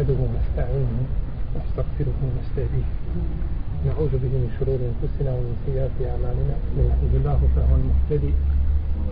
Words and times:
نحمده 0.00 0.20
ونستعينه 0.22 1.02
ونستغفره 1.54 2.18
ونستهديه. 2.24 2.88
نعوذ 3.86 4.12
به 4.22 4.32
من 4.42 4.50
شرور 4.60 4.78
أنفسنا 4.90 5.30
ومن 5.30 5.54
سيئات 5.66 5.96
أعمالنا. 6.10 6.54
من 6.76 6.84
يهده 6.90 7.12
الله 7.20 7.40
فهو 7.56 7.74
المهتدي. 7.80 8.32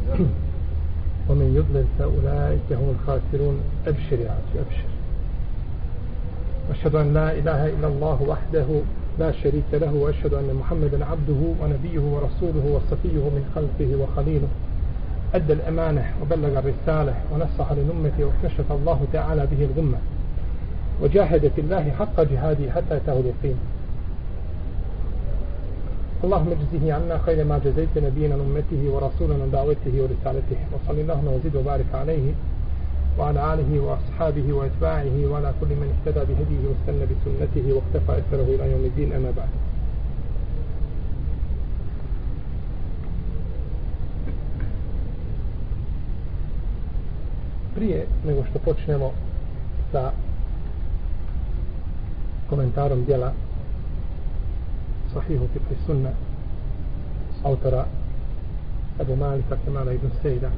ومن 1.28 1.48
يضلل 1.58 1.86
فأولئك 1.98 2.68
هم 2.72 2.94
الخاسرون. 2.94 3.56
أبشر 3.86 4.18
يا 4.20 4.30
عبد 4.30 4.54
أبشر. 4.64 4.88
واشهد 6.68 6.94
أن 6.94 7.14
لا 7.14 7.32
إله 7.32 7.66
إلا 7.66 7.88
الله 7.88 8.22
وحده 8.22 8.68
لا 9.18 9.32
شريك 9.32 9.70
له 9.72 9.94
وأشهد 9.94 10.34
أن 10.34 10.54
محمدا 10.60 11.04
عبده 11.04 11.40
ونبيه 11.60 12.00
ورسوله 12.00 12.64
وصفيه 12.74 13.24
من 13.36 13.44
خلقه 13.54 13.90
وخليله. 14.02 14.48
أدى 15.34 15.52
الأمانة 15.52 16.04
وبلغ 16.22 16.58
الرسالة 16.58 17.14
ونصح 17.32 17.72
للأمة 17.72 18.16
واكتشف 18.26 18.72
الله 18.72 19.00
تعالى 19.12 19.46
به 19.52 19.64
الغمة. 19.64 19.98
وجاهد 21.02 21.50
في 21.54 21.60
الله 21.60 21.90
حق 21.98 22.20
جهاده 22.20 22.70
حتى 22.70 22.96
أتاه 22.96 23.20
اليقين. 23.20 23.58
اللهم 26.24 26.48
اجزه 26.50 26.94
عنا 26.94 27.18
خير 27.26 27.44
ما 27.44 27.58
جزيت 27.64 27.98
نبينا 27.98 28.34
أمته 28.34 28.82
ورسولنا 28.92 29.36
من 29.44 29.50
دعوته 29.52 29.94
ورسالته. 30.02 30.58
وصل 30.72 31.00
اللهم 31.00 31.26
وزد 31.28 31.56
وبارك 31.56 31.90
عليه 31.94 32.32
وعلى 33.18 33.54
آله 33.54 33.70
وأصحابه 33.80 34.52
وأتباعه 34.52 35.16
وعلى 35.30 35.52
كل 35.60 35.70
من 35.80 35.88
اهتدى 35.94 36.22
بهديه 36.28 36.62
واستنى 36.68 37.04
بسنته 37.10 37.66
واقتفى 37.74 38.12
أثره 38.18 38.48
إلى 38.54 38.72
يوم 38.72 38.84
الدين. 38.84 39.12
أما 39.12 39.30
بعد. 39.36 39.48
Prije 47.74 48.06
nego 48.26 48.44
što 48.50 48.58
počnemo 48.58 49.12
sa 49.92 50.12
komentarom 52.50 53.04
dijela 53.04 53.32
Sahihu 55.12 55.46
Fikri 55.52 55.76
Sunna 55.86 56.10
autora 57.44 57.84
Ebu 59.00 59.16
Malika 59.16 59.56
Kemala 59.64 59.92
ibn 59.92 60.08
Sejda 60.22 60.50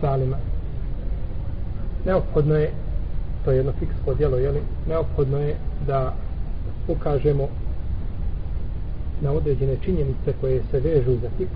Salima. 0.00 0.36
Neophodno 2.04 2.54
je 2.54 2.70
to 3.44 3.50
je 3.50 3.56
jedno 3.56 3.72
fiksko 3.78 4.14
djelo 4.14 4.38
jeli, 4.38 4.60
neophodno 4.88 5.38
je 5.38 5.56
da 5.86 6.14
ukažemo 6.88 7.48
na 9.20 9.32
određene 9.32 9.76
činjenice 9.84 10.32
koje 10.40 10.62
se 10.70 10.80
vežu 10.80 11.16
za 11.22 11.28
fik 11.38 11.48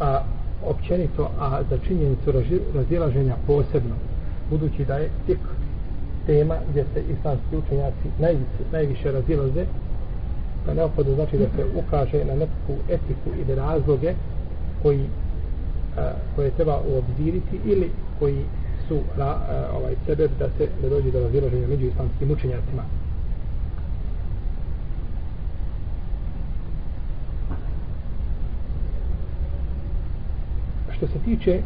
a 0.00 0.22
općenito, 0.66 1.30
a 1.40 1.62
za 1.70 1.78
činjenicu 1.78 2.32
razilaženja 2.74 3.36
posebno, 3.46 3.94
budući 4.50 4.84
da 4.84 4.96
je 4.96 5.10
fik 5.26 5.38
tema 6.26 6.56
gdje 6.70 6.84
se 6.94 7.02
islamski 7.18 7.56
učenjaci 7.56 8.08
najviše, 8.18 8.62
najviše 8.72 9.12
razilaze, 9.12 9.64
da 10.66 10.74
neophodno 10.74 11.14
znači 11.14 11.38
da 11.38 11.44
se 11.44 11.64
ukaže 11.74 12.24
na 12.24 12.34
neku 12.34 12.74
etiku 12.88 13.30
ili 13.40 13.54
razloge 13.54 14.14
koji 14.82 15.00
a, 15.98 16.12
koje 16.36 16.50
treba 16.50 16.80
uobziriti 16.88 17.60
ili 17.64 17.90
koji 18.18 18.44
su 18.88 18.98
a, 19.18 19.34
ovaj 19.76 19.94
sebe 20.06 20.28
da 20.38 20.48
se 20.58 20.68
ne 20.82 20.88
dođe 20.88 21.10
do 21.10 21.20
razilaženja 21.20 21.66
među 21.68 21.86
islamskim 21.86 22.30
učenjacima. 22.30 22.82
što 30.96 31.06
se 31.06 31.18
tiče 31.24 31.60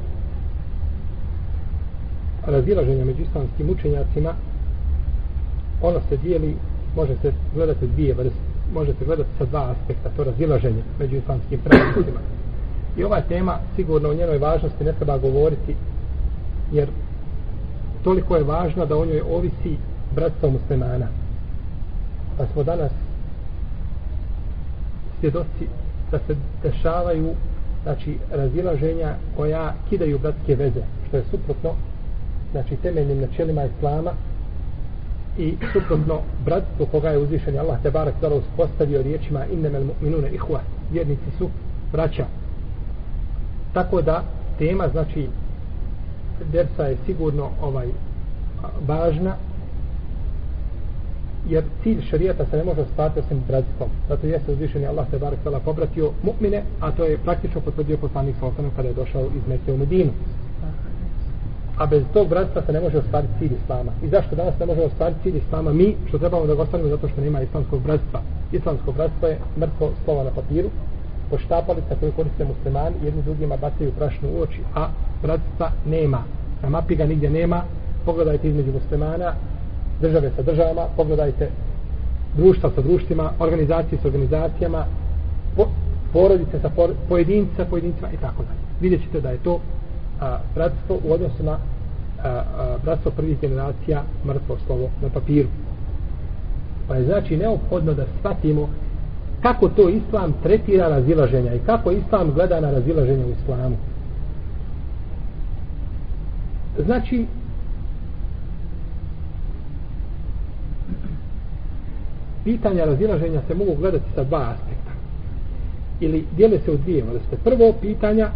razilaženja 2.46 3.04
među 3.04 3.22
islamskim 3.22 3.70
učenjacima 3.70 4.34
ono 5.82 6.00
se 6.08 6.16
dijeli 6.16 6.56
može 6.96 7.16
se 7.22 7.32
gledati 7.54 7.86
dvije 7.86 8.14
može 8.74 8.92
se 8.92 9.04
gledati 9.04 9.28
sa 9.38 9.44
dva 9.44 9.70
aspekta 9.70 10.10
to 10.16 10.24
razilaženje 10.24 10.82
među 10.98 11.16
islamskim 11.16 11.60
pravnicima. 11.64 12.20
I 12.96 13.04
ova 13.04 13.20
tema 13.20 13.58
sigurno 13.76 14.08
o 14.08 14.14
njenoj 14.14 14.38
važnosti 14.38 14.84
ne 14.84 14.92
treba 14.92 15.18
govoriti 15.18 15.76
jer 16.72 16.88
toliko 18.04 18.36
je 18.36 18.44
važna 18.44 18.84
da 18.84 18.96
o 18.96 19.06
njoj 19.06 19.20
ovisi 19.20 19.76
bratstvo 20.14 20.50
muslimana. 20.50 21.06
Pa 22.38 22.46
smo 22.46 22.62
danas 22.62 22.92
svjedoci 25.20 25.66
da 26.10 26.18
se 26.26 26.36
dešavaju 26.62 27.30
znači 27.82 28.18
razilaženja 28.32 29.14
koja 29.36 29.74
kidaju 29.88 30.18
bratske 30.18 30.54
veze 30.54 30.82
što 31.08 31.16
je 31.16 31.24
suprotno 31.30 31.70
znači 32.52 32.76
temeljnim 32.76 33.20
načelima 33.20 33.64
islama 33.64 34.12
i 35.38 35.54
suprotno 35.72 36.20
bratstvo 36.44 36.86
koga 36.86 37.08
je 37.08 37.18
uzvišen 37.18 37.58
Allah 37.58 37.82
te 37.82 37.90
barak 37.90 38.14
dala 38.20 38.36
uspostavio 38.36 39.02
riječima 39.02 39.46
innemel 39.46 39.82
mu'minune 39.82 40.34
ihva 40.34 40.60
vjernici 40.90 41.30
su 41.38 41.48
braća 41.92 42.26
tako 43.72 44.02
da 44.02 44.24
tema 44.58 44.88
znači 44.88 45.28
dersa 46.52 46.86
je 46.86 46.96
sigurno 47.06 47.50
ovaj 47.62 47.86
važna 48.86 49.36
jer 51.48 51.64
cilj 51.82 52.02
šarijata 52.10 52.44
se 52.50 52.56
ne 52.56 52.64
može 52.64 52.80
ostati 52.80 53.20
osim 53.20 53.42
bratstvom. 53.48 53.88
Zato 54.08 54.26
jeste 54.26 54.52
uzvišeni 54.52 54.86
Allah 54.86 55.06
te 55.10 55.18
barek 55.18 55.38
tala 55.44 55.60
pobratio 55.60 56.10
mu'mine, 56.22 56.62
a 56.80 56.90
to 56.90 57.04
je 57.04 57.18
praktično 57.18 57.60
potvrdio 57.60 57.96
poslanik 57.96 58.36
sa 58.40 58.50
kada 58.76 58.88
je 58.88 58.94
došao 58.94 59.22
iz 59.22 59.48
Mekke 59.48 59.72
u 59.72 59.76
Medinu. 59.76 60.10
A 61.80 61.86
bez 61.86 62.02
tog 62.12 62.28
bratstva 62.28 62.62
se 62.62 62.72
ne 62.72 62.80
može 62.80 62.98
ostvariti 62.98 63.32
cilj 63.38 63.52
Islama. 63.62 63.92
I 64.04 64.08
zašto 64.08 64.36
danas 64.36 64.58
ne 64.58 64.66
možemo 64.66 64.86
ostvariti 64.86 65.22
cilj 65.22 65.36
Islama 65.36 65.72
mi, 65.72 65.96
što 66.08 66.18
trebamo 66.18 66.46
da 66.46 66.54
ga 66.54 66.62
ostvarimo 66.62 66.90
zato 66.90 67.08
što 67.08 67.20
nema 67.20 67.40
islamskog 67.42 67.82
bratstva. 67.82 68.20
Islamsko 68.52 68.92
bratstvo 68.92 69.28
je 69.28 69.38
mrtvo 69.58 69.90
slova 70.04 70.24
na 70.24 70.30
papiru, 70.30 70.68
poštapalica 71.30 71.96
koju 72.00 72.12
koriste 72.12 72.44
muslimani, 72.44 72.96
jedni 73.04 73.22
drugima 73.22 73.56
bacaju 73.56 73.92
prašnu 73.98 74.28
u 74.28 74.42
oči, 74.42 74.60
a 74.74 74.88
bratstva 75.22 75.70
nema. 75.86 76.22
Na 76.62 76.68
mapi 76.68 76.96
ga 76.96 77.06
nigdje 77.06 77.30
nema, 77.30 77.62
pogledajte 78.04 78.48
između 78.48 78.72
muslimana, 78.72 79.34
države 80.00 80.30
sa 80.36 80.42
državama, 80.42 80.86
pogledajte 80.96 81.50
društva 82.36 82.70
sa 82.74 82.80
društvima, 82.80 83.30
organizacije 83.38 83.98
sa 84.02 84.08
organizacijama, 84.08 84.84
po, 85.56 85.66
porodice 86.12 86.60
sa 86.62 86.68
por, 86.68 86.90
pojedinci 87.08 87.56
sa 87.56 87.64
pojedincima 87.64 88.08
i 88.12 88.16
tako 88.16 88.42
dalje. 88.42 88.60
Vidjet 88.80 89.02
ćete 89.02 89.20
da 89.20 89.30
je 89.30 89.38
to 89.38 89.60
a, 90.20 90.38
bratstvo 90.54 90.98
u 91.04 91.12
odnosu 91.12 91.42
na 91.42 91.52
a, 91.52 91.58
a, 92.28 92.76
bratstvo 92.84 93.10
prvih 93.10 93.40
generacija 93.40 94.02
mrtvo 94.26 94.56
slovo 94.66 94.88
na 95.02 95.08
papiru. 95.08 95.48
Pa 96.88 96.94
je 96.94 97.04
znači 97.04 97.36
neophodno 97.36 97.94
da 97.94 98.06
shvatimo 98.18 98.68
kako 99.42 99.68
to 99.68 99.88
islam 99.88 100.34
tretira 100.42 100.88
razilaženja 100.88 101.54
i 101.54 101.60
kako 101.66 101.90
islam 101.90 102.32
gleda 102.34 102.60
na 102.60 102.70
razilaženje 102.70 103.24
u 103.24 103.30
islamu. 103.42 103.76
Znači, 106.84 107.26
pitanja 112.44 112.84
razilaženja 112.84 113.40
se 113.48 113.54
mogu 113.54 113.74
gledati 113.74 114.04
sa 114.14 114.24
dva 114.24 114.38
aspekta. 114.38 114.90
Ili 116.00 116.24
dijele 116.36 116.58
se 116.64 116.70
u 116.70 116.76
dvije 116.76 117.04
vrste. 117.04 117.36
Prvo 117.44 117.72
pitanja 117.80 118.30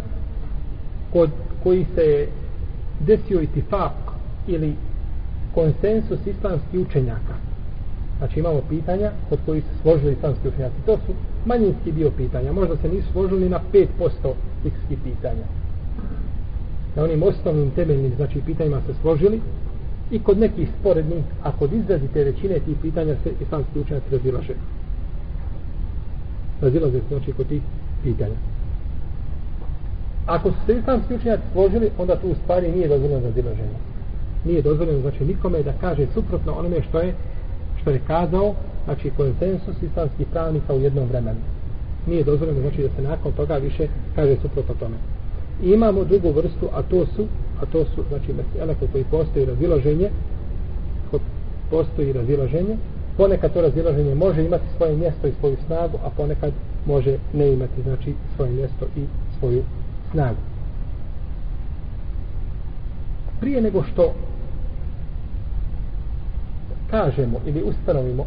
kod 1.13 1.29
koji 1.65 1.85
se 1.95 2.27
desio 2.99 3.41
itifak 3.41 3.97
ili 4.47 4.73
konsensus 5.53 6.19
islamskih 6.25 6.79
učenjaka. 6.79 7.35
Znači 8.17 8.39
imamo 8.39 8.61
pitanja 8.69 9.11
kod 9.29 9.39
koji 9.45 9.61
se 9.61 9.81
složili 9.81 10.13
islamski 10.13 10.47
učenjaci. 10.47 10.75
To 10.85 10.97
su 10.97 11.13
manjinski 11.45 11.91
dio 11.91 12.11
pitanja. 12.17 12.51
Možda 12.51 12.77
se 12.77 12.89
nisu 12.89 13.11
složili 13.11 13.49
na 13.49 13.59
5% 13.73 14.33
fikskih 14.63 14.97
pitanja. 15.03 15.45
Na 16.95 17.03
onim 17.03 17.23
osnovnim 17.23 17.71
temeljnim 17.71 18.15
znači 18.15 18.41
pitanjima 18.45 18.81
se 18.87 18.93
složili, 19.01 19.41
i 20.11 20.19
kod 20.19 20.37
nekih 20.39 20.69
sporednih, 20.79 21.23
a 21.43 21.51
kod 21.51 21.73
izrazite 21.73 22.23
većine 22.23 22.59
tih 22.59 22.77
pitanja 22.81 23.15
se 23.23 23.31
islamski 23.41 23.79
učenjaci 23.79 24.09
razilaže. 24.11 24.53
Razilaze 26.61 26.99
se 26.99 27.07
znači 27.09 27.31
kod 27.31 27.47
tih 27.47 27.61
pitanja. 28.03 28.35
Ako 30.25 30.49
su 30.49 30.57
se 30.65 30.77
islamski 30.77 31.13
učenjaci 31.13 31.43
složili, 31.51 31.91
onda 31.97 32.15
tu 32.15 32.27
u 32.27 32.35
stvari 32.43 32.71
nije 32.71 32.87
dozvoljeno 32.87 33.27
razilaženje. 33.27 33.77
Nije 34.45 34.61
dozvoljeno 34.61 35.01
znači 35.01 35.25
nikome 35.25 35.63
da 35.63 35.73
kaže 35.81 36.07
suprotno 36.13 36.53
onome 36.53 36.81
što 36.89 36.99
je 36.99 37.13
što 37.81 37.89
je 37.89 38.01
kazao, 38.07 38.53
znači 38.85 39.11
konsensus 39.17 39.75
islamskih 39.81 40.27
pravnika 40.31 40.73
u 40.73 40.79
jednom 40.79 41.07
vremenu. 41.07 41.39
Nije 42.07 42.23
dozvoljeno 42.23 42.61
znači 42.61 42.81
da 42.81 42.89
se 42.95 43.01
nakon 43.01 43.31
toga 43.31 43.55
više 43.57 43.87
kaže 44.15 44.35
suprotno 44.41 44.75
tome. 44.79 44.95
I 45.63 45.71
imamo 45.71 46.03
drugu 46.03 46.31
vrstu, 46.31 46.69
a 46.73 46.81
to 46.81 47.05
su 47.05 47.27
a 47.61 47.65
to 47.65 47.85
su 47.85 48.03
znači 48.09 48.33
mesela 48.33 48.73
kod 48.79 48.91
koji 48.91 49.03
postoji 49.03 49.45
razilaženje 49.45 50.09
kod 51.11 51.21
postoji 51.69 52.13
razilaženje 52.13 52.77
ponekad 53.17 53.53
to 53.53 53.61
razilaženje 53.61 54.15
može 54.15 54.45
imati 54.45 54.63
svoje 54.77 54.95
mjesto 54.95 55.27
i 55.27 55.33
svoju 55.39 55.57
snagu 55.65 55.97
a 56.03 56.09
ponekad 56.09 56.53
može 56.85 57.17
ne 57.33 57.53
imati 57.53 57.81
znači 57.83 58.13
svoje 58.35 58.51
mjesto 58.51 58.85
i 58.95 59.05
svoju 59.39 59.63
snagu 60.11 60.37
prije 63.39 63.61
nego 63.61 63.83
što 63.83 64.13
kažemo 66.91 67.39
ili 67.45 67.63
ustanovimo 67.63 68.25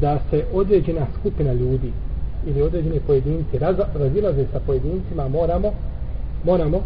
da 0.00 0.20
se 0.30 0.44
određena 0.52 1.06
skupina 1.20 1.52
ljudi 1.52 1.92
ili 2.46 2.62
određeni 2.62 3.00
pojedinci 3.06 3.58
razilaze 3.94 4.46
sa 4.52 4.60
pojedincima 4.66 5.28
moramo 5.28 5.72
moramo 6.44 6.80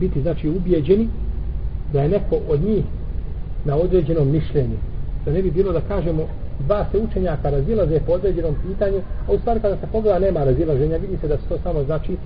biti 0.00 0.22
znači 0.22 0.48
ubijeđeni 0.48 1.08
da 1.92 2.02
je 2.02 2.08
neko 2.08 2.36
od 2.48 2.60
njih 2.62 2.84
na 3.64 3.76
određenom 3.76 4.30
mišljenju. 4.30 4.76
Da 5.24 5.32
ne 5.32 5.42
bi 5.42 5.50
bilo 5.50 5.72
da 5.72 5.80
kažemo 5.80 6.26
dva 6.66 6.86
se 6.92 6.98
učenjaka 6.98 7.50
razilaze 7.50 8.00
po 8.06 8.12
određenom 8.12 8.54
pitanju 8.62 9.00
a 9.28 9.32
u 9.32 9.38
stvari 9.38 9.60
kada 9.60 9.76
se 9.76 9.86
pogleda 9.92 10.18
nema 10.18 10.44
razilaženja 10.44 10.96
vidi 10.96 11.16
se 11.20 11.28
da 11.28 11.36
se 11.36 11.44
to 11.48 11.58
samo 11.62 11.84
znači 11.84 12.16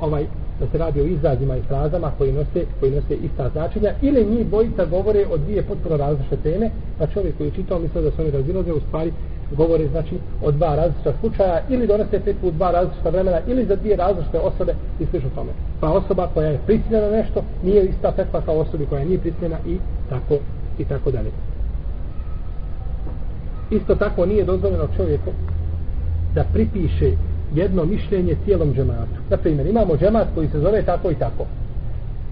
ovaj 0.00 0.26
da 0.60 0.66
se 0.66 0.78
radi 0.78 1.00
o 1.00 1.04
izrazima 1.04 1.56
i 1.56 1.62
frazama 1.62 2.12
koji 2.18 2.32
nose, 2.32 2.64
koji 2.80 2.92
nose 2.92 3.14
ista 3.14 3.48
značenja 3.48 3.92
ili 4.02 4.24
njih 4.24 4.46
bojica 4.46 4.84
govore 4.84 5.26
o 5.30 5.36
dvije 5.36 5.62
potpuno 5.62 5.96
različite 5.96 6.36
teme 6.36 6.70
pa 6.98 7.06
čovjek 7.06 7.36
koji 7.36 7.46
je 7.46 7.54
čitao 7.54 7.78
misle 7.78 8.02
da 8.02 8.10
se 8.10 8.22
oni 8.22 8.30
razilaze 8.30 8.72
u 8.72 8.80
stvari 8.80 9.12
govore 9.56 9.88
znači 9.88 10.18
o 10.42 10.50
dva 10.50 10.74
različita 10.74 11.12
slučaja 11.20 11.60
ili 11.68 11.86
donose 11.86 12.20
petvu 12.24 12.48
u 12.48 12.50
dva 12.50 12.70
različita 12.70 13.10
vremena 13.10 13.40
ili 13.46 13.64
za 13.64 13.76
dvije 13.76 13.96
različite 13.96 14.38
osobe 14.38 14.74
i 15.00 15.06
slično 15.06 15.30
tome. 15.34 15.52
Pa 15.80 15.90
osoba 15.90 16.28
koja 16.34 16.48
je 16.48 16.60
prisiljena 16.66 17.10
nešto 17.10 17.44
nije 17.62 17.84
ista 17.84 18.12
fetva 18.12 18.40
kao 18.40 18.58
osobi 18.58 18.86
koja 18.86 19.04
nije 19.04 19.18
prisiljena 19.18 19.58
i 19.66 19.78
tako 20.08 20.34
i 20.78 20.84
tako 20.84 21.10
dalje 21.10 21.30
isto 23.70 23.94
tako 23.94 24.26
nije 24.26 24.44
dozvoljeno 24.44 24.88
čovjeku 24.96 25.30
da 26.34 26.44
pripiše 26.52 27.12
jedno 27.54 27.84
mišljenje 27.84 28.36
cijelom 28.44 28.74
džematu. 28.74 29.20
Na 29.30 29.36
primjer, 29.36 29.66
imamo 29.66 29.96
džemat 29.96 30.28
koji 30.34 30.48
se 30.48 30.60
zove 30.60 30.82
tako 30.82 31.10
i 31.10 31.14
tako. 31.14 31.46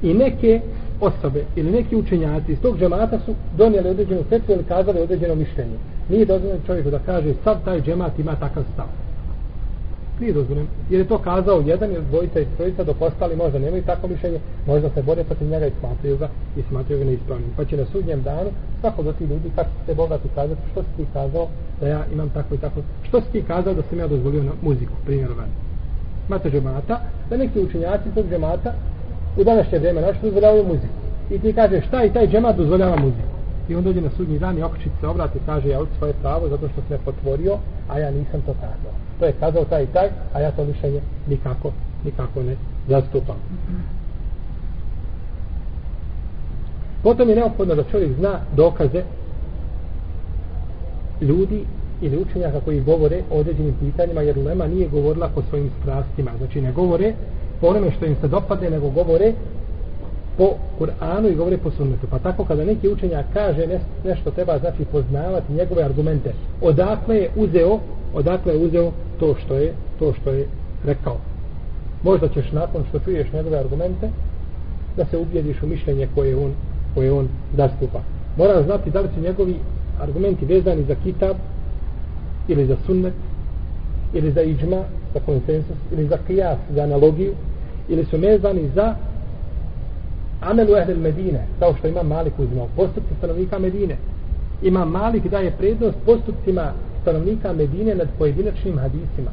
I 0.02 0.14
neke 0.14 0.60
osobe 1.00 1.44
ili 1.56 1.70
neki 1.70 1.96
učenjaci 1.96 2.52
iz 2.52 2.60
tog 2.60 2.78
džemata 2.78 3.18
su 3.18 3.34
donijeli 3.56 3.88
određenu 3.88 4.24
fetvu 4.28 4.52
ili 4.52 4.64
kazali 4.64 5.00
određeno 5.00 5.34
mišljenje. 5.34 5.76
Nije 6.08 6.24
dozvoljeno 6.24 6.60
čovjeku 6.66 6.90
da 6.90 6.98
kaže 6.98 7.34
sav 7.44 7.56
taj 7.64 7.80
džemat 7.80 8.18
ima 8.18 8.36
takav 8.36 8.64
stav 8.74 8.86
svi 10.22 10.32
dozvoljeni. 10.32 10.68
Jer 10.90 11.00
je 11.00 11.08
to 11.08 11.18
kazao 11.18 11.62
jedan 11.66 11.92
ili 11.92 12.04
dvojica 12.10 12.40
i 12.40 12.46
trojica 12.56 12.84
dok 12.84 13.00
ostali 13.00 13.36
možda 13.36 13.58
nemaju 13.58 13.82
tako 13.82 14.08
mišljenje, 14.08 14.38
možda 14.66 14.90
se 14.90 15.02
bore 15.02 15.24
protiv 15.24 15.48
njega 15.48 15.66
i 15.66 15.72
smatraju 15.80 16.16
ga 16.18 16.28
i 16.56 16.62
smatraju 16.68 16.98
ga 16.98 17.04
neispravnim. 17.04 17.50
Pa 17.56 17.64
će 17.64 17.76
na 17.76 17.84
sudnjem 17.92 18.22
danu 18.22 18.50
svako 18.80 19.02
do 19.02 19.12
ti 19.12 19.24
ljudi 19.24 19.50
kako 19.56 19.70
se 19.86 19.94
bogati 19.94 20.28
kazati 20.34 20.60
što 20.70 20.82
si 20.82 20.88
ti 20.96 21.06
kazao 21.12 21.48
da 21.80 21.88
ja 21.88 22.04
imam 22.12 22.30
tako 22.30 22.54
i 22.54 22.58
tako. 22.58 22.80
Što 23.02 23.20
si 23.20 23.26
ti 23.32 23.42
kazao 23.42 23.74
da 23.74 23.82
sam 23.82 23.98
ja 23.98 24.06
dozvolio 24.06 24.42
na 24.42 24.52
muziku, 24.62 24.92
primjer 25.04 25.30
vani. 25.38 25.52
Mate 26.28 26.50
džemata, 26.50 27.00
da 27.30 27.36
neki 27.36 27.60
učenjaci 27.60 28.14
tog 28.14 28.24
džemata 28.30 28.72
u 29.36 29.44
današnje 29.44 29.78
vrijeme 29.78 30.00
našto 30.00 30.26
dozvoljavaju 30.26 30.64
muziku. 30.64 30.98
I 31.30 31.38
ti 31.38 31.52
kaže 31.52 31.80
šta 31.88 32.04
i 32.04 32.12
taj 32.12 32.28
džemat 32.28 32.56
dozvoljava 32.56 32.96
muziku. 32.96 33.32
I 33.72 33.76
on 33.76 33.84
dođe 33.84 34.00
na 34.00 34.10
sudnji 34.16 34.38
dan 34.38 34.58
i 34.58 34.62
okrećit 34.62 34.92
se 35.00 35.08
obrati 35.08 35.38
i 35.38 35.46
kaže 35.46 35.68
ja 35.68 35.80
od 35.80 35.88
svoje 35.98 36.12
pravo 36.12 36.48
zato 36.48 36.68
što 36.68 36.82
se 36.88 36.98
potvorio, 37.04 37.58
a 37.88 37.98
ja 37.98 38.10
nisam 38.10 38.40
to 38.40 38.54
kazao. 38.54 38.94
To 39.18 39.26
je 39.26 39.32
kazao 39.32 39.64
taj 39.64 39.82
i 39.82 39.86
taj, 39.86 40.08
a 40.32 40.40
ja 40.40 40.50
to 40.50 40.64
mišljenje 40.64 41.00
nikako, 41.28 41.72
nikako 42.04 42.42
ne 42.42 42.56
zastupam. 42.88 43.36
Potom 47.02 47.28
je 47.28 47.36
neophodno 47.36 47.74
da 47.74 47.84
čovjek 47.84 48.12
zna 48.18 48.40
dokaze 48.56 49.02
ljudi 51.20 51.64
ili 52.00 52.22
učenjaka 52.22 52.60
koji 52.60 52.80
govore 52.80 53.22
o 53.30 53.38
određenim 53.38 53.74
pitanjima, 53.80 54.22
jer 54.22 54.38
Lema 54.38 54.66
nije 54.66 54.88
govorila 54.88 55.28
po 55.34 55.42
svojim 55.42 55.70
strastima. 55.80 56.30
Znači 56.38 56.60
ne 56.60 56.72
govore 56.72 57.14
po 57.60 57.66
onome 57.66 57.90
što 57.90 58.06
im 58.06 58.16
se 58.20 58.28
dopadne, 58.28 58.70
nego 58.70 58.90
govore 58.90 59.32
po 60.36 60.54
Kur'anu 60.78 61.28
i 61.28 61.34
govore 61.34 61.58
po 61.58 61.70
sunnetu. 61.70 62.06
Pa 62.10 62.18
tako 62.18 62.44
kada 62.44 62.64
neki 62.64 62.88
učenjak 62.88 63.26
kaže 63.32 63.80
nešto 64.04 64.30
treba 64.30 64.58
znači 64.58 64.84
poznavati 64.84 65.52
njegove 65.52 65.82
argumente. 65.82 66.32
Odakle 66.60 67.16
je 67.16 67.30
uzeo, 67.36 67.78
odakle 68.14 68.52
je 68.52 68.58
uzeo 68.58 68.92
to 69.20 69.34
što 69.44 69.54
je, 69.54 69.74
to 69.98 70.12
što 70.20 70.30
je 70.30 70.46
rekao. 70.84 71.16
Možda 72.02 72.28
ćeš 72.28 72.52
nakon 72.52 72.84
što 72.88 72.98
čuješ 72.98 73.32
njegove 73.32 73.58
argumente 73.58 74.10
da 74.96 75.04
se 75.04 75.18
ubijediš 75.18 75.62
u 75.62 75.66
mišljenje 75.66 76.08
koje 76.14 76.36
on, 76.36 76.52
koje 76.94 77.12
on 77.12 77.28
zastupa. 77.56 78.00
Moraš 78.36 78.64
znati 78.64 78.90
da 78.90 79.00
li 79.00 79.08
su 79.14 79.20
njegovi 79.20 79.54
argumenti 80.00 80.46
vezani 80.46 80.84
za 80.84 80.94
kitab 80.94 81.36
ili 82.48 82.66
za 82.66 82.76
sunnet 82.86 83.14
ili 84.14 84.32
za 84.32 84.42
iđma, 84.42 84.82
za 85.14 85.20
konsensus 85.20 85.76
ili 85.92 86.06
za 86.06 86.18
kijas, 86.26 86.58
za 86.74 86.82
analogiju 86.82 87.32
ili 87.88 88.04
su 88.04 88.16
vezani 88.16 88.70
za 88.74 88.94
amelu 90.42 90.76
ehlel 90.76 90.98
Medine, 90.98 91.46
kao 91.58 91.74
što 91.78 91.88
ima 91.88 92.02
Malik 92.02 92.38
uzimao, 92.38 92.68
postupci 92.76 93.14
stanovnika 93.18 93.58
Medine. 93.58 93.96
Ima 94.62 94.84
Malik 94.84 95.26
daje 95.26 95.50
prednost 95.58 95.96
postupcima 96.06 96.72
stanovnika 97.02 97.52
Medine 97.52 97.94
nad 97.94 98.08
pojedinačnim 98.18 98.78
hadisima. 98.78 99.30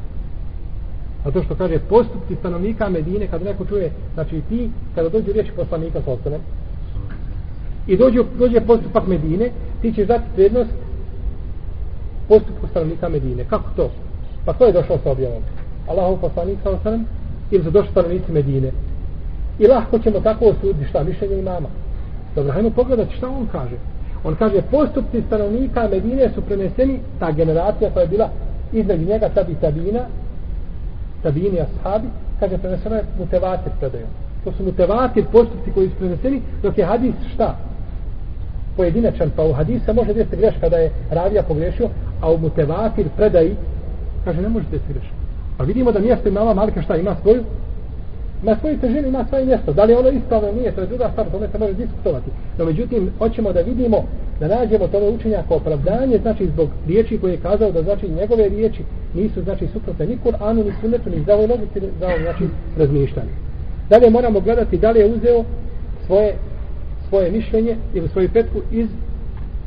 A 1.24 1.30
to 1.30 1.42
što 1.42 1.54
kaže 1.54 1.78
postupci 1.78 2.36
stanovnika 2.36 2.88
Medine, 2.88 3.26
kada 3.26 3.44
neko 3.44 3.64
čuje, 3.64 3.90
znači 4.14 4.40
ti, 4.48 4.70
kada 4.94 5.08
dođe 5.08 5.32
riječi 5.32 5.52
poslanika 5.56 6.02
sa 6.04 6.10
ostanem, 6.10 6.40
i 7.86 7.96
dođe, 7.96 8.18
dođe 8.38 8.60
postupak 8.60 9.06
Medine, 9.06 9.50
ti 9.82 9.92
ćeš 9.92 10.06
dati 10.06 10.24
prednost 10.34 10.70
postupku 12.28 12.66
stanovnika 12.66 13.08
Medine. 13.08 13.44
Kako 13.44 13.70
to? 13.76 13.90
Pa 14.44 14.52
to 14.52 14.64
je 14.64 14.72
došlo 14.72 14.98
sa 15.02 15.10
objavom? 15.10 15.42
Allahov 15.88 16.20
poslanik 16.20 16.58
sa 16.62 16.70
ostanem, 16.70 17.06
ili 17.50 17.64
su 17.64 17.70
došli 17.70 17.90
stanovnici 17.90 18.32
Medine? 18.32 18.72
I 19.60 19.66
lahko 19.66 19.98
ćemo 19.98 20.20
tako 20.20 20.44
osuditi 20.44 20.88
šta 20.88 21.02
mišljenje 21.04 21.38
imama. 21.38 21.68
Dobro, 22.34 22.52
hajmo 22.52 22.70
pogledati 22.70 23.16
šta 23.16 23.28
on 23.28 23.46
kaže. 23.52 23.76
On 24.24 24.34
kaže, 24.34 24.62
postupci 24.70 25.22
stanovnika 25.26 25.88
Medine 25.88 26.30
su 26.34 26.40
preneseni, 26.42 26.98
ta 27.18 27.32
generacija 27.32 27.90
koja 27.90 28.02
je 28.02 28.08
bila 28.08 28.28
između 28.72 29.04
njega 29.04 29.28
tabi 29.28 29.54
tabina, 29.54 30.00
tabini 31.22 31.60
ashabi, 31.60 32.08
kaže, 32.40 32.58
prenesena 32.58 32.96
je 32.96 33.04
mutevatir 33.18 33.72
predajom. 33.80 34.08
To 34.44 34.52
su 34.52 34.64
mutevatir 34.64 35.24
postupci 35.32 35.70
koji 35.74 35.88
su 35.88 35.94
preneseni, 35.98 36.42
dok 36.62 36.78
je 36.78 36.84
hadis 36.84 37.14
šta? 37.34 37.56
Pojedinačan, 38.76 39.30
pa 39.36 39.42
u 39.44 39.52
hadisa 39.52 39.92
može 39.92 40.14
desiti 40.14 40.36
greška 40.36 40.68
da 40.68 40.76
je 40.76 40.92
ravija 41.10 41.42
pogrešio, 41.42 41.88
a 42.20 42.30
u 42.30 42.38
mutevatir 42.38 43.06
predaji, 43.16 43.56
kaže, 44.24 44.42
ne 44.42 44.48
može 44.48 44.66
desiti 44.70 44.92
greška. 44.92 45.14
Pa 45.58 45.64
vidimo 45.64 45.92
da 45.92 45.98
mjesto 45.98 46.28
imama 46.28 46.54
Malika 46.54 46.82
šta 46.82 46.96
ima 46.96 47.16
svoju 47.22 47.44
na 48.42 48.56
svojoj 48.56 48.78
težini 48.80 49.08
ima 49.08 49.24
svoje 49.28 49.44
mjesto. 49.44 49.72
Da 49.72 49.84
li 49.84 49.94
ono 49.94 50.08
ispravno 50.08 50.52
nije, 50.52 50.72
to 50.72 50.80
je 50.80 50.86
druga 50.86 51.10
stvar, 51.12 51.30
tome 51.30 51.48
se 51.48 51.58
može 51.58 51.72
diskutovati. 51.72 52.30
No 52.58 52.64
međutim, 52.64 53.10
hoćemo 53.18 53.52
da 53.52 53.60
vidimo, 53.60 54.04
da 54.40 54.48
nađemo 54.48 54.88
tome 54.88 55.08
učenja 55.08 55.42
kao 55.48 55.56
opravdanje, 55.56 56.18
znači 56.22 56.46
zbog 56.46 56.68
riječi 56.88 57.18
koje 57.18 57.32
je 57.32 57.40
kazao 57.42 57.72
da 57.72 57.82
znači 57.82 58.08
njegove 58.08 58.48
riječi 58.48 58.82
nisu 59.14 59.42
znači 59.42 59.66
suprotne 59.72 60.06
ni 60.06 60.18
Kur'anu, 60.24 60.64
ni 60.64 60.72
sunnetu, 60.80 61.10
ni 61.10 61.22
zdravoj 61.22 61.46
logici, 61.46 61.80
zdravoj 61.96 62.22
znači 62.22 62.44
razmišljanje. 62.78 63.30
Dalje 63.90 64.10
moramo 64.10 64.40
gledati 64.40 64.78
da 64.78 64.90
li 64.90 65.00
je 65.00 65.12
uzeo 65.14 65.44
svoje, 66.06 66.34
svoje 67.08 67.30
mišljenje 67.30 67.76
ili 67.94 68.08
svoju 68.08 68.28
petku 68.32 68.58
iz 68.70 68.88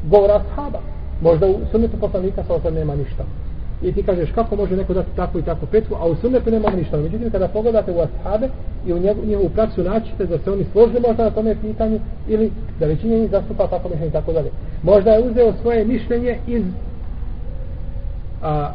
govora 0.10 0.42
sahaba. 0.50 0.80
Možda 1.22 1.48
u 1.48 1.60
sunnetu 1.72 1.98
poslanika 1.98 2.44
sa 2.48 2.53
osam 2.53 2.74
nema 2.74 2.96
ništa 2.96 3.24
i 3.84 3.92
ti 3.92 4.04
kažeš 4.04 4.32
kako 4.32 4.56
može 4.56 4.78
neko 4.78 4.94
dati 4.94 5.10
tako 5.16 5.40
i 5.40 5.42
tako 5.42 5.66
petvu, 5.66 5.96
a 5.96 6.06
u 6.06 6.16
sunnetu 6.16 6.52
nema 6.52 6.70
ništa. 6.70 6.98
Međutim, 6.98 7.32
kada 7.32 7.48
pogledate 7.48 7.92
u 7.92 8.00
ashabe 8.00 8.50
i 8.88 8.94
u 8.94 9.00
njegovu 9.25 9.50
praksu 9.50 9.84
naćite 9.84 10.25
da 10.25 10.38
se 10.40 10.52
oni 10.52 10.66
složili 10.72 11.00
možda 11.08 11.24
na 11.24 11.30
tome 11.30 11.56
pitanju 11.62 12.00
ili 12.28 12.52
da 12.80 12.86
većina 12.86 13.18
njih 13.18 13.32
zastupa 13.32 13.68
tako 13.68 13.90
mišljenje 13.90 14.10
i 14.10 14.12
tako 14.12 14.34
dalje. 14.34 14.52
Možda 14.84 15.12
je 15.12 15.30
uzeo 15.30 15.54
svoje 15.62 15.86
mišljenje 15.86 16.38
iz 16.48 16.63
a, 18.42 18.72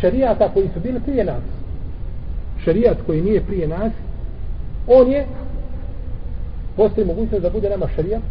šarijata 0.00 0.48
koji 0.48 0.68
su 0.74 0.80
bili 0.80 1.00
prije 1.00 1.24
nas. 1.24 1.42
Šarijat 2.64 2.96
koji 3.06 3.22
nije 3.22 3.40
prije 3.40 3.68
nas, 3.68 3.92
on 4.86 5.10
je 5.10 5.26
postoji 6.76 7.06
mogućnost 7.06 7.42
da 7.42 7.50
bude 7.50 7.70
nama 7.70 7.88
šarijat, 7.96 8.22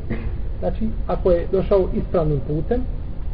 znači 0.60 0.88
ako 1.08 1.32
je 1.32 1.48
došao 1.52 1.88
ispravnim 1.94 2.40
putem, 2.48 2.82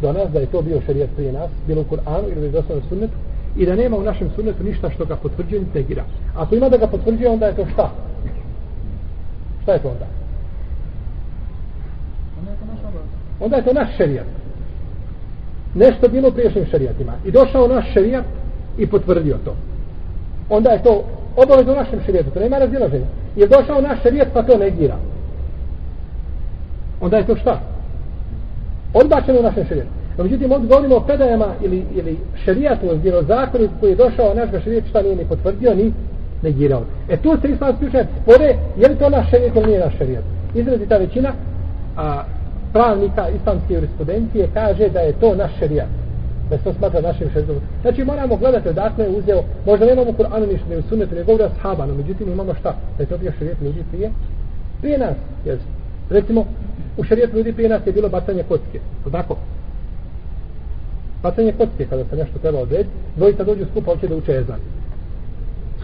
do 0.06 0.14
nas 0.14 0.32
da 0.32 0.40
je 0.40 0.46
to 0.46 0.62
bio 0.62 0.82
šerijat 0.86 1.10
prije 1.16 1.32
nas, 1.32 1.50
bilo 1.68 1.82
u 1.82 1.86
Kur'anu 1.86 2.28
ili 2.36 2.52
da 2.52 2.58
je 2.58 2.64
sunnetu, 2.90 3.18
i 3.58 3.66
da 3.66 3.76
nema 3.76 3.98
u 3.98 4.04
našem 4.04 4.30
sunnetu 4.36 4.64
ništa 4.64 4.90
što 4.90 5.06
ga 5.06 5.16
potvrđuje 5.16 5.62
ni 5.62 5.74
tegira. 5.74 6.04
Ako 6.36 6.56
ima 6.56 6.70
da 6.70 6.78
ga 6.78 6.88
potvrđuje, 6.88 7.30
onda 7.30 7.46
je 7.46 7.56
to 7.56 7.66
šta? 7.74 7.92
Šta 9.64 9.74
je 9.74 9.80
to 9.80 9.90
onda? 9.90 10.08
Onda 13.40 13.56
je 13.56 13.66
to 13.66 13.74
naš 13.74 13.98
šerijat. 13.98 14.26
Nešto 15.76 16.10
bilo 16.10 16.30
u 16.30 16.32
priješnjim 16.32 16.66
šerijatima. 16.66 17.14
I 17.26 17.32
došao 17.32 17.68
naš 17.68 17.94
šerijat 17.94 18.26
i 18.78 18.88
potvrdio 18.88 19.38
to. 19.46 19.56
Onda 20.50 20.70
je 20.70 20.84
to 20.84 21.04
obavez 21.36 21.68
u 21.68 21.76
našem 21.76 22.00
šerijatu. 22.06 22.30
To 22.30 22.40
nema 22.40 22.58
razilaženja. 22.58 23.06
Je 23.36 23.48
došao 23.48 23.82
naš 23.82 24.02
šerijat 24.02 24.28
pa 24.34 24.44
to 24.44 24.58
negira. 24.58 24.98
Onda 27.02 27.18
je 27.18 27.26
to 27.26 27.36
šta? 27.36 27.76
odbačeno 28.96 29.40
u 29.40 29.44
našem 29.44 29.66
šarijetu. 29.68 29.95
No, 30.18 30.24
međutim, 30.24 30.52
ovdje 30.52 30.68
govorimo 30.68 30.96
o 30.96 31.00
predajama 31.00 31.46
ili, 31.62 31.86
ili 31.96 32.18
šarijatu, 32.46 32.86
ili 32.86 33.26
zakonu 33.28 33.70
koji 33.80 33.90
je 33.90 33.96
došao 33.96 34.34
naš 34.34 34.52
ga 34.52 34.60
šarijet, 34.60 34.86
šta 34.90 35.02
nije 35.02 35.16
ni 35.16 35.26
potvrdio, 35.26 35.76
ni 35.76 35.94
negirao. 36.42 36.82
E 37.10 37.18
tu 37.18 37.38
se 37.42 37.48
islamski 37.48 37.86
učenjaci 37.86 38.12
spore, 38.22 38.56
je 38.78 38.88
li 38.90 38.96
to 38.96 39.10
naš 39.10 39.30
šarijet 39.30 39.56
ili 39.56 39.68
nije 39.68 39.80
naš 39.80 39.98
šarijet. 39.98 40.24
Izrazi 40.56 40.86
ta 40.86 40.98
većina, 40.98 41.32
a, 41.98 42.24
pravnika 42.76 43.30
islamske 43.30 43.74
jurisprudencije 43.74 44.50
kaže 44.54 44.90
da 44.90 45.00
je 45.00 45.14
to 45.20 45.36
naš 45.36 45.52
šerijat 45.60 45.88
da 46.50 46.58
se 46.58 46.64
to 46.64 46.74
smatra 46.74 47.02
našim 47.02 47.30
šerijatom 47.30 47.56
znači 47.82 48.04
moramo 48.04 48.36
gledati 48.36 48.70
odakle 48.70 49.04
je 49.04 49.10
uzeo 49.10 49.44
možda 49.66 49.86
nemamo 49.86 50.12
Kur'anu 50.12 50.52
ništa 50.52 50.70
ne 50.70 50.78
usunetu, 50.78 51.16
ne 51.16 51.24
govori 51.24 51.44
o 51.44 51.50
sahaba 51.50 51.86
no 51.86 51.94
međutim 51.94 52.32
imamo 52.32 52.54
šta 52.54 52.76
da 52.98 53.04
je 53.04 53.08
to 53.08 53.18
bio 53.18 53.32
šerijat 53.38 53.62
ljudi 53.62 53.84
prije 53.92 54.12
prije 54.82 54.98
nas 54.98 55.16
Jer, 55.46 55.58
recimo 56.10 56.46
u 56.98 57.04
šerijetu 57.04 57.38
ljudi 57.38 57.54
prije 57.54 57.70
nas 57.70 57.88
je 57.88 57.94
bilo 57.94 58.10
bacanje 58.10 58.44
kocke 58.44 58.80
tako 59.12 59.38
bacanje 61.26 61.52
kocke 61.60 61.86
kada 61.90 62.04
se 62.10 62.16
nešto 62.16 62.40
treba 62.40 62.60
odrediti 62.60 62.90
dvojica 63.16 63.44
dođu 63.44 63.66
skupa 63.72 63.92
hoće 63.92 64.08
da 64.08 64.16
uče 64.16 64.32
ezan 64.32 64.62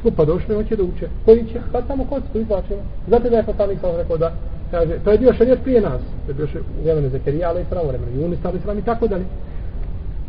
skupa 0.02 0.26
došli 0.26 0.56
hoće 0.56 0.76
da 0.76 0.84
uče. 0.84 1.08
Koji 1.26 1.46
će? 1.52 1.60
Bacamo 1.74 2.06
kocku 2.06 2.38
izvlačimo. 2.38 2.82
Znate 3.08 3.30
da 3.30 3.38
je 3.38 3.44
poslanik 3.44 3.80
sam 3.82 3.96
rekao 3.98 4.18
da 4.18 4.32
kaže 4.72 4.94
to 5.04 5.12
je 5.12 5.18
bio 5.18 5.34
šerijet 5.34 5.60
prije 5.64 5.82
nas. 5.82 6.02
To 6.26 6.32
je 6.32 6.34
bio 6.34 6.48
u 6.80 6.84
vremenu 6.84 7.10
Zekerija 7.10 7.50
ali 7.50 7.62
i 7.62 7.70
pravo 7.70 7.88
vremenu 7.88 8.22
Junis 8.22 8.40
ali 8.44 8.58
i 8.58 8.80
i 8.80 8.82
tako 8.82 9.08
dalje. 9.08 9.26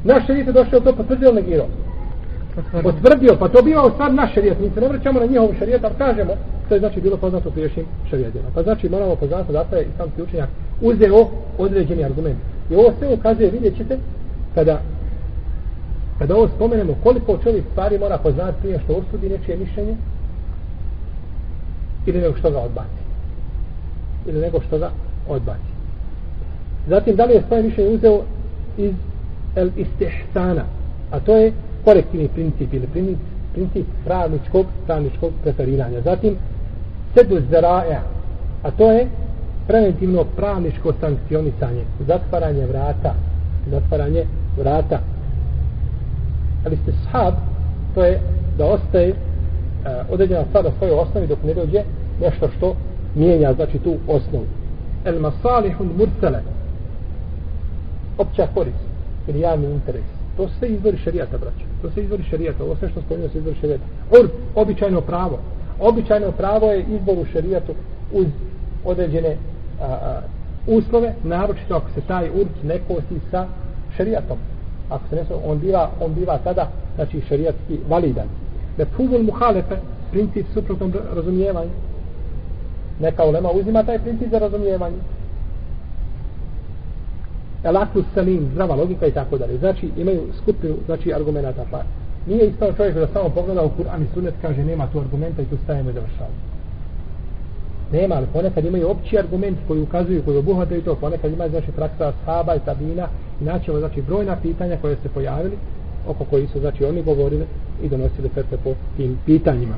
Naš 0.05 0.27
šerijet 0.27 0.47
je 0.47 0.53
došao 0.53 0.81
to 0.81 0.93
potvrdio 0.97 1.33
negirao? 1.33 1.67
Potvrdio, 2.83 3.37
pa 3.41 3.49
to 3.49 3.63
bio 3.63 3.91
stvar 3.95 4.15
naš 4.15 4.35
šerijet, 4.35 4.61
mi 4.61 4.71
se 4.75 4.81
ne 4.81 4.89
vraćamo 4.89 5.21
na 5.21 5.27
njihov 5.27 5.49
šerijet, 5.59 5.85
ali 5.85 5.95
kažemo, 5.99 6.33
to 6.69 6.75
je 6.75 6.81
znači 6.81 7.01
bilo 7.01 7.17
poznato 7.17 7.49
u 7.49 7.53
priješnjim 7.53 7.87
šerijetima. 8.11 8.45
Pa 8.55 8.63
znači 8.63 8.89
moramo 8.89 9.17
poznati 9.17 9.53
da 9.53 9.77
je 9.77 9.87
islamski 9.95 10.23
učenjak 10.23 10.49
uzeo 10.81 11.29
određeni 11.59 12.05
argument. 12.05 12.39
I 12.71 12.75
ovo 12.75 12.93
sve 12.99 13.15
ukazuje, 13.15 13.51
vidjet 13.51 13.77
ćete, 13.77 13.99
kada, 14.55 14.81
kada 16.19 16.37
ovo 16.37 16.49
spomenemo, 16.49 16.95
koliko 17.03 17.39
čovjek 17.43 17.65
stvari 17.71 17.99
mora 17.99 18.19
poznati 18.19 18.61
prije 18.61 18.81
što 18.85 18.93
osudi 18.93 19.29
nečije 19.29 19.57
mišljenje, 19.57 19.97
ili 22.07 22.21
nego 22.21 22.37
što 22.37 22.51
ga 22.51 22.59
odbaci. 22.59 23.03
Ili 24.27 24.41
nego 24.41 24.61
što 24.61 24.79
ga 24.79 24.91
odbaci. 25.29 25.73
Zatim, 26.89 27.17
da 27.17 27.25
li 27.25 27.35
je 27.35 27.43
svoje 27.49 27.63
mišljenje 27.63 27.95
uzeo 27.95 28.23
iz 28.77 28.93
el 29.57 29.71
istihsana, 29.77 30.65
a 31.11 31.21
to 31.21 31.37
je 31.37 31.53
korektivni 31.85 32.29
princip 32.29 32.75
ili 32.75 32.87
princip, 32.87 33.19
princip 33.53 33.87
pravničkog, 34.05 34.67
pravničkog 34.87 35.33
preferiranja. 35.43 36.01
Zatim, 36.01 36.37
sedu 37.15 37.41
zaraja, 37.51 38.03
a 38.63 38.71
to 38.71 38.93
je 38.93 39.09
preventivno 39.67 40.25
pravničko 40.37 40.93
sankcionisanje, 41.01 41.85
zatvaranje 42.07 42.67
vrata, 42.67 43.15
zatvaranje 43.71 44.25
vrata. 44.59 44.99
Ali 46.67 46.77
ste 46.77 46.93
shab, 46.93 47.35
to 47.95 48.05
je 48.05 48.21
da 48.59 48.67
ostaje 48.67 49.11
uh, 49.11 49.17
određena 50.11 50.45
stvar 50.49 50.65
na 50.65 50.71
svojoj 50.79 50.95
osnovi 50.95 51.27
dok 51.27 51.39
ne 51.45 51.55
dođe 51.55 51.83
nešto 52.21 52.49
što 52.57 52.77
mijenja, 53.15 53.53
znači 53.53 53.79
tu 53.79 53.97
osnovu. 54.09 54.45
El 55.05 55.21
masalihun 55.21 55.91
mursale 55.99 56.41
opća 58.19 58.47
korist, 58.55 58.85
ili 59.29 59.41
javni 59.41 59.71
interes. 59.71 60.05
To 60.37 60.49
sve 60.59 60.69
izvori 60.69 60.97
šarijata, 60.97 61.39
braće. 61.39 61.65
To 61.83 61.91
sve 61.91 62.03
izvori 62.03 62.23
šarijata. 62.23 62.65
Ovo 62.65 62.77
sve 62.77 62.89
što 62.89 63.01
spomenuo 63.01 63.29
se 63.29 63.39
izvori 63.39 63.57
šarijata. 63.61 63.85
Or, 64.11 64.29
običajno 64.55 65.01
pravo. 65.01 65.39
Običajno 65.81 66.33
pravo 66.33 66.67
je 66.67 66.85
izbor 66.89 67.19
u 67.19 67.25
šarijatu 67.25 67.73
uz 68.13 68.27
određene 68.85 69.37
a, 69.81 69.85
a, 69.85 70.21
uslove, 70.67 71.15
naročito 71.25 71.75
ako 71.75 71.91
se 71.91 72.01
taj 72.01 72.31
urc 72.31 72.57
ne 72.63 72.79
kosi 72.89 73.21
sa 73.31 73.47
šarijatom. 73.97 74.37
Ako 74.95 75.09
se 75.09 75.17
ne 75.17 75.23
on 75.45 75.59
biva, 75.59 75.91
on 76.01 76.15
biva 76.15 76.39
tada, 76.45 76.69
znači 76.95 77.21
šarijatski 77.29 77.79
validan. 77.89 78.27
Ne 78.79 78.85
pubul 78.97 79.23
muhalefe, 79.23 79.77
princip 80.11 80.47
suprotnom 80.55 80.93
razumijevanju. 81.15 81.71
Neka 83.01 83.25
ulema 83.25 83.51
uzima 83.51 83.83
taj 83.83 83.99
princip 83.99 84.31
za 84.31 84.39
razumijevanje 84.39 84.97
elaklu 87.65 88.03
salim, 88.15 88.49
zdrava 88.53 88.75
logika 88.75 89.07
i 89.07 89.13
tako 89.13 89.39
dalje. 89.39 89.59
Znači, 89.59 89.91
imaju 89.97 90.23
skupinu, 90.43 90.75
znači, 90.87 91.15
argumenta 91.15 91.65
pa. 91.71 91.83
Nije 92.27 92.47
isto 92.47 92.73
čovjek 92.77 92.95
da 92.95 93.07
samo 93.07 93.29
pogleda 93.29 93.63
u 93.63 93.71
Kur'an 93.79 94.03
i 94.03 94.15
Sunnet, 94.15 94.35
kaže, 94.43 94.65
nema 94.65 94.87
tu 94.93 95.01
argumenta 95.01 95.43
i 95.43 95.47
tu 95.47 95.57
stajemo 95.65 95.91
i 95.91 95.93
završavamo. 95.93 96.35
Nema, 97.93 98.15
ali 98.15 98.27
ponekad 98.33 98.65
imaju 98.65 98.91
opći 98.91 99.19
argument 99.19 99.59
koji 99.69 99.83
ukazuju, 99.83 100.23
koji 100.25 100.39
obuhvataju 100.39 100.83
to, 100.83 100.95
ponekad 100.95 101.33
imaju, 101.33 101.51
znači, 101.51 101.73
praksa 101.73 102.13
sahaba 102.25 102.55
i 102.55 102.61
tabina, 102.65 103.09
i 103.41 103.45
naćemo, 103.45 103.79
znači, 103.79 104.03
brojna 104.03 104.37
pitanja 104.43 104.77
koje 104.81 104.97
se 104.97 105.09
pojavili, 105.09 105.57
oko 106.09 106.25
koji 106.25 106.47
su, 106.47 106.61
znači, 106.61 106.85
oni 106.85 107.03
govorili 107.03 107.45
i 107.83 107.89
donosili 107.89 108.29
petve 108.29 108.59
po 108.65 108.75
tim 108.97 109.19
pitanjima. 109.27 109.75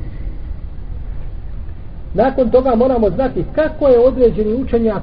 Nakon 2.14 2.50
toga 2.50 2.74
moramo 2.74 3.10
znati 3.10 3.44
kako 3.54 3.88
je 3.88 3.98
određeni 3.98 4.54
učenjak 4.54 5.02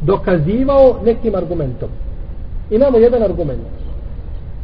dokazivao 0.00 1.00
nekim 1.04 1.34
argumentom 1.34 1.88
imamo 2.70 2.98
jedan 2.98 3.22
argument. 3.22 3.60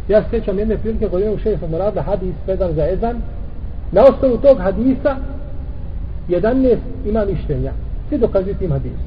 Ja 0.08 0.22
se 0.22 0.28
sjećam 0.30 0.58
jedne 0.58 0.78
prilike 0.78 1.08
kod 1.08 1.20
jednog 1.20 1.40
šest 1.40 1.62
Morada 1.70 2.02
hadis 2.02 2.34
predan 2.44 2.72
za 2.72 2.86
ezan. 2.86 3.16
Na 3.92 4.02
osnovu 4.02 4.36
tog 4.36 4.58
hadisa 4.58 5.16
11 6.28 6.76
ima 7.06 7.24
mišljenja. 7.24 7.72
Svi 8.08 8.18
dokazuju 8.18 8.54
tim 8.54 8.70
hadisu. 8.70 9.04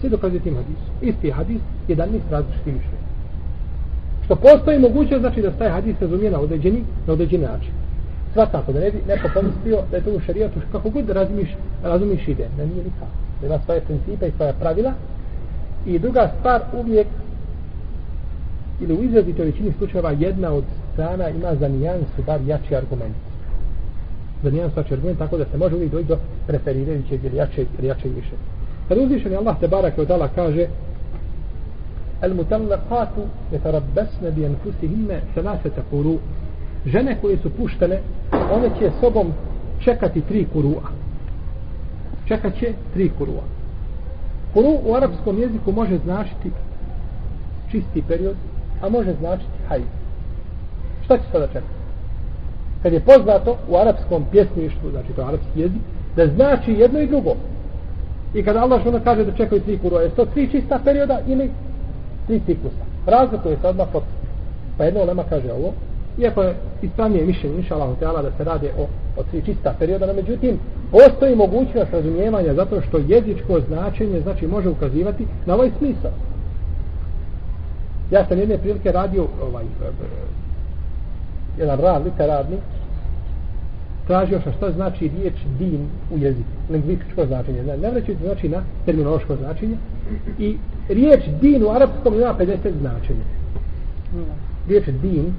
Svi 0.00 0.08
dokazuju 0.08 0.40
tim 0.40 0.54
hadisu. 0.54 0.90
Isti 1.02 1.30
hadis, 1.30 1.60
11 1.88 2.20
različiti 2.30 2.72
mišljenja. 2.72 3.04
Što 4.24 4.36
postoji 4.36 4.78
moguće 4.78 5.18
znači 5.18 5.42
da 5.42 5.50
taj 5.50 5.70
hadis 5.70 5.96
razumije 6.00 6.30
na 6.30 6.40
određeni, 6.40 6.84
na 7.06 7.12
određeni 7.12 7.44
način. 7.44 7.72
Svakako, 8.32 8.72
da 8.72 8.80
ne 8.80 8.90
bi 8.90 8.98
neko 9.08 9.28
pomislio 9.34 9.78
da 9.90 9.96
je 9.96 10.04
to 10.04 10.10
u 10.10 10.20
šarijatu 10.20 10.60
kako 10.72 10.90
god 10.90 11.10
razumiš, 11.10 11.48
razumiš 11.82 12.28
ide. 12.28 12.48
Ne 12.58 12.66
nije 12.66 12.84
nikako. 12.84 13.14
Da 13.40 13.46
ima 13.46 13.58
svoje 13.64 13.80
principe 13.80 14.28
i 14.28 14.32
svoje 14.36 14.52
pravila 14.60 14.92
I 15.86 15.98
druga 15.98 16.30
stvar, 16.38 16.62
uvijek 16.80 17.06
ili 18.80 18.94
u 18.94 19.02
izrazitoj 19.02 19.46
većini 19.46 19.72
slučajeva 19.78 20.10
jedna 20.10 20.52
od 20.52 20.64
strana 20.92 21.28
ima 21.28 21.54
za 21.54 21.68
nijansu 21.68 22.22
bar 22.26 22.40
jači 22.46 22.76
argument. 22.76 23.16
Za 24.44 24.50
nijansu 24.50 24.80
jači 24.80 24.94
argument, 24.94 25.18
tako 25.18 25.36
da 25.36 25.44
se 25.44 25.58
može 25.58 25.74
uvijek 25.74 25.92
doći 25.92 26.08
do 26.08 26.18
preferirajućeg 26.46 27.24
ili 27.24 27.36
jačeg, 27.36 27.66
ili 27.78 27.88
jačeg 27.88 28.12
više. 28.14 28.36
Kad 28.88 28.98
uzvišen 28.98 29.32
je 29.32 29.38
Allah 29.38 29.60
te 29.60 29.68
barak 29.68 29.98
od 29.98 30.10
Allah 30.10 30.30
kaže 30.34 30.66
El 32.22 32.34
mutallaqatu 32.34 33.22
yatarabbasna 33.52 34.30
bi 34.34 34.46
anfusihinna 34.46 35.14
thalathata 35.34 35.82
quru. 35.92 36.18
Žene 36.86 37.16
koje 37.20 37.36
su 37.36 37.50
puštene, 37.50 38.00
one 38.52 38.70
će 38.78 38.90
sobom 39.00 39.32
čekati 39.80 40.20
tri 40.20 40.46
kurua. 40.52 40.82
Čekat 42.28 42.54
će 42.58 42.72
tri 42.94 43.10
kurua. 43.18 43.42
Kuru 44.54 44.78
u 44.84 44.94
arapskom 44.94 45.38
jeziku 45.38 45.72
može 45.72 45.98
značiti 45.98 46.50
čisti 47.70 48.02
period, 48.08 48.36
a 48.82 48.88
može 48.88 49.14
značiti 49.20 49.58
hajz. 49.68 49.82
Šta 51.04 51.16
će 51.16 51.24
sada 51.32 51.46
čekati? 51.46 51.83
Kad 52.84 52.92
je 52.92 53.00
poznato 53.00 53.56
u 53.68 53.76
arapskom 53.76 54.24
pjesništvu, 54.30 54.90
znači 54.90 55.12
to 55.16 55.20
je 55.20 55.28
arapski 55.28 55.60
jezik, 55.60 55.80
da 56.16 56.26
znači 56.26 56.72
jedno 56.72 57.00
i 57.00 57.06
drugo. 57.06 57.34
I 58.34 58.42
kada 58.42 58.60
Allah 58.62 58.80
što 58.80 59.00
kaže 59.04 59.24
da 59.24 59.32
čekaju 59.32 59.62
tri 59.62 59.78
kuru, 59.78 59.96
je 59.96 60.08
to 60.08 60.24
tri 60.24 60.50
čista 60.50 60.78
perioda 60.84 61.20
ili 61.26 61.50
tri 62.26 62.40
ciklusa. 62.46 62.84
Razlikuje 63.06 63.56
se 63.60 63.68
odmah 63.68 63.86
pod. 63.92 64.02
Pa 64.78 64.84
jedno 64.84 65.04
lema 65.04 65.24
kaže 65.28 65.52
ovo, 65.52 65.72
iako 66.18 66.42
je 66.42 66.54
ispravnije 66.82 67.26
mišljenje, 67.26 67.56
inša 67.56 67.74
Allah, 67.74 68.22
da 68.22 68.30
se 68.36 68.44
radi 68.44 68.68
o, 68.78 68.82
o 69.20 69.22
tri 69.30 69.42
čista 69.44 69.74
perioda, 69.78 70.06
no 70.06 70.12
međutim, 70.12 70.58
postoji 70.90 71.36
mogućnost 71.36 71.92
razumijevanja 71.92 72.54
zato 72.54 72.80
što 72.80 72.98
jezičko 72.98 73.60
značenje 73.60 74.20
znači 74.20 74.46
može 74.46 74.68
ukazivati 74.68 75.26
na 75.46 75.54
ovaj 75.54 75.70
smisao. 75.78 76.12
Ja 78.10 78.26
sam 78.26 78.38
jedne 78.38 78.58
prilike 78.58 78.92
radio 78.92 79.26
ovaj, 79.42 79.64
eh, 79.64 79.86
eh, 79.86 80.34
jedan 81.58 81.80
rad, 81.80 82.04
literarni, 82.04 82.56
tražio 84.06 84.40
sam 84.40 84.52
što 84.52 84.72
znači 84.72 85.10
riječ 85.18 85.34
din 85.58 85.88
u 86.14 86.18
jeziku, 86.18 86.48
lingvističko 86.70 87.26
značenje, 87.26 87.62
ne, 87.62 87.76
ne 87.76 87.90
reći 87.90 88.16
znači 88.22 88.48
na 88.48 88.62
terminološko 88.86 89.36
značenje, 89.36 89.76
i 90.38 90.56
riječ 90.88 91.20
din 91.40 91.62
u 91.62 91.70
arapskom 91.70 92.14
ima 92.14 92.34
50 92.38 92.56
značenja. 92.80 93.24
Riječ 94.68 94.84
din, 95.02 95.34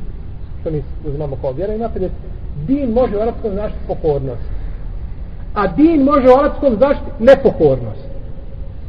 što 0.62 0.72
mi 0.72 0.84
uzmamo 1.08 1.36
kao 1.42 1.52
vjera, 1.52 1.74
ima 1.74 1.90
50. 1.96 2.10
Din 2.68 2.92
može 2.92 3.18
u 3.18 3.22
arapskom 3.22 3.52
značiti 3.52 3.80
pokornost 3.88 4.56
a 5.56 5.68
din 5.68 6.04
može 6.04 6.28
u 6.28 6.40
arapskom 6.40 6.76
značiti 6.76 7.06
nepokornost. 7.20 8.06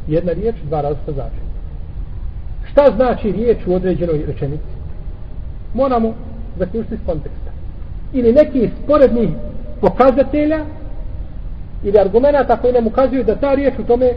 Jedna 0.07 0.31
riječ, 0.31 0.55
dva 0.63 0.81
različita 0.81 1.11
značenja. 1.11 1.47
Šta 2.71 2.83
znači 2.95 3.31
riječ 3.31 3.57
u 3.67 3.73
određenoj 3.73 4.25
rečenici? 4.27 4.73
Moramo 5.73 6.13
zaključiti 6.59 6.95
iz 6.95 6.99
konteksta. 7.05 7.51
Ili 8.13 8.33
neki 8.33 8.69
sporedni 8.83 9.33
pokazatelja 9.81 10.65
ili 11.83 11.99
argumenta 11.99 12.57
koji 12.57 12.73
nam 12.73 12.87
ukazuju 12.87 13.23
da 13.23 13.35
ta 13.35 13.53
riječ 13.53 13.73
u 13.79 13.83
tome 13.83 14.11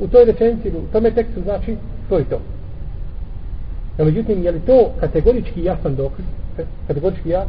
u 0.00 0.08
toj 0.08 0.24
rečenici 0.24 0.68
u 0.68 0.92
tome 0.92 1.10
tekstu 1.10 1.40
znači 1.42 1.76
to 2.08 2.20
i 2.20 2.24
to. 2.24 2.40
No, 3.98 4.04
međutim, 4.04 4.44
je 4.44 4.50
li 4.50 4.60
to 4.60 4.90
kategorički 5.00 5.64
jasan 5.64 5.94
dokaz? 5.96 6.24
Kategorički 6.86 7.28
ja? 7.28 7.46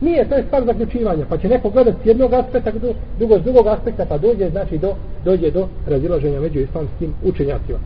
Nije, 0.00 0.28
to 0.28 0.34
je 0.34 0.44
stvar 0.46 0.64
zaključivanja. 0.64 1.24
Pa 1.28 1.38
će 1.38 1.48
neko 1.48 1.70
gledati 1.70 1.96
s 2.02 2.06
jednog 2.06 2.32
aspekta, 2.32 2.70
drugo 3.18 3.38
s 3.38 3.42
drugog 3.42 3.66
aspekta, 3.66 4.06
pa 4.08 4.18
dođe, 4.18 4.50
znači, 4.50 4.78
do, 4.78 4.94
dođe 5.24 5.50
do 5.50 5.68
razilaženja 5.86 6.40
među 6.40 6.60
islamskim 6.60 7.14
učenjacima. 7.24 7.78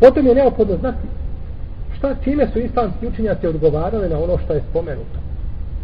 Potom 0.00 0.26
je 0.26 0.34
neophodno 0.34 0.76
znati 0.76 1.06
šta, 1.98 2.14
čime 2.24 2.48
su 2.52 2.58
islamski 2.58 3.06
učenjaci 3.06 3.46
odgovarali 3.46 4.08
na 4.08 4.18
ono 4.18 4.38
što 4.38 4.52
je 4.52 4.62
spomenuto. 4.70 5.21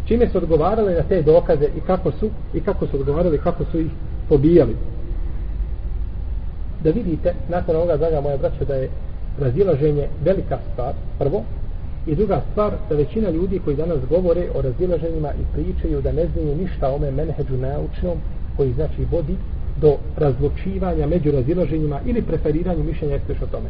Čime 0.08 0.28
su 0.28 0.38
odgovarali 0.38 0.94
na 0.94 1.02
te 1.02 1.22
dokaze 1.22 1.64
i 1.76 1.80
kako 1.80 2.10
su, 2.12 2.30
i 2.54 2.60
kako 2.60 2.86
su 2.86 2.96
odgovarali, 2.96 3.38
kako 3.38 3.64
su 3.64 3.80
ih 3.80 3.90
pobijali. 4.28 4.76
Da 6.84 6.90
vidite, 6.90 7.34
nakon 7.48 7.76
ovoga, 7.76 7.96
draga 7.96 8.20
moja 8.20 8.36
braća, 8.36 8.64
da 8.64 8.74
je 8.74 8.90
razilaženje 9.38 10.08
velika 10.24 10.58
stvar, 10.72 10.94
prvo, 11.18 11.44
i 12.06 12.14
druga 12.14 12.42
stvar, 12.50 12.72
da 12.88 12.96
većina 12.96 13.30
ljudi 13.30 13.60
koji 13.64 13.76
danas 13.76 13.98
govore 14.10 14.48
o 14.54 14.62
razilaženjima 14.62 15.28
i 15.28 15.44
pričaju 15.52 16.00
da 16.02 16.12
ne 16.12 16.26
znaju 16.26 16.56
ništa 16.56 16.88
o 16.88 16.94
ome 16.94 17.10
menheđu 17.10 17.56
naučnom, 17.56 18.18
koji 18.56 18.72
znači 18.72 19.06
vodi 19.10 19.36
do 19.80 19.96
razlučivanja 20.16 21.06
među 21.06 21.30
razilaženjima 21.30 22.00
ili 22.06 22.22
preferiranju 22.22 22.84
mišljenja 22.84 23.14
jeste 23.14 23.44
o 23.44 23.46
tome. 23.46 23.68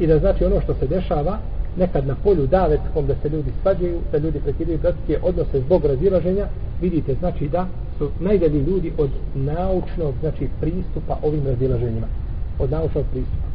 I 0.00 0.06
da 0.06 0.18
znači 0.18 0.44
ono 0.44 0.60
što 0.60 0.74
se 0.74 0.86
dešava 0.86 1.38
nekad 1.76 2.06
na 2.06 2.14
polju 2.24 2.46
davetskom 2.46 3.06
da 3.06 3.14
se 3.22 3.28
ljudi 3.28 3.52
svađaju, 3.62 4.00
da 4.12 4.18
ljudi 4.18 4.40
prekidaju 4.40 4.78
bratske 4.78 5.18
odnose 5.22 5.60
zbog 5.60 5.84
razilaženja, 5.84 6.46
vidite 6.80 7.14
znači 7.14 7.48
da 7.48 7.66
su 7.98 8.10
najdelji 8.20 8.60
ljudi 8.60 8.92
od 8.98 9.10
naučnog 9.34 10.14
znači 10.20 10.48
pristupa 10.60 11.18
ovim 11.22 11.46
razilaženjima. 11.46 12.06
Od 12.58 12.70
naučnog 12.70 13.04
pristupa. 13.12 13.52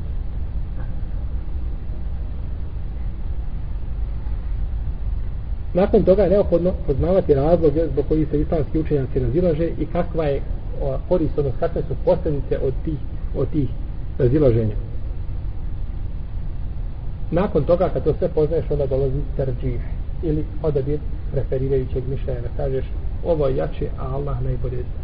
Nakon 5.74 6.04
toga 6.04 6.24
je 6.24 6.30
neophodno 6.30 6.74
poznavati 6.88 7.34
razloge 7.34 7.88
zbog 7.92 8.06
koji 8.08 8.26
se 8.26 8.42
islamski 8.42 8.80
učenjaci 8.80 9.20
razilaže 9.20 9.70
i 9.80 9.86
kakva 9.86 10.26
je 10.26 10.42
korist, 11.10 11.38
odnosno 11.38 11.60
kakve 11.60 11.82
su 11.82 11.96
posljedice 12.06 12.60
od 12.60 12.74
tih, 12.86 13.00
od 13.38 13.50
tih 13.50 13.70
razilaženja. 14.20 14.87
Nakon 17.32 17.64
toga, 17.64 17.90
kad 17.90 18.04
to 18.04 18.14
sve 18.14 18.30
poznaješ, 18.30 18.66
onda 18.72 18.86
dolazi 18.88 19.22
terđih 19.38 19.82
ili 20.24 20.46
odabir 20.64 21.00
preferirajućeg 21.32 22.04
mišljenja. 22.10 22.42
Da 22.42 22.50
kažeš, 22.58 22.86
ovo 23.26 23.48
je 23.48 23.56
jače, 23.56 23.88
a 24.00 24.16
Allah 24.16 24.42
najbolje 24.42 24.78
zna. 24.78 25.04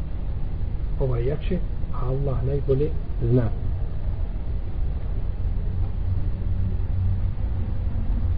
Ovo 1.00 1.16
je 1.16 1.26
jače, 1.26 1.58
a 1.94 2.08
Allah 2.08 2.44
najbolje 2.46 2.90
zna. 3.32 3.50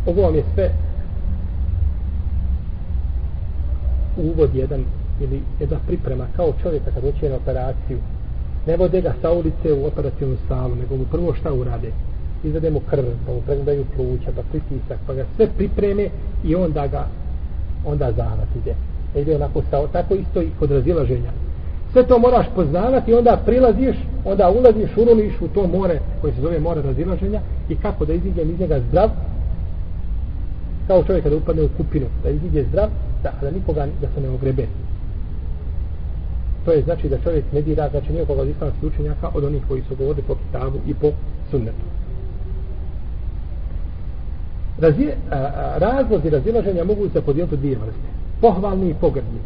Ovo 0.05 0.21
vam 0.21 0.35
je 0.35 0.43
sve 0.53 0.71
uvod 4.17 4.55
jedan 4.55 4.85
ili 5.21 5.41
jedna 5.59 5.77
priprema 5.87 6.27
kao 6.35 6.53
čovjeka 6.63 6.91
kad 6.91 7.03
doće 7.03 7.29
na 7.29 7.35
operaciju 7.35 7.97
ne 8.67 8.77
vode 8.77 9.01
ga 9.01 9.13
sa 9.21 9.31
ulice 9.31 9.73
u 9.73 9.85
operacijnu 9.85 10.37
salu 10.47 10.75
nego 10.75 10.95
mu 10.95 11.05
prvo 11.11 11.33
šta 11.33 11.53
urade 11.53 11.91
izvede 12.43 12.69
mu 12.69 12.79
krv 12.79 13.05
pa 13.25 13.33
mu 13.33 13.41
pregledaju 13.41 13.85
pluća 13.95 14.31
pa 14.35 14.41
pritisak 14.51 14.99
pa 15.07 15.13
ga 15.13 15.25
sve 15.35 15.47
pripreme 15.57 16.09
i 16.43 16.55
onda 16.55 16.87
ga 16.87 17.07
onda 17.85 18.11
zahvat 18.11 18.47
ide. 18.55 18.75
E 19.15 19.21
ide 19.21 19.35
onako 19.35 19.61
sa, 19.69 19.87
tako 19.87 20.13
isto 20.13 20.41
i 20.41 20.49
kod 20.59 20.71
razilaženja. 20.71 21.31
Sve 21.91 22.07
to 22.07 22.19
moraš 22.19 22.45
poznavati 22.55 23.13
onda 23.13 23.41
prilaziš 23.45 23.95
onda 24.25 24.49
ulaziš 24.49 24.97
uruliš 24.97 25.33
u 25.41 25.47
to 25.47 25.67
more 25.67 25.99
koje 26.21 26.33
se 26.33 26.41
zove 26.41 26.59
more 26.59 26.81
razilaženja 26.81 27.41
i 27.69 27.75
kako 27.75 28.05
da 28.05 28.13
iziđem 28.13 28.51
iz 28.51 28.59
njega 28.59 28.79
zdrav 28.89 29.09
kao 30.87 31.03
čovjek 31.03 31.23
kada 31.23 31.35
upadne 31.35 31.63
u 31.63 31.69
kupinu 31.77 32.05
da 32.23 32.29
iziđe 32.29 32.63
zdrav 32.63 32.89
da, 33.23 33.31
da 33.41 33.51
nikoga 33.51 33.87
da 34.01 34.07
se 34.15 34.21
ne 34.21 34.29
ogrebe. 34.29 34.67
To 36.65 36.71
je 36.71 36.81
znači 36.81 37.09
da 37.09 37.17
čovjek 37.23 37.45
ne 37.53 37.61
dira 37.61 37.89
znači 37.89 38.11
nije 38.11 38.25
koga 38.25 38.41
od 38.41 38.47
islamskih 38.47 38.83
učenjaka 38.83 39.29
od 39.33 39.43
onih 39.43 39.63
koji 39.67 39.81
su 39.81 39.95
govorili 39.95 40.23
po 40.27 40.35
kitabu 40.35 40.77
i 40.87 40.93
po 40.93 41.11
sunnetu. 41.51 41.94
Razi, 44.79 45.07
a, 45.31 45.35
a, 45.35 45.77
razlozi 45.77 46.29
razilaženja 46.29 46.83
mogu 46.83 47.09
se 47.09 47.21
podijeliti 47.21 47.55
u 47.55 47.57
dvije 47.57 47.77
vrste. 47.77 48.07
Pohvalni 48.41 48.89
i 48.89 48.93
pogrdni. 48.93 49.39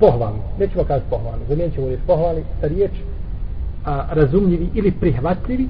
Pohvalni, 0.00 0.40
nećemo 0.58 0.84
kazati 0.84 1.10
pohvalni. 1.10 1.44
Zamijenit 1.48 1.74
ćemo 1.74 1.86
riječ 1.86 2.00
pohvalni 2.06 2.42
sa 2.60 2.66
riječ 2.66 2.92
a, 3.84 4.06
razumljivi 4.10 4.68
ili 4.74 4.90
prihvatljivi 4.90 5.68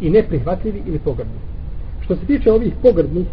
i 0.00 0.10
neprihvatljivi 0.10 0.82
ili 0.86 0.98
pogrdni. 0.98 1.40
Što 2.00 2.16
se 2.16 2.26
tiče 2.26 2.52
ovih 2.52 2.72
pogrdnih 2.82 3.26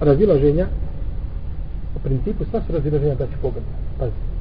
razilaženja 0.00 0.66
u 1.96 1.98
principu 1.98 2.44
sva 2.50 2.60
su 2.66 2.72
razilaženja 2.72 3.14
da 3.14 3.26
će 3.26 3.36
pogledati 3.42 3.72
pazi 3.98 4.32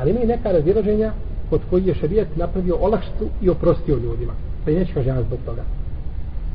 ali 0.00 0.10
ima 0.10 0.20
i 0.20 0.26
neka 0.26 0.52
razilaženja 0.52 1.12
kod 1.50 1.60
koji 1.70 1.86
je 1.86 1.94
šarijet 1.94 2.36
napravio 2.36 2.76
olakštu 2.80 3.28
i 3.42 3.48
oprostio 3.48 3.96
ljudima. 3.96 4.32
Pa 4.64 4.70
i 4.70 4.74
neće 4.74 4.94
kaže 4.94 5.22
zbog 5.26 5.38
toga 5.44 5.62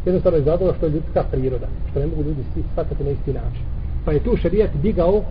jednostavno 0.06 0.38
iz 0.38 0.48
razloga 0.48 0.74
što 0.78 0.86
je 0.86 0.92
ljudska 0.92 1.24
priroda 1.32 1.68
što 1.90 2.00
ne 2.00 2.06
mogu 2.08 2.24
ljudi 2.24 2.44
svi 2.54 2.64
shvatati 2.72 3.04
na 3.04 3.10
isti 3.10 3.34
način. 3.34 3.64
Pa 4.06 4.12
je 4.12 4.24
tu 4.24 4.38
šarijet 4.38 4.72
digao 4.82 5.22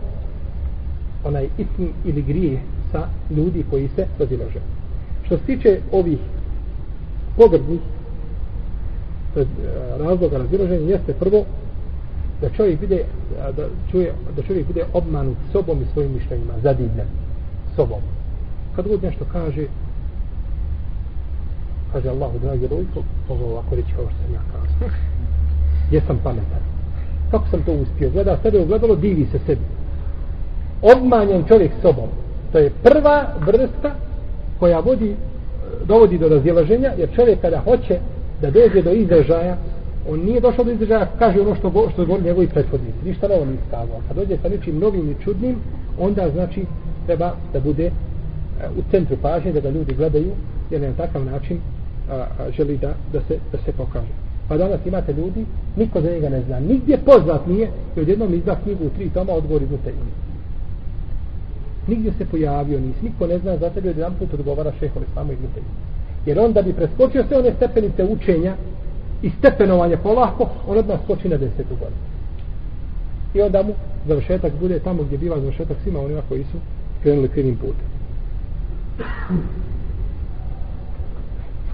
onaj 1.23 1.47
ism 1.57 1.83
ili 2.05 2.21
grije 2.21 2.59
sa 2.91 3.07
ljudi 3.29 3.65
koji 3.69 3.87
se 3.95 4.05
razilaže. 4.19 4.59
Što 5.25 5.37
se 5.37 5.43
tiče 5.43 5.79
ovih 5.91 6.19
pogrdnih 7.37 7.79
e, 9.35 9.45
razloga 9.99 10.37
razilaženja 10.37 10.89
jeste 10.89 11.13
prvo 11.13 11.45
da 12.41 12.49
čovjek 12.49 12.79
bude 12.79 13.03
da 13.57 13.67
čuje 13.91 14.13
da 14.35 14.41
čovjek 14.41 14.67
bude 14.67 14.85
obmanut 14.93 15.37
sobom 15.51 15.81
i 15.81 15.85
svojim 15.93 16.13
mišljenjima 16.13 16.53
zadivljen 16.63 17.07
sobom. 17.75 18.01
Kad 18.75 18.87
god 18.87 19.03
nešto 19.03 19.25
kaže 19.31 19.67
kaže 21.95 22.09
Allah 22.09 22.31
dragi 22.41 22.67
rojko 22.67 22.99
ovo 23.29 23.51
ovako 23.51 23.75
reći 23.75 23.91
kao 23.95 24.05
što 24.05 24.19
sam 24.23 24.33
ja 24.33 24.41
kazao. 24.51 24.89
Gdje 25.87 26.01
sam 26.07 26.19
pametan. 26.23 26.63
Kako 27.31 27.47
sam 27.49 27.63
to 27.63 27.71
uspio? 27.71 28.09
Gleda 28.09 28.37
sebe 28.43 28.59
ugledalo 28.59 28.95
divi 28.95 29.25
se 29.31 29.39
sebi. 29.45 29.61
Obmanjen 30.81 31.43
čovjek 31.47 31.71
sobom. 31.81 32.09
To 32.51 32.57
je 32.57 32.71
prva 32.83 33.27
vrsta 33.45 33.95
koja 34.59 34.79
vodi 34.79 35.15
dovodi 35.85 36.17
do 36.17 36.29
razilaženja 36.29 36.91
jer 36.97 37.09
čovjek 37.15 37.41
kada 37.41 37.59
hoće 37.59 37.99
da 38.41 38.51
dođe 38.51 38.81
do 38.81 38.91
izražaja 38.91 39.57
on 40.09 40.19
nije 40.19 40.39
došao 40.39 40.65
do 40.65 40.71
izražaja 40.71 41.07
kaže 41.19 41.41
ono 41.41 41.55
što, 41.55 41.89
što 41.93 42.01
je 42.01 42.05
govorio 42.05 42.25
njegovi 42.25 42.47
prethodnici. 42.47 43.05
Ništa 43.05 43.27
novo 43.27 43.45
nije 43.45 43.57
skazao 43.67 44.01
kad 44.07 44.17
dođe 44.17 44.37
sa 44.41 44.49
nečim 44.49 44.79
novim 44.79 45.11
i 45.11 45.23
čudnim 45.23 45.55
onda 45.99 46.29
znači 46.29 46.65
treba 47.05 47.31
da 47.53 47.59
bude 47.59 47.87
uh, 47.87 48.77
u 48.77 48.81
centru 48.91 49.17
pažnje 49.21 49.51
da 49.51 49.59
ga 49.59 49.69
ljudi 49.69 49.93
gledaju 49.93 50.31
jer 50.69 50.81
na 50.81 50.93
takav 50.97 51.25
način 51.25 51.59
a, 52.09 52.13
a, 52.13 52.51
želi 52.57 52.77
da, 52.77 52.93
da, 53.13 53.19
se, 53.27 53.37
da 53.51 53.57
se 53.65 53.71
pokaže. 53.71 54.13
Pa 54.47 54.57
danas 54.57 54.79
imate 54.85 55.13
ljudi 55.13 55.45
niko 55.77 56.01
za 56.01 56.09
njega 56.09 56.29
ne 56.29 56.41
zna. 56.41 56.59
Nigdje 56.59 56.97
poznat 56.97 57.47
nije 57.47 57.69
i 57.95 57.99
odjednom 57.99 58.33
izda 58.33 58.55
knjigu 58.63 58.85
u 58.85 58.89
tri 58.89 59.09
toma 59.09 59.33
odgovori 59.33 59.65
iz 59.65 59.79
te 59.83 59.89
ime 59.89 60.25
nigdje 61.87 62.11
se 62.17 62.25
pojavio 62.25 62.79
nisi, 62.79 63.03
niko 63.03 63.27
ne 63.27 63.39
zna 63.39 63.57
za 63.57 63.69
tebe 63.69 63.87
jedan 63.89 64.13
put 64.19 64.33
odgovara 64.33 64.71
šehol 64.79 65.03
islamu 65.09 65.31
i 65.33 65.37
jer 66.25 66.39
on 66.39 66.53
da 66.53 66.61
bi 66.61 66.73
preskočio 66.73 67.23
sve 67.27 67.37
one 67.37 67.53
stepenice 67.55 68.03
učenja 68.03 68.55
i 69.21 69.29
stepenovanje 69.39 69.97
polako, 69.97 70.49
on 70.67 70.77
odmah 70.77 70.99
skoči 71.03 71.29
na 71.29 71.37
desetu 71.37 71.75
godinu. 71.75 72.01
I 73.33 73.41
onda 73.41 73.63
mu 73.63 73.73
završetak 74.07 74.53
bude 74.59 74.79
tamo 74.79 75.03
gdje 75.03 75.17
biva 75.17 75.39
završetak 75.39 75.77
svima 75.83 75.99
onima 75.99 76.21
koji 76.29 76.43
su 76.43 76.57
krenuli 77.03 77.27
krivim 77.27 77.55
putem. 77.55 77.85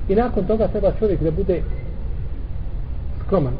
I 0.10 0.16
nakon 0.16 0.46
toga 0.46 0.68
treba 0.68 0.92
čovjek 1.00 1.22
da 1.24 1.32
bude 1.32 1.62
skroman. 3.26 3.54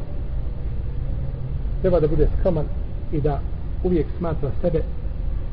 Treba 1.80 2.00
da 2.00 2.08
bude 2.08 2.28
skroman 2.38 2.64
i 3.12 3.20
da 3.20 3.40
uvijek 3.84 4.06
smatra 4.18 4.50
sebe 4.60 4.82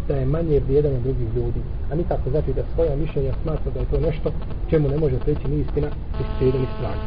da 0.08 0.16
je 0.16 0.26
manje 0.26 0.60
vrijedan 0.60 0.96
od 0.96 1.02
drugih 1.02 1.28
ljudi. 1.36 1.62
A 1.92 1.96
nikako 1.96 2.30
znači 2.30 2.54
da 2.54 2.62
svoja 2.74 2.96
mišljenja 2.96 3.34
smatra 3.42 3.72
da 3.74 3.80
je 3.80 3.86
to 3.92 4.00
nešto 4.00 4.32
čemu 4.70 4.90
ne 4.90 4.98
može 4.98 5.20
preći 5.20 5.48
ni 5.48 5.60
istina 5.60 5.88
iz 6.20 6.26
sredenih 6.38 6.70
strana. 6.78 7.04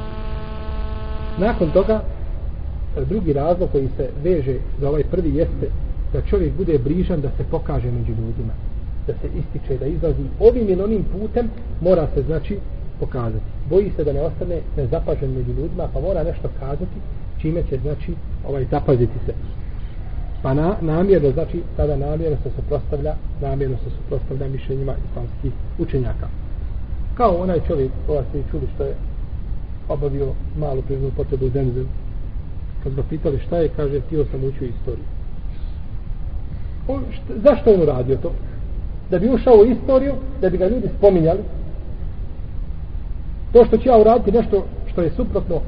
Nakon 1.39 1.71
toga, 1.71 2.03
drugi 3.09 3.33
razlog 3.33 3.71
koji 3.73 3.89
se 3.97 4.09
veže 4.25 4.57
za 4.81 4.89
ovaj 4.89 5.05
prvi 5.05 5.35
jeste 5.35 5.67
da 6.13 6.21
čovjek 6.21 6.53
bude 6.57 6.79
brižan 6.79 7.21
da 7.21 7.29
se 7.37 7.45
pokaže 7.51 7.91
među 7.91 8.13
ljudima. 8.13 8.53
Da 9.07 9.13
se 9.13 9.29
ističe, 9.39 9.79
da 9.79 9.87
izlazi 9.87 10.23
ovim 10.41 10.69
ili 10.69 10.83
onim 10.83 11.05
putem, 11.13 11.51
mora 11.81 12.07
se 12.15 12.23
znači 12.23 12.59
pokazati. 13.01 13.45
Boji 13.73 13.93
se 13.97 14.05
da 14.05 14.13
ne 14.13 14.21
ostane 14.21 14.61
nezapažen 14.77 15.31
među 15.31 15.53
ljudima, 15.61 15.89
pa 15.95 16.01
mora 16.01 16.23
nešto 16.25 16.49
kazati, 16.61 16.99
čime 17.41 17.63
će 17.71 17.79
znači 17.79 18.13
ovaj 18.49 18.67
zapaziti 18.71 19.19
se. 19.27 19.35
Pa 20.43 20.55
na, 20.55 20.77
namjerno, 20.81 21.31
znači, 21.31 21.63
tada 21.77 21.97
namjerno 21.97 22.37
se 22.43 22.51
suprostavlja, 22.57 23.15
namjerno 23.41 23.77
se 23.77 23.91
suprostavlja 23.97 24.49
mišljenjima 24.49 24.95
islamskih 25.11 25.53
učenjaka. 25.79 26.29
Kao 27.15 27.37
onaj 27.43 27.61
čovjek, 27.67 27.91
ova 28.09 28.23
ste 28.29 28.43
čuli 28.51 28.67
što 28.75 28.85
je 28.85 28.95
obavio 29.89 30.29
malu 30.59 30.83
prirodnu 30.83 31.11
potrebu 31.17 31.49
zemzem 31.49 31.89
kad 32.83 32.95
ga 32.95 33.03
pitali 33.11 33.39
šta 33.47 33.59
je, 33.59 33.69
kaže, 33.77 34.01
htio 34.01 34.25
sam 34.25 34.45
učio 34.45 34.69
istoriju. 34.69 35.05
On, 36.89 37.03
šta, 37.13 37.33
zašto 37.45 37.71
je 37.71 37.77
on 37.77 37.83
uradio 37.83 38.17
to? 38.17 38.33
Da 39.11 39.19
bi 39.19 39.29
ušao 39.29 39.55
u 39.55 39.67
istoriju, 39.67 40.13
da 40.41 40.51
bi 40.51 40.59
ga 40.59 40.67
ljudi 40.69 40.89
spominjali. 40.99 41.41
To 43.53 43.65
što 43.65 43.77
ću 43.77 43.89
ja 43.89 43.99
uraditi 43.99 44.33
nešto 44.33 44.65
što 44.87 45.03
je 45.03 45.11
suprotno 45.11 45.61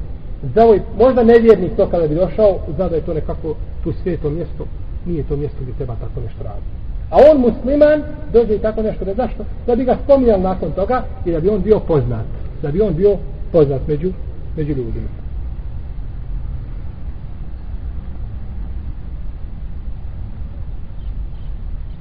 za 0.55 0.65
ovaj, 0.65 0.81
možda 0.99 1.23
nevjernik 1.23 1.77
to 1.77 1.87
kada 1.87 2.09
bi 2.09 2.15
došao, 2.15 2.59
zna 2.77 2.89
da 2.89 2.97
je 2.97 3.03
to 3.03 3.15
nekako 3.15 3.55
tu 3.85 3.93
sveto 4.03 4.31
mjesto, 4.31 4.67
nije 5.07 5.23
to 5.23 5.37
mjesto 5.37 5.59
gdje 5.61 5.75
treba 5.75 5.95
tako 5.95 6.21
nešto 6.21 6.43
raditi. 6.43 6.67
A 7.11 7.17
on 7.31 7.41
musliman 7.41 8.03
dođe 8.33 8.55
i 8.55 8.59
tako 8.59 8.83
nešto, 8.83 9.05
ne 9.05 9.15
zašto? 9.15 9.45
Da 9.67 9.77
bi 9.77 9.85
ga 9.85 9.97
spominjal 10.05 10.41
nakon 10.41 10.73
toga 10.73 11.05
i 11.25 11.33
da 11.33 11.41
bi 11.41 11.49
on 11.49 11.63
bio 11.63 11.81
poznat. 11.81 12.27
Da 12.63 12.71
bi 12.71 12.81
on 12.81 12.95
bio 12.95 13.17
poznat 13.53 13.81
među, 13.89 14.13
među 14.57 14.69
ljudima. 14.69 15.09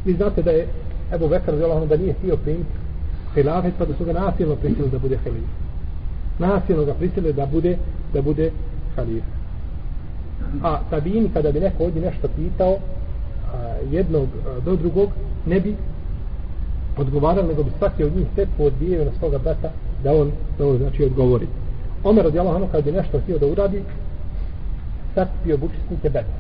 Vi 0.06 0.14
znate 0.14 0.42
da 0.42 0.52
je 0.52 0.68
Ebu 1.14 1.28
Bekar 1.28 1.56
da 1.90 1.98
nije 1.98 2.14
htio 2.14 2.38
primiti 2.38 2.72
hilafet, 3.34 3.74
pa 3.78 3.86
da 3.86 3.94
su 3.94 4.06
ga 4.06 4.14
nasilno 4.14 4.56
prisilili 4.56 4.92
da 4.92 5.00
bude 5.00 5.18
hilafet. 5.24 5.63
Nasilno 6.40 6.86
ga 6.86 6.94
prisilili 6.94 7.34
da 7.34 7.46
bude 7.46 7.78
da 8.14 8.22
bude 8.22 8.52
halif. 8.96 9.24
A 10.64 10.80
tabini 10.90 11.30
kada 11.34 11.52
bi 11.52 11.60
neko 11.60 11.84
ovdje 11.84 12.02
nešto 12.02 12.28
pitao, 12.36 12.74
a, 12.74 12.78
jednog 13.92 14.28
a, 14.28 14.60
do 14.66 14.76
drugog, 14.76 15.10
ne 15.46 15.60
bi 15.60 15.76
odgovarali, 16.98 17.48
nego 17.48 17.64
bi 17.64 17.72
svaki 17.78 18.04
od 18.04 18.16
njih 18.16 18.28
tek 18.36 18.50
podbijeo 18.58 19.06
na 19.06 19.12
svoga 19.20 19.38
brata 19.38 19.72
da 20.04 20.12
on, 20.12 20.32
da 20.58 20.68
on 20.68 20.78
znači 20.78 21.04
odgovori. 21.04 21.48
Omer 22.04 22.26
radi 22.26 22.40
Allah, 22.40 22.72
kada 22.72 22.92
bi 22.92 22.98
nešto 22.98 23.20
htio 23.20 23.38
da 23.38 23.48
uradi, 23.48 23.84
sakupio 25.16 25.58
bučisnike 25.58 25.86
učesnike 25.86 26.10
bedra. 26.10 26.38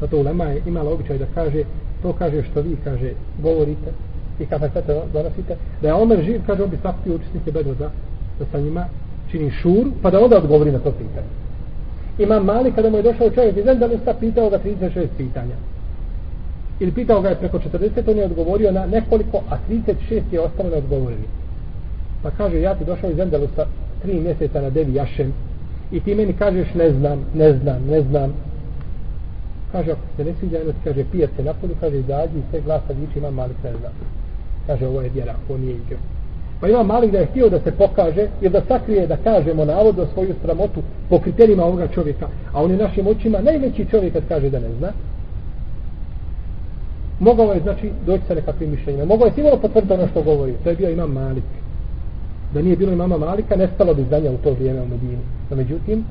Zato 0.00 0.18
Ulema 0.18 0.44
je 0.44 0.62
imala 0.66 0.92
običaj 0.92 1.18
da 1.18 1.26
kaže, 1.34 1.64
to 2.02 2.12
kaže 2.12 2.42
što 2.42 2.60
vi, 2.60 2.76
kaže, 2.84 3.12
govorite 3.42 3.92
i 4.40 4.46
kada 4.46 4.70
sve 4.70 4.82
to 4.82 5.04
donosite, 5.12 5.56
da 5.82 5.88
je 5.88 5.94
Omer 5.94 6.24
živ, 6.24 6.40
kaže, 6.46 6.62
on 6.62 6.70
bi 6.70 6.78
sakupio 6.82 7.14
učesnike 7.14 7.52
bedra 7.52 7.74
da, 7.74 7.90
da 8.38 8.44
sa 8.52 8.60
njima 8.60 8.84
čini 9.30 9.50
šur, 9.50 9.86
pa 10.02 10.10
da 10.10 10.20
onda 10.20 10.38
odgovori 10.38 10.72
na 10.72 10.78
to 10.78 10.90
pitanje. 10.90 11.32
Imam 12.18 12.44
mali 12.44 12.72
kada 12.72 12.90
mu 12.90 12.96
je 12.96 13.02
došao 13.02 13.30
čovjek 13.30 13.56
iz 13.56 13.66
Endalusa, 13.66 14.14
pitao 14.20 14.50
ga 14.50 14.58
36 14.58 15.06
pitanja. 15.16 15.54
Ili 16.80 16.92
pitao 16.92 17.20
ga 17.20 17.28
je 17.28 17.36
preko 17.36 17.58
40, 17.58 18.10
on 18.10 18.16
je 18.16 18.24
odgovorio 18.24 18.72
na 18.72 18.86
nekoliko, 18.86 19.42
a 19.50 19.56
36 19.70 20.22
je 20.32 20.40
ostalo 20.40 20.70
neodgovoreni. 20.70 21.24
Pa 22.22 22.30
kaže, 22.30 22.60
ja 22.60 22.74
ti 22.74 22.84
došao 22.84 23.10
iz 23.10 23.18
Endalusa 23.18 23.66
tri 24.02 24.20
mjeseca 24.20 24.60
na 24.60 24.70
Devi 24.70 24.94
Jašem 24.94 25.32
i 25.92 26.00
ti 26.00 26.14
meni 26.14 26.32
kažeš 26.32 26.74
ne 26.74 26.90
znam, 26.90 27.24
ne 27.34 27.52
znam, 27.52 27.82
ne 27.90 28.02
znam. 28.02 28.32
Kaže, 29.72 29.90
ako 29.90 30.00
se 30.16 30.24
ne 30.24 30.34
sviđa, 30.40 30.58
ono 30.62 30.72
kaže, 30.84 31.04
pijet 31.12 31.30
se 31.36 31.42
napolju, 31.42 31.74
kaže, 31.80 31.98
izađi 31.98 32.38
i 32.38 32.42
sve 32.50 32.60
glasa 32.60 32.92
viči, 33.00 33.18
imam 33.18 33.34
mali 33.34 33.54
ne 33.64 33.70
znam. 33.70 33.92
Kaže, 34.66 34.86
ovo 34.86 35.00
je 35.00 35.08
vjera, 35.08 35.34
ovo 35.48 35.58
nije 35.58 35.74
igra. 35.74 35.98
Pa 36.60 36.68
ima 36.68 36.82
Malik 36.82 37.12
da 37.12 37.18
je 37.18 37.26
htio 37.26 37.48
da 37.48 37.60
se 37.60 37.72
pokaže 37.72 38.26
ili 38.40 38.52
da 38.52 38.62
sakrije 38.68 39.06
da 39.06 39.16
kažemo 39.16 39.64
navodno 39.64 40.06
svoju 40.14 40.34
sramotu 40.42 40.82
po 41.08 41.18
kriterijima 41.18 41.64
ovoga 41.64 41.88
čovjeka. 41.88 42.28
A 42.52 42.62
on 42.62 42.70
je 42.70 42.76
našim 42.76 43.06
očima 43.06 43.40
najveći 43.40 43.86
čovjek 43.90 44.12
kad 44.12 44.22
kaže 44.28 44.50
da 44.50 44.58
ne 44.58 44.68
zna. 44.78 44.92
Mogao 47.20 47.52
je 47.52 47.60
znači 47.60 47.90
doći 48.06 48.22
sa 48.28 48.34
nekakvim 48.34 48.70
mišljenjima. 48.70 49.04
Mogao 49.04 49.26
je 49.26 49.32
sigurno 49.32 49.56
potvrditi 49.56 49.94
ono 49.94 50.08
što 50.08 50.22
govori. 50.22 50.54
To 50.64 50.70
je 50.70 50.76
bio 50.76 50.90
imam 50.90 51.12
Malik. 51.12 51.44
Da 52.54 52.62
nije 52.62 52.76
bilo 52.76 52.92
imama 52.92 53.18
Malika, 53.18 53.56
nestalo 53.56 53.94
bi 53.94 54.04
znanja 54.04 54.30
u 54.30 54.36
to 54.36 54.52
vrijeme 54.52 54.82
u 54.82 54.88
Medini. 54.88 55.18
No 55.50 55.56
međutim, 55.56 56.04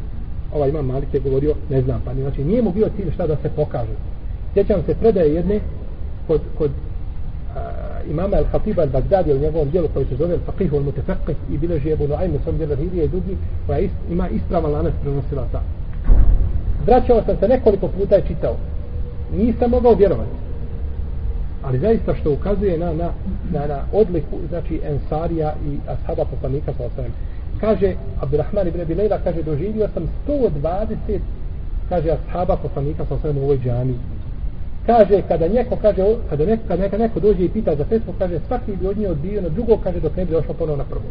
ovaj 0.54 0.70
imam 0.70 0.86
Malik 0.86 1.14
je 1.14 1.20
govorio, 1.20 1.56
ne 1.70 1.82
znam, 1.82 2.02
pa 2.06 2.14
znači 2.14 2.44
nije 2.44 2.62
mu 2.62 2.72
bio 2.72 2.90
cilj 2.96 3.12
šta 3.14 3.28
da 3.28 3.36
se 3.36 3.50
pokaže. 3.56 3.96
Sjećam 4.54 4.84
se 4.86 4.96
predaje 4.96 5.34
jedne 5.34 5.60
kod, 6.28 6.42
kod 6.58 6.72
Eh, 7.56 8.12
imama 8.12 8.38
Al-Khatiba 8.38 8.82
Al-Baghdadi 8.82 9.32
u 9.32 9.40
njegovom 9.40 9.70
dijelu 9.70 9.88
koji 9.94 10.06
se 10.06 10.16
zove 10.16 10.38
Al-Faqih 10.38 10.72
Al-Mutafaqih 10.72 11.36
i 11.52 11.58
bileži 11.58 11.92
Ebu 11.92 12.08
Nuaym 12.08 12.36
u 12.36 12.40
svom 12.44 12.58
dijelu 12.58 12.76
Hirije 12.76 13.06
i 13.06 13.08
drugi 13.08 13.38
pa 13.38 13.68
koja 13.68 13.80
ist, 13.80 13.94
ima 14.10 14.30
ispravan 14.30 14.72
lanac 14.72 14.94
prenosilaca. 15.02 15.60
Vraćao 16.86 17.24
sam 17.26 17.38
se 17.40 17.48
nekoliko 17.48 17.88
puta 17.88 18.18
i 18.18 18.28
čitao. 18.28 18.56
Nisam 19.38 19.72
mogao 19.72 19.94
vjerovati. 19.94 20.30
Ali 21.64 21.80
zaista 21.80 22.16
što 22.16 22.34
ukazuje 22.34 22.78
na, 22.78 22.94
na, 22.94 23.10
na, 23.52 23.68
na 23.68 23.80
odliku 23.94 24.38
znači 24.50 24.82
Ensarija 24.84 25.54
i 25.68 25.78
Ashaba 25.88 26.26
poslanika 26.26 26.74
sa 26.78 26.84
osvijem. 26.86 27.12
Kaže 27.60 27.96
Abdurrahman 28.22 28.68
ibn 28.68 28.82
Abilejla, 28.82 29.20
kaže 29.24 29.44
doživio 29.44 29.88
sam 29.94 30.04
120 30.28 31.20
kaže 31.90 32.10
Ashaba 32.10 32.58
poslanika 32.58 33.06
sa 33.06 33.16
osvijem 33.16 33.38
u 33.38 33.44
ovoj 33.44 33.60
džaniji 33.60 33.98
kaže 34.88 35.22
kada 35.28 35.48
neko 35.48 35.76
kaže 35.82 36.04
kada 36.30 36.46
neko 36.46 36.64
kada 36.68 36.84
neka 36.84 36.98
neko 36.98 37.20
dođe 37.20 37.46
i 37.46 37.50
pita 37.50 37.76
za 37.76 37.86
fetvu 37.86 38.14
kaže 38.20 38.40
svaki 38.48 38.76
bi 38.76 38.88
od 38.88 38.98
nje 38.98 39.10
odbio 39.10 39.42
na 39.42 39.50
drugo 39.50 39.78
kaže 39.78 40.00
dok 40.00 40.16
ne 40.16 40.26
bi 40.26 40.32
došao 40.32 40.54
ponovo 40.54 40.78
na 40.78 40.84
prvo 40.84 41.10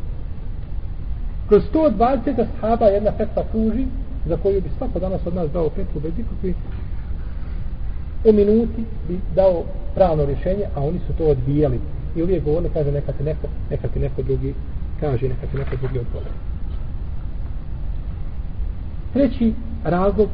kroz 1.49 1.63
120 1.75 2.45
ashaba 2.45 2.87
jedna 2.87 3.13
fetva 3.13 3.43
kruži 3.53 3.87
za 4.27 4.37
koju 4.37 4.61
bi 4.61 4.71
svako 4.79 4.99
danas 4.99 5.27
od 5.27 5.35
nas 5.35 5.51
dao 5.51 5.71
fetvu 5.71 6.01
bez 6.01 6.13
ikakve 6.19 6.53
u 8.25 8.33
minuti 8.33 8.85
bi 9.09 9.19
dao 9.35 9.65
pravno 9.95 10.25
rješenje 10.25 10.65
a 10.75 10.81
oni 10.81 10.99
su 11.07 11.13
to 11.19 11.25
odbijali 11.25 11.81
i 12.17 12.23
uvijek 12.23 12.45
govorili 12.45 12.71
kaže 12.75 12.93
neka 12.93 13.13
ti 13.13 13.25
neko 13.25 13.49
neka 13.71 13.89
ti 13.89 14.01
neko 14.01 14.23
drugi 14.23 14.55
kaže 15.01 15.29
neka 15.29 15.47
ti 15.47 15.57
neko 15.57 15.77
drugi 15.77 15.99
odgovore. 15.99 16.31
treći 19.13 19.55
razlog 19.85 20.29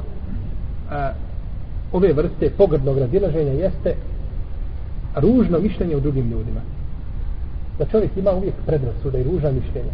a, 0.91 1.13
ove 1.93 2.13
vrste 2.13 2.51
pogrdnog 2.51 2.99
razilaženja 2.99 3.53
jeste 3.53 3.95
ružno 5.17 5.59
mišljenje 5.59 5.97
u 5.97 6.01
drugim 6.01 6.31
ljudima. 6.31 6.61
Da 7.79 7.85
čovjek 7.87 8.17
ima 8.17 8.31
uvijek 8.31 8.55
predrasuda 8.67 9.19
i 9.19 9.23
ruža 9.23 9.51
mišljenja. 9.51 9.93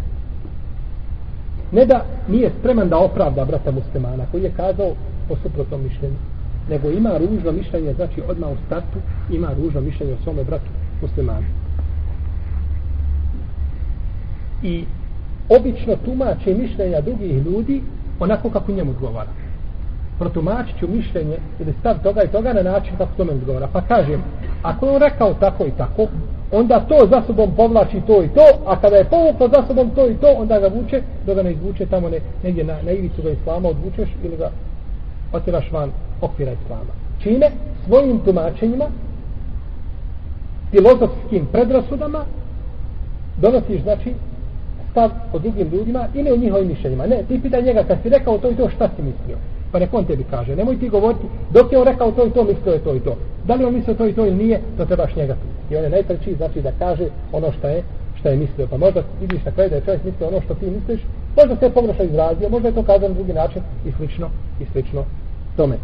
Ne 1.73 1.87
da 1.87 2.05
nije 2.29 2.51
spreman 2.59 2.89
da 2.89 2.99
opravda 2.99 3.45
brata 3.45 3.71
muslimana 3.71 4.25
koji 4.31 4.43
je 4.43 4.53
kazao 4.57 4.95
po 5.29 5.37
suprotnom 5.43 5.83
mišljenju, 5.83 6.17
nego 6.71 6.91
ima 6.91 7.19
ružno 7.19 7.53
mišljenje, 7.53 7.95
znači 7.95 8.23
odmah 8.29 8.51
u 8.51 8.57
startu 8.67 8.99
ima 9.31 9.49
ružno 9.63 9.81
mišljenje 9.81 10.13
o 10.13 10.23
svome 10.25 10.45
bratu 10.45 10.71
muslimanu. 11.03 11.47
I 14.63 14.85
obično 15.49 15.97
tumače 16.05 16.55
mišljenja 16.55 17.01
drugih 17.01 17.47
ljudi 17.47 17.83
onako 18.21 18.51
kako 18.51 18.73
njemu 18.73 18.91
odgovara 18.91 19.48
protumačit 20.19 20.79
ću 20.79 20.89
mišljenje 20.89 21.37
ili 21.61 21.75
stav 21.81 22.03
toga 22.03 22.23
i 22.23 22.29
toga 22.29 22.53
na 22.53 22.63
način 22.63 22.97
kako 22.99 23.13
to 23.17 23.25
me 23.25 23.33
odgovara. 23.33 23.69
Pa 23.73 23.81
kažem, 23.81 24.23
ako 24.63 24.87
je 24.87 24.93
on 24.93 25.03
rekao 25.03 25.35
tako 25.35 25.67
i 25.67 25.71
tako, 25.71 26.07
onda 26.53 26.81
to 26.81 27.07
za 27.11 27.23
sobom 27.27 27.51
povlači 27.57 28.01
to 28.07 28.23
i 28.23 28.29
to, 28.29 28.47
a 28.67 28.81
kada 28.81 28.97
je 28.97 29.05
povuklo 29.05 29.49
za 29.49 29.67
sobom 29.67 29.91
to 29.91 30.09
i 30.09 30.15
to, 30.15 30.27
onda 30.37 30.59
ga 30.59 30.69
vuče, 30.69 31.03
da 31.27 31.35
ga 31.35 31.43
ne 31.43 31.53
izvuče 31.53 31.87
tamo 31.87 32.09
ne, 32.09 32.21
negdje 32.43 32.65
na, 32.65 32.77
na 32.83 32.91
ivicu 32.91 33.23
ga 33.23 33.31
islama 33.31 33.69
odvučeš 33.69 34.09
ili 34.25 34.37
ga 34.37 34.51
otiraš 35.33 35.73
van 35.73 35.91
okvira 36.21 36.53
islama. 36.53 36.93
Čime? 37.23 37.47
Svojim 37.87 38.19
tumačenjima, 38.19 38.85
filozofskim 40.71 41.47
predrasudama, 41.53 42.25
donosiš, 43.37 43.83
znači, 43.83 44.15
stav 44.91 45.11
o 45.33 45.39
drugim 45.39 45.69
ljudima 45.69 46.07
i 46.15 46.23
ne 46.23 46.33
o 46.33 46.37
njihovim 46.37 46.69
mišljenjima. 46.69 47.07
Ne, 47.07 47.23
ti 47.29 47.41
pitaj 47.43 47.63
njega, 47.63 47.83
kad 47.83 47.99
si 48.03 48.09
rekao 48.09 48.39
to 48.39 48.51
i 48.51 48.55
to, 48.55 48.71
šta 48.71 48.89
si 48.97 49.03
mislio? 49.03 49.37
Pa 49.73 49.79
nek 49.79 49.95
on 49.95 50.05
tebi 50.05 50.25
kaže, 50.31 50.57
nemoj 50.57 50.79
ti 50.79 50.89
govoriti, 50.89 51.27
dok 51.51 51.73
je 51.73 51.79
on 51.79 51.85
rekao 51.85 52.13
to 52.13 52.27
i 52.27 52.31
to, 52.31 52.45
mislio 52.45 52.73
je 52.73 52.79
to 52.79 52.95
i 52.95 53.01
to. 53.01 53.17
Da 53.45 53.55
li 53.55 53.65
on 53.65 53.75
mislio 53.75 53.95
to 53.95 54.07
i 54.07 54.13
to 54.13 54.27
ili 54.27 54.37
nije, 54.37 54.61
to 54.77 54.85
trebaš 54.85 55.17
njega 55.17 55.35
pitati. 55.35 55.75
I 55.75 55.77
on 55.77 55.85
je 55.85 55.91
najpreći, 55.91 56.35
znači 56.35 56.63
da 56.63 56.73
kaže 56.79 57.09
ono 57.33 57.53
što 57.53 57.69
je, 57.69 57.83
što 58.19 58.29
je 58.29 58.37
mislio. 58.37 58.67
Pa 58.71 58.77
možda 58.77 59.03
vidiš 59.21 59.45
na 59.45 59.53
kraju 59.53 59.71
da 59.71 59.77
je 59.77 59.83
čovjek 59.85 60.05
mislio 60.05 60.29
ono 60.29 60.41
što 60.41 60.55
ti 60.55 60.67
misliš, 60.71 61.01
možda 61.37 61.57
se 61.57 61.65
je 61.65 61.71
pogrešno 61.71 62.05
izrazio, 62.05 62.49
možda 62.49 62.69
je 62.69 62.75
to 62.75 62.83
kazano 62.83 63.09
na 63.09 63.15
drugi 63.15 63.33
način 63.33 63.63
i 63.87 63.93
slično, 63.93 64.31
i 64.61 64.65
slično 64.73 65.05
tome. 65.57 65.77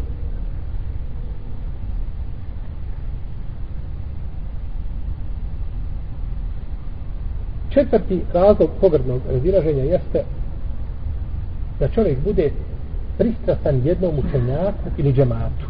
Četvrti 7.70 8.20
razlog 8.32 8.70
pogrdnog 8.80 9.20
razilaženja 9.32 9.82
jeste 9.82 10.24
da 11.80 11.88
čovjek 11.88 12.18
bude 12.24 12.50
pristrasan 13.18 13.80
jednom 13.84 14.12
učenjaku 14.18 14.88
ili 14.96 15.12
džematu. 15.12 15.66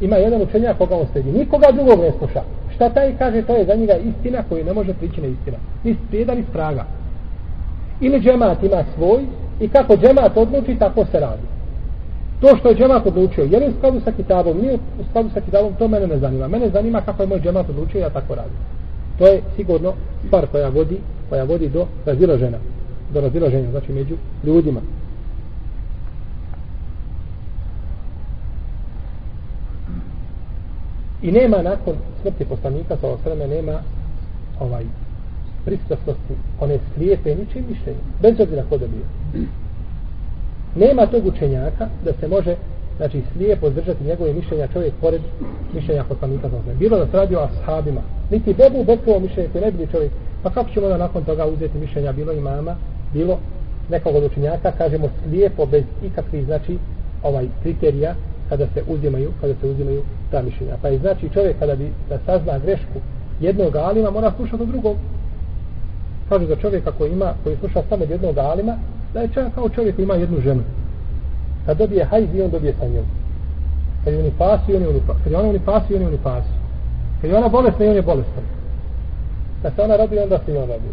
Ima 0.00 0.16
jedan 0.16 0.42
učenjak 0.42 0.78
koga 0.78 0.96
on 0.96 1.06
sledi. 1.12 1.32
Nikoga 1.32 1.66
drugog 1.72 2.00
ne 2.00 2.12
sluša. 2.18 2.42
Šta 2.74 2.88
taj 2.88 3.16
kaže, 3.18 3.42
to 3.42 3.56
je 3.56 3.64
za 3.64 3.74
njega 3.74 3.94
istina 3.96 4.42
koju 4.48 4.64
ne 4.64 4.72
može 4.72 4.94
prići 4.94 5.20
na 5.20 5.26
istina. 5.26 5.56
Ni 5.84 5.96
sprijeda, 6.06 6.34
ni 6.34 6.44
spraga. 6.50 6.84
Ili 8.00 8.20
džemat 8.20 8.62
ima 8.62 8.84
svoj 8.96 9.24
i 9.60 9.68
kako 9.68 9.96
džemat 9.96 10.36
odluči, 10.36 10.76
tako 10.78 11.04
se 11.04 11.20
radi. 11.20 11.42
To 12.40 12.56
što 12.56 12.68
je 12.68 12.74
džemat 12.74 13.06
odlučio, 13.06 13.44
je 13.44 13.58
li 13.58 13.68
u 13.68 13.72
skladu 13.78 14.00
sa 14.00 14.12
kitabom, 14.12 14.58
nije 14.58 14.74
u 14.74 15.04
skladu 15.10 15.30
sa 15.34 15.40
kitabom, 15.40 15.74
to 15.78 15.88
mene 15.88 16.06
ne 16.06 16.18
zanima. 16.18 16.48
Mene 16.48 16.70
zanima 16.70 17.00
kako 17.00 17.22
je 17.22 17.26
moj 17.26 17.40
džemat 17.40 17.68
odlučio, 17.68 18.00
ja 18.00 18.10
tako 18.10 18.34
radim. 18.34 18.58
To 19.18 19.26
je 19.26 19.40
sigurno 19.56 19.92
stvar 20.26 20.46
koja 20.46 20.68
vodi, 20.68 20.98
koja 21.28 21.44
vodi 21.44 21.68
do 21.68 21.86
razilaženja. 22.06 22.58
Do 23.14 23.20
razilaženja, 23.20 23.70
znači 23.70 23.92
među 23.92 24.14
ljudima. 24.44 24.80
I 31.22 31.32
nema 31.32 31.62
nakon 31.62 31.94
smrti 32.22 32.44
poslanika, 32.44 32.96
sa 33.00 33.08
osreme, 33.08 33.46
nema 33.46 33.80
ovaj 34.60 34.84
pristrasnosti, 35.64 36.34
one 36.60 36.78
slijepe 36.94 37.34
ničim 37.34 37.64
mišljenje, 37.68 38.00
bez 38.22 38.40
obzira 38.40 38.64
ko 38.68 38.78
da 38.78 38.86
bio. 38.86 39.06
Nema 40.74 41.06
tog 41.06 41.26
učenjaka 41.26 41.88
da 42.04 42.12
se 42.20 42.28
može 42.28 42.56
znači 42.96 43.22
slijepo 43.32 43.70
držati 43.70 44.04
njegove 44.04 44.32
mišljenja 44.32 44.66
čovjek 44.66 44.94
pored 45.00 45.20
mišljenja 45.74 46.04
poslanika 46.04 46.48
za 46.48 46.74
Bilo 46.78 46.98
da 46.98 47.06
se 47.06 47.16
radi 47.16 47.36
o 47.36 47.40
ashabima, 47.40 48.00
niti 48.30 48.54
bebu 48.54 48.84
bekovo 48.84 49.20
mišljenje 49.20 49.48
koje 49.52 49.64
ne 49.64 49.72
bili 49.72 49.88
čovjek, 49.90 50.12
pa 50.42 50.50
kako 50.50 50.70
ćemo 50.70 50.88
da 50.88 50.96
nakon 50.96 51.24
toga 51.24 51.46
uzeti 51.46 51.78
mišljenja 51.78 52.12
bilo 52.12 52.32
imama, 52.32 52.76
bilo 53.12 53.38
nekog 53.88 54.14
od 54.14 54.24
učenjaka, 54.24 54.72
kažemo 54.72 55.08
slijepo 55.22 55.66
bez 55.66 55.84
ikakvih 56.02 56.44
znači 56.44 56.78
ovaj 57.22 57.46
kriterija 57.62 58.14
kada 58.48 58.66
se 58.74 58.82
uzimaju, 58.88 59.32
kada 59.40 59.54
se 59.60 59.66
uzimaju 59.66 60.02
ta 60.30 60.42
mišljenja. 60.42 60.74
Pa 60.82 60.88
je 60.88 60.98
znači 60.98 61.28
čovjek 61.34 61.58
kada 61.58 61.74
bi 61.74 61.92
da 62.08 62.18
sazna 62.26 62.58
grešku 62.58 62.98
jednog 63.40 63.76
alima 63.76 64.10
mora 64.10 64.32
slušati 64.36 64.62
od 64.62 64.68
drugog. 64.68 64.96
Kaže 66.28 66.46
za 66.46 66.56
čovjeka 66.56 66.92
koji 66.98 67.12
ima, 67.12 67.34
koji 67.44 67.56
sluša 67.56 67.82
samo 67.88 68.04
od 68.04 68.10
jednog 68.10 68.38
alima, 68.38 68.76
da 69.14 69.20
je 69.20 69.28
čovjek 69.28 69.54
kao 69.54 69.68
čovjek 69.68 69.96
koji 69.96 70.04
ima 70.04 70.14
jednu 70.14 70.40
ženu. 70.40 70.62
Kad 71.66 71.78
dobije 71.78 72.04
hajz 72.04 72.34
i 72.34 72.42
on 72.42 72.50
dobije 72.50 72.74
sa 72.78 72.86
njom. 72.86 73.04
Kad 74.04 74.14
je 74.14 74.20
unifasi, 74.20 74.76
on 74.76 74.82
je 74.82 74.88
unifasi. 74.88 75.20
Kad 75.22 75.32
je 75.32 75.38
ona 75.38 75.48
unifasi, 75.48 75.94
on 75.94 76.00
je 76.00 76.08
unifasi. 76.08 76.54
Kad 77.20 77.30
je 77.30 77.36
ona 77.36 77.48
bolesna, 77.48 77.86
on 77.86 77.96
je 77.96 78.02
bolestan. 78.02 78.44
Kad 79.62 79.74
se 79.74 79.82
ona 79.82 79.96
radi, 79.96 80.18
onda 80.18 80.38
se 80.38 80.52
i 80.52 80.56
on 80.56 80.68
radi. 80.68 80.90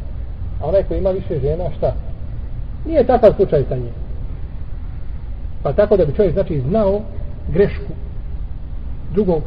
A 0.62 0.68
onaj 0.68 0.84
koji 0.84 0.98
ima 0.98 1.10
više 1.10 1.40
žena, 1.40 1.64
šta? 1.78 1.94
Nije 2.86 3.04
takav 3.04 3.34
slučaj 3.36 3.64
sa 3.70 3.76
njim. 3.76 3.94
Pa 5.64 5.74
tako 5.74 5.98
da 5.98 6.06
bi 6.06 6.16
čovjek 6.16 6.34
znači 6.34 6.62
znao 6.70 7.02
grešku 7.48 7.94
drugog 9.14 9.44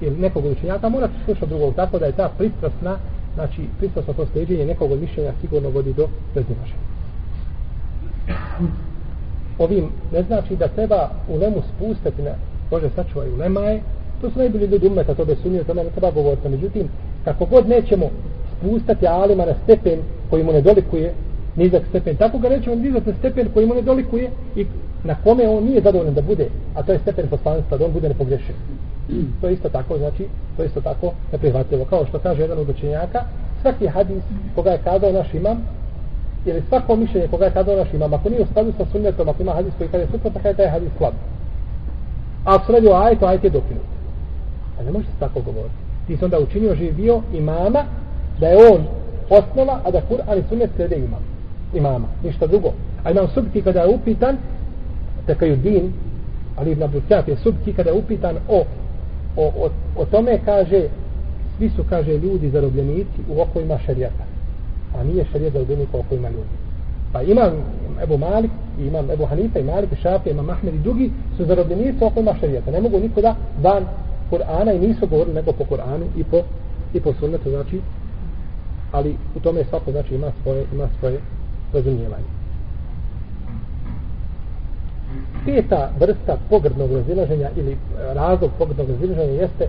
ili 0.00 0.16
nekog 0.16 0.44
učenjaka, 0.44 0.88
mora 0.88 1.08
se 1.08 1.24
slušati 1.24 1.46
drugog, 1.46 1.74
tako 1.74 1.98
da 1.98 2.06
je 2.06 2.12
ta 2.12 2.30
pristrasna, 2.38 2.96
znači 3.34 3.62
pristrasno 3.78 4.12
to 4.12 4.26
steđenje 4.26 4.66
nekog 4.66 4.92
od 4.92 5.00
mišljenja 5.00 5.32
sigurno 5.40 5.70
vodi 5.70 5.92
do 5.92 6.08
bezdimašenja. 6.34 6.88
Ovim 9.58 9.88
ne 10.12 10.22
znači 10.22 10.56
da 10.56 10.68
treba 10.68 11.10
u 11.28 11.36
lemu 11.36 11.62
spustati 11.74 12.22
na 12.22 12.30
Bože 12.70 12.88
sačuvaj 12.94 13.30
u 13.30 13.36
lemaje, 13.36 13.80
to 14.20 14.30
su 14.30 14.38
najbolji 14.38 14.66
ljudi 14.66 14.86
umeta, 14.86 15.14
to 15.14 15.24
bez 15.24 15.38
sumnje, 15.42 15.64
to 15.64 15.74
ne 15.74 15.84
treba 15.84 16.10
govoriti. 16.10 16.48
Međutim, 16.48 16.88
kako 17.24 17.44
god 17.44 17.68
nećemo 17.68 18.10
spustati 18.58 19.06
alima 19.06 19.44
na 19.44 19.54
stepen 19.64 19.98
koji 20.30 20.44
mu 20.44 20.52
ne 20.52 20.60
dolikuje, 20.60 21.14
nizak 21.58 21.82
stepen, 21.88 22.16
tako 22.16 22.38
ga 22.38 22.48
nećemo 22.48 22.76
dizati 22.76 23.10
na 23.10 23.16
stepen 23.18 23.48
koji 23.54 23.66
mu 23.66 23.74
ne 23.74 23.82
dolikuje 23.82 24.30
i 24.56 24.66
na 25.04 25.14
kome 25.24 25.48
on 25.48 25.64
nije 25.64 25.80
zadovoljan 25.80 26.14
da 26.14 26.22
bude, 26.22 26.48
a 26.74 26.82
to 26.82 26.92
je 26.92 26.98
stepen 26.98 27.28
poslanstva, 27.28 27.78
da 27.78 27.84
on 27.84 27.92
bude 27.92 28.08
nepogrešen. 28.08 28.54
To 29.40 29.46
je 29.46 29.54
isto 29.54 29.68
tako, 29.68 29.98
znači, 29.98 30.26
to 30.56 30.62
je 30.62 30.66
isto 30.66 30.80
tako 30.80 31.12
neprihvatljivo. 31.32 31.84
Kao 31.84 32.06
što 32.06 32.18
kaže 32.18 32.42
jedan 32.42 32.58
od 32.58 32.68
učenjaka, 32.68 33.24
svaki 33.62 33.86
hadis 33.86 34.22
koga 34.54 34.70
je 34.70 34.78
kazao 34.84 35.12
naš 35.12 35.34
imam, 35.34 35.58
ili 36.46 36.62
svako 36.68 36.96
mišljenje 36.96 37.28
koga 37.28 37.44
je 37.44 37.50
kazao 37.50 37.76
naš 37.76 37.94
imam, 37.94 38.14
ako 38.14 38.28
nije 38.28 38.42
u 38.42 38.46
skladu 38.46 38.72
sa 38.78 38.84
sunnetom, 38.92 39.28
ako 39.28 39.42
ima 39.42 39.52
hadis 39.52 39.72
koji 39.78 39.90
kaže 39.90 40.04
suprotno, 40.04 40.30
tako 40.30 40.42
pa 40.42 40.48
je 40.48 40.54
taj 40.54 40.68
hadis 40.68 40.88
slab. 40.98 41.14
A 42.44 42.54
ako 42.54 42.66
se 42.66 42.72
radi 42.72 42.88
o 42.88 42.94
ajetu, 42.94 43.26
ajet 43.26 43.44
je 43.44 43.50
dokinut. 43.50 43.88
A 44.80 44.82
ne 44.82 44.90
može 44.90 45.06
se 45.06 45.18
tako 45.20 45.40
govoriti. 45.40 45.74
Ti 46.06 46.16
si 46.16 46.24
onda 46.24 46.38
učinio 46.38 46.74
živio 46.74 47.22
imama, 47.32 47.84
da 48.40 48.46
je 48.46 48.56
on 48.72 48.84
osnova, 49.30 49.80
a 49.84 49.90
da 49.90 50.00
Kur'an 50.10 50.38
i 50.38 50.48
sunnet 50.48 50.70
slede 50.76 50.96
imam. 50.96 51.27
Imama, 51.74 52.06
ništa 52.24 52.46
drugo. 52.46 52.72
A 53.04 53.10
imam 53.10 53.28
subki 53.34 53.62
kada 53.62 53.80
je 53.80 53.94
upitan, 53.94 54.36
tekaju 55.26 55.56
din, 55.56 55.92
ali 56.56 56.70
Ibn 56.70 56.82
Abdulkjaf 56.82 57.28
je 57.28 57.36
subki 57.36 57.72
kada 57.72 57.90
je 57.90 57.96
upitan 57.96 58.36
o, 58.48 58.64
o, 59.36 59.44
o, 59.46 59.70
o 59.96 60.04
tome 60.04 60.38
kaže, 60.44 60.88
svi 61.56 61.70
su, 61.70 61.84
kaže, 61.88 62.18
ljudi 62.18 62.50
zarobljenici 62.50 63.20
u 63.28 63.40
okojima 63.40 63.78
šarijata. 63.86 64.24
A 64.98 65.04
nije 65.04 65.24
šarijat 65.32 65.52
zarobljenik 65.52 65.88
u 65.92 65.98
okojima 65.98 66.28
ljudi. 66.28 66.54
Pa 67.12 67.22
imam 67.22 67.52
Ebu 68.02 68.18
Malik, 68.18 68.50
imam 68.78 69.10
Ebu 69.10 69.26
Hanifa 69.26 69.58
i 69.58 69.64
Malik, 69.64 69.92
i 69.92 69.96
Šafi, 69.96 70.30
imam 70.30 70.50
Ahmed 70.50 70.74
i 70.74 70.78
drugi 70.78 71.10
su 71.36 71.44
zarobljenici 71.44 72.04
u 72.04 72.06
okojima 72.06 72.34
šarijata. 72.40 72.70
Ne 72.70 72.80
mogu 72.80 73.00
nikoda 73.00 73.36
van 73.62 73.84
Kur'ana 74.30 74.72
i 74.72 74.86
nisu 74.88 75.06
govorili 75.06 75.34
nego 75.34 75.52
po 75.52 75.64
Kur'anu 75.64 76.06
i 76.16 76.24
po, 76.24 76.42
i 76.94 77.00
po 77.00 77.12
sunnetu, 77.20 77.50
znači, 77.50 77.80
ali 78.92 79.16
u 79.36 79.40
tome 79.40 79.64
svako, 79.64 79.90
znači, 79.90 80.14
ima 80.14 80.26
svoje, 80.42 80.64
ima 80.74 80.88
svoje 81.00 81.18
razumijevanje 81.72 82.38
peta 85.48 85.90
vrsta 86.00 86.36
pogrdnog 86.50 86.92
razilaženja 86.92 87.50
ili 87.56 87.72
e, 87.72 87.76
razlog 88.14 88.50
pogrdnog 88.58 88.90
razilaženja 88.90 89.32
jeste 89.32 89.68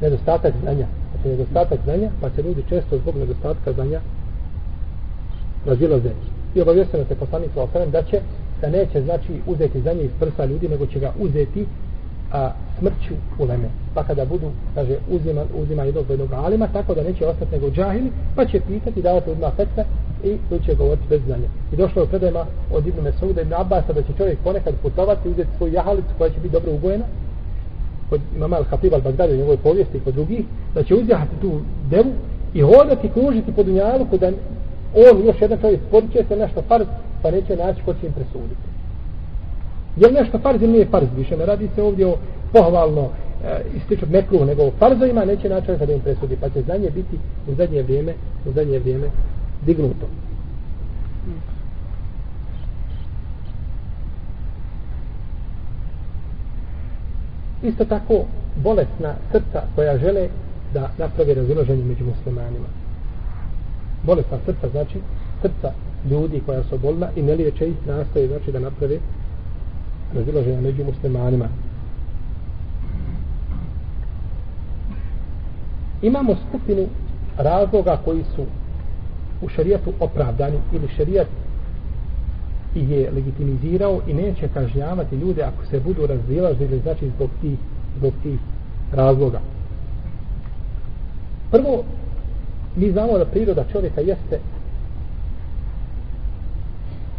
nedostatak 0.00 0.54
znanja. 0.62 0.86
Znači 1.10 1.28
nedostatak 1.28 1.78
znanja, 1.84 2.10
pa 2.20 2.30
se 2.30 2.42
ljudi 2.42 2.62
često 2.68 2.98
zbog 2.98 3.16
nedostatka 3.16 3.72
znanja 3.72 4.00
razilaze. 5.66 6.10
I 6.54 6.60
obavjesteno 6.60 7.04
se 7.04 7.14
poslanik 7.14 7.50
sa 7.54 7.86
da 7.86 8.02
će 8.02 8.20
da 8.60 8.70
neće 8.70 9.02
znači 9.02 9.40
uzeti 9.46 9.80
znanje 9.80 10.02
iz 10.02 10.10
prsa 10.20 10.44
ljudi, 10.44 10.68
nego 10.68 10.86
će 10.86 11.00
ga 11.00 11.12
uzeti 11.20 11.66
a, 12.32 12.50
smrću 12.78 13.14
u 13.38 13.44
leme. 13.44 13.68
Pa 13.94 14.04
kada 14.04 14.24
budu, 14.24 14.50
kaže, 14.74 14.96
uzima, 15.10 15.44
uzima 15.54 15.82
jednog 15.82 16.10
jednog 16.10 16.32
alima, 16.32 16.68
tako 16.72 16.94
da 16.94 17.02
neće 17.02 17.26
ostati 17.26 17.52
nego 17.52 17.70
džahili, 17.70 18.10
pa 18.36 18.44
će 18.44 18.60
pitati, 18.60 19.02
davati 19.02 19.30
odmah 19.30 19.52
fetve 19.56 19.84
i 20.24 20.38
tu 20.48 20.58
će 20.66 20.74
govoriti 20.74 21.06
bez 21.08 21.20
znanja. 21.26 21.48
I 21.72 21.76
došlo 21.76 22.02
je 22.02 22.08
predajma 22.08 22.46
od 22.72 22.86
Ibn 22.86 23.02
Mesauda 23.02 23.40
Ibn 23.40 23.54
Abbasa 23.54 23.92
da 23.92 24.02
će 24.02 24.12
čovjek 24.18 24.38
ponekad 24.44 24.74
putovati 24.82 25.28
i 25.28 25.32
uzeti 25.32 25.56
svoju 25.56 25.72
jahalicu 25.72 26.08
koja 26.18 26.30
će 26.30 26.40
biti 26.40 26.52
dobro 26.52 26.72
ugojena, 26.72 27.04
kod 28.10 28.20
imama 28.36 28.56
Al-Hatib 28.56 28.92
Al-Bagdadi 28.92 29.32
u 29.32 29.36
njegovoj 29.36 29.56
povijesti 29.56 29.96
i 29.96 30.00
kod 30.00 30.14
drugih, 30.14 30.44
da 30.74 30.82
će 30.82 30.94
uzjahati 30.94 31.40
tu 31.40 31.60
devu 31.90 32.12
i 32.54 32.60
hodati, 32.60 33.08
kružiti 33.08 33.52
po 33.52 33.62
dunjalu, 33.62 34.06
kod 34.10 34.22
on 34.22 35.26
još 35.26 35.40
jedan 35.40 35.58
čovjek 35.60 35.80
sporiće 35.88 36.24
se 36.28 36.36
nešto 36.36 36.62
farz, 36.68 36.86
pa 37.22 37.30
neće 37.30 37.56
naći 37.56 37.82
ko 37.84 37.94
će 37.94 38.06
im 38.06 38.12
presuditi. 38.12 38.66
Je 39.96 40.06
li 40.06 40.14
nešto 40.14 40.38
farz 40.38 40.62
ili 40.62 40.72
nije 40.72 40.86
farz? 40.86 41.08
Više 41.16 41.36
ne 41.36 41.46
radi 41.46 41.68
se 41.74 41.82
ovdje 41.82 42.06
o 42.06 42.16
pohvalno 42.52 43.08
eh, 43.44 43.48
e, 43.48 43.62
ističu 43.76 44.06
mekruh, 44.10 44.46
nego 44.46 44.62
o 44.62 44.72
farzovima 44.78 45.24
neće 45.24 45.48
naći 45.48 45.66
da 45.86 45.92
im 45.92 46.00
presudi, 46.00 46.36
pa 46.40 46.48
će 46.48 46.62
znanje 46.62 46.90
biti 46.90 47.16
u 47.48 47.54
zadnje 47.54 47.82
vrijeme, 47.82 48.14
u 48.46 48.52
zadnje 48.52 48.78
vrijeme 48.78 49.10
dignuto. 49.66 50.08
Isto 57.62 57.84
tako 57.84 58.24
bolesna 58.56 59.14
srca 59.32 59.62
koja 59.74 59.98
žele 59.98 60.28
da 60.74 60.90
napravi 60.98 61.34
raziloženje 61.34 61.84
među 61.84 62.04
muslimanima. 62.04 62.66
Bolesna 64.02 64.38
srca 64.46 64.68
znači 64.68 64.98
srca 65.42 65.72
ljudi 66.10 66.42
koja 66.46 66.62
su 66.62 66.78
bolna 66.78 67.08
i 67.16 67.22
ne 67.22 67.34
liječe 67.34 67.68
ih 67.68 67.86
nastoje 67.86 68.28
znači 68.28 68.52
da 68.52 68.58
naprave 68.58 68.98
razilaženja 70.14 70.60
među 70.60 70.84
muslimanima. 70.84 71.48
Imamo 76.02 76.36
skupinu 76.48 76.86
razloga 77.38 78.00
koji 78.04 78.24
su 78.36 78.44
u 79.42 79.48
šarijatu 79.48 79.92
opravdani 80.00 80.58
ili 80.72 80.88
šarijat 80.96 81.26
ih 82.74 82.90
je 82.90 83.10
legitimizirao 83.10 84.00
i 84.06 84.14
neće 84.14 84.48
kažnjavati 84.54 85.16
ljude 85.16 85.42
ako 85.42 85.66
se 85.66 85.80
budu 85.80 86.06
razilazili 86.06 86.80
znači 86.80 87.10
zbog 87.16 87.30
tih, 87.40 87.58
zbog 87.98 88.12
tih 88.22 88.38
razloga. 88.92 89.40
Prvo, 91.50 91.84
mi 92.76 92.90
znamo 92.90 93.18
da 93.18 93.24
priroda 93.24 93.64
čovjeka 93.72 94.00
jeste 94.00 94.38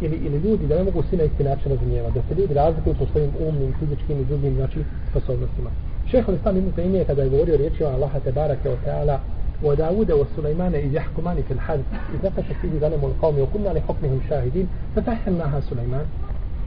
ili, 0.00 0.16
ili 0.16 0.38
ljudi 0.38 0.66
da 0.66 0.76
ne 0.76 0.84
mogu 0.84 1.02
svi 1.02 1.16
na 1.16 1.24
isti 1.24 1.44
način 1.44 1.72
razumijevati, 1.72 2.14
da 2.14 2.22
se 2.28 2.40
ljudi 2.40 2.54
razlikuju 2.54 2.94
po 2.98 3.06
svojim 3.06 3.30
umnim, 3.48 3.74
fizičkim 3.80 4.20
i 4.20 4.24
drugim 4.24 4.54
znači, 4.54 4.84
sposobnostima. 5.10 5.70
Šehol 6.10 6.34
Islam 6.34 6.56
Ibn 6.56 6.70
Taymiye 6.76 7.06
kada 7.06 7.22
je 7.22 7.30
govorio 7.30 7.56
riječima 7.56 7.88
Allaha 7.88 8.20
te 8.20 8.32
barake 8.32 8.70
o 8.70 8.76
teala 8.84 9.20
wa 9.62 9.76
Dawuda 9.76 10.14
wa 10.14 10.26
Sulejmane 10.34 10.80
iz 10.82 10.92
jahkumani 10.92 11.42
fil 11.42 11.58
hadz 11.58 11.82
iz 12.14 12.22
nefeše 12.22 12.54
fihi 12.60 12.78
zanemu 12.78 13.08
il 13.08 13.14
qavmi 13.20 13.42
okunna 13.42 13.72
li 13.72 13.80
hukmihim 13.86 14.20
šahidin 14.28 14.66
fatahemnaha 14.94 15.60
Sulejman 15.68 16.06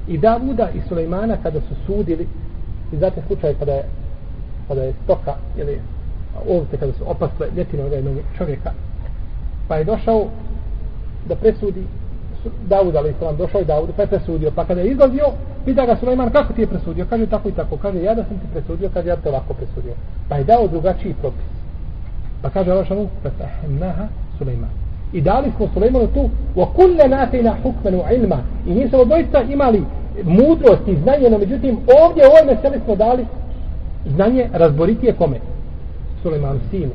i 0.08 0.18
Davuda 0.18 0.70
i 0.72 0.82
Sulejmana 0.90 1.38
kada 1.44 1.60
su 1.62 1.76
sudili 1.86 2.28
i 2.94 2.98
znate 2.98 3.22
slučaj 3.28 3.54
kada 3.60 3.72
je 3.72 3.84
kada 4.68 4.84
je 4.84 4.94
stoka 5.04 5.36
ili 5.58 5.82
ovce 6.50 6.78
kada 6.78 6.94
su 6.94 7.04
opasle 7.10 7.48
ljetine 7.58 7.84
od 7.84 7.92
jednog 7.92 8.16
čovjeka 8.38 8.72
pa 9.68 9.76
je 9.76 9.84
došao 9.84 10.28
da 11.28 11.36
presudi 11.36 11.84
Davud 12.68 12.96
ali 12.96 13.10
islam 13.10 13.38
došao 13.38 13.62
i 13.62 13.66
Davud 13.66 13.90
pa 13.96 14.02
je 14.02 14.08
presudio 14.08 14.52
pa 14.56 14.66
kada 14.66 14.82
je 14.82 14.92
izlazio 14.92 15.26
pita 15.66 15.86
ga 15.86 15.96
Sulejman 15.96 16.30
kako 16.30 16.54
ti 16.54 16.62
je 16.62 16.68
presudio 16.68 17.06
kaže 17.10 17.26
tako 17.26 17.50
i 17.50 17.52
tako 17.52 17.78
kaže 17.78 18.04
ja 18.04 18.16
da 18.16 18.24
sam 18.24 18.40
ti 18.40 18.48
presudio 18.54 18.90
kaže 18.94 19.08
ja 19.08 19.16
te 19.16 19.30
ovako 19.30 19.54
presudio 19.54 19.94
pa 20.30 20.36
je 20.36 20.44
dao 20.44 20.68
drugačiji 20.68 21.14
propis 21.22 21.65
pa 22.46 22.50
kaže 22.50 22.72
Allah 22.72 22.88
šanu 22.88 23.08
fatahnaha 23.24 24.08
Sulejman 24.38 24.70
i 25.14 25.22
dali 25.22 25.52
smo 25.58 25.68
Sulejmanu 25.74 26.08
tu 26.08 26.30
wa 26.56 26.66
kulle 26.76 27.08
natina 27.08 27.56
hukmenu 27.64 28.04
ilma 28.18 28.38
i 28.68 28.74
mi 28.74 28.90
smo 28.90 29.06
doista 29.06 29.42
imali 29.42 29.84
mudrost 30.24 30.88
i 30.88 30.96
znanje 30.96 31.30
no 31.30 31.38
međutim 31.38 31.78
ovdje 32.02 32.24
u 32.24 32.30
ovoj 32.30 32.56
meseli 32.56 32.82
smo 32.86 32.96
dali 32.96 33.26
znanje 34.06 34.50
razboritije 34.54 35.14
kome 35.14 35.40
Suleiman 36.22 36.60
sinu, 36.72 36.92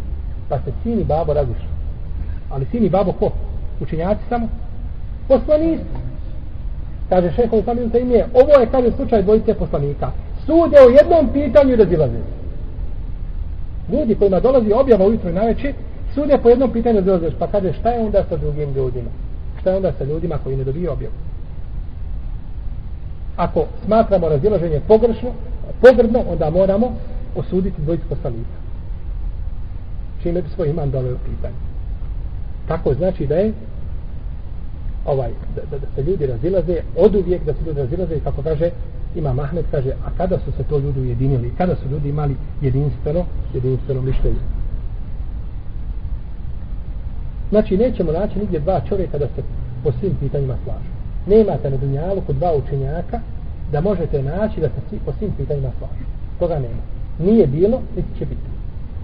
pa 0.49 0.59
se 0.59 0.73
sin 0.83 1.01
i 1.01 1.05
babo 1.05 1.33
razišli. 1.33 1.69
Ali 2.51 2.67
sin 2.71 2.85
i 2.85 2.89
babo 2.89 3.13
ko? 3.13 3.31
Učenjaci 3.81 4.21
samo? 4.29 4.49
Poslanici. 5.29 5.85
Kaže 7.09 7.33
šeho 7.37 7.63
sam 7.63 7.79
im 7.79 8.11
je, 8.11 8.27
ovo 8.35 8.61
je 8.61 8.67
kaže 8.73 8.93
slučaj 8.93 9.23
dvojice 9.23 9.55
poslanika. 9.55 10.11
Sude 10.47 10.77
o 10.81 10.91
jednom 10.91 11.33
pitanju 11.33 11.73
i 11.73 11.77
razilaze. 11.77 12.40
Ljudi 13.93 14.15
kojima 14.15 14.41
dolazi 14.41 14.73
objava 14.73 15.07
ujutro 15.07 15.31
i 15.31 15.33
naveče, 15.33 15.73
sude 16.15 16.39
po 16.43 16.49
jednom 16.49 16.73
pitanju 16.73 17.01
i. 17.01 17.35
Pa 17.39 17.47
kaže 17.47 17.73
šta 17.73 17.91
je 17.91 18.01
onda 18.01 18.25
sa 18.29 18.37
drugim 18.37 18.73
ljudima? 18.73 19.11
Šta 19.61 19.71
je 19.71 19.77
onda 19.77 19.93
sa 19.99 20.05
ljudima 20.05 20.39
koji 20.45 20.57
ne 20.57 20.65
dobiju 20.65 20.93
objavu? 20.93 21.15
Ako 23.37 23.67
smatramo 23.85 24.29
razilaženje 24.29 24.81
pogrešno, 24.89 25.31
pogrdno, 25.81 26.25
onda 26.33 26.51
moramo 26.51 26.97
osuditi 27.37 27.83
dvojicu 27.83 28.09
poslanika. 28.09 28.57
Čime 30.23 30.43
bi 30.43 30.49
svoj 30.49 30.69
iman 30.69 30.91
doveo 30.91 31.17
pitanje. 31.17 31.55
Tako 32.69 32.95
znači 32.95 33.27
da 33.27 33.35
je 33.35 33.53
ovaj, 35.05 35.31
da, 35.57 35.63
da, 35.71 35.79
da 35.79 35.87
se 35.95 36.03
ljudi 36.03 36.27
razilaze, 36.27 36.81
od 36.97 37.15
uvijek 37.15 37.45
da 37.45 37.53
se 37.53 37.59
ljudi 37.67 37.81
razilaze, 37.81 38.21
kako 38.25 38.43
kaže 38.43 38.71
ima 39.15 39.43
Ahmed 39.43 39.65
kaže, 39.71 39.91
a 39.91 40.11
kada 40.17 40.39
su 40.39 40.53
se 40.57 40.63
to 40.63 40.79
ljudi 40.79 41.01
ujedinili, 41.01 41.53
kada 41.59 41.77
su 41.77 41.89
ljudi 41.91 42.09
imali 42.09 42.37
jedinstveno, 42.63 43.25
jedinstveno 43.55 44.03
mišljenje. 44.03 44.41
Znači, 47.51 47.77
nećemo 47.77 48.13
naći 48.13 48.39
nigdje 48.39 48.61
dva 48.61 48.81
čovjeka 48.89 49.19
da 49.19 49.27
se 49.27 49.43
po 49.85 49.93
svim 49.93 50.15
pitanjima 50.21 50.55
slažu. 50.65 50.91
Nemate 51.27 51.71
na 51.71 51.77
dunjalu 51.77 52.21
kod 52.27 52.37
dva 52.37 52.53
učenjaka 52.57 53.21
da 53.73 53.81
možete 53.81 54.23
naći 54.23 54.61
da 54.61 54.69
se 54.69 54.81
svi, 54.89 54.99
po 55.05 55.13
svim 55.19 55.31
pitanjima 55.37 55.71
slažu. 55.79 56.05
Toga 56.39 56.55
nema. 56.55 56.83
Nije 57.19 57.47
bilo, 57.47 57.81
niti 57.97 58.19
će 58.19 58.25
biti. 58.27 58.51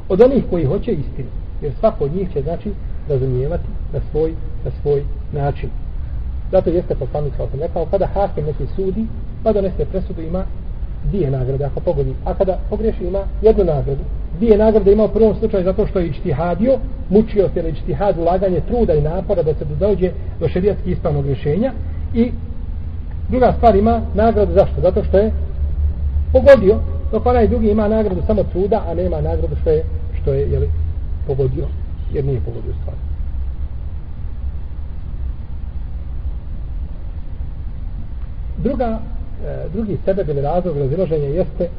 Od 0.09 0.21
onih 0.21 0.45
koji 0.51 0.65
hoće 0.65 0.93
istinu. 0.93 1.29
Jer 1.63 1.73
svako 1.81 2.05
od 2.05 2.17
njih 2.17 2.33
će, 2.33 2.43
znači, 2.43 2.73
razumijevati 3.09 3.69
na 3.93 4.01
svoj, 4.11 4.35
na 4.65 4.71
svoj 4.83 5.05
način. 5.33 5.71
Zato 6.53 6.71
jeste 6.71 6.95
poslanik 6.95 7.35
sa 7.37 7.43
osam 7.43 7.61
rekao, 7.61 7.87
kada 7.87 8.07
hakem 8.07 8.45
neki 8.45 8.67
sudi, 8.77 9.07
pa 9.43 9.53
donese 9.53 9.85
presudu 9.85 10.23
ima 10.23 10.45
dvije 11.05 11.31
nagrade 11.31 11.65
ako 11.65 11.81
pogodi. 11.81 12.15
A 12.25 12.35
kada 12.35 12.59
pogreši 12.71 13.05
ima 13.05 13.23
jednu 13.43 13.65
nagradu. 13.65 14.05
Dvije 14.39 14.59
nagrade 14.59 14.93
ima 14.93 15.05
u 15.05 15.09
prvom 15.09 15.35
slučaju 15.35 15.65
zato 15.65 15.87
što 15.87 15.99
je 15.99 16.07
ičtihadio, 16.07 16.79
mučio 17.11 17.49
se 17.55 17.63
na 17.63 17.69
ičtihad 17.69 18.19
ulaganje 18.19 18.61
truda 18.61 18.95
i 18.95 19.01
napora 19.01 19.43
da 19.43 19.55
se 19.55 19.65
dođe 19.65 20.11
do 20.41 20.49
šerijatskih 20.49 20.93
ispravnog 20.93 21.27
rješenja. 21.27 21.73
I 22.15 22.31
druga 23.29 23.53
stvar 23.57 23.77
ima 23.77 24.01
nagradu 24.15 24.53
zašto? 24.53 24.81
Zato 24.81 25.05
što 25.05 25.19
je 25.19 25.33
pogodio, 26.33 26.79
dok 27.13 27.27
onaj 27.27 27.49
drugi 27.49 27.71
ima 27.71 27.89
nagradu 27.89 28.23
samo 28.27 28.43
truda, 28.43 28.85
a 28.89 28.95
nema 28.95 29.21
nagradu 29.21 29.57
što 29.61 29.71
je, 29.71 29.85
što 30.23 30.33
je 30.33 30.51
jeli, 30.51 30.71
pogodio, 31.27 31.67
jer 32.13 32.25
nije 32.25 32.41
pogodio 32.41 32.73
stvar. 32.83 33.06
Druga, 38.58 39.00
e, 39.46 39.70
drugi 39.74 39.98
sebe 40.06 40.26
ili 40.28 40.42
razlog 40.42 40.78
razilaženja 40.78 41.28
jeste 41.28 41.70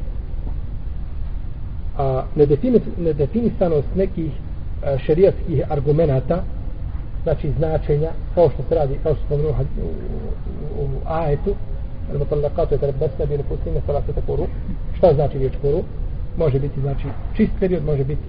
a, 1.97 2.23
nedefini, 2.35 2.79
nedefinisanost 2.97 3.87
nekih 3.95 4.31
a, 4.83 4.89
e, 4.89 4.97
šerijatskih 4.97 5.63
argumenta 5.69 6.43
znači 7.23 7.51
značenja 7.57 8.09
kao 8.35 8.49
što 8.49 8.63
se 8.69 8.75
radi 8.75 8.97
kao 9.03 9.15
što 9.15 9.27
smo 9.27 9.35
u, 9.35 9.39
u, 9.39 9.53
u, 10.79 10.85
u 10.85 10.89
ajetu 11.05 11.55
المطلقات 12.11 12.71
يتربصن 12.71 13.25
بانفسهن 13.25 13.81
ثلاثه 13.87 14.21
قروء 14.27 14.47
šta 14.97 15.13
znači 15.13 15.37
riječ 15.37 15.53
kuru 15.61 15.83
može 16.37 16.59
biti 16.59 16.81
znači 16.81 17.07
čist 17.35 17.51
period 17.59 17.85
može 17.85 18.03
biti 18.03 18.21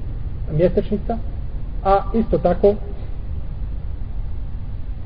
mjesečnica 0.52 1.18
a 1.84 2.02
isto 2.14 2.38
tako 2.38 2.74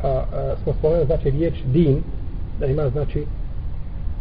a, 0.03 0.09
a, 0.09 0.55
smo 0.63 0.73
spomenuli 0.73 1.07
znači 1.07 1.31
riječ 1.31 1.55
din 1.65 2.03
da 2.60 2.66
ima 2.66 2.90
znači 2.90 3.26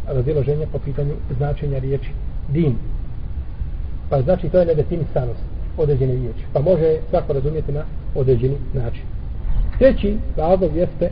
raziloženje 0.07 0.67
po 0.71 0.79
pitanju 0.79 1.13
značenja 1.37 1.79
riječi 1.79 2.09
din. 2.49 2.75
Pa 4.09 4.21
znači 4.21 4.49
to 4.49 4.59
je 4.59 4.65
nedefinisanost 4.65 5.39
određene 5.77 6.13
riječi. 6.13 6.45
Pa 6.53 6.61
može 6.61 6.97
svako 7.09 7.33
razumijeti 7.33 7.71
na 7.71 7.83
određeni 8.15 8.55
način. 8.73 9.03
Treći 9.79 10.17
razlog 10.37 10.75
jeste 10.75 11.09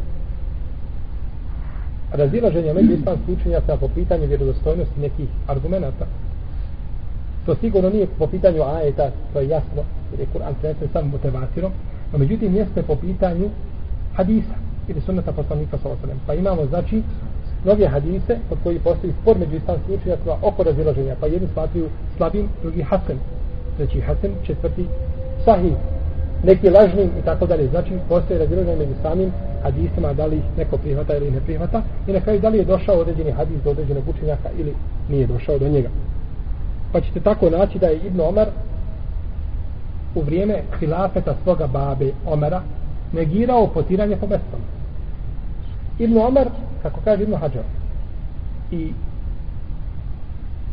razilaženje 2.11 2.73
među 2.73 2.93
islamskih 2.93 3.37
učenjaka 3.39 3.77
po 3.77 3.87
pitanju 3.87 4.25
vjerodostojnosti 4.27 4.99
nekih 4.99 5.27
argumenta. 5.47 6.05
To 7.45 7.55
sigurno 7.55 7.89
nije 7.89 8.07
po 8.17 8.27
pitanju 8.27 8.61
ajeta, 8.61 9.11
to 9.33 9.39
je 9.39 9.49
jasno, 9.49 9.83
jer 10.11 10.19
je 10.19 10.27
Kur'an 10.33 10.53
prenesen 10.61 10.87
samo 10.93 11.07
motivatirom, 11.11 11.71
no 12.11 12.17
međutim 12.17 12.55
jeste 12.55 12.83
po 12.83 12.95
pitanju 12.95 13.49
hadisa 14.13 14.70
ili 14.91 15.01
sunnata 15.01 15.31
poslanika 15.31 15.77
sa. 15.77 15.89
Pa 16.27 16.33
imamo, 16.33 16.65
znači, 16.65 17.03
mnoge 17.63 17.87
hadise 17.87 18.37
od 18.51 18.57
koji 18.63 18.79
postoji 18.79 19.13
spor 19.21 19.37
među 19.39 19.55
islamskim 19.55 19.95
učenjacima 19.95 20.35
oko 20.41 20.63
razilaženja. 20.63 21.15
Pa 21.19 21.27
jedni 21.27 21.47
smatruju 21.53 21.89
slabim, 22.17 22.49
drugi 22.61 22.81
hasen. 22.81 23.17
Treći 23.77 23.99
znači, 23.99 24.01
hasen, 24.01 24.31
četvrti 24.43 24.85
sahih. 25.45 25.73
Neki 26.43 26.69
lažnim 26.69 27.09
i 27.19 27.21
tako 27.25 27.45
dalje. 27.45 27.67
Znači, 27.67 27.91
postoji 28.09 28.39
razilaženje 28.39 28.75
među 28.75 28.93
samim 29.01 29.31
hadisima, 29.63 30.13
da 30.13 30.25
li 30.25 30.37
ih 30.37 30.43
neko 30.57 30.77
prihvata 30.77 31.17
ili 31.17 31.31
ne 31.31 31.39
prihvata. 31.39 31.81
I 32.07 32.13
na 32.13 32.19
kraju, 32.19 32.39
da 32.39 32.49
li 32.49 32.57
je 32.57 32.65
došao 32.65 32.95
određeni 32.95 33.31
hadis 33.31 33.63
do 33.63 33.69
određenog 33.69 34.03
učenjaka 34.09 34.49
ili 34.57 34.73
nije 35.09 35.27
došao 35.27 35.59
do 35.59 35.69
njega. 35.69 35.89
Pa 36.91 37.01
ćete 37.01 37.19
tako 37.19 37.49
naći 37.49 37.79
da 37.79 37.87
je 37.87 37.97
Ibn 37.97 38.21
Omar 38.21 38.47
u 40.15 40.21
vrijeme 40.21 40.61
hilafeta 40.79 41.35
svoga 41.43 41.67
babe 41.67 42.11
Omara 42.25 42.61
negirao 43.13 43.67
potiranje 43.67 44.15
po 44.15 44.27
bestama. 44.27 44.80
Ibn 46.03 46.17
Omar, 46.17 46.47
kako 46.81 46.99
kaže 47.03 47.23
Ibn 47.23 47.33
Hajar, 47.33 47.65
i 48.71 48.93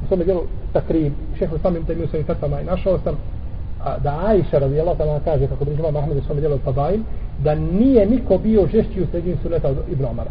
u 0.04 0.08
svome 0.08 0.24
djelu 0.24 0.42
takrib, 0.72 1.12
šeho 1.38 1.58
sam 1.58 1.76
im 1.76 1.84
temio 1.84 2.08
svojim 2.08 2.26
fatama 2.26 2.60
i 2.60 2.64
našao 2.64 2.98
sam 2.98 3.14
a, 3.84 3.98
da 3.98 4.20
Aisha 4.26 4.58
radijela 4.58 4.94
tamo 4.94 5.20
kaže, 5.24 5.46
kako 5.46 5.64
bi 5.64 5.76
žima 5.76 5.90
Mahmed 5.90 6.16
u 6.16 6.22
svome 6.22 6.40
djelu 6.40 6.58
Fadail, 6.58 7.00
da 7.38 7.54
nije 7.54 8.06
niko 8.06 8.38
bio 8.38 8.66
žešći 8.66 9.02
u 9.02 9.06
sredini 9.06 9.36
suneta 9.42 9.68
od 9.68 9.76
Ibn 9.90 10.04
Omara. 10.04 10.30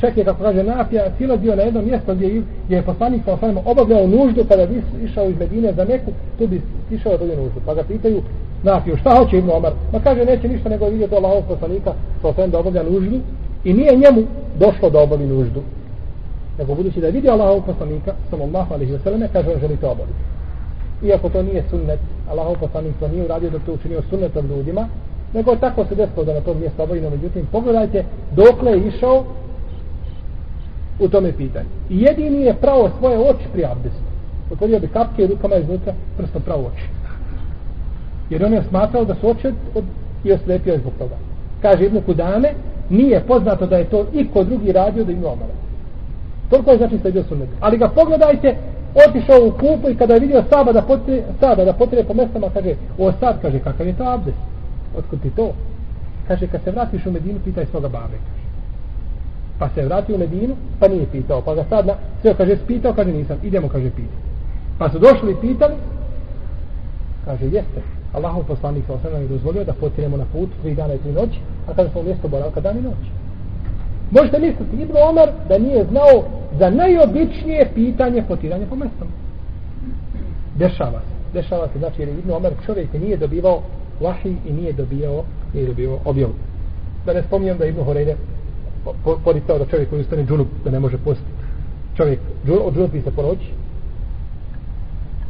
Čak 0.00 0.16
je, 0.16 0.24
kako 0.24 0.42
kaže 0.42 0.62
Nafija, 0.62 1.10
bio 1.36 1.56
na 1.56 1.62
jedno 1.62 1.82
mjesto 1.82 2.14
gdje, 2.14 2.42
gdje 2.64 2.76
je 2.76 2.82
poslanik 2.82 3.24
sa 3.24 3.32
osanem 3.32 3.58
obavljao 3.64 4.06
nuždu 4.06 4.44
pa 4.44 4.48
kada 4.48 4.66
bi 4.66 4.82
išao 5.04 5.28
iz 5.28 5.38
Medine 5.38 5.72
za 5.72 5.84
neku, 5.84 6.10
tu 6.38 6.46
bi 6.46 6.62
išao 6.90 7.18
do 7.18 7.26
nuždu. 7.26 7.60
Pa 7.66 7.74
ga 7.74 7.82
pitaju, 7.82 8.22
Nafiju, 8.62 8.96
šta 8.96 9.16
hoće 9.16 9.38
Ibn 9.38 9.50
Omar? 9.50 9.72
Ma 9.92 10.00
kaže, 10.00 10.24
neće 10.24 10.48
ništa 10.48 10.68
nego 10.68 10.86
vidjeti 10.86 11.14
Allahov 11.14 11.42
poslanika 11.48 11.92
sa 12.22 12.28
osanem 12.28 12.50
da 12.50 12.58
obavlja 12.58 12.82
nuždu 12.82 13.20
i 13.64 13.72
nije 13.72 13.96
njemu 13.96 14.26
došlo 14.58 14.90
da 14.90 15.00
obavi 15.02 15.26
nuždu. 15.26 15.62
Nego 16.58 16.74
budući 16.74 17.00
da 17.00 17.06
je 17.06 17.12
vidio 17.12 17.32
Allahov 17.32 17.60
poslanika, 17.66 18.14
sallallahu 18.30 18.74
alaihi 18.74 18.92
wa 18.92 19.02
sallam, 19.04 19.28
kaže, 19.32 19.48
on 19.50 19.60
želi 19.60 19.76
to 19.76 19.90
obaviti. 19.90 20.18
Iako 21.02 21.28
to 21.28 21.42
nije 21.42 21.64
sunnet, 21.70 22.00
Allahov 22.30 22.54
poslanik 22.60 22.94
to 23.00 23.08
nije 23.08 23.24
uradio 23.24 23.50
da 23.50 23.58
to 23.58 23.72
učinio 23.72 24.02
sunnetom 24.10 24.46
ljudima, 24.46 24.88
nego 25.34 25.56
tako 25.56 25.84
se 25.84 25.94
desilo 25.94 26.24
da 26.24 26.34
na 26.34 26.40
tom 26.40 26.60
mjestu 26.60 26.82
obavljeno. 26.82 27.10
međutim, 27.10 27.46
pogledajte 27.52 28.04
dokle 28.36 28.70
je 28.70 28.88
išao 28.88 29.24
u 30.98 31.08
tome 31.08 31.32
pitanju. 31.32 31.68
I 31.90 32.02
jedini 32.02 32.42
je 32.42 32.54
pravo 32.54 32.90
svoje 32.98 33.18
oči 33.18 33.44
pri 33.52 33.64
abdestu. 33.64 34.02
Otvorio 34.50 34.80
bi 34.80 34.88
kapke 34.88 35.22
i 35.22 35.26
rukama 35.26 35.56
iznutra 35.56 35.92
prstom 36.16 36.42
pravo 36.42 36.70
oči. 36.74 36.84
Jer 38.30 38.44
on 38.44 38.52
je 38.52 38.62
smatrao 38.68 39.04
da 39.04 39.14
su 39.14 39.28
oči 39.28 39.46
od, 39.74 39.84
i 40.24 40.32
oslepio 40.32 40.72
je 40.72 40.78
zbog 40.78 40.92
toga. 40.98 41.16
Kaže 41.62 41.84
Ibnu 41.84 42.00
Kudame, 42.00 42.48
nije 42.90 43.20
poznato 43.20 43.66
da 43.66 43.76
je 43.76 43.84
to 43.84 44.06
i 44.12 44.28
ko 44.28 44.44
drugi 44.44 44.72
radio 44.72 45.04
da 45.04 45.12
ima 45.12 45.28
omara. 45.28 45.52
Toliko 46.50 46.70
je 46.70 46.78
znači 46.78 46.98
sledio 46.98 47.22
sunnet. 47.22 47.48
Ali 47.60 47.78
ga 47.78 47.88
pogledajte, 47.88 48.56
otišao 49.08 49.48
u 49.48 49.50
kupu 49.50 49.90
i 49.90 49.94
kada 49.94 50.14
je 50.14 50.20
vidio 50.20 50.44
Saba 50.50 50.72
da 50.72 50.82
potre, 50.82 51.22
Saba 51.40 51.64
da 51.64 51.72
potre 51.72 52.04
po 52.04 52.14
mestama, 52.14 52.50
kaže, 52.54 52.74
o 52.98 53.12
sad, 53.12 53.42
kaže, 53.42 53.58
kakav 53.58 53.86
je 53.86 53.96
to 53.96 54.04
abdest? 54.04 54.38
Otkud 54.98 55.22
ti 55.22 55.30
to? 55.30 55.52
Kaže, 56.28 56.46
kad 56.46 56.62
se 56.64 56.70
vratiš 56.70 57.06
u 57.06 57.12
Medinu, 57.12 57.38
pitaj 57.44 57.66
svoga 57.66 57.88
babe, 57.88 58.16
kaže. 58.26 58.43
Pa 59.58 59.68
se 59.68 59.84
vratio 59.84 60.14
u 60.14 60.18
Medinu, 60.18 60.56
pa 60.80 60.88
nije 60.88 61.06
pitao. 61.12 61.40
Pa 61.40 61.54
ga 61.54 61.64
sad 61.68 61.86
na, 61.86 61.94
sve 62.20 62.34
kaže, 62.34 62.56
spitao, 62.56 62.92
kaže, 62.92 63.12
nisam, 63.12 63.36
idemo, 63.42 63.68
kaže, 63.68 63.90
pitao. 63.90 64.20
Pa 64.78 64.90
su 64.90 64.98
došli 64.98 65.32
i 65.32 65.40
pitali, 65.40 65.74
kaže, 67.24 67.44
jeste. 67.44 67.80
Allahov 68.12 68.44
poslanik 68.44 68.84
sa 68.86 68.92
osam 68.92 69.22
je 69.22 69.28
dozvolio 69.28 69.64
da 69.64 69.72
potiremo 69.72 70.16
na 70.16 70.24
put 70.32 70.48
tri 70.62 70.74
dana 70.74 70.94
i 70.94 70.98
tri 70.98 71.12
noći, 71.12 71.38
a 71.68 71.74
kada 71.74 71.90
smo 71.90 72.02
mjesto 72.02 72.28
boravka 72.28 72.60
dan 72.60 72.78
i 72.78 72.82
noć. 72.82 73.04
Možete 74.10 74.38
misliti, 74.38 74.82
Ibn 74.82 74.92
Omar 75.08 75.28
da 75.48 75.58
nije 75.58 75.84
znao 75.84 76.24
za 76.58 76.70
najobičnije 76.70 77.70
pitanje 77.74 78.22
potiranja 78.28 78.66
po 78.66 78.76
mjestom. 78.76 79.08
Dešava 80.56 81.00
se. 81.00 81.14
Dešava 81.32 81.68
se, 81.72 81.78
znači, 81.78 82.02
jer 82.02 82.08
Ibn 82.08 82.30
Omar 82.30 82.52
čovjek 82.66 82.92
nije 82.92 83.16
dobivao 83.16 83.62
vahi 84.00 84.36
i 84.46 84.52
nije 84.52 84.72
dobivao, 84.72 85.24
nije 85.54 85.66
dobivao 85.66 85.98
objavu. 86.04 86.32
Da 87.06 87.12
ne 87.12 87.22
spominjem 87.22 87.58
da 87.58 87.66
Ibn 87.66 87.84
Horeide 87.84 88.16
poricao 89.24 89.58
da 89.58 89.66
čovjek 89.66 89.90
koji 89.90 90.00
ustane 90.00 90.24
džunup 90.24 90.48
da 90.64 90.70
ne 90.70 90.80
može 90.80 90.98
postiti. 90.98 91.30
Čovjek 91.96 92.20
od 92.64 92.74
džunupi 92.74 93.00
se 93.00 93.10
po 93.10 93.22
noći 93.22 93.50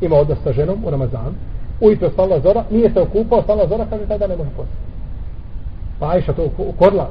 ima 0.01 0.17
odnos 0.17 0.39
sa 0.45 0.53
ženom 0.53 0.85
u 0.85 0.91
Ramazanu, 0.91 1.35
ujutro 1.81 2.11
stala 2.11 2.41
zora, 2.41 2.65
nije 2.71 2.91
se 2.91 3.01
okupao, 3.01 3.43
stala 3.43 3.69
zora, 3.69 3.87
kaže 3.91 4.07
tada 4.09 4.27
ne 4.27 4.37
može 4.37 4.51
postiti. 4.57 4.85
Pa 5.99 6.11
Ajša 6.11 6.33
to 6.33 6.51
ukorla. 6.59 7.11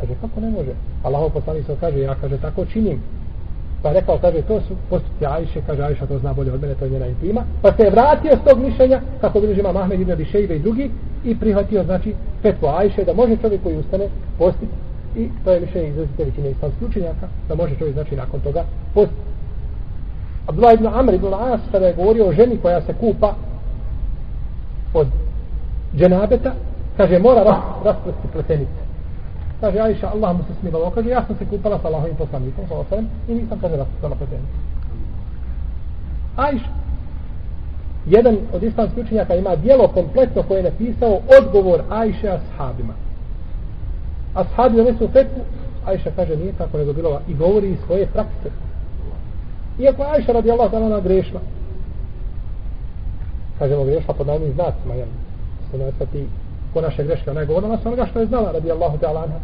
Kaže, 0.00 0.14
kako 0.20 0.40
ne 0.40 0.50
može? 0.50 0.70
Allaho 1.02 1.28
poslanik 1.28 1.66
se 1.66 1.76
kaže, 1.80 2.00
ja 2.00 2.14
kaže, 2.20 2.38
tako 2.38 2.64
činim. 2.64 3.00
Pa 3.82 3.88
je 3.88 3.94
rekao, 3.94 4.18
kaže, 4.18 4.42
to 4.42 4.60
su 4.60 4.74
postupci 4.90 5.26
Ajše, 5.26 5.60
kaže, 5.66 5.82
Ajša 5.82 6.06
to 6.06 6.18
zna 6.18 6.32
bolje 6.32 6.52
od 6.52 6.60
mene, 6.60 6.74
to 6.74 6.84
je 6.84 6.90
njena 6.90 7.06
intima. 7.06 7.42
Pa 7.62 7.72
se 7.72 7.82
je 7.82 7.90
vratio 7.90 8.32
s 8.36 8.48
tog 8.48 8.58
mišljenja, 8.58 9.00
kako 9.20 9.40
bi 9.40 9.54
žima 9.54 9.72
Mahmed 9.72 10.00
ibn 10.00 10.12
Abišejbe 10.12 10.56
i 10.56 10.58
drugi, 10.58 10.90
i 11.24 11.38
prihvatio, 11.38 11.84
znači, 11.84 12.14
petvo 12.42 12.68
Ajše, 12.68 13.04
da 13.04 13.14
može 13.14 13.36
čovjek 13.36 13.62
koji 13.62 13.76
ustane 13.76 14.08
postiti. 14.38 14.72
I 15.16 15.28
to 15.44 15.52
je 15.52 15.60
mišljenje 15.60 15.88
izrazite 15.88 16.24
većine 16.24 16.50
islamskih 16.50 16.88
učenjaka, 16.88 17.28
da 17.48 17.54
može 17.54 17.76
čovjek, 17.76 17.94
znači, 17.94 18.16
nakon 18.16 18.40
toga 18.40 18.64
post. 18.94 19.12
Abdullah 20.46 20.74
ibn 20.74 20.86
Amr 20.86 21.14
ibn 21.14 21.34
As, 21.34 21.60
kada 21.72 21.86
je 21.86 21.94
govorio 21.94 22.26
o 22.26 22.32
ženi 22.32 22.58
koja 22.62 22.82
se 22.82 22.94
kupa 22.94 23.34
od 24.94 25.06
dženabeta, 25.96 26.52
kaže, 26.96 27.18
mora 27.18 27.42
ras, 27.42 27.84
rasprsti 27.84 28.28
pletenice. 28.32 28.82
Kaže, 29.60 29.78
Aisha, 29.78 30.10
Allah 30.14 30.36
mu 30.36 30.42
se 30.42 30.60
smilao. 30.60 30.90
Kaže, 30.90 31.08
ja 31.08 31.24
sam 31.26 31.36
se 31.36 31.44
kupala 31.46 31.78
sa 31.78 31.88
Allahovim 31.88 32.16
poslanikom, 32.16 32.64
sa 32.68 32.74
Osalem, 32.74 33.08
i 33.28 33.34
nisam, 33.34 33.58
kaže, 33.60 33.76
rasprstala 33.76 34.14
pletenice. 34.14 34.52
Ajša, 36.36 36.68
jedan 38.06 38.36
od 38.52 38.62
islamskih 38.62 39.04
učenjaka 39.04 39.34
ima 39.34 39.56
dijelo 39.56 39.88
kompletno 39.88 40.42
koje 40.42 40.58
je 40.58 40.70
napisao 40.70 41.20
odgovor 41.40 41.82
Ajše 41.90 42.28
ashabima. 42.28 42.94
Ashabi 44.34 44.76
donesu 44.76 45.08
fetvu, 45.08 45.42
Ajša 45.86 46.10
kaže 46.16 46.36
nije 46.36 46.52
tako 46.52 46.78
nego 46.78 46.92
bilo 46.92 47.20
i 47.28 47.34
govori 47.34 47.70
iz 47.70 47.78
svoje 47.86 48.06
prakse. 48.06 48.50
Iako 49.78 50.02
Ajša 50.02 50.32
radi 50.32 50.50
Allah 50.50 50.70
da 50.70 50.78
ona 50.78 51.00
grešna. 51.00 51.40
Kažemo 53.58 53.84
grešna 53.84 54.14
pod 54.14 54.26
najmim 54.26 54.52
znacima, 54.52 54.94
jel? 54.94 55.08
Se 55.70 55.78
ne 55.78 55.92
ti 56.12 56.26
ko 56.72 56.80
naše 56.80 57.04
greške, 57.04 57.30
ona 57.30 57.40
je 57.40 57.46
govorila 57.46 57.78
sa 57.82 57.88
onoga 57.88 58.06
što 58.06 58.20
je 58.20 58.26
znala 58.26 58.52
radi 58.52 58.70
Allahu 58.70 58.98
te 58.98 59.06
Alana. 59.06 59.34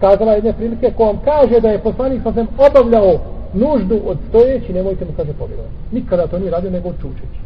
Kazala 0.00 0.32
jedne 0.32 0.52
prilike 0.52 0.92
ko 0.96 1.04
vam 1.04 1.18
kaže 1.24 1.60
da 1.60 1.68
je 1.68 1.82
poslanik 1.82 2.22
sa 2.22 2.46
obavljao 2.68 3.18
nuždu 3.54 4.00
od 4.06 4.18
stojeći, 4.28 4.72
nemojte 4.72 5.04
mu 5.04 5.12
kaže 5.16 5.32
povjerovati. 5.32 5.74
Nikada 5.92 6.26
to 6.26 6.38
nije 6.38 6.50
radio 6.50 6.70
nego 6.70 6.92
čučeći. 6.92 7.40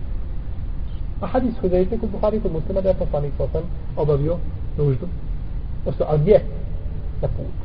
A 1.21 1.27
hadis 1.27 1.55
Hudejte 1.61 1.99
kod 1.99 2.11
Buhari 2.11 2.41
kod 2.41 2.53
muslima 2.53 2.81
da 2.81 2.89
je 2.89 2.95
poslanik 2.95 3.33
sa 3.39 3.61
obavio 3.97 4.37
nuždu. 4.79 5.07
Osto, 5.87 6.05
a 6.09 6.17
gdje? 6.17 6.41
Na 7.25 7.29
putu. 7.29 7.65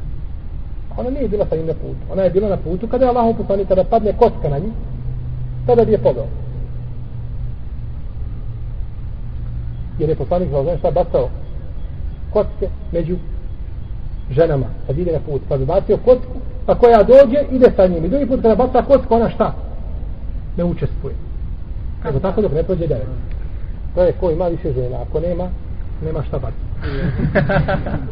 Ona 0.97 1.09
nije 1.09 1.27
bila 1.27 1.45
sa 1.49 1.55
njim 1.55 1.67
na 1.67 1.73
putu. 1.73 2.03
Ona 2.11 2.23
je 2.23 2.29
bila 2.29 2.49
na 2.49 2.57
putu 2.57 2.87
kada 2.87 3.05
je 3.05 3.09
Allah 3.09 3.35
poslanik 3.37 3.67
kada 3.67 3.83
padne 3.83 4.13
kocka 4.13 4.49
na 4.49 4.59
njih, 4.59 4.73
tada 5.67 5.85
bi 5.85 5.91
je 5.91 5.97
poveo. 5.97 6.27
jer 9.99 10.09
je 10.09 10.15
poslanik 10.15 10.49
za 10.49 10.77
šta 10.77 10.91
bacao? 10.91 11.29
Kocke 12.33 12.69
među 12.91 13.15
ženama 14.31 14.65
kad 14.87 14.97
ide 14.97 15.11
na 15.11 15.19
put. 15.19 15.41
Pa 15.49 15.57
bi 15.57 15.65
bacio 15.65 15.97
kocku 15.97 16.39
pa 16.65 16.75
koja 16.75 17.03
dođe 17.03 17.39
ide 17.51 17.71
sa 17.75 17.87
njim. 17.87 18.05
I 18.05 18.09
drugi 18.09 18.25
put 18.25 18.41
kada 18.41 18.55
baca 18.55 18.81
kocku 18.81 19.15
ona 19.15 19.29
šta? 19.29 19.53
Ne 20.57 20.63
učestvuje. 20.63 21.15
Kako 22.03 22.19
tako 22.19 22.41
dok 22.41 22.51
ne 22.51 22.63
prođe 22.63 22.87
devet 22.87 23.07
to 23.95 24.03
je 24.03 24.11
ko 24.11 24.31
ima 24.31 24.47
više 24.47 24.73
žena. 24.73 24.97
Ako 25.01 25.19
nema 25.19 25.49
nema 26.05 26.23
šta 26.23 26.39
baciti. 26.39 26.63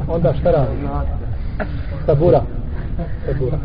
Onda 0.15 0.33
šta 0.33 0.51
radi 0.51 1.26
Tabura. 2.07 2.41
Tabura. 3.25 3.57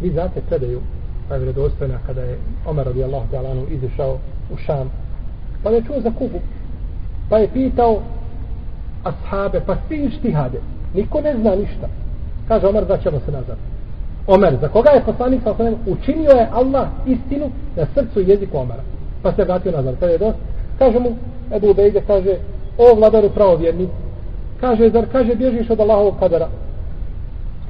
vi 0.00 0.10
znate 0.10 0.40
predaju 0.48 0.80
pa 1.28 1.34
je 1.34 1.40
vredostojna 1.40 1.98
kada 2.06 2.20
je 2.20 2.38
Omer 2.66 2.86
radijallahu 2.86 3.26
ta'ala 3.32 3.50
anu 3.50 3.66
izišao 3.70 4.18
u 4.52 4.56
Šam. 4.56 4.90
Pa 5.62 5.70
je 5.70 5.82
čuo 5.82 6.00
za 6.00 6.10
Kubu. 6.10 6.40
Pa 7.28 7.38
je 7.38 7.48
pitao 7.52 8.02
ashabe 9.04 9.60
pa 9.66 9.76
svi 9.88 10.04
ištihade, 10.04 10.60
niko 10.94 11.20
ne 11.20 11.36
zna 11.40 11.54
ništa. 11.54 11.88
Kaže 12.48 12.66
Omer 12.66 12.84
da 12.84 12.98
ćemo 12.98 13.20
se 13.20 13.32
nazad. 13.32 13.56
Omer 14.26 14.56
za 14.60 14.68
koga 14.68 14.90
je 14.90 15.04
poslanik 15.04 15.42
sa 15.44 15.54
učinio 15.86 16.30
je 16.30 16.48
Allah 16.52 16.88
istinu 17.06 17.50
na 17.76 17.86
srcu 17.94 18.20
i 18.20 18.28
jeziku 18.28 18.58
Omera 18.58 18.82
pa 19.22 19.32
se 19.32 19.44
vratio 19.44 19.72
nazad. 19.72 19.94
Kada 20.00 20.12
je 20.12 20.18
dost 20.18 20.38
kaže 20.78 20.98
mu 20.98 21.16
Ebu 21.56 21.70
Ubejde 21.70 22.02
kaže 22.06 22.36
o 22.78 22.94
vladaru 22.94 23.30
pravovjerni 23.30 23.88
kaže 24.60 24.90
zar 24.90 25.06
kaže 25.12 25.34
bježiš 25.34 25.70
od 25.70 25.80
Allahovog 25.80 26.14
kadara 26.20 26.48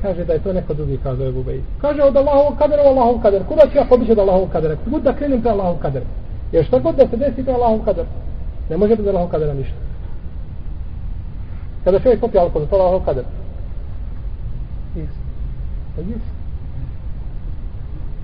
kaže 0.02 0.24
da 0.24 0.32
je 0.32 0.42
to 0.42 0.52
neko 0.52 0.74
drugi 0.74 0.98
kazao 1.02 1.28
Ebu 1.28 1.42
Bejt. 1.42 1.64
Kaže 1.80 2.02
od 2.02 2.16
Allahovog 2.16 2.58
kadera 2.58 2.82
Allahov 2.82 3.22
kader. 3.22 3.42
Kuda 3.48 3.62
ću 3.72 3.78
ja 3.78 3.84
pobići 3.88 4.12
od 4.12 4.18
Allahovog 4.18 4.50
kadera? 4.52 4.76
Kud 4.84 5.02
da 5.02 5.12
krenem 5.12 5.40
pre 5.42 5.50
Allahov 5.50 5.76
kader? 5.78 6.02
Jer 6.52 6.64
što 6.64 6.80
god 6.80 6.96
da 6.96 7.06
se 7.08 7.16
desi 7.16 7.44
pre 7.44 7.52
Allahov 7.52 7.84
kader? 7.84 8.04
Ne 8.70 8.76
može 8.76 8.96
bez 8.96 9.06
Allahov 9.06 9.28
kadera 9.28 9.54
ništa. 9.54 9.74
Kada 11.84 12.00
čovjek 12.00 12.20
popije 12.20 12.40
alkohol, 12.40 12.66
to 12.68 12.76
Allahov 12.76 13.04
kader. 13.04 13.24
Isto. 14.96 15.18
Pa 15.96 16.00
jes. 16.02 16.22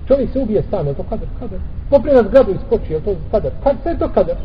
Čovjek 0.07 0.31
se 0.31 0.39
ubije 0.39 0.63
sam, 0.69 0.87
je 0.87 0.93
to 0.93 1.03
kader? 1.09 1.27
Kader. 1.39 1.59
Popije 1.89 2.15
na 2.15 2.23
zgradu 2.23 2.51
i 2.51 2.57
skoči, 2.67 2.93
je 2.93 2.99
to 2.99 3.15
kader? 3.31 3.51
Kad 3.63 3.75
sve 3.83 3.91
je 3.91 3.99
to 3.99 4.09
kader? 4.09 4.35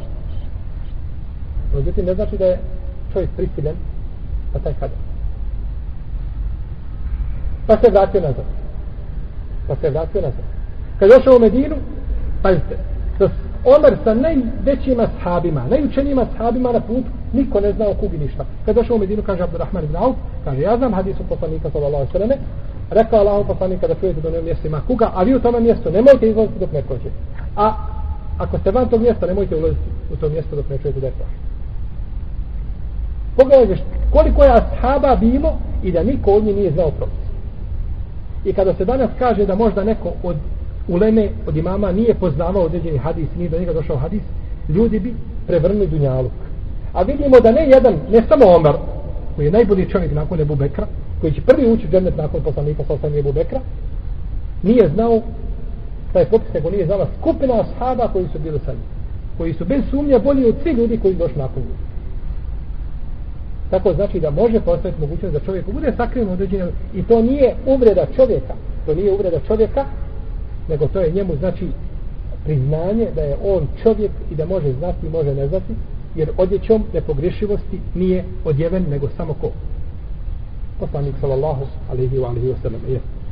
Međutim, 1.74 2.06
ne 2.06 2.14
znači 2.14 2.38
da 2.38 2.44
je 2.44 2.58
čovjek 3.12 3.30
prisiljen 3.36 3.76
na 4.54 4.60
taj 4.60 4.74
kader. 4.74 4.98
Pa 7.66 7.76
se 7.76 7.90
vratio 7.90 8.20
nazad. 8.20 8.44
Pa 9.68 9.76
se 9.76 9.90
vratio 9.90 10.20
nazad. 10.20 10.44
Kad 10.98 11.10
je 11.10 11.16
došao 11.18 11.36
u 11.36 11.40
Medinu, 11.40 11.76
pazite, 12.42 12.76
da 13.18 13.28
Omer 13.64 13.96
sa 14.04 14.14
najvećim 14.14 15.00
ashabima, 15.00 15.64
najučenijim 15.70 16.18
ashabima 16.18 16.72
na 16.72 16.80
put, 16.80 17.04
niko 17.32 17.60
ne 17.60 17.72
zna 17.72 17.88
o 17.88 17.94
kugi 17.94 18.18
ništa. 18.18 18.44
Kad 18.64 18.76
je 18.76 18.82
došao 18.82 18.96
u 18.96 18.98
Medinu, 18.98 19.22
kaže 19.22 19.42
Abdurrahman 19.42 19.84
ibn 19.84 19.96
Auf, 19.96 20.16
kaže, 20.44 20.60
ja 20.60 20.76
znam 20.76 20.94
hadisu 20.94 21.22
poslanika 21.28 21.70
sallallahu 21.70 22.12
sallame, 22.12 22.36
rekao 22.90 23.18
Allah 23.18 23.46
poslanika 23.46 23.86
da 23.88 23.94
čujete 23.94 24.20
do 24.20 24.30
na 24.30 24.40
mjestu 24.40 24.66
ima 24.66 24.80
kuga, 24.86 25.10
a 25.14 25.22
vi 25.22 25.34
u 25.34 25.40
tome 25.40 25.60
mjestu 25.60 25.90
nemojte 25.90 26.28
izlaziti 26.28 26.58
dok 26.58 26.72
ne 26.72 26.82
prođe. 26.82 27.10
A 27.56 27.72
ako 28.38 28.58
ste 28.58 28.70
van 28.70 28.88
tog 28.88 29.00
mjesta, 29.00 29.26
nemojte 29.26 29.56
ulaziti 29.56 29.90
u 30.12 30.16
to 30.16 30.28
mjesto 30.28 30.56
dok 30.56 30.68
ne 30.68 30.78
čujete 30.78 31.00
da 31.00 31.06
je 31.06 31.12
prošlo. 31.12 31.53
Pogledajte 33.36 33.82
koliko 34.10 34.44
je 34.44 34.50
ashaba 34.50 35.16
bilo 35.16 35.52
i 35.82 35.92
da 35.92 36.02
niko 36.02 36.32
od 36.32 36.44
njih 36.44 36.56
nije 36.56 36.70
znao 36.70 36.90
propis. 36.90 37.24
I 38.44 38.52
kada 38.52 38.74
se 38.74 38.84
danas 38.84 39.10
kaže 39.18 39.46
da 39.46 39.54
možda 39.54 39.84
neko 39.84 40.12
od 40.22 40.36
uleme, 40.88 41.28
od 41.46 41.56
imama 41.56 41.92
nije 41.92 42.14
poznavao 42.14 42.62
određeni 42.62 42.98
hadis, 42.98 43.28
nije 43.36 43.48
do 43.48 43.58
njega 43.58 43.72
došao 43.72 43.96
hadis, 43.96 44.22
ljudi 44.68 45.00
bi 45.00 45.14
prevrnuli 45.46 45.86
dunjaluk. 45.86 46.32
A 46.92 47.02
vidimo 47.02 47.40
da 47.40 47.52
ne 47.52 47.68
jedan, 47.68 47.94
ne 48.10 48.22
samo 48.28 48.44
Omar, 48.56 48.76
koji 49.36 49.44
je 49.46 49.52
najbolji 49.52 49.88
čovjek 49.90 50.12
nakon 50.12 50.40
Ebu 50.40 50.54
Bekra, 50.54 50.86
koji 51.20 51.32
će 51.32 51.40
prvi 51.40 51.72
ući 51.72 51.86
u 51.86 51.90
džennet 51.90 52.16
nakon 52.16 52.42
poslanika 52.42 52.82
poslanika 52.82 53.18
Ebu 53.18 53.32
Bekra, 53.32 53.60
nije 54.62 54.88
znao 54.88 55.22
taj 56.12 56.24
popis, 56.24 56.52
nego 56.54 56.70
nije 56.70 56.86
znala 56.86 57.08
skupina 57.20 57.54
ashaba 57.60 58.08
koji 58.12 58.28
su 58.32 58.38
bili 58.38 58.60
sa 58.64 58.72
njim. 58.72 58.82
Koji 59.38 59.54
su 59.54 59.64
bez 59.64 59.82
sumnja 59.90 60.18
bolji 60.18 60.48
od 60.48 60.54
svih 60.62 60.76
ljudi 60.76 60.98
koji 60.98 61.14
došli 61.14 61.38
nakon 61.38 61.62
njih. 61.62 61.93
Tako 63.70 63.92
znači 63.92 64.20
da 64.20 64.30
može 64.30 64.60
postaviti 64.60 65.00
mogućnost 65.00 65.32
da 65.32 65.40
čovjek 65.40 65.72
bude 65.72 65.92
sakriven 65.96 66.28
određenjem 66.28 66.70
i 66.94 67.02
to 67.02 67.22
nije 67.22 67.54
uvreda 67.66 68.06
čovjeka. 68.16 68.54
To 68.86 68.94
nije 68.94 69.12
uvreda 69.12 69.40
čovjeka, 69.46 69.84
nego 70.68 70.86
to 70.86 71.00
je 71.00 71.12
njemu 71.12 71.36
znači 71.36 71.68
priznanje 72.44 73.08
da 73.14 73.22
je 73.22 73.36
on 73.44 73.68
čovjek 73.82 74.10
i 74.30 74.34
da 74.34 74.46
može 74.46 74.72
znati 74.72 75.06
i 75.06 75.10
može 75.10 75.34
ne 75.34 75.48
znati, 75.48 75.74
jer 76.14 76.30
odjećom 76.36 76.84
nepogrešivosti 76.92 77.80
nije 77.94 78.24
odjeven 78.44 78.84
nego 78.90 79.08
samo 79.16 79.34
ko. 79.34 79.50
Poslanik 80.80 81.14
sallallahu 81.20 81.66
alaihi 81.90 82.16
wa 82.16 82.28
alaihi 82.28 82.48
wa 82.48 82.62
sallam. 82.62 82.80
Jeste. 82.88 83.23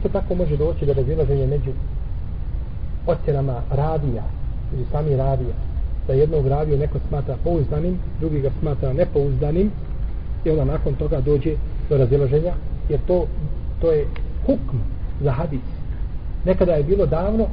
Isto 0.00 0.08
tako 0.08 0.34
može 0.34 0.56
doći 0.56 0.86
do 0.86 0.92
razilaženja 0.92 1.46
među 1.46 1.70
ocjenama 3.06 3.62
radija 3.70 4.22
ili 4.74 4.84
sami 4.92 5.16
radija. 5.16 5.54
Da 6.06 6.12
jednog 6.12 6.46
radiju 6.46 6.78
neko 6.78 6.98
smatra 7.08 7.36
pouzdanim 7.44 7.98
drugi 8.20 8.40
ga 8.40 8.50
smatra 8.60 8.92
nepouzdanim 8.92 9.70
i 10.44 10.50
onda 10.50 10.64
nakon 10.64 10.94
toga 10.94 11.20
dođe 11.20 11.54
do 11.88 11.96
razilaženja 11.96 12.52
jer 12.88 13.00
to, 13.06 13.26
to 13.80 13.92
je 13.92 14.06
hukm 14.46 14.76
za 15.20 15.32
hadis. 15.32 15.68
Nekada 16.44 16.72
je 16.72 16.82
bilo 16.82 17.06
davno 17.06 17.46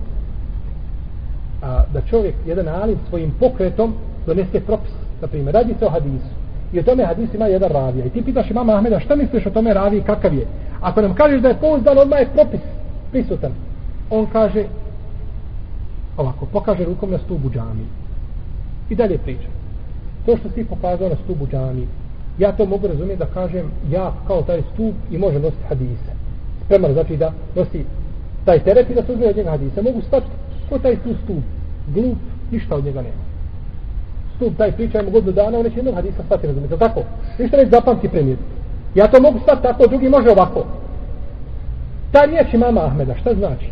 a, 1.63 1.83
da 1.93 2.01
čovjek 2.01 2.35
jedan 2.45 2.67
alim 2.67 2.97
svojim 3.09 3.31
pokretom 3.39 3.93
donese 4.25 4.59
propis. 4.59 4.91
Na 5.21 5.27
primjer 5.27 5.53
radi 5.53 5.75
se 5.79 5.85
o 5.85 5.89
hadisu. 5.89 6.31
I 6.73 6.79
o 6.79 6.83
tome 6.83 7.05
hadis 7.05 7.33
ima 7.33 7.45
jedan 7.45 7.69
ravija 7.69 8.05
i 8.05 8.09
ti 8.09 8.21
pitaš 8.21 8.51
imama 8.51 8.75
Ahmeda 8.75 8.99
šta 8.99 9.15
misliš 9.15 9.45
o 9.45 9.49
tome 9.49 9.73
raviji 9.73 10.01
kakav 10.01 10.33
je? 10.33 10.47
Ako 10.81 11.01
nam 11.01 11.13
kažeš 11.13 11.41
da 11.41 11.47
je 11.47 11.59
pouzdan, 11.61 11.97
odmah 11.97 12.19
je 12.19 12.29
propis 12.33 12.61
prisutan. 13.11 13.51
On 14.09 14.25
kaže, 14.25 14.65
ovako, 16.17 16.45
pokaže 16.45 16.85
rukom 16.85 17.11
na 17.11 17.17
stubu 17.17 17.49
džami. 17.49 17.85
I 18.89 18.95
dalje 18.95 19.17
priča. 19.17 19.47
To 20.25 20.37
što 20.37 20.49
ti 20.49 20.65
pokazao 20.65 21.09
na 21.09 21.15
stubu 21.23 21.47
džami, 21.47 21.87
ja 22.37 22.51
to 22.51 22.65
mogu 22.65 22.87
razumjeti 22.87 23.19
da 23.19 23.25
kažem, 23.25 23.71
ja 23.91 24.13
kao 24.27 24.41
taj 24.41 24.61
stup 24.73 24.95
i 25.11 25.17
može 25.17 25.39
nositi 25.39 25.63
hadise. 25.69 26.11
Spreman 26.65 26.93
znači 26.93 27.17
da 27.17 27.33
nosi 27.55 27.85
taj 28.45 28.59
teret 28.59 28.89
i 28.89 28.93
da 28.93 29.03
se 29.03 29.11
uzme 29.11 29.27
od 29.27 29.37
njega 29.37 29.51
hadise. 29.51 29.81
Mogu 29.81 30.01
stati, 30.01 30.25
ko 30.69 30.79
taj 30.79 30.95
tu 30.95 31.15
stup? 31.23 31.43
Glup, 31.87 32.17
ništa 32.51 32.75
od 32.75 32.85
njega 32.85 33.01
nema. 33.01 33.23
Stup 34.35 34.57
taj 34.57 34.71
priča, 34.71 35.01
ima 35.01 35.11
godinu 35.11 35.31
dana, 35.31 35.57
on 35.57 35.63
neće 35.63 35.75
jednog 35.75 35.95
hadisa 35.95 36.23
stati, 36.25 36.47
razumijete, 36.47 36.77
tako? 36.77 37.03
Ništa 37.39 37.57
neće 37.57 37.69
zapamti 37.69 38.09
premijeti. 38.09 38.43
Ja 38.97 39.07
to 39.07 39.21
mogu 39.21 39.39
stati 39.39 39.63
tako, 39.63 39.87
drugi 39.87 40.09
može 40.09 40.29
ovako. 40.29 40.65
Ta 42.11 42.21
riječ 42.25 42.53
imama 42.53 42.85
Ahmeda, 42.85 43.15
šta 43.15 43.33
znači? 43.33 43.69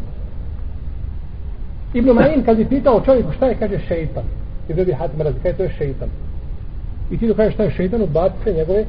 Ibn 1.94 2.10
Ma'in 2.10 2.46
kad 2.46 2.58
bi 2.58 2.66
pitao 2.66 3.02
čovjeku 3.06 3.32
šta 3.32 3.46
je, 3.46 3.56
kaže 3.60 3.80
šeitan. 3.88 4.24
Ibn 4.70 4.84
bi 4.84 4.92
Hatim 4.92 5.22
razi, 5.22 5.38
kaže 5.44 5.58
to 5.58 5.64
je 5.64 5.74
šeitan. 5.78 6.10
I 7.12 7.18
ti 7.18 7.34
to 7.34 7.52
šta 7.52 7.64
je 7.64 7.72
šeitan, 7.72 8.02
odbaci 8.02 8.36
se 8.44 8.54
njegove 8.54 8.86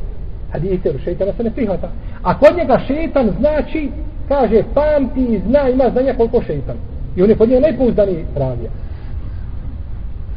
hadite, 0.53 0.89
jer 0.89 1.01
šeitana 1.05 1.32
se 1.32 1.45
ne 1.45 1.51
prihvata. 1.51 1.89
A 2.22 2.39
kod 2.39 2.57
njega 2.57 2.78
šeitan 2.87 3.30
znači, 3.39 3.91
kaže, 4.28 4.62
pamti 4.74 5.24
i 5.24 5.41
zna, 5.49 5.68
ima 5.68 5.91
znanja 5.93 6.14
koliko 6.16 6.43
šeitan. 6.43 6.76
I 7.16 7.22
on 7.22 7.30
je 7.30 7.37
kod 7.37 7.49
njega 7.49 7.61
najpouzdaniji 7.61 8.24
ravija. 8.34 8.70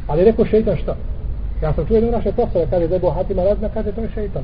Ali 0.06 0.24
rekao 0.24 0.44
šeitan 0.44 0.76
šta? 0.76 0.96
Ja 1.62 1.72
sam 1.72 1.86
čuo 1.86 1.96
jedno 1.96 2.10
naše 2.10 2.32
profesora, 2.32 2.66
kaže 2.70 2.88
da 2.88 2.94
je 2.94 3.00
Bohatima 3.00 3.44
razna, 3.44 3.68
kaže 3.68 3.92
to 3.92 4.00
je 4.00 4.08
šeitan. 4.14 4.42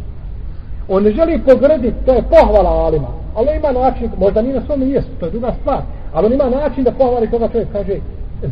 On 0.88 1.02
ne 1.02 1.10
želi 1.10 1.42
pogrediti, 1.46 2.04
to 2.06 2.12
je 2.12 2.22
pohvala 2.22 2.70
alima. 2.70 3.08
Ali 3.34 3.56
ima 3.56 3.72
način, 3.72 4.10
možda 4.18 4.42
nije 4.42 4.54
na 4.54 4.66
svom 4.66 4.80
mjestu, 4.80 5.10
to 5.20 5.26
je 5.26 5.30
druga 5.32 5.54
stvar. 5.60 5.82
Ali 6.12 6.26
on 6.26 6.32
ima 6.32 6.50
način 6.50 6.84
da 6.84 6.92
pohvali 6.92 7.30
koga 7.30 7.48
čovjek 7.48 7.72
kaže, 7.72 7.96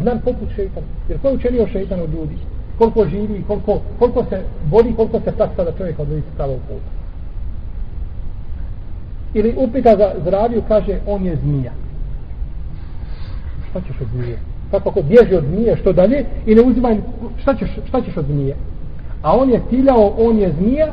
znam 0.02 0.20
poput 0.20 0.48
šeitan. 0.56 0.82
Jer 1.08 1.20
ko 1.20 1.28
je 1.28 1.34
učenio 1.34 1.66
šeitan 1.66 2.00
od 2.00 2.14
ljudi? 2.14 2.36
Koliko 2.78 3.06
živi, 3.06 3.44
koliko, 3.46 3.80
koliko 3.98 4.24
se 4.24 4.42
boli, 4.70 4.94
koliko 4.96 5.20
se 5.20 5.32
praksa 5.32 5.64
da 5.64 5.72
čovjek 5.78 5.98
odvodi 5.98 6.22
s 6.32 6.36
pravog 6.36 6.58
puta. 6.68 6.90
Ili 9.34 9.54
upita 9.56 9.96
za 9.96 10.12
zdraviju, 10.20 10.62
kaže, 10.68 10.98
on 11.06 11.24
je 11.24 11.36
zmija. 11.36 11.72
Šta 13.70 13.80
ćeš 13.80 14.00
od 14.00 14.06
zmije? 14.14 14.38
Kako 14.70 14.88
ako 14.88 15.02
bježi 15.02 15.34
od 15.34 15.44
zmije, 15.44 15.76
što 15.76 15.92
dalje, 15.92 16.24
i 16.46 16.54
ne 16.54 16.62
uzimaj, 16.62 16.96
šta 17.42 17.54
ćeš, 17.54 17.70
šta 17.88 18.00
ćeš 18.00 18.16
od 18.16 18.24
zmije? 18.24 18.56
A 19.22 19.36
on 19.36 19.50
je 19.50 19.60
tiljao, 19.70 20.12
on 20.18 20.38
je 20.38 20.52
zmija, 20.52 20.92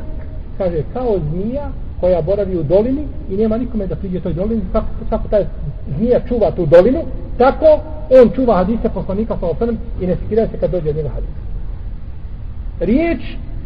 kaže, 0.62 0.82
kao 0.92 1.18
zmija 1.30 1.68
koja 2.00 2.22
boravi 2.22 2.56
u 2.56 2.62
dolini 2.62 3.06
i 3.30 3.36
nema 3.36 3.56
nikome 3.56 3.86
da 3.86 3.96
priđe 3.96 4.20
toj 4.20 4.32
dolini, 4.32 4.62
kako, 4.72 4.86
kako 5.10 5.28
taj 5.28 5.44
zmija 5.96 6.20
čuva 6.28 6.50
tu 6.50 6.66
dolinu, 6.66 7.02
tako 7.38 7.80
on 8.20 8.30
čuva 8.34 8.56
hadise 8.56 8.88
poslanika 8.94 9.36
sa 9.40 9.46
osanem 9.46 9.78
i 10.00 10.06
ne 10.06 10.16
skira 10.26 10.46
se 10.46 10.58
kad 10.60 10.70
dođe 10.70 10.90
od 10.90 10.96
njega 10.96 11.08
hadisa. 11.08 11.42
Riječ 12.80 13.20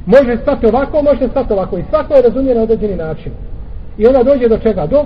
može 0.07 0.37
stati 0.43 0.67
ovako, 0.67 1.03
može 1.03 1.29
stati 1.29 1.53
ovako 1.53 1.79
i 1.79 1.85
svako 1.91 2.15
je 2.15 2.23
razumije 2.23 2.55
na 2.55 2.63
određeni 2.63 2.97
način. 2.97 3.33
I 3.99 4.07
ona 4.07 4.23
dođe 4.23 4.49
do 4.49 4.59
čega? 4.59 4.87
Do 4.87 5.05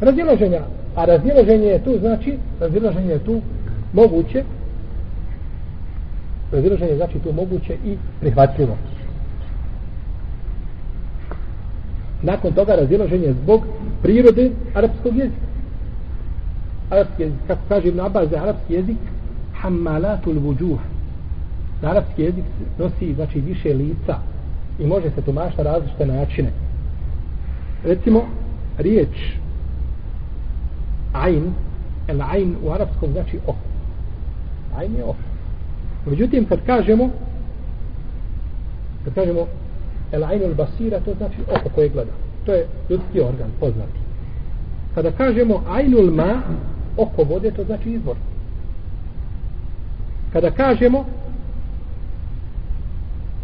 razilaženja. 0.00 0.60
A 0.96 1.04
razilaženje 1.04 1.66
je 1.66 1.84
tu, 1.84 1.98
znači, 1.98 2.38
razilaženje 2.60 3.12
je 3.12 3.18
tu 3.18 3.40
moguće, 3.92 4.44
razilaženje 6.52 6.96
znači 6.96 7.18
tu 7.18 7.32
moguće 7.32 7.74
i 7.84 7.96
prihvatljivo. 8.20 8.76
Nakon 12.22 12.52
toga 12.52 12.76
razilaženje 12.76 13.32
zbog 13.32 13.62
prirode 14.02 14.50
arapskog 14.74 15.16
jezika. 15.16 15.46
Arapski 16.90 17.22
jezik, 17.22 17.38
kako 17.46 17.60
kaže 17.68 17.88
Ibn 17.88 18.00
Abbas, 18.00 18.30
da 18.30 18.42
arapski 18.42 18.74
jezik 18.74 18.96
hammalatul 19.54 20.38
vujuh. 20.38 20.78
Da 21.82 21.90
arapski 21.90 22.22
jezik 22.22 22.44
nosi 22.78 23.14
znači 23.14 23.40
više 23.40 23.74
lica 23.74 24.18
i 24.78 24.86
može 24.86 25.10
se 25.10 25.22
tumašiti 25.22 25.62
na 25.62 25.70
različite 25.70 26.06
načine. 26.06 26.50
Recimo, 27.84 28.22
riječ 28.78 29.32
ajn, 31.12 31.54
el 32.08 32.22
ajn 32.22 32.56
u 32.64 32.70
arapskom 32.70 33.12
znači 33.12 33.38
oko. 33.46 33.58
Ajn 34.78 34.94
je 34.94 35.04
oko. 35.04 35.16
Međutim, 36.06 36.44
kad 36.44 36.66
kažemo 36.66 37.10
kad 39.06 39.14
kažemo 39.14 39.46
el 40.12 40.24
ainul 40.24 40.54
basira, 40.54 41.00
to 41.00 41.14
znači 41.14 41.36
oko 41.50 41.68
koje 41.74 41.88
gleda. 41.88 42.12
To 42.46 42.52
je 42.52 42.66
ljudski 42.90 43.20
organ, 43.20 43.50
poznati. 43.60 43.98
Kada 44.94 45.10
kažemo 45.10 45.62
ainul 45.68 46.10
ma, 46.10 46.42
oko 46.96 47.24
vode, 47.24 47.50
to 47.50 47.64
znači 47.64 47.90
izvor. 47.90 48.16
Kada 50.32 50.50
kažemo 50.50 51.04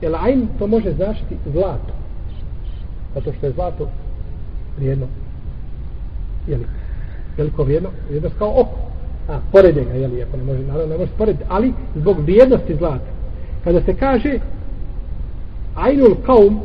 el 0.02 0.14
ain, 0.16 0.48
to 0.58 0.66
može 0.66 0.92
značiti 0.92 1.36
zlato. 1.52 1.94
Zato 3.14 3.32
što 3.32 3.46
je 3.46 3.52
zlato 3.52 3.88
vrijedno. 4.76 5.06
Jeli, 6.46 6.66
veliko 7.36 7.64
vrijedno, 7.64 7.88
vrijedno 8.08 8.30
kao 8.38 8.50
oko. 8.60 8.78
A, 9.28 9.38
pored 9.52 9.76
njega, 9.76 9.92
jeli, 9.92 10.22
ako 10.22 10.36
ne 10.36 10.42
može, 10.42 10.62
naravno 10.62 10.86
ne 10.86 10.98
može 10.98 11.12
pored, 11.18 11.36
ali 11.48 11.72
zbog 11.96 12.20
vrijednosti 12.20 12.76
zlata. 12.76 13.10
Kada 13.64 13.82
se 13.82 13.94
kaže 13.94 14.38
Ainul 15.74 16.14
kaum 16.26 16.60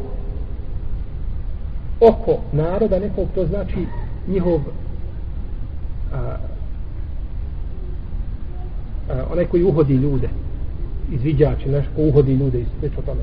oko 2.00 2.40
naroda 2.52 3.00
nekog 3.00 3.28
to 3.36 3.46
znači 3.46 3.86
njihov 4.28 4.60
a, 6.14 6.38
a, 9.10 9.24
onaj 9.32 9.46
koji 9.46 9.64
uhodi 9.64 9.94
ljude 9.94 10.30
izviđač 11.12 11.66
ili 11.66 11.76
nešto 11.76 11.92
ko 11.96 12.02
uhodi 12.02 12.34
ljude 12.34 12.60
i 12.60 12.66
sve 12.80 12.90
o 12.98 13.02
tome 13.02 13.22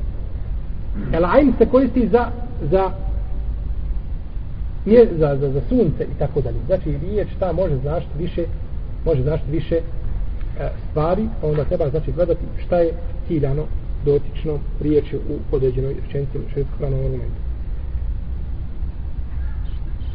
El 1.11 1.25
Ain 1.25 1.53
se 1.57 1.65
koristi 1.65 2.07
za 2.07 2.31
za 2.71 2.91
nije 4.85 5.07
za, 5.17 5.35
za, 5.35 5.51
za 5.51 5.61
sunce 5.69 6.03
i 6.03 6.19
tako 6.19 6.41
dalje. 6.41 6.57
Znači, 6.65 6.97
riječ 7.01 7.27
ta 7.39 7.51
može 7.51 7.77
značiti 7.77 8.17
više 8.17 8.45
može 9.05 9.23
značiti 9.23 9.51
više 9.51 9.75
e, 9.75 9.81
stvari, 10.89 11.27
pa 11.41 11.47
onda 11.47 11.65
treba 11.65 11.89
znači 11.89 12.11
gledati 12.11 12.41
šta 12.65 12.77
je 12.77 12.91
ciljano 13.27 13.63
dotično 14.05 14.59
riječi 14.81 15.15
u 15.15 15.55
određenoj 15.55 15.93
rečenici 15.93 16.37
ili 16.37 16.45
šestokranom 16.53 16.99
elementu. 16.99 17.41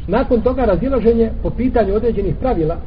Nakon 0.07 0.41
toga 0.41 0.65
razilaženje 0.65 1.31
po 1.43 1.49
pitanju 1.49 1.95
određenih 1.95 2.35
pravila 2.35 2.77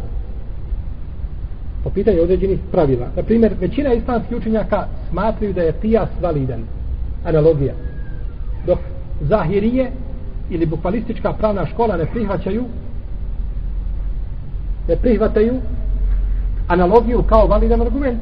po 1.85 1.91
pitanju 1.91 2.23
određenih 2.23 2.59
pravila. 2.73 3.07
Na 3.17 3.23
primjer, 3.23 3.55
većina 3.61 3.93
islamskih 3.93 4.37
učenjaka 4.37 4.87
smatraju 5.11 5.53
da 5.53 5.63
je 5.63 5.73
kijas 5.83 6.09
validan. 6.23 6.63
Analogija. 7.25 7.75
Dok 8.67 8.79
zahirije 9.21 9.91
ili 10.51 10.67
bukvalistička 10.67 11.33
pravna 11.33 11.67
škola 11.67 11.97
ne 11.97 12.07
prihvaćaju 12.07 12.65
ne 14.89 14.97
prihvataju 14.97 15.55
analogiju 16.69 17.23
kao 17.23 17.47
validan 17.47 17.81
argument. 17.81 18.19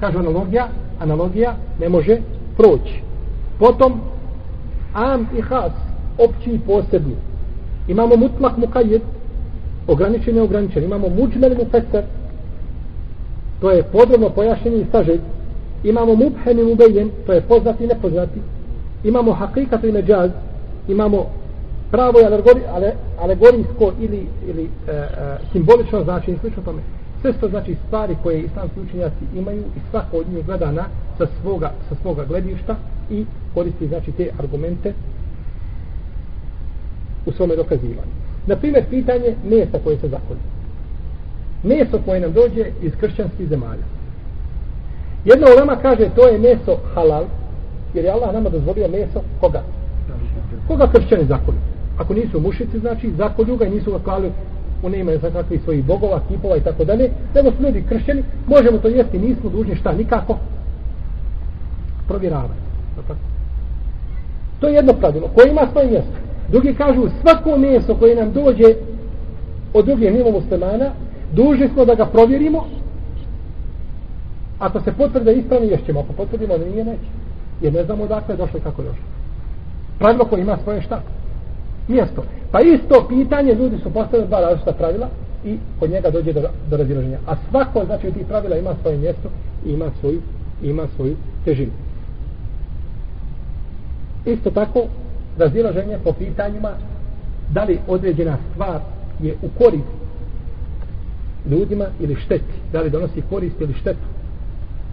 Kažu 0.00 0.18
analogija 0.18 0.68
analogija 1.00 1.56
ne 1.80 1.88
može 1.88 2.18
proći. 2.56 3.02
Potom 3.58 4.00
am 4.94 5.28
i 5.38 5.40
has, 5.40 5.72
opći 6.18 6.50
i 6.50 6.58
posebni. 6.58 7.14
Imamo 7.88 8.16
mutlak 8.16 8.56
mukajed, 8.56 9.02
ograničen 9.88 10.36
i 10.36 10.40
ograničen. 10.40 10.84
Imamo 10.84 11.08
muđmel 11.08 11.54
mufeser, 11.56 12.04
to 13.60 13.70
je 13.70 13.82
podrobno 13.82 14.30
pojašnjenje 14.30 14.76
i 14.76 14.86
sažet. 14.92 15.20
Imamo 15.84 16.14
mubhen 16.14 16.58
i 16.58 16.62
mubejen, 16.62 17.10
to 17.26 17.32
je 17.32 17.40
poznati 17.40 17.84
i 17.84 17.86
nepoznati. 17.86 18.40
Imamo 19.04 19.32
hakikat 19.32 19.84
i 19.84 19.92
međaz, 19.92 20.30
imamo 20.88 21.26
pravo 21.90 22.20
i 22.20 22.24
alegori, 22.24 22.60
ale, 22.74 22.92
alegorijsko 23.20 23.92
ili, 24.00 24.26
ili 24.48 24.70
e, 24.88 24.92
e, 24.92 25.06
simbolično 25.52 26.04
značenje, 26.04 26.38
slično 26.40 26.62
tome. 26.62 26.82
Sve 27.20 27.32
to 27.32 27.48
znači 27.48 27.76
stvari 27.86 28.16
koje 28.22 28.40
islamski 28.40 28.80
učenjaci 28.80 29.24
imaju 29.34 29.60
i 29.60 29.80
svako 29.90 30.16
od 30.16 30.28
njih 30.28 30.46
gleda 30.46 30.72
na 30.72 30.84
sa 31.18 31.26
svoga, 31.42 31.72
sa 31.88 31.94
svoga 32.02 32.24
gledišta 32.24 32.76
i 33.10 33.24
koristi 33.54 33.88
znači 33.88 34.12
te 34.12 34.30
argumente 34.38 34.92
u 37.26 37.32
svome 37.32 37.56
dokazivanju. 37.56 38.12
Na 38.46 38.56
primjer, 38.56 38.84
pitanje 38.90 39.34
mjesta 39.44 39.78
koje 39.84 39.98
se 39.98 40.08
zakoni. 40.08 40.40
Meso 41.62 41.98
koje 42.04 42.20
nam 42.20 42.32
dođe 42.32 42.66
iz 42.82 42.92
kršćanskih 43.00 43.48
zemalja. 43.48 43.84
Jedna 45.24 45.46
ulema 45.56 45.76
kaže 45.76 46.10
to 46.14 46.28
je 46.28 46.38
meso 46.38 46.76
halal, 46.94 47.24
jer 47.94 48.04
je 48.04 48.10
Allah 48.10 48.34
nama 48.34 48.50
dozvolio 48.50 48.88
meso 48.88 49.20
koga? 49.40 49.62
Koga 50.68 50.86
kršćani 50.92 51.24
zakoni? 51.24 51.58
Ako 51.98 52.14
nisu 52.14 52.40
mušici, 52.40 52.78
znači 52.78 53.10
zakolju 53.18 53.56
ga 53.56 53.66
i 53.66 53.70
nisu 53.70 53.92
ga 53.92 53.98
klali 53.98 54.32
one 54.82 54.98
imaju 54.98 55.18
za 55.18 55.30
kakvi 55.30 55.60
svojih 55.64 55.84
bogova, 55.84 56.20
kipova 56.28 56.56
i 56.56 56.60
tako 56.60 56.84
dalje, 56.84 57.10
nego 57.34 57.50
su 57.50 57.62
ljudi 57.62 57.84
kršćani, 57.88 58.22
možemo 58.46 58.78
to 58.78 58.88
jesti, 58.88 59.18
nismo 59.18 59.50
dužni 59.50 59.76
šta, 59.76 59.92
nikako 59.92 60.36
provjeravati. 62.08 62.60
To 64.60 64.68
je 64.68 64.74
jedno 64.74 64.92
pravilo, 64.92 65.28
koje 65.34 65.50
ima 65.50 65.66
svoje 65.72 65.90
mjesto. 65.90 66.12
Drugi 66.48 66.74
kažu, 66.74 67.08
svako 67.20 67.58
mjesto 67.58 67.94
koje 67.94 68.16
nam 68.16 68.32
dođe 68.32 68.74
od 69.74 69.84
drugih 69.84 70.12
mimo 70.12 70.30
muslimana, 70.30 70.90
dužni 71.32 71.68
smo 71.68 71.84
da 71.84 71.94
ga 71.94 72.06
provjerimo 72.06 72.64
Ako 74.60 74.80
se 74.80 74.92
potvrde 74.92 75.32
ispravni, 75.32 75.68
ješćemo. 75.68 76.00
Ako 76.00 76.12
potvrdimo, 76.12 76.58
da 76.58 76.64
nije 76.64 76.84
neće. 76.84 77.10
Jer 77.60 77.72
ne 77.72 77.84
znamo 77.84 78.04
odakle 78.04 78.34
je 78.34 78.38
došlo 78.38 78.58
i 78.58 78.62
kako 78.62 78.82
je 78.82 78.88
došlo. 78.88 79.04
Pravilo 79.98 80.24
koje 80.24 80.40
ima 80.40 80.58
svoje 80.62 80.82
šta? 80.82 81.02
Mjesto. 81.88 82.24
Pa 82.52 82.60
isto 82.60 83.06
pitanje, 83.08 83.54
ljudi 83.54 83.78
su 83.82 83.90
postavili 83.90 84.28
dva 84.28 84.40
različita 84.40 84.72
pravila 84.72 85.08
i 85.44 85.58
kod 85.78 85.90
njega 85.90 86.10
dođe 86.10 86.32
do, 86.32 86.40
do 86.70 86.76
razilaženja. 86.76 87.18
A 87.26 87.34
svako, 87.50 87.84
znači, 87.84 88.08
od 88.08 88.14
tih 88.14 88.26
pravila 88.26 88.56
ima 88.56 88.74
svoje 88.82 88.98
mjesto 88.98 89.28
i 89.66 89.72
ima 89.72 89.90
svoju, 90.00 90.20
ima 90.62 90.86
svoju 90.96 91.16
težinu. 91.44 91.72
Isto 94.26 94.50
tako, 94.50 94.86
razilaženje 95.38 95.98
po 96.04 96.12
pitanjima 96.12 96.70
da 97.48 97.64
li 97.64 97.78
određena 97.88 98.36
stvar 98.52 98.80
je 99.20 99.34
u 99.42 99.48
korist 99.58 100.00
ljudima 101.50 101.86
ili 102.00 102.16
šteti. 102.16 102.54
Da 102.72 102.80
li 102.80 102.90
donosi 102.90 103.22
korist 103.30 103.60
ili 103.60 103.74
štetu. 103.74 104.06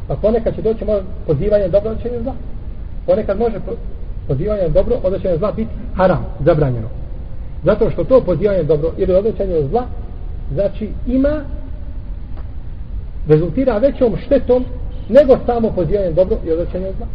Pa 0.07 0.15
ponekad 0.15 0.55
će 0.55 0.61
doći 0.61 0.85
možda 0.85 1.03
pozivanje 1.27 1.67
dobro 1.67 1.95
zla. 2.23 2.33
Ponekad 3.05 3.39
može 3.39 3.59
pozivanje 4.27 4.69
dobro 4.69 4.95
odrećenje 5.03 5.37
zla 5.37 5.51
biti 5.51 5.69
haram, 5.95 6.25
zabranjeno. 6.45 6.87
Zato 7.63 7.89
što 7.89 8.03
to 8.03 8.21
pozivanje 8.21 8.63
dobro 8.63 8.91
ili 8.97 9.15
odrećenje 9.15 9.67
zla 9.69 9.83
znači 10.53 10.89
ima 11.07 11.41
rezultira 13.27 13.77
većom 13.77 14.17
štetom 14.25 14.65
nego 15.09 15.37
samo 15.45 15.71
pozivanje 15.71 16.11
dobro 16.11 16.37
i 16.45 16.51
odrećenje 16.51 16.91
zla. 16.97 17.07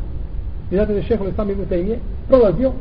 I 0.71 0.77
zato 0.77 0.93
je 0.93 1.03
šehovi 1.03 1.33
sami 1.37 1.53
Ibn 1.53 1.63
Taymiye 1.71 1.97
prolazio, 2.29 2.73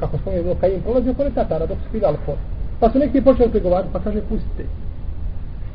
kako 0.00 0.18
smo 0.18 0.32
Ibn 0.32 0.54
Kajim, 0.60 0.82
prolazio 0.82 1.14
pored 1.14 1.34
Tatara 1.34 1.66
dok 1.66 1.78
su 1.78 1.92
pili 1.92 2.04
alkohol. 2.04 2.34
Pa 2.80 2.90
su 2.90 2.98
neki 2.98 3.20
počeli 3.20 3.50
pregovarati, 3.50 3.88
pa 3.92 3.98
kaže 3.98 4.20
pustite. 4.20 4.64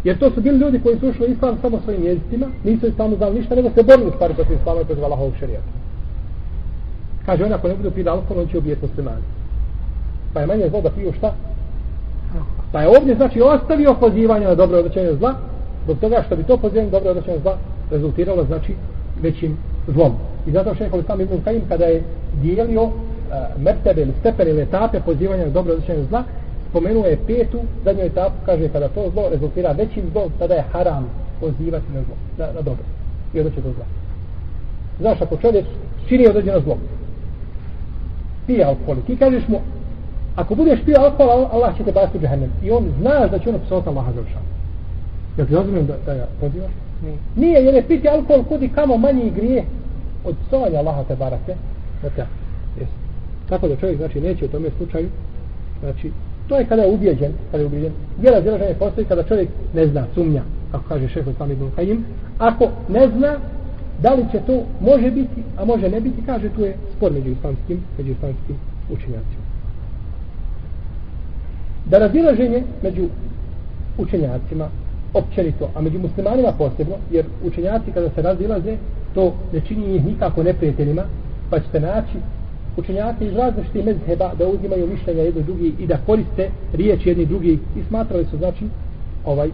Jer 0.03 0.18
to 0.18 0.32
su 0.32 0.41
bili 0.41 0.57
ljudi 0.57 0.80
koji 0.84 0.99
su 0.99 1.09
ušli 1.09 1.32
islam 1.32 1.57
samo 1.62 1.80
svojim 1.84 2.03
jezicima, 2.03 2.47
nisu 2.64 2.88
islamu 2.88 3.16
znali 3.16 3.39
ništa, 3.39 3.55
nego 3.55 3.70
se 3.70 3.84
borili 3.84 4.12
stvari 4.16 4.34
protiv 4.34 4.55
islama 4.55 4.82
i 4.82 4.86
protiv 4.86 5.05
Allahovog 5.05 5.34
šarijata. 5.39 5.72
Kaže, 7.26 7.45
ona 7.45 7.55
ako 7.55 7.67
ne 7.67 7.76
budu 7.76 7.91
pili 7.91 8.09
alkohol, 8.09 8.43
on 8.43 8.47
će 8.47 8.57
ubijeti 8.57 8.86
muslimani. 8.86 9.22
Pa 10.34 10.39
je 10.39 10.47
manje 10.47 10.69
zlo 10.69 10.82
da 10.82 10.89
piju 10.89 11.13
šta? 11.17 11.34
Pa 12.72 12.82
je 12.82 12.88
ovdje 12.88 13.15
znači 13.15 13.41
ostavio 13.41 13.93
pozivanje 13.99 14.45
na 14.45 14.55
dobro 14.55 14.78
odrećenje 14.78 15.15
zla, 15.19 15.34
zbog 15.84 15.99
toga 15.99 16.24
što 16.26 16.36
bi 16.36 16.43
to 16.43 16.57
pozivanje 16.57 16.91
na 16.91 16.91
dobro 16.91 17.11
odrećenje 17.11 17.39
zla 17.39 17.57
rezultiralo 17.91 18.43
znači 18.43 18.74
većim 19.22 19.57
zlom. 19.88 20.11
I 20.47 20.51
zato 20.51 20.76
šeho 20.76 20.97
Islam 20.97 21.22
Ibn 21.22 21.41
Kajim 21.43 21.61
kada 21.69 21.86
je 21.86 22.03
dijelio 22.41 22.84
uh, 22.84 22.91
mertebe 23.63 24.01
ili 24.01 24.13
stepen 24.19 24.47
ili 24.47 24.61
etape 24.61 24.99
pozivanja 24.99 25.45
na 25.45 25.51
dobro 25.51 25.74
odrećenje 25.74 26.03
zla, 26.09 26.24
spomenuo 26.69 27.05
je 27.05 27.19
petu, 27.28 27.59
zadnju 27.86 28.03
etapu, 28.03 28.36
kaže 28.45 28.69
kada 28.69 28.88
to 28.88 29.09
zlo 29.13 29.30
rezultira 29.30 29.72
većim 29.72 30.03
zlom, 30.11 30.32
tada 30.39 30.53
je 30.53 30.63
haram 30.72 31.09
pozivati 31.39 31.86
na 31.93 32.01
zlo, 32.01 32.15
na, 32.38 32.53
na 32.53 32.61
dobro. 32.61 32.84
I 33.34 33.39
odreće 33.39 33.61
to 33.61 33.74
zla. 33.74 33.86
Znaš, 34.99 35.22
ako 35.22 35.38
čovjek 35.38 35.65
čini 36.07 36.28
određeno 36.28 36.59
zlo, 36.59 36.78
pije 38.51 38.65
alkohol, 38.65 38.95
ti 39.07 39.15
kažeš 39.15 39.47
mu, 39.47 39.59
ako 40.35 40.55
budeš 40.55 40.79
pio 40.85 40.95
alkohol, 40.99 41.45
Allah 41.51 41.77
će 41.77 41.83
te 41.83 41.91
basti 41.91 42.17
u 42.17 42.21
džahennem. 42.21 42.51
I 42.63 42.71
on 42.71 42.83
zna 42.99 43.27
da 43.27 43.39
će 43.39 43.49
ono 43.49 43.59
psovati 43.59 43.89
Allaha 43.89 44.11
za 44.11 44.21
ušan. 44.21 44.43
Jel 45.37 45.47
ti 45.47 45.55
razumijem 45.55 45.87
da, 45.87 45.95
da 46.05 46.13
ja 46.13 46.27
pozivaš? 46.39 46.71
Nije. 47.03 47.17
Nije, 47.35 47.65
jer 47.65 47.75
je 47.75 47.87
piti 47.87 48.09
alkohol 48.09 48.43
kudi 48.43 48.69
kamo 48.69 48.97
manji 48.97 49.31
grije 49.35 49.63
od 50.25 50.35
psovanja 50.47 50.79
Allaha 50.79 51.03
te 51.03 51.15
barake. 51.15 51.53
Znate, 52.01 52.25
jest. 52.79 52.91
Tako 53.49 53.67
da 53.67 53.75
čovjek, 53.75 53.97
znači, 53.97 54.21
neće 54.21 54.45
u 54.45 54.47
tome 54.47 54.69
slučaju, 54.77 55.09
znači, 55.79 56.11
to 56.47 56.57
je 56.57 56.65
kada 56.65 56.81
je 56.81 56.93
ubjeđen, 56.93 57.31
kada 57.51 57.63
je 57.63 57.67
ubjeđen. 57.67 57.91
Djela 58.17 58.41
zelaženje 58.41 58.73
postoji 58.79 59.07
kada 59.07 59.23
čovjek 59.23 59.49
ne 59.73 59.87
zna, 59.87 60.05
sumnja, 60.13 60.41
kako 60.71 60.83
kaže 60.89 61.07
šeho 61.07 61.31
Sami 61.37 61.53
Ibn 61.53 61.71
Kajim. 61.75 62.05
Ako 62.39 62.67
ne 62.89 63.07
zna, 63.07 63.35
da 64.01 64.13
li 64.13 64.25
će 64.31 64.39
to 64.47 64.63
može 64.81 65.11
biti, 65.11 65.43
a 65.57 65.65
može 65.65 65.89
ne 65.89 66.01
biti, 66.01 66.21
kaže 66.25 66.49
tu 66.49 66.61
je 66.61 66.75
spor 66.97 67.11
među 67.11 67.29
islamskim, 67.29 67.83
među 67.97 68.11
islamskim 68.11 68.55
učenjacima. 68.89 69.43
Da 71.85 71.97
razilaženje 71.97 72.63
među 72.83 73.07
učenjacima 73.97 74.67
općenito, 75.13 75.69
a 75.75 75.81
među 75.81 75.99
muslimanima 75.99 76.51
posebno, 76.51 76.95
jer 77.11 77.25
učenjaci 77.45 77.91
kada 77.91 78.09
se 78.09 78.21
razilaze, 78.21 78.77
to 79.13 79.33
ne 79.53 79.61
čini 79.67 79.95
ih 79.95 80.05
nikako 80.05 80.43
neprijateljima, 80.43 81.03
pa 81.49 81.59
ćete 81.59 81.79
naći 81.79 82.17
učenjaci 82.77 83.25
iz 83.25 83.33
različitih 83.33 83.85
mezheba 83.85 84.31
da 84.37 84.47
uzimaju 84.47 84.87
mišljenja 84.87 85.23
jedni 85.23 85.43
drugi 85.43 85.73
i 85.79 85.87
da 85.87 85.97
koriste 86.05 86.49
riječ 86.73 87.05
jedni 87.05 87.25
drugi 87.25 87.51
i 87.51 87.83
smatrali 87.87 88.25
su 88.25 88.37
znači 88.37 88.65
ovaj 89.25 89.49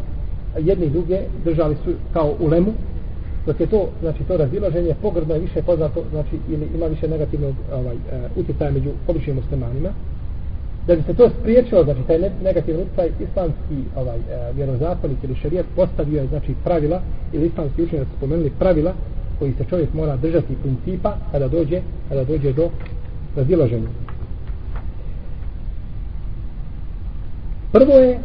jedni 0.59 0.89
druge 0.89 1.19
držali 1.45 1.75
su 1.83 1.93
kao 2.13 2.35
ulemu 2.39 2.73
dok 3.47 3.59
je 3.59 3.67
to 3.67 3.89
znači 4.01 4.23
to 4.23 4.37
razilaženje 4.37 4.95
pogrdno 5.01 5.33
je 5.33 5.39
više 5.39 5.61
poznato 5.61 6.03
znači 6.11 6.35
ili 6.49 6.67
ima 6.75 6.85
više 6.85 7.07
negativnog 7.07 7.55
ovaj 7.73 7.95
uh, 7.95 8.01
utjecaja 8.35 8.71
među 8.71 8.89
običnim 9.07 9.35
muslimanima 9.35 9.89
da 10.87 10.95
bi 10.95 11.03
se 11.03 11.13
to 11.13 11.29
spriječilo 11.39 11.83
znači 11.83 11.99
taj 12.07 12.19
negativni 12.43 12.81
utjecaj 12.81 13.09
islamski 13.19 13.77
ovaj 13.95 14.17
e, 14.17 14.19
uh, 14.19 14.55
vjerozakonik 14.55 15.17
ili 15.23 15.35
šerijat 15.35 15.65
postavio 15.75 16.21
je 16.21 16.27
znači 16.27 16.53
pravila 16.63 17.01
ili 17.33 17.47
islamski 17.47 17.83
učenjaci 17.83 18.11
spomenuli 18.17 18.51
pravila 18.59 18.93
koji 19.39 19.53
se 19.53 19.65
čovjek 19.69 19.93
mora 19.93 20.15
držati 20.15 20.55
principa 20.63 21.17
kada 21.31 21.47
dođe 21.47 21.81
kada 22.09 22.23
dođe 22.23 22.53
do 22.53 22.69
razilaženja. 23.35 23.87
Prvo 27.71 27.93
je 27.93 28.19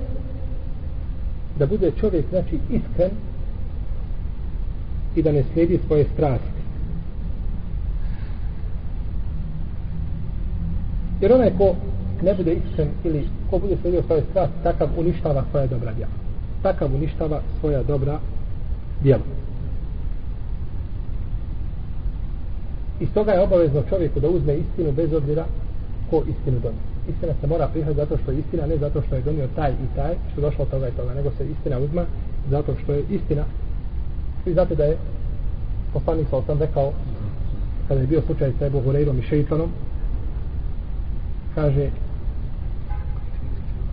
da 1.58 1.66
bude 1.66 1.92
čovjek 2.00 2.24
znači 2.30 2.58
iskren 2.70 3.10
i 5.16 5.22
da 5.22 5.32
ne 5.32 5.44
slijedi 5.52 5.78
svoje 5.86 6.06
strasti. 6.14 6.62
Jer 11.20 11.32
onaj 11.32 11.50
ko 11.58 11.74
ne 12.22 12.34
bude 12.34 12.52
iskren 12.52 12.88
ili 13.04 13.28
ko 13.50 13.58
bude 13.58 13.76
slijedio 13.80 14.02
svoje 14.02 14.22
strasti, 14.30 14.56
takav 14.62 14.88
uništava 14.96 15.44
svoja 15.50 15.66
dobra 15.66 15.92
djela. 15.92 16.12
Takav 16.62 16.94
uništava 16.94 17.40
svoja 17.60 17.82
dobra 17.82 18.18
djela. 19.02 19.22
I 23.00 23.06
stoga 23.06 23.32
je 23.32 23.40
obavezno 23.40 23.82
čovjeku 23.88 24.20
da 24.20 24.28
uzme 24.28 24.54
istinu 24.54 24.92
bez 24.92 25.12
obzira 25.12 25.44
ko 26.10 26.22
istinu 26.28 26.58
donio. 26.62 26.92
Istina 27.08 27.32
se 27.40 27.46
mora 27.46 27.68
prihvatiti 27.68 28.00
zato 28.00 28.16
što 28.22 28.30
je 28.30 28.38
istina, 28.38 28.66
ne 28.66 28.76
zato 28.76 29.02
što 29.02 29.14
je 29.14 29.22
donio 29.22 29.48
taj 29.56 29.70
i 29.70 29.96
taj, 29.96 30.14
što 30.30 30.40
je 30.40 30.44
došlo 30.44 30.64
od 30.64 30.70
toga 30.70 30.88
i 30.88 30.92
toga, 30.92 31.14
nego 31.14 31.30
se 31.30 31.50
istina 31.50 31.78
uzma 31.78 32.04
zato 32.50 32.74
što 32.82 32.92
je 32.92 33.04
istina. 33.10 33.44
Vi 34.47 34.53
znate 34.53 34.74
da 34.74 34.84
je 34.84 34.97
poslanik 35.93 36.26
sa 36.30 36.36
osam 36.36 36.59
rekao, 36.59 36.93
kada 37.88 38.01
je 38.01 38.07
bio 38.07 38.22
slučaj 38.26 38.53
sa 38.59 38.66
Ebu 38.66 38.82
Hureyrom 38.86 39.18
i 39.18 39.22
Šeitanom, 39.22 39.70
kaže, 41.55 41.90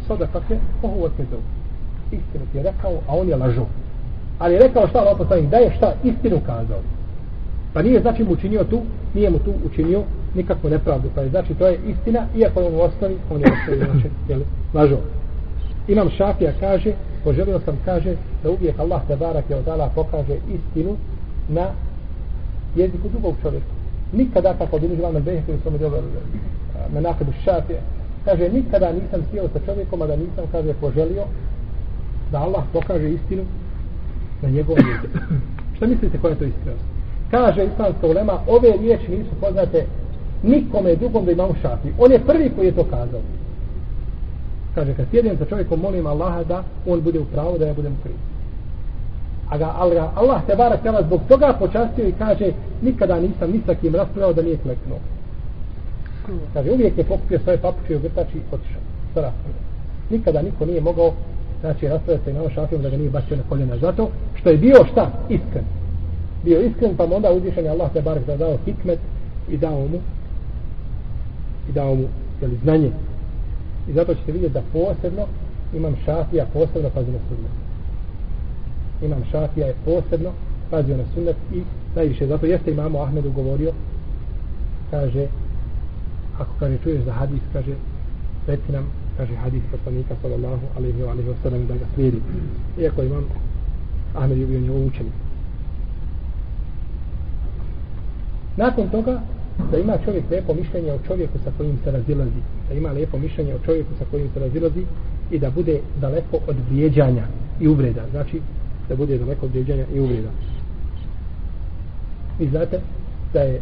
sada 0.08 0.28
kakve 0.28 0.56
je, 0.56 0.62
ohu 0.84 1.04
od. 1.04 1.12
Istinu 2.12 2.46
ti 2.52 2.58
je 2.58 2.64
rekao, 2.64 2.92
a 3.08 3.16
on 3.16 3.30
je 3.30 3.36
lažo. 3.36 3.66
Ali 4.40 4.54
je 4.54 4.60
rekao 4.60 4.88
šta 4.88 5.00
Allah 5.00 5.18
poslanik, 5.18 5.50
da 5.50 5.58
je 5.58 5.74
šta 5.78 5.94
istinu 6.04 6.40
kazao. 6.46 6.82
Pa 7.74 7.82
nije 7.82 8.02
znači 8.02 8.24
mu 8.24 8.32
učinio 8.32 8.64
tu, 8.64 8.82
nije 9.14 9.30
mu 9.30 9.40
tu 9.40 9.54
učinio 9.66 10.04
nikakvu 10.36 10.70
nepravdu. 10.70 11.10
Pa 11.16 11.22
je 11.22 11.30
znači 11.30 11.54
to 11.54 11.68
je 11.68 11.80
istina, 11.88 12.26
iako 12.36 12.60
on 12.60 12.76
u 12.76 12.82
osnovi, 12.82 13.18
on 13.32 13.40
je 13.40 13.46
osnovi 13.52 13.78
znači, 13.78 14.10
jel, 14.30 14.42
lažo. 14.74 14.98
Imam 15.88 16.10
Šafija 16.10 16.52
kaže, 16.60 16.94
poželio 17.24 17.60
sam 17.66 17.78
kaže, 17.86 18.16
da 18.44 18.52
uvijek 18.52 18.80
Allah 18.80 19.02
te 19.08 19.16
barak 19.16 19.50
je 19.50 19.56
odala 19.56 19.90
pokaže 19.96 20.36
istinu 20.36 20.98
na 21.50 21.68
jeziku 22.76 23.10
drugog 23.10 23.36
čovjeka. 23.42 23.74
Nikada, 24.14 24.54
kako 24.54 24.80
bi 24.80 24.86
uživam 24.86 25.14
na 25.14 25.20
behe, 25.20 25.42
koji 25.46 25.58
sam 25.64 25.76
uđeo 25.76 26.02
na 26.94 27.02
nakadu 27.02 27.32
Šafija, 27.44 27.80
kaže, 28.26 28.50
nikada 28.50 28.92
nisam 28.92 29.22
sjeo 29.32 29.48
sa 29.54 29.60
čovjekom, 29.66 30.02
a 30.02 30.08
da 30.08 30.16
nisam, 30.16 30.46
kaže, 30.52 30.74
poželio 30.74 31.24
da 32.32 32.40
Allah 32.40 32.64
pokaže 32.74 33.10
istinu 33.10 33.44
na 34.42 34.50
njegovom 34.50 34.84
jeziku. 34.88 35.20
Šta 35.76 35.88
mislite 35.88 36.18
koja 36.18 36.32
je 36.32 36.40
to 36.40 36.46
iskrenost? 36.46 37.00
kaže 37.32 37.66
islamska 37.66 38.08
ulema, 38.08 38.40
ove 38.48 38.74
riječi 38.82 39.12
nisu 39.12 39.30
poznate 39.42 39.86
nikome 40.44 40.96
drugom 40.96 41.26
da 41.26 41.32
imamo 41.32 41.54
šafi. 41.62 41.90
On 42.00 42.12
je 42.12 42.20
prvi 42.20 42.52
koji 42.56 42.66
je 42.66 42.76
to 42.76 42.84
kazao. 42.84 43.22
Kaže, 44.80 44.94
kad 44.94 45.06
sjedim 45.12 45.38
sa 45.38 45.46
čovjekom, 45.46 45.80
molim 45.80 46.08
Allaha 46.08 46.44
da 46.44 46.64
on 46.88 47.02
bude 47.02 47.20
u 47.20 47.26
pravu, 47.26 47.58
da 47.58 47.68
ja 47.68 47.74
budem 47.74 47.98
kriv. 48.04 48.16
A 49.50 49.58
ga, 49.58 49.74
ali 49.78 49.96
ga 49.96 50.12
Allah 50.16 50.42
te 50.48 50.56
barak 50.56 50.84
tela 50.84 51.02
zbog 51.04 51.22
toga 51.28 51.56
počastio 51.60 52.08
i 52.08 52.12
kaže, 52.12 52.52
nikada 52.82 53.20
nisam 53.20 53.52
ni 53.52 53.62
sa 53.66 53.76
kim 53.76 53.96
raspravljao 53.96 54.34
da 54.34 54.42
nije 54.42 54.58
kleknuo. 54.58 55.00
Kaže, 56.54 56.72
uvijek 56.72 56.98
je 56.98 57.04
pokupio 57.04 57.40
svoje 57.40 57.58
papuče 57.58 57.94
i 57.94 57.96
ogrtači 57.96 58.38
i 58.38 58.42
otišao. 58.52 58.82
Sa 59.14 59.22
raspravljao. 59.22 59.64
Nikada 60.10 60.42
niko 60.42 60.66
nije 60.66 60.82
mogao 60.82 61.12
znači 61.62 61.88
raspravljati 61.88 62.26
sa 62.26 62.32
imamo 62.32 62.50
šafijom 62.50 62.82
da 62.82 62.90
ga 62.90 62.98
nije 62.98 63.10
bacio 63.10 63.38
na 63.38 63.44
koljena. 63.50 63.78
Zato 63.78 64.10
što 64.36 64.50
je 64.50 64.58
bio 64.58 64.86
šta? 64.92 65.12
Iskren 65.30 65.66
bio 66.44 66.62
iskren, 66.62 66.98
pa 66.98 67.06
mu 67.06 67.16
onda 67.16 67.32
uzvišen 67.32 67.66
je 67.66 67.72
Allah 67.72 67.94
te 67.94 68.02
barek 68.02 68.26
da 68.26 68.38
dao 68.38 68.58
hikmet 68.66 69.00
i 69.50 69.58
dao 69.58 69.80
mu 69.80 70.00
i 71.70 71.72
dao 71.72 71.96
mu 71.96 72.04
jeli, 72.42 72.58
znanje. 72.64 72.92
I 73.88 73.94
zato 73.94 74.14
ćete 74.16 74.32
vidjeti 74.32 74.54
da 74.54 74.62
posebno 74.74 75.26
imam 75.74 75.96
šafija 76.06 76.46
posebno 76.54 76.90
pazi 76.90 77.12
na 77.12 77.20
sunnet. 77.30 77.52
Imam 79.02 79.24
šafija 79.32 79.68
je 79.68 79.76
posebno 79.86 80.32
pazio 80.70 80.98
na 80.98 81.04
sunnet 81.14 81.36
i 81.54 81.62
najviše. 81.96 82.28
Zato 82.28 82.46
jeste 82.46 82.72
imamo 82.72 83.02
Ahmedu 83.02 83.32
govorio, 83.32 83.72
kaže, 84.92 85.28
ako 86.40 86.52
kaže 86.60 86.78
čuješ 86.84 87.04
za 87.04 87.14
hadis, 87.14 87.42
kaže, 87.54 87.74
reci 88.48 88.72
nam, 88.72 88.86
kaže 89.18 89.36
hadis 89.36 89.62
poslanika 89.72 90.16
sallallahu 90.22 90.66
alaihi 90.78 91.02
wa 91.02 91.12
alaihi 91.12 91.30
wa 91.30 91.36
sallam 91.44 91.68
da 91.68 91.74
ga 91.74 91.86
slijedi. 91.96 92.22
Iako 92.80 93.04
imam 93.04 93.26
Ahmed 94.16 94.38
je 94.38 94.46
bio 94.46 94.60
njegov 94.60 94.86
učenik. 94.86 95.14
Nakon 98.58 98.90
toga, 98.90 99.22
da 99.72 99.78
ima 99.78 99.98
čovjek 100.06 100.24
lepo 100.32 100.54
mišljenje 100.54 100.92
o 100.92 101.00
čovjeku 101.08 101.38
sa 101.44 101.52
kojim 101.58 101.78
se 101.84 101.92
razilazi. 101.92 102.42
Da 102.70 102.74
ima 102.74 102.92
lepo 102.92 103.18
mišljenje 103.18 103.56
o 103.56 103.66
čovjeku 103.66 103.90
sa 104.00 104.06
kojim 104.12 104.30
se 104.34 104.40
razilazi 104.40 104.86
i 105.32 105.40
da 105.40 105.50
bude 105.50 105.80
daleko 106.02 106.40
od 106.48 106.56
vrijeđanja 106.70 107.24
i 107.60 107.68
uvreda. 107.68 108.02
Znači, 108.12 108.42
da 108.90 108.96
bude 108.96 109.18
daleko 109.18 109.46
od 109.46 109.52
vrijeđanja 109.52 109.86
i 109.94 110.00
uvreda. 110.00 110.30
Vi 112.40 112.48
znate 112.48 112.80
da 113.34 113.42
je 113.42 113.62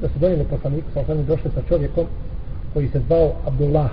da 0.00 0.08
su 0.08 0.18
donijeli 0.18 0.44
poslaniku 0.44 0.86
sa 0.94 1.00
osnovim 1.00 1.26
došli 1.26 1.50
sa 1.54 1.62
čovjekom 1.68 2.06
koji 2.72 2.88
se 2.88 3.00
zvao 3.06 3.32
Abdullah. 3.46 3.90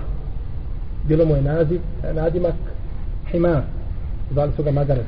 Bilo 1.08 1.24
mu 1.24 1.34
je 1.34 1.42
naziv, 1.42 1.80
nadimak 2.14 2.54
Himar. 3.30 3.62
Zvali 4.30 4.52
su 4.56 4.62
ga 4.62 4.70
Magaret. 4.70 5.06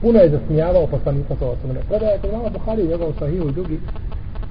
Puno 0.00 0.18
je 0.18 0.30
zasmijavao 0.30 0.86
poslanika 0.86 1.36
sa 1.38 1.46
osnovne. 1.46 1.80
Kada 1.88 2.06
je 2.06 2.18
kod 2.18 2.32
mama 2.32 2.48
Buhari 2.48 2.82
i 2.82 2.88
njegov 2.88 3.12
sahiju 3.18 3.48
i 3.48 3.52
drugi, 3.52 3.80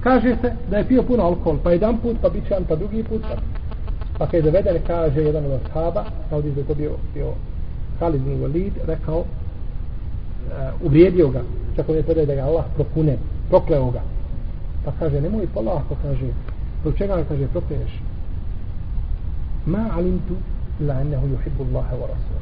kaže 0.02 0.36
se 0.40 0.52
da 0.70 0.76
je 0.76 0.88
pio 0.88 1.02
puno 1.02 1.22
alkohol, 1.22 1.58
pa 1.62 1.72
jedan 1.72 1.98
put, 1.98 2.16
pa 2.22 2.28
bićan, 2.28 2.64
pa 2.68 2.76
drugi 2.76 3.02
put, 3.02 3.22
pa, 3.22 3.36
pa 4.18 4.26
kada 4.26 4.36
je 4.36 4.42
doveden, 4.42 4.76
kaže 4.86 5.22
jedan 5.22 5.44
od 5.44 5.52
ashaba, 5.52 6.04
kao 6.30 6.42
da 6.42 6.48
je 6.48 6.66
to 6.66 6.74
bio, 6.74 6.90
bio 7.14 7.32
Khalid 7.98 8.22
bin 8.22 8.42
Walid, 8.42 8.72
rekao, 8.86 9.18
uh, 9.18 9.26
uvrijedio 10.86 11.28
ga, 11.28 11.42
čak 11.76 11.88
on 11.88 11.96
je 11.96 12.02
predaje 12.02 12.26
da 12.26 12.34
ga 12.34 12.42
Allah 12.42 12.64
prokune, 12.74 13.16
prokleo 13.48 13.90
ga. 13.90 14.02
Pa 14.84 14.92
kaže, 14.98 15.20
nemoj 15.20 15.46
polako, 15.54 15.96
kaže, 16.02 16.26
zbog 16.80 16.94
čega 16.98 17.24
kaže, 17.28 17.48
prokliješ? 17.48 18.00
Ma 19.66 19.88
alimtu 19.96 20.34
la 20.80 21.00
ennehu 21.00 21.26
yuhibbu 21.26 21.64
Allahe 21.68 21.96
wa 21.96 22.06
Rasul. 22.06 22.35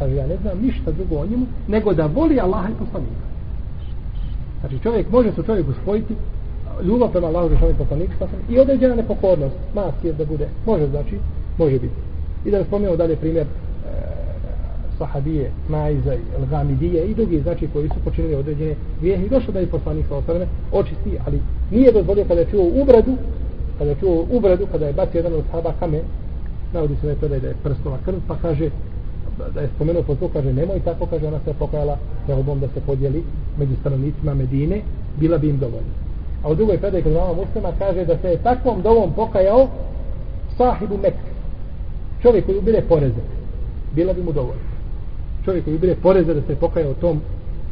Kaže, 0.00 0.14
ja 0.14 0.26
ne 0.26 0.36
znam 0.36 0.58
ništa 0.62 0.90
drugo 0.90 1.16
o 1.16 1.26
njemu, 1.26 1.46
nego 1.68 1.92
da 1.94 2.06
voli 2.06 2.40
Allaha 2.40 2.68
i 2.68 2.78
poslanika. 2.84 3.24
Znači, 4.60 4.78
čovjek 4.82 5.10
može 5.10 5.32
se 5.32 5.42
čovjeku 5.42 5.72
spojiti 5.82 6.14
ljubav 6.82 7.12
prema 7.12 7.26
Allahu 7.26 7.54
i 7.54 7.74
poslanika, 7.78 8.26
i 8.48 8.58
određena 8.58 8.94
nepokornost, 8.94 9.54
mas 9.74 9.94
da 10.18 10.24
bude, 10.24 10.48
može 10.66 10.86
znači, 10.86 11.18
može 11.58 11.78
biti. 11.78 11.94
I 12.44 12.50
da 12.50 12.58
ne 12.58 12.96
dalje 12.96 13.16
primjer 13.16 13.46
e, 13.46 13.50
sahabije, 14.98 15.50
Majza 15.68 16.14
i 16.14 16.18
Al-Gamidije 16.38 17.04
i 17.04 17.14
drugi 17.14 17.40
znači 17.40 17.68
koji 17.72 17.88
su 17.88 17.94
počinili 18.04 18.34
određene 18.34 18.74
grijehe 19.00 19.26
i 19.26 19.28
došlo 19.28 19.52
da 19.52 19.60
je 19.60 19.66
poslanik 19.66 20.06
sa 20.08 20.16
osrme 20.16 20.46
očisti, 20.72 21.18
ali 21.26 21.40
nije 21.70 21.92
dozvolio 21.92 22.24
kada 22.28 22.40
je 22.40 22.50
čuo 22.50 22.64
ubradu, 22.82 23.16
kada 23.78 23.90
je 23.90 23.96
čuo 24.00 24.26
ubradu, 24.30 24.66
kada 24.72 24.86
je 24.86 24.92
bacio 24.92 25.18
jedan 25.18 25.34
od 25.34 25.44
sahaba 25.50 25.72
kamen, 25.80 26.02
navodi 26.72 26.96
se 27.00 27.14
da 27.28 27.34
je 27.34 27.40
da 27.40 27.48
je 27.48 27.54
prstova 27.62 27.98
krv, 28.04 28.16
pa 28.28 28.36
kaže 28.42 28.70
da 29.54 29.60
je 29.60 29.68
spomenuo 29.74 30.02
po 30.02 30.28
kaže 30.32 30.52
nemoj 30.52 30.80
tako, 30.80 31.06
kaže 31.06 31.26
ona 31.26 31.38
se 31.44 31.52
pokajala 31.58 31.98
sa 32.26 32.36
obom 32.36 32.60
da 32.60 32.68
se 32.68 32.80
podijeli 32.86 33.22
među 33.58 33.72
stanovnicima 33.80 34.34
Medine, 34.34 34.80
bila 35.20 35.38
bi 35.38 35.48
im 35.48 35.58
dovoljna. 35.58 35.94
A 36.42 36.50
u 36.50 36.54
drugoj 36.54 36.78
predaj 36.78 37.02
kod 37.02 37.12
vama 37.12 37.32
muslima 37.32 37.72
kaže 37.78 38.04
da 38.04 38.18
se 38.18 38.28
je 38.28 38.42
takvom 38.42 38.82
dovom 38.82 39.12
pokajao 39.12 39.68
sahibu 40.56 40.96
Mekke. 40.96 41.30
Čovjek 42.22 42.46
koji 42.46 42.58
ubire 42.58 42.82
poreze. 42.88 43.22
Bila 43.94 44.12
bi 44.12 44.22
mu 44.22 44.32
dovoljna 44.32 44.70
čovjek 45.44 45.64
koji 45.64 45.76
ubire 45.76 45.94
poreze 46.02 46.34
da 46.34 46.42
se 46.42 46.54
pokajao 46.54 46.90
o 46.90 46.94
tom 46.94 47.20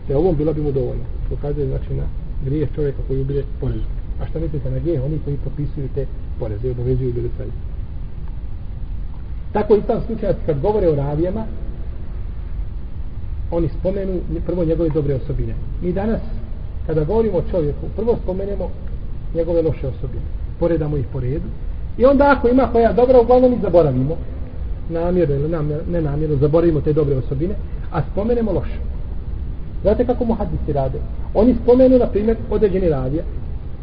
se 0.06 0.16
ovom 0.16 0.36
bila 0.36 0.52
bi 0.52 0.60
mu 0.60 0.72
dovoljno 0.72 1.04
što 1.26 1.36
kaže 1.42 1.66
znači 1.66 1.94
na 1.94 2.06
grijeh 2.44 2.68
čovjeka 2.74 2.98
koji 3.08 3.20
ubire 3.20 3.42
poreze 3.60 3.88
a 4.20 4.26
šta 4.26 4.38
mislite 4.38 4.70
na 4.70 4.78
grijeh 4.78 5.02
oni 5.04 5.18
koji 5.24 5.36
propisuju 5.36 5.88
te 5.94 6.06
poreze 6.38 6.68
i 6.68 6.70
obavezuju 6.70 7.12
bili 7.12 7.30
sve 7.36 7.46
tako 9.52 9.76
i 9.76 9.82
tam 9.82 10.00
slučaj 10.06 10.34
kad 10.46 10.60
govore 10.60 10.88
o 10.88 10.94
ravijama 10.94 11.44
oni 13.50 13.68
spomenu 13.68 14.20
prvo 14.46 14.64
njegove 14.64 14.88
dobre 14.88 15.14
osobine 15.14 15.54
mi 15.82 15.92
danas 15.92 16.20
kada 16.86 17.04
govorimo 17.04 17.38
o 17.38 17.50
čovjeku 17.50 17.86
prvo 17.96 18.16
spomenemo 18.22 18.70
njegove 19.34 19.62
loše 19.62 19.88
osobine 19.88 20.24
poredamo 20.60 20.96
ih 20.96 21.06
po 21.12 21.20
redu 21.20 21.48
i 21.98 22.04
onda 22.04 22.34
ako 22.38 22.48
ima 22.48 22.68
koja 22.72 22.92
dobra 22.92 23.20
uglavnom 23.20 23.52
ih 23.52 23.58
zaboravimo 23.62 24.16
namjerno 24.90 25.34
ili 25.34 25.48
ne 25.90 26.00
namjerno 26.00 26.36
zaboravimo 26.36 26.80
te 26.80 26.92
dobre 26.92 27.16
osobine, 27.16 27.54
a 27.92 28.02
spomenemo 28.12 28.52
loše. 28.52 28.78
Znate 29.82 30.06
kako 30.06 30.24
mu 30.24 30.34
hadisi 30.34 30.72
rade? 30.72 30.98
Oni 31.34 31.54
spomenu, 31.62 31.98
na 31.98 32.06
primjer, 32.06 32.36
određeni 32.50 32.88
ravija 32.88 33.22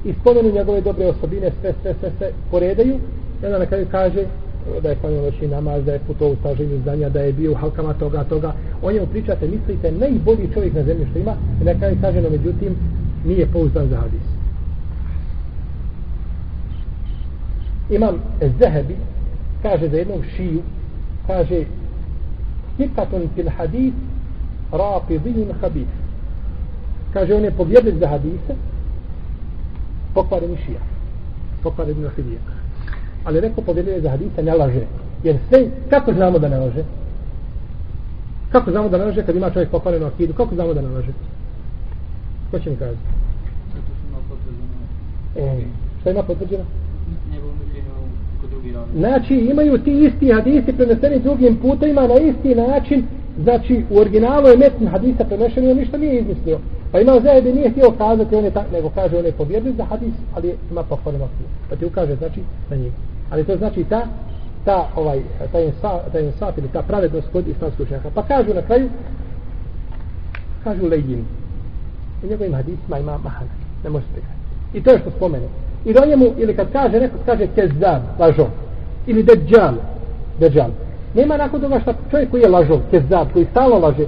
i 0.05 0.13
spomenu 0.13 0.51
njegove 0.51 0.81
dobre 0.81 1.05
osobine, 1.05 1.51
sve, 1.61 1.73
sve, 1.81 1.93
sve, 1.99 2.11
sve, 2.17 2.31
poredaju 2.51 2.95
i 3.41 3.45
onda 3.45 3.57
na 3.57 3.65
kraju 3.65 3.87
kaže 3.91 4.25
da 4.83 4.89
je 4.89 4.95
klanio 4.95 5.21
noći 5.21 5.47
namaz, 5.47 5.85
da 5.85 5.93
je 5.93 5.99
putovao 5.99 6.33
u 6.33 6.35
staženju 6.35 6.79
zdanja, 6.81 7.09
da 7.09 7.21
je 7.21 7.33
bio 7.33 7.51
u 7.51 7.55
halkama 7.55 7.93
toga, 7.93 8.23
toga. 8.23 8.53
O 8.81 8.91
njemu 8.91 9.07
pričate, 9.07 9.47
mislite, 9.47 9.91
najbolji 9.91 10.49
čovjek 10.53 10.73
na 10.73 10.83
zemlji 10.83 11.07
što 11.09 11.19
ima 11.19 11.35
i 11.61 11.63
na 11.63 11.73
kraju 11.73 11.97
kaže, 12.01 12.21
no 12.21 12.29
međutim, 12.29 12.75
nije 13.25 13.45
pouzdan 13.45 13.87
za 13.89 13.97
hadis. 13.97 14.25
Imam 17.89 18.15
Zehebi, 18.59 18.95
kaže 19.61 19.89
za 19.89 19.97
jednog 19.97 20.21
šiju, 20.35 20.61
kaže 21.27 21.65
sikatun 22.77 23.29
fil 23.35 23.49
hadis 23.49 23.93
rafidin 24.71 25.51
habis 25.61 25.87
kaže 27.13 27.33
on 27.33 27.43
je 27.43 27.51
povjedljiv 27.51 27.99
za 27.99 28.07
hadise 28.07 28.55
pokvaren 30.13 30.57
šija 30.65 30.79
na 31.63 32.09
šija 32.15 32.54
ali 33.25 33.39
rekao 33.39 33.63
povjedljiv 33.63 34.01
za 34.01 34.09
hadise 34.09 34.43
ne 34.43 34.53
laže. 34.53 34.81
Jer 35.23 35.37
sve, 35.49 35.67
kako 35.89 36.13
znamo 36.13 36.39
da 36.39 36.49
ne 36.49 36.57
laže? 36.57 36.83
Kako 38.51 38.71
znamo 38.71 38.89
da 38.89 38.97
ne 38.97 39.05
laže 39.05 39.23
kad 39.25 39.35
ima 39.35 39.49
čovjek 39.49 39.69
pokvarenu 39.69 40.05
akidu? 40.05 40.33
Kako 40.33 40.55
znamo 40.55 40.73
da 40.73 40.81
ne 40.81 40.89
laže? 40.89 41.11
Ko 42.51 42.59
će 42.59 42.69
mi 42.69 42.75
kazi 42.75 42.97
e, 45.35 45.61
šta 46.01 46.11
ima 46.11 46.23
potvrđeno? 46.23 46.63
Znači 48.95 49.35
imaju 49.35 49.77
ti 49.77 49.91
isti 49.91 50.31
hadisi 50.31 50.73
preneseni 50.73 51.19
drugim 51.19 51.57
putima 51.57 52.07
na 52.07 52.15
isti 52.15 52.55
način, 52.55 53.03
znači 53.43 53.83
u 53.89 53.97
originalu 53.97 54.47
je 54.47 54.57
metn 54.57 54.87
hadisa 54.87 55.23
prenešen 55.23 55.63
i 55.63 55.71
on 55.71 55.77
ništa 55.77 55.97
nije 55.97 56.19
izmislio. 56.19 56.59
Pa 56.91 56.99
ima 56.99 57.19
zajedno 57.23 57.51
nije 57.51 57.69
htio 57.69 57.91
kazati, 57.97 58.35
on 58.35 58.43
je 58.43 58.51
tak, 58.51 58.71
nego 58.71 58.89
kaže 58.89 59.17
on 59.17 59.25
je 59.25 59.31
pobjedio 59.31 59.73
za 59.77 59.85
hadis, 59.85 60.13
ali 60.35 60.55
ima 60.71 60.83
pohvalno 60.83 61.19
makiju. 61.19 61.47
Pa 61.69 61.75
ti 61.75 61.85
ukaže 61.85 62.15
znači 62.15 62.39
na 62.69 62.75
njih. 62.75 62.91
Ali 63.29 63.45
to 63.45 63.57
znači 63.57 63.83
ta, 63.83 64.01
ta, 64.65 64.87
ovaj, 64.95 65.21
ta 65.51 65.59
insaf, 65.59 66.01
ta 66.11 66.19
insaf 66.19 66.57
ili 66.57 66.67
ta 66.67 66.81
pravednost 66.81 67.27
kod 67.31 67.47
islamskog 67.47 67.85
učenjaka. 67.85 68.09
Pa 68.15 68.23
kažu 68.23 68.53
na 68.53 68.61
kraju, 68.61 68.89
kažu 70.63 70.87
lejin. 70.87 71.25
U 72.23 72.27
njegovim 72.27 72.53
hadisima 72.53 72.99
ima 72.99 73.17
mahana. 73.17 73.51
Ne 73.83 73.89
možete 73.89 74.21
I 74.73 74.83
to 74.83 74.91
je 74.91 74.99
što 74.99 75.11
spomenu. 75.11 75.47
I 75.85 75.93
do 75.93 76.05
njemu, 76.05 76.25
ili 76.37 76.55
kad 76.55 76.71
kaže, 76.71 76.99
neko 76.99 77.17
kaže 77.25 77.47
kezdan, 77.55 78.01
lažo. 78.19 78.47
Ili 79.07 79.23
deđal, 79.23 79.73
deđal. 80.39 80.69
Nema 81.13 81.37
nakon 81.37 81.61
toga 81.61 81.79
šta 81.79 81.93
čovjek 82.11 82.31
koji 82.31 82.41
je 82.41 82.49
lažov, 82.49 82.79
kezdan, 82.91 83.27
koji 83.33 83.45
stalo 83.45 83.79
laže, 83.79 84.05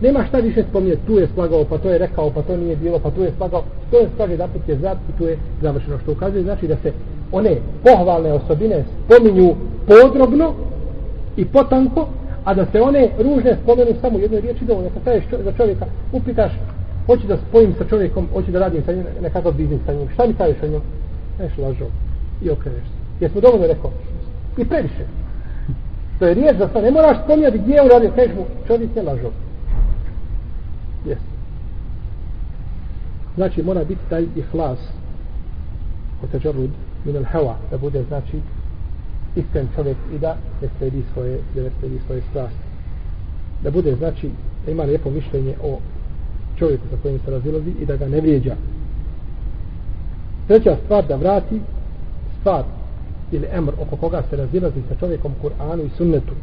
nema 0.00 0.24
šta 0.24 0.38
više 0.38 0.62
spominjati, 0.70 1.06
tu 1.06 1.18
je 1.18 1.28
slagao, 1.34 1.64
pa 1.64 1.78
to 1.78 1.90
je 1.90 1.98
rekao, 1.98 2.30
pa 2.30 2.42
to 2.42 2.56
nije 2.56 2.76
bilo, 2.76 2.98
pa 2.98 3.10
tu 3.10 3.22
je 3.22 3.32
slagao, 3.36 3.62
to 3.90 3.98
je 3.98 4.08
kaže 4.18 4.36
da 4.36 4.46
put 4.46 4.62
kezab 4.66 4.98
i 5.08 5.18
tu 5.18 5.24
je 5.24 5.38
završeno. 5.62 5.98
Što 5.98 6.12
ukazuje 6.12 6.42
znači 6.42 6.66
da 6.66 6.76
se 6.76 6.92
one 7.32 7.56
pohvalne 7.84 8.32
osobine 8.32 8.84
spominju 9.04 9.54
podrobno 9.86 10.54
i 11.36 11.44
potanko, 11.44 12.08
a 12.44 12.54
da 12.54 12.66
se 12.66 12.80
one 12.80 13.08
ružne 13.18 13.56
spomenu 13.62 13.90
samo 14.00 14.18
u 14.18 14.20
jednoj 14.20 14.40
riječi 14.40 14.64
dovoljno. 14.64 14.90
Kad 14.90 15.02
staješ 15.02 15.24
za 15.44 15.52
čovjeka, 15.52 15.86
upitaš, 16.12 16.52
hoću 17.06 17.26
da 17.26 17.36
spojim 17.36 17.74
sa 17.78 17.84
čovjekom, 17.84 18.28
hoću 18.32 18.50
da 18.50 18.58
radim 18.58 18.82
sa 18.86 18.92
njim, 18.92 19.04
nekakav 19.22 19.52
biznis 19.52 19.80
sa 19.86 19.92
njim, 19.92 20.08
šta 20.14 20.26
mi 20.26 20.34
kažeš 20.34 20.62
o 20.62 20.68
njom? 20.68 20.82
Neš 21.38 21.58
lažo. 21.58 21.86
I 22.42 22.50
okreneš 22.50 22.84
se. 22.84 23.24
Jesmo 23.24 23.40
dovoljno 23.40 23.66
rekao? 23.66 23.90
I 24.58 24.64
previše. 24.64 25.04
To 26.18 26.26
je 26.26 26.34
riječ 26.34 26.56
za 26.58 26.68
sve. 26.68 26.82
Ne 26.82 26.90
moraš 26.90 27.16
spominjati 27.24 27.58
gdje 27.58 27.74
je 27.74 27.84
uradio. 27.84 28.10
Kažeš 28.16 28.34
mu, 28.36 28.44
čovjek 28.66 28.96
je 28.96 29.02
lažo. 29.02 29.30
Jes. 31.06 31.18
Znači, 33.34 33.62
mora 33.62 33.84
biti 33.84 34.00
taj 34.08 34.26
ihlas 34.36 34.78
od 36.22 36.30
teđarud 36.30 36.70
min 37.04 37.16
al 37.16 37.24
hawa 37.24 37.56
da 37.70 37.78
bude, 37.78 38.04
znači, 38.08 38.40
iskren 39.36 39.68
čovjek 39.74 39.96
i 40.14 40.18
da 40.18 40.36
ne 40.62 40.68
sledi 40.78 41.02
svoje, 41.12 41.38
da 41.54 41.62
ne 41.62 41.70
sledi 41.80 42.00
svoje 42.06 42.22
strasti. 42.30 42.64
Da 43.62 43.70
bude, 43.70 43.94
znači, 43.94 44.30
da 44.66 44.72
ima 44.72 44.82
lijepo 44.82 45.10
mišljenje 45.10 45.54
o 45.62 45.78
čovjeku 46.58 46.84
sa 46.90 46.96
kojim 47.02 47.18
se 47.24 47.30
razilazi 47.30 47.70
i 47.80 47.86
da 47.86 47.96
ga 47.96 48.08
ne 48.08 48.20
vrijeđa. 48.20 48.56
Treća 50.46 50.76
stvar 50.84 51.06
da 51.06 51.16
vrati 51.16 51.60
stvar 52.40 52.64
ili 53.32 53.46
emr 53.52 53.72
oko 53.80 53.96
koga 53.96 54.22
se 54.30 54.36
razilazi 54.36 54.80
sa 54.88 54.94
čovjekom 55.00 55.32
Kur'anu 55.42 55.86
i 55.86 55.90
sunnetu. 55.96 56.34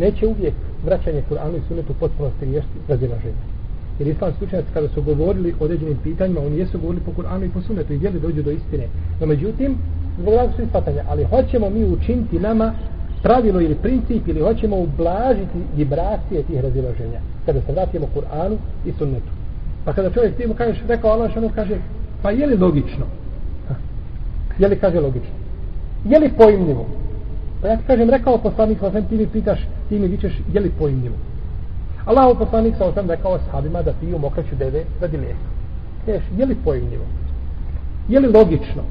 neće 0.00 0.26
uvijek 0.26 0.54
vraćanje 0.84 1.22
Kur'anu 1.30 1.56
i 1.56 1.62
Sunnetu 1.68 1.94
potpuno 2.00 2.30
riješiti 2.40 2.78
razilaženje. 2.88 3.59
Jer 4.00 4.08
islamski 4.08 4.44
učenjaci 4.44 4.68
kada 4.74 4.88
su 4.88 5.02
govorili 5.02 5.54
o 5.60 5.64
određenim 5.64 5.96
pitanjima, 6.02 6.40
oni 6.40 6.58
jesu 6.58 6.78
govorili 6.78 7.04
po 7.04 7.12
Kur'anu 7.22 7.44
i 7.46 7.50
po 7.50 7.60
Sunnetu 7.60 7.92
i 7.92 7.96
gdje 7.96 8.10
dođu 8.10 8.42
do 8.42 8.50
istine. 8.50 8.86
No 9.20 9.26
međutim, 9.26 9.76
zbog 10.20 10.34
različitih 10.34 10.66
ispatanja, 10.66 11.04
ali 11.08 11.24
hoćemo 11.24 11.70
mi 11.70 11.84
učiniti 11.84 12.38
nama 12.38 12.74
pravilo 13.22 13.60
ili 13.60 13.74
princip 13.74 14.28
ili 14.28 14.40
hoćemo 14.40 14.76
ublažiti 14.76 15.58
vibracije 15.76 16.42
tih 16.42 16.60
razilaženja 16.60 17.20
kada 17.46 17.60
se 17.60 17.72
vratimo 17.72 18.06
Kur'anu 18.14 18.56
i 18.86 18.92
Sunnetu. 18.98 19.32
Pa 19.84 19.92
kada 19.92 20.10
čovjek 20.10 20.36
ti 20.36 20.46
mu 20.46 20.54
kažeš, 20.54 20.82
rekao 20.88 21.10
Allah 21.10 21.36
ono 21.36 21.48
kaže, 21.54 21.76
pa 22.22 22.30
je 22.30 22.46
li 22.46 22.56
logično? 22.56 23.06
Ha. 23.68 23.74
Je 24.58 24.68
li 24.68 24.76
kaže 24.76 25.00
logično? 25.00 25.34
Je 26.04 26.18
li 26.18 26.30
pojmljivo? 26.38 26.86
Pa 27.62 27.68
ja 27.68 27.76
ti 27.76 27.82
kažem, 27.86 28.10
rekao 28.10 28.38
poslanik, 28.38 28.78
pa 28.80 28.90
sam 28.90 29.04
ti 29.04 29.16
mi 29.16 29.26
pitaš, 29.26 29.68
ti 29.88 29.98
mi 29.98 30.08
vičeš, 30.08 30.32
je 30.52 30.60
li 30.60 30.70
pojmljivo? 30.78 31.14
Allah 32.04 32.36
poslanik 32.38 32.74
sa 32.78 32.84
osam 32.84 33.10
rekao 33.10 33.38
sahabima 33.38 33.82
da 33.82 33.92
piju 34.00 34.18
mokraću 34.18 34.54
deve 34.58 34.84
radi 35.00 35.16
lijeka. 35.16 35.48
Kažeš, 36.06 36.22
je 36.36 36.46
li 36.46 36.56
pojemljivo? 36.64 37.04
Je 38.08 38.20
li 38.20 38.28
logično? 38.28 38.82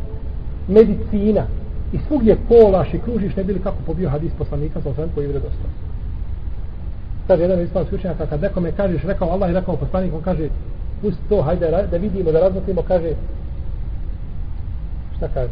Medicina, 0.67 1.45
i 1.93 1.99
svugdje 2.07 2.37
kolaš 2.47 2.93
i 2.93 2.99
kružiš, 2.99 3.35
ne 3.35 3.43
bili 3.43 3.59
kako 3.59 3.77
pobio 3.85 4.09
hadis 4.09 4.31
poslanika 4.37 4.81
sa 4.81 4.89
osam 4.89 5.09
koji 5.15 5.25
je 5.25 5.27
vredostav. 5.27 5.69
Kaže 7.27 7.43
jedan 7.43 7.61
islamski 7.61 7.95
učenjak, 7.95 8.17
kad 8.29 8.41
nekome 8.41 8.71
kažeš, 8.71 9.03
rekao 9.03 9.29
Allah 9.29 9.49
i 9.49 9.53
rekao 9.53 9.75
poslanik, 9.75 10.13
on 10.13 10.21
kaže, 10.21 10.49
pusti 11.01 11.21
to, 11.29 11.41
hajde 11.41 11.87
da 11.91 11.97
vidimo, 11.97 12.31
da 12.31 12.39
razmotrimo, 12.39 12.81
kaže, 12.81 13.13
šta 15.17 15.27
kaže? 15.33 15.51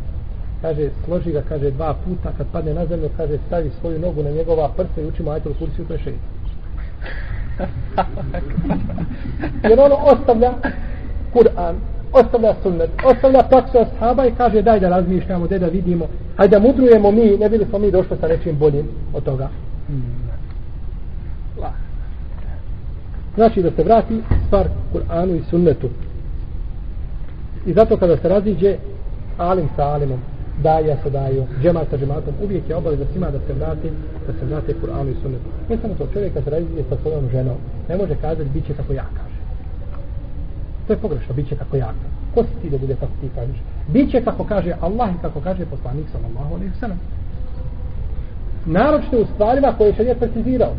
Kaže, 0.62 0.89
složi 1.05 1.32
ga, 1.32 1.41
kaže, 1.49 1.72
dva 1.72 1.93
puta, 1.93 2.32
kad 2.38 2.47
padne 2.51 2.74
na 2.74 2.86
zemlju, 2.86 3.10
kaže, 3.18 3.38
stavi 3.47 3.72
svoju 3.82 3.99
nogu 3.99 4.24
na 4.24 4.30
njegova 4.30 4.70
prsa 4.78 5.01
i 5.01 5.05
učimo 5.05 5.32
ajtel 5.32 5.53
kursi 5.60 5.82
u 5.82 5.86
toj. 5.86 5.99
Jer 9.70 9.80
ono 9.80 9.95
ostavlja 9.95 10.53
Kur'an, 11.34 11.76
ostavlja 12.14 12.53
sunnet, 12.64 12.89
ostavlja 13.05 13.43
praksu 13.49 13.78
ashaba 13.78 14.26
i 14.26 14.32
kaže 14.32 14.62
daj 14.62 14.80
da 14.80 14.89
razmišljamo, 14.89 15.47
daj 15.47 15.60
da 15.60 15.68
vidimo, 15.68 16.05
hajde 16.38 16.60
da 16.60 16.68
mudrujemo 16.68 17.12
mi, 17.12 17.38
ne 17.38 17.49
bili 17.49 17.66
smo 17.66 17.80
mi 17.80 17.91
došli 17.91 18.18
sa 18.22 18.28
nečim 18.28 18.58
boljim 18.58 18.88
od 19.14 19.24
toga. 19.24 19.49
Znači 23.36 23.62
da 23.62 23.72
se 23.72 23.84
vrati 23.84 24.22
stvar 24.47 24.68
Kur'anu 24.93 25.36
i 25.36 25.43
sunnetu. 25.49 25.89
I 27.66 27.74
zato 27.74 27.97
kada 27.97 28.18
se 28.18 28.30
raziđe 28.30 28.78
alim 29.38 29.70
sa 29.76 29.84
alimom, 29.84 30.20
daja 30.64 30.97
sa 31.03 31.10
daju, 31.10 31.45
džemat 31.62 31.89
sa 31.89 31.97
džematom, 31.97 32.34
uvijek 32.43 32.70
je 32.70 32.76
obaveza 32.76 33.05
svima 33.12 33.30
da 33.30 33.39
se 33.47 33.53
vrati, 33.53 33.89
da 34.28 34.34
se 34.34 34.45
vrate 34.45 34.74
Kur'anu 34.82 35.12
i 35.12 35.22
sunnetu. 35.22 35.49
Ne 35.70 35.78
samo 35.82 35.93
to, 35.93 36.08
čovjek 36.14 36.34
kad 36.34 36.43
se 36.43 36.49
raziđe 36.49 36.84
sa 36.89 36.95
svojom 37.01 37.30
ženom, 37.32 37.58
ne 37.89 37.97
može 37.97 38.16
kazati 38.16 38.49
bit 38.53 38.68
će 38.68 38.74
kako 38.74 38.93
ja 38.93 39.05
kaže. 39.18 39.38
To 40.88 40.93
je 40.93 40.97
pogrešno, 40.97 41.34
bit 41.36 41.49
će 41.49 41.55
kako 41.55 41.78
ja 41.78 41.86
kaže. 41.86 42.18
Ko 42.34 42.43
si 42.43 42.62
ti 42.62 42.70
da 42.70 42.78
bude 42.78 42.95
kako 42.95 43.12
ti 43.22 43.30
kažeš? 43.36 43.58
Biće 43.88 44.22
kako 44.22 44.43
kaže 44.43 44.74
Allah 44.82 45.10
i 45.10 45.22
kako 45.22 45.41
kaže 45.41 45.66
poslanik 45.66 46.05
sallallahu 46.12 46.55
alaihi 46.55 46.74
sallam. 46.80 46.99
Naročite 48.66 49.18
u 49.18 49.26
stvarima 49.34 49.74
koje 49.78 49.88
je 49.88 49.95
šarijet 49.95 50.20
precizirao. 50.20 50.74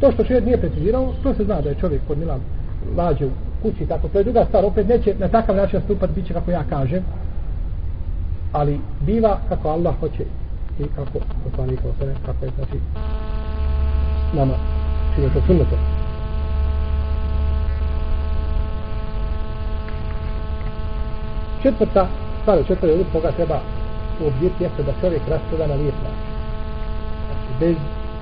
To 0.00 0.12
što 0.12 0.24
šarijet 0.24 0.44
nije 0.44 0.60
precizirao, 0.60 1.12
to 1.22 1.34
se 1.34 1.44
zna 1.44 1.60
da 1.60 1.68
je 1.68 1.74
čovjek 1.74 2.02
pod 2.08 2.18
Milan 2.18 2.40
lađe 2.96 3.26
u 3.26 3.30
kući, 3.62 3.86
tako 3.86 4.08
to 4.08 4.18
je 4.18 4.24
druga 4.24 4.44
stvar, 4.44 4.64
opet 4.64 4.88
neće 4.88 5.14
na 5.18 5.28
takav 5.28 5.56
način 5.56 5.78
nastupati, 5.78 6.12
bit 6.12 6.26
će 6.26 6.34
kako 6.34 6.50
ja 6.50 6.64
kažem, 6.70 7.02
ali 8.52 8.80
biva 9.00 9.38
kako 9.48 9.68
Allah 9.68 9.94
hoće 10.00 10.24
i 10.78 10.84
kako 10.96 11.18
poslanik 11.44 11.80
sallallahu 11.80 12.26
kako 12.26 12.44
je 12.44 12.50
znači 12.56 12.78
nama 14.32 14.54
čini 15.14 15.30
to 15.34 15.40
sunnetom. 15.46 15.78
četvrta 21.62 22.06
stvar 22.42 22.58
u 22.58 22.64
četvrta 22.64 22.86
ljudi 22.86 23.04
koga 23.12 23.32
treba 23.32 23.60
uobzirati 24.20 24.64
jeste 24.64 24.82
da 24.82 24.92
čovjek 25.00 25.22
raspada 25.28 25.66
na 25.66 25.74
lijep 25.74 25.94
način. 25.94 26.32
Znači, 27.26 27.50
bez 27.60 27.76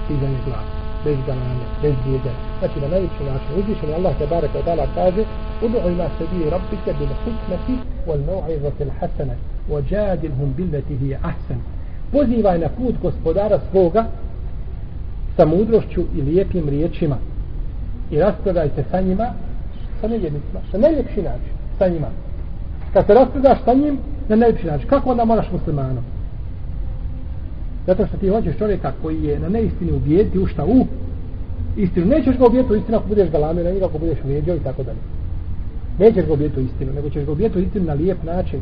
stizanja 0.05 0.39
glasa, 0.47 0.80
bez 1.05 1.25
dalane, 1.25 1.67
bez 1.83 1.95
djeđanja. 2.05 2.39
Znači, 2.59 2.81
na 2.81 2.89
najveći 2.89 3.25
način 3.25 3.55
uzvišen 3.59 3.95
Allah 3.95 4.17
te 4.19 4.27
barek 4.27 4.55
od 4.55 4.69
Allah 4.69 4.89
kaže 4.95 5.25
Udu'u 5.61 5.91
ima 5.91 6.11
sebi 6.19 6.51
rabbike 6.51 6.93
bil 6.93 7.09
hikmeti 7.25 7.81
wal 8.07 8.21
nau'izati 8.27 8.83
al 8.83 8.91
hasana 9.01 9.35
wa 9.71 9.83
jadilhum 9.91 10.55
billati 10.57 10.97
hi 10.97 11.15
ahsan. 11.15 11.61
Pozivaj 12.13 12.59
na 12.59 12.69
put 12.69 12.95
gospodara 13.03 13.61
svoga 13.71 14.05
sa 15.37 15.47
mudrošću 15.47 16.05
i 16.17 16.23
lijepim 16.23 16.69
riječima 16.69 17.17
i 18.11 18.19
raspravljajte 18.19 18.85
sa 18.91 19.01
njima 19.01 19.33
sa 20.01 20.09
nevjednicima, 20.09 20.61
sa 20.71 20.79
najljepši 20.79 21.23
način 21.23 21.53
sa 21.79 21.89
njima 21.89 22.09
kad 22.93 23.07
se 23.07 23.15
raspredaš 23.15 23.59
sa 23.65 23.75
njim 23.75 23.99
na 24.29 24.37
najljepši 24.37 24.67
način. 24.67 24.89
Kako 24.89 25.11
onda 25.11 25.25
moraš 25.25 25.53
muslimanom? 25.53 26.05
Zato 27.91 28.07
što 28.07 28.16
ti 28.16 28.28
hoćeš 28.28 28.57
čovjeka 28.59 28.93
koji 29.03 29.24
je 29.24 29.38
na 29.41 29.49
neistini 29.49 29.93
ubijeti 29.93 30.38
u 30.38 30.47
šta 30.47 30.64
u 30.64 30.86
istinu. 31.76 32.07
Nećeš 32.07 32.38
ga 32.38 32.47
ubijeti 32.47 32.72
u 32.72 32.76
istinu 32.76 32.99
ako 32.99 33.09
budeš 33.09 33.30
galamio 33.30 33.64
na 33.64 33.70
njega, 33.70 33.86
ako 33.86 33.99
budeš 33.99 34.18
vrijeđao 34.24 34.57
i 34.57 34.61
tako 34.61 34.82
dalje. 34.82 34.99
Nećeš 35.99 36.26
ga 36.26 36.32
ubijeti 36.32 36.61
u 36.61 36.62
istinu, 36.62 36.93
nego 36.93 37.11
ćeš 37.11 37.24
ga 37.24 37.32
ubijeti 37.32 37.59
u 37.59 37.62
istinu 37.62 37.84
na 37.84 37.93
lijep 37.93 38.22
način. 38.24 38.61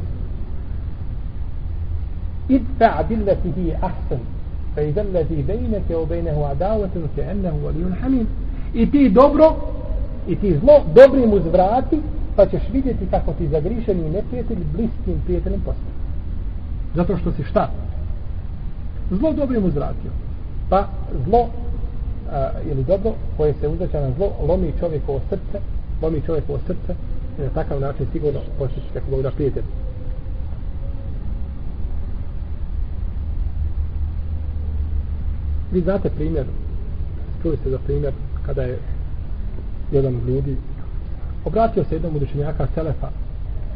Idfa 2.48 3.02
billati 3.08 3.52
hi 3.52 3.72
ahsan 3.72 4.18
fa 4.74 4.82
idha 4.82 5.00
allazi 5.00 5.42
baynaka 5.48 5.94
wa 5.94 6.06
baynahu 6.06 6.42
adawatun 6.52 7.02
ka'annahu 7.16 7.58
waliyyun 7.66 8.00
hamim. 8.00 8.26
I 8.74 8.90
ti 8.90 9.10
dobro 9.10 9.56
i 10.28 10.36
ti 10.36 10.58
zlo 10.60 10.74
dobrim 10.94 11.32
uzvrati 11.32 12.00
pa 12.36 12.46
ćeš 12.46 12.62
vidjeti 12.72 13.06
kako 13.10 13.32
ti 13.32 13.48
zagrišeni 13.48 14.10
neprijatelj 14.10 14.58
bliskim 14.76 15.22
prijateljem 15.24 15.60
postane. 15.60 15.98
Zato 16.94 17.16
što 17.16 17.32
si 17.32 17.42
šta? 17.42 17.70
Zlo 19.10 19.32
dobrim 19.32 19.64
uzvratio. 19.64 20.10
Pa 20.68 20.88
zlo, 21.24 21.48
a, 22.32 22.50
ili 22.70 22.84
dobro, 22.84 23.12
koje 23.36 23.54
se 23.60 23.68
uzvraća 23.68 24.00
na 24.00 24.10
zlo, 24.16 24.32
lomi 24.48 24.72
čovjekovo 24.80 25.20
srce, 25.28 25.60
lomi 26.02 26.22
čovjekovo 26.26 26.58
srce, 26.66 26.94
i 27.38 27.42
na 27.42 27.48
takav 27.48 27.80
način 27.80 28.06
sigurno 28.12 28.40
postići 28.58 28.86
kako 28.92 29.10
Bog 29.10 29.22
da 29.22 29.30
prijatelj. 29.30 29.62
Vi 35.72 35.80
znate 35.80 36.10
primjer, 36.10 36.46
čuli 37.42 37.56
ste 37.56 37.70
za 37.70 37.78
primjer, 37.78 38.12
kada 38.46 38.62
je 38.62 38.78
jedan 39.92 40.16
od 40.16 40.28
ljudi 40.28 40.56
obratio 41.44 41.84
se 41.84 41.94
jednom 41.94 42.16
učenjaka 42.16 42.66
Selefa 42.74 43.08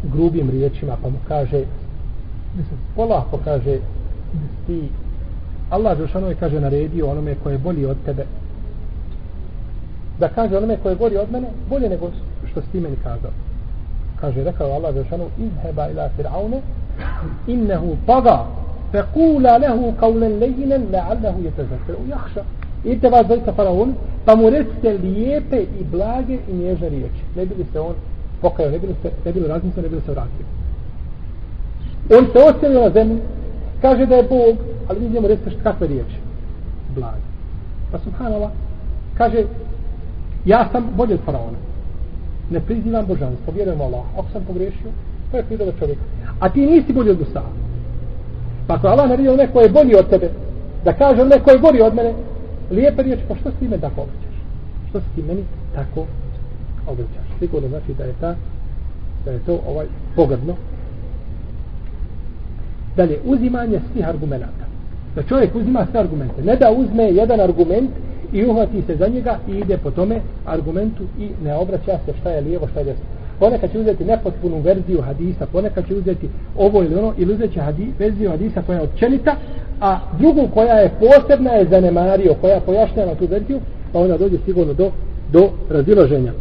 grubim 0.02 0.50
riječima 0.50 0.96
pa 1.02 1.08
mu 1.08 1.18
kaže 1.28 1.64
mislim, 2.56 2.78
polako 2.96 3.38
kaže 3.44 3.78
ti 4.66 4.88
Allah 5.70 5.98
Žešano 5.98 6.28
je 6.28 6.34
kaže 6.34 6.60
naredio 6.60 7.10
onome 7.10 7.34
koje 7.42 7.54
je 7.54 7.58
bolji 7.58 7.86
od 7.86 7.96
tebe 8.04 8.24
da 10.18 10.28
kaže 10.28 10.56
onome 10.56 10.76
koje 10.82 10.92
je 10.92 10.96
bolji 10.96 11.16
od 11.16 11.32
mene 11.32 11.48
bolje 11.68 11.88
nego 11.88 12.10
što 12.50 12.60
si 12.60 12.68
ti 12.72 12.80
meni 12.80 12.96
kazao 12.96 13.30
kaže 14.20 14.44
rekao 14.44 14.72
Allah 14.72 14.94
Žešano 14.94 15.24
izheba 15.38 15.88
ila 15.90 16.08
fir'aune 16.18 16.60
innehu 17.46 17.96
taga 18.06 18.46
fekula 18.92 19.58
lehu 19.58 19.92
kaulen 20.00 20.38
lejinen 20.38 20.86
leallahu 20.92 21.42
je 21.44 21.50
tezakir 21.50 21.94
u 22.04 22.08
jahša 22.10 22.42
idite 22.84 23.08
vas 23.08 23.26
dojte 23.26 23.52
faraon 23.52 23.94
pa 24.24 24.36
mu 24.36 24.50
recite 24.50 24.92
lijepe 24.92 25.62
i 25.80 25.84
blage 25.84 26.38
i 26.48 26.54
nježne 26.54 26.88
riječi. 26.88 27.22
Ne 27.36 27.46
bili 27.46 27.66
se 27.72 27.80
on 27.80 27.94
pokajao, 28.40 28.70
ne 28.70 28.78
bili 28.78 28.94
se, 29.02 29.10
ne 29.24 29.32
bili 29.32 29.48
razmislio, 29.48 29.82
ne 29.82 29.88
bili 29.88 30.02
se 30.06 30.10
vratio. 30.10 30.46
On 32.18 32.26
se 32.32 32.38
ostavio 32.50 32.80
na 32.80 32.90
zemlju, 32.90 33.18
kaže 33.82 34.06
da 34.06 34.14
je 34.14 34.22
Bog, 34.22 34.56
ali 34.88 35.00
vi 35.00 35.10
njemu 35.10 35.28
recite 35.28 35.50
kakve 35.62 35.86
riječi. 35.86 36.16
Blage. 36.94 37.22
Pa 37.92 37.98
subhanallah, 37.98 38.50
kaže, 39.18 39.44
ja 40.44 40.68
sam 40.72 40.88
bolji 40.96 41.14
od 41.14 41.20
faraona. 41.24 41.58
Ne 42.50 42.60
prizivam 42.60 43.06
božanstvo, 43.06 43.52
vjerujem 43.54 43.80
Allah. 43.80 44.04
Ako 44.18 44.26
sam 44.32 44.44
pogrešio, 44.44 44.90
to 45.30 45.36
je 45.36 45.42
priroda 45.42 45.72
čovjeka. 45.78 46.00
A 46.40 46.48
ti 46.48 46.66
nisi 46.66 46.92
bolji 46.92 47.10
od 47.10 47.18
Musa. 47.18 47.42
Pa 48.66 48.74
ako 48.74 48.88
Allah 48.88 49.08
naredio 49.08 49.36
neko 49.36 49.60
je 49.60 49.68
bolji 49.68 49.94
od 49.94 50.08
tebe, 50.08 50.30
da 50.84 50.92
kaže 50.92 51.24
neko 51.24 51.50
je 51.50 51.58
bolji 51.58 51.82
od 51.82 51.94
mene, 51.94 52.14
lijepe 52.70 53.02
riječi, 53.02 53.22
pa 53.28 53.34
što 53.34 53.50
si 53.50 53.56
ti 53.56 53.68
me 53.68 53.78
tako 53.78 54.00
obraćaš? 54.00 54.36
Što 54.88 55.00
si 55.00 55.06
ti 55.14 55.22
meni 55.22 55.44
tako 55.74 56.06
obraćaš? 56.86 57.26
Sigurno 57.38 57.68
znači 57.68 57.94
da 57.98 58.04
je 58.04 58.14
ta, 58.20 58.34
da 59.24 59.30
je 59.30 59.38
to 59.38 59.60
ovaj 59.68 59.86
pogrdno. 60.16 60.54
Dalje, 62.96 63.18
uzimanje 63.24 63.80
svih 63.92 64.08
argumenta. 64.08 64.61
Da 65.16 65.22
čovjek 65.22 65.54
uzima 65.54 65.86
sve 65.90 66.00
argumente. 66.00 66.42
Ne 66.42 66.56
da 66.56 66.70
uzme 66.70 67.04
jedan 67.04 67.40
argument 67.40 67.90
i 68.32 68.44
uhvati 68.44 68.82
se 68.86 68.96
za 68.96 69.08
njega 69.08 69.38
i 69.48 69.52
ide 69.52 69.78
po 69.78 69.90
tome 69.90 70.20
argumentu 70.46 71.02
i 71.18 71.28
ne 71.44 71.54
obraća 71.54 71.98
se 72.06 72.12
šta 72.20 72.30
je 72.30 72.40
lijevo, 72.40 72.68
šta 72.68 72.80
je 72.80 72.84
desno. 72.84 73.04
Ponekad 73.38 73.72
će 73.72 73.78
uzeti 73.78 74.04
nepotpunu 74.04 74.60
verziju 74.60 75.02
hadisa, 75.02 75.46
ponekad 75.46 75.86
će 75.88 75.94
uzeti 75.94 76.28
ovo 76.58 76.82
ili 76.82 76.94
ono, 76.94 77.12
ili 77.18 77.34
uzeti 77.34 77.60
hadis, 77.60 77.88
verziju 77.98 78.30
hadisa 78.30 78.62
koja 78.62 78.76
je 78.76 78.84
općenita, 78.84 79.36
a 79.80 79.98
drugu 80.18 80.48
koja 80.54 80.74
je 80.74 80.90
posebna 81.00 81.50
je 81.50 81.68
zanemario, 81.70 82.34
koja 82.40 82.60
pojašnjava 82.60 83.14
tu 83.14 83.26
verziju, 83.26 83.60
pa 83.92 83.98
onda 83.98 84.18
dođe 84.18 84.38
sigurno 84.44 84.72
do, 84.72 84.90
do 85.32 85.50
razilaženja. 85.70 86.32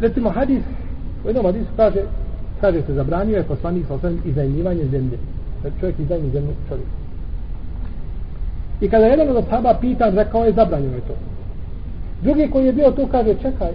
Recimo, 0.00 0.30
hadis, 0.30 0.62
u 1.24 1.28
jednom 1.28 1.44
hadisu 1.44 1.70
kaže, 1.76 2.00
kaže 2.60 2.82
se, 2.82 2.94
zabranio 2.94 3.36
je 3.36 3.42
poslanik 3.42 3.86
sa 3.86 3.94
osvijem 3.94 4.22
iznajmljivanje 4.24 4.84
zemlje. 4.84 5.18
Čovjek 5.80 5.98
iznajmi 5.98 6.30
zemlju 6.30 6.52
čovjek. 6.68 7.01
I 8.82 8.88
kada 8.88 9.06
jedan 9.06 9.36
od 9.36 9.44
sahaba 9.50 9.74
pitan, 9.80 10.14
rekao 10.14 10.44
je, 10.44 10.52
zabranjeno 10.52 10.94
je 10.94 11.00
to. 11.00 11.14
Drugi 12.22 12.48
koji 12.50 12.66
je 12.66 12.72
bio 12.72 12.90
tu 12.90 13.06
kaže, 13.06 13.34
čekaj, 13.34 13.72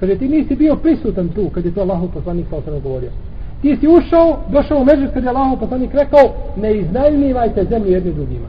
kaže, 0.00 0.18
ti 0.18 0.28
nisi 0.28 0.54
bio 0.56 0.76
prisutan 0.76 1.28
tu, 1.28 1.50
kad 1.50 1.64
je 1.64 1.74
to 1.74 1.80
Allahov 1.80 2.08
poslanik 2.08 2.46
sa 2.50 2.56
osvijem 2.56 2.82
govorio. 2.82 3.10
Ti 3.62 3.76
si 3.80 3.88
ušao, 3.88 4.38
došao 4.52 4.78
u 4.78 4.84
međus 4.84 5.10
kad 5.14 5.24
je 5.24 5.30
Allahov 5.30 5.58
poslanik 5.58 5.94
rekao, 5.94 6.34
ne 6.56 6.76
iznajmljivajte 6.76 7.64
zemlju 7.64 7.92
jedni 7.92 8.12
drugima. 8.12 8.46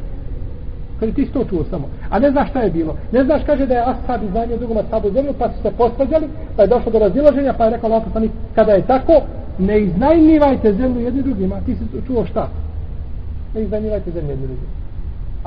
Kaže, 1.00 1.14
ti 1.14 1.26
si 1.26 1.32
to 1.32 1.46
čuo 1.50 1.64
samo. 1.70 1.88
A 2.10 2.20
ne 2.20 2.32
znaš 2.32 2.50
šta 2.50 2.60
je 2.60 2.72
bilo. 2.72 2.96
Ne 3.12 3.24
znaš, 3.24 3.42
kaže 3.46 3.66
da 3.66 3.74
je 3.74 3.82
Ashab 3.82 4.24
iznajmio 4.24 4.58
drugom 4.58 4.78
Ashabu 4.78 5.12
zemlju, 5.12 5.34
pa 5.40 5.50
su 5.50 5.62
se 5.62 5.72
posvađali, 5.78 6.28
pa 6.56 6.62
je 6.62 6.68
došlo 6.68 6.92
do 6.92 7.00
razilaženja, 7.00 7.54
pa 7.54 7.66
je 7.66 7.72
rekao 7.72 7.88
Allahov 7.88 8.08
poslanik, 8.08 8.32
kada 8.56 8.72
je 8.72 8.88
tako, 8.88 9.14
ne 9.60 9.80
iznajmljivajte 9.80 10.74
zemlju 10.74 11.02
jedni 11.02 11.22
drugima. 11.22 11.62
Ti 11.66 11.76
si 11.76 12.08
čuo 12.08 12.26
šta? 12.26 12.50
Ne 13.56 13.62
iznajmljivajte 13.62 14.12
zemlju 14.12 14.30
jedni 14.30 14.48
drugima. 14.48 14.87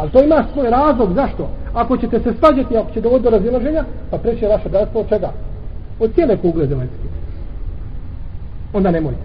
Ali 0.01 0.11
to 0.11 0.22
ima 0.22 0.44
svoj 0.53 0.70
razlog, 0.70 1.14
zašto? 1.14 1.48
Ako 1.74 1.96
ćete 1.96 2.20
se 2.20 2.32
svađati, 2.38 2.76
ako 2.76 2.92
će 2.92 3.01
dovoditi 3.01 3.30
do 3.30 3.36
razilaženja, 3.36 3.84
pa 4.11 4.18
preće 4.18 4.46
vaše 4.46 4.68
bratstvo 4.68 5.01
od 5.01 5.09
čega? 5.09 5.32
Od 6.01 6.14
cijele 6.14 6.36
kugle 6.36 6.66
zemaljske. 6.66 7.09
Onda 8.72 8.90
nemojte. 8.90 9.20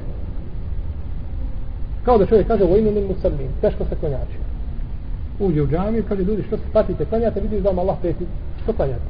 Kao 2.05 2.17
da 2.17 2.26
čovjek 2.26 2.47
kaže, 2.47 2.63
vojnu 2.63 2.91
min 2.91 3.07
musalmin, 3.07 3.47
teško 3.61 3.86
se 3.86 3.95
klanjači. 3.95 4.38
Uđe 5.39 5.61
u 5.61 5.67
džamiju, 5.67 6.03
kaže, 6.09 6.23
ljudi, 6.23 6.43
što 6.47 6.57
se 6.57 6.63
patite, 6.73 7.05
klanjate, 7.05 7.41
vidiš 7.41 7.59
da 7.59 7.69
vam 7.69 7.80
Allah 7.80 7.97
preti, 8.01 8.26
što 8.63 8.73
klanjate? 8.73 9.09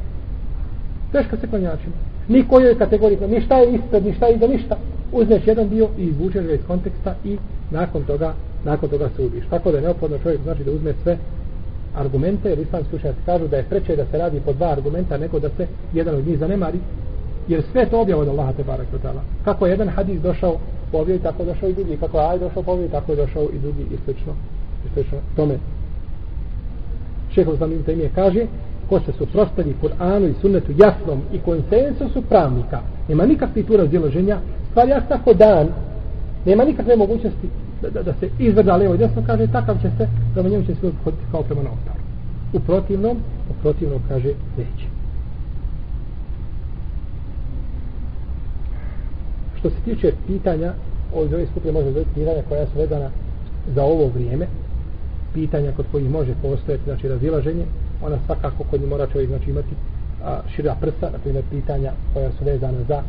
Teško 1.11 1.37
se 1.37 1.47
klanjači. 1.47 1.87
Ni 2.27 2.47
kojoj 2.47 2.77
kategoriji, 2.77 3.27
ni 3.27 3.41
šta 3.41 3.57
je 3.57 3.73
ispred, 3.75 4.05
ni 4.05 4.13
šta 4.13 4.25
je 4.25 4.35
iza, 4.35 4.47
ništa. 4.47 4.77
Uzmeš 5.11 5.47
jedan 5.47 5.69
dio 5.69 5.87
i 5.97 6.03
izvučeš 6.03 6.45
ga 6.45 6.53
iz 6.53 6.65
konteksta 6.67 7.15
i 7.23 7.37
nakon 7.71 8.03
toga, 8.03 8.33
nakon 8.65 8.89
toga 8.89 9.09
sudiš. 9.15 9.45
Tako 9.49 9.71
da 9.71 9.77
je 9.77 9.83
neophodno 9.83 10.17
čovjek 10.17 10.41
znači 10.41 10.63
da 10.63 10.71
uzme 10.71 10.93
sve 11.03 11.17
argumente, 11.95 12.49
jer 12.49 12.59
islamski 12.59 12.95
učenjaci 12.95 13.19
kažu 13.25 13.47
da 13.47 13.57
je 13.57 13.63
preče 13.63 13.95
da 13.95 14.05
se 14.05 14.17
radi 14.17 14.41
po 14.45 14.53
dva 14.53 14.67
argumenta 14.67 15.17
nego 15.17 15.39
da 15.39 15.49
se 15.49 15.67
jedan 15.93 16.15
od 16.15 16.27
njih 16.27 16.39
zanemari, 16.39 16.79
jer 17.47 17.63
sve 17.71 17.85
to 17.85 18.01
objava 18.01 18.21
od 18.21 18.27
Allaha 18.27 18.53
te 18.53 18.63
barak 18.63 18.87
Kako 19.45 19.65
je 19.65 19.71
jedan 19.71 19.89
hadis 19.89 20.21
došao 20.21 20.57
po 20.91 20.97
objavi, 20.97 21.19
tako 21.19 21.43
je 21.43 21.45
došao 21.45 21.69
i 21.69 21.73
drugi. 21.73 21.97
Kako 21.97 22.19
je 22.19 22.27
aj 22.27 22.39
došao 22.39 22.63
po 22.63 22.71
objavi, 22.71 22.91
tako 22.91 23.11
je 23.11 23.15
došao 23.15 23.43
i 23.43 23.59
drugi 23.59 23.81
i 23.81 23.97
slično, 24.05 24.33
i 24.85 24.93
slično 24.93 25.17
tome. 25.35 25.57
Šeho 27.33 27.55
Zlamim 27.55 27.83
Temije 27.83 28.09
kaže, 28.15 28.45
ko 28.89 28.99
se 28.99 29.11
suprostavi 29.17 29.75
Kur'anu 29.81 30.29
i 30.29 30.33
sunnetu 30.41 30.71
jasnom 30.77 31.21
i 31.33 31.39
konsensusu 31.39 32.21
pravnika, 32.21 32.79
nema 33.09 33.25
nikakvih 33.25 33.65
tu 33.65 33.77
razdiloženja, 33.77 34.37
stvar 34.71 34.89
jasna 34.89 35.17
ko 35.23 35.33
dan, 35.33 35.67
nema 36.45 36.63
nikakve 36.63 36.95
mogućnosti 36.95 37.49
da, 37.85 38.01
da, 38.01 38.11
da 38.11 38.13
se 38.19 38.29
izvrda 38.39 38.75
levo 38.75 38.95
i 38.95 38.97
desno, 38.97 39.23
kaže, 39.25 39.47
takav 39.47 39.75
će 39.81 39.89
se, 39.97 40.07
prema 40.33 40.49
njemu 40.49 40.65
će 40.65 40.75
se 40.75 40.91
hoditi 41.03 41.23
kao 41.31 41.43
prema 41.43 41.61
novotaru. 41.61 41.99
U 42.53 42.59
protivnom, 42.59 43.17
u 43.49 43.53
protivnom, 43.61 43.99
kaže, 44.09 44.33
neće. 44.57 44.87
Što 49.59 49.69
se 49.69 49.75
tiče 49.85 50.11
pitanja, 50.27 50.73
od 51.15 51.33
ove 51.33 51.45
skupine 51.45 51.73
može 51.73 51.91
dobiti 51.91 52.13
pitanja 52.13 52.41
koja 52.49 52.65
su 52.65 52.79
vedana 52.79 53.09
za 53.75 53.83
ovo 53.83 54.07
vrijeme, 54.07 54.47
pitanja 55.33 55.71
kod 55.75 55.85
kojih 55.91 56.09
može 56.09 56.33
postojati, 56.41 56.83
znači, 56.83 57.07
razilaženje, 57.07 57.65
ona 58.01 58.17
svakako 58.25 58.63
kod 58.63 58.81
njih 58.81 58.89
mora 58.89 59.07
čovjek, 59.07 59.29
znači, 59.29 59.49
imati 59.49 59.75
a, 60.23 60.39
šira 60.55 60.75
prsa, 60.81 61.09
na 61.11 61.17
primjer, 61.17 61.43
pitanja 61.51 61.91
koja 62.13 62.31
su 62.31 62.45
vezana 62.45 62.77
za 62.87 63.03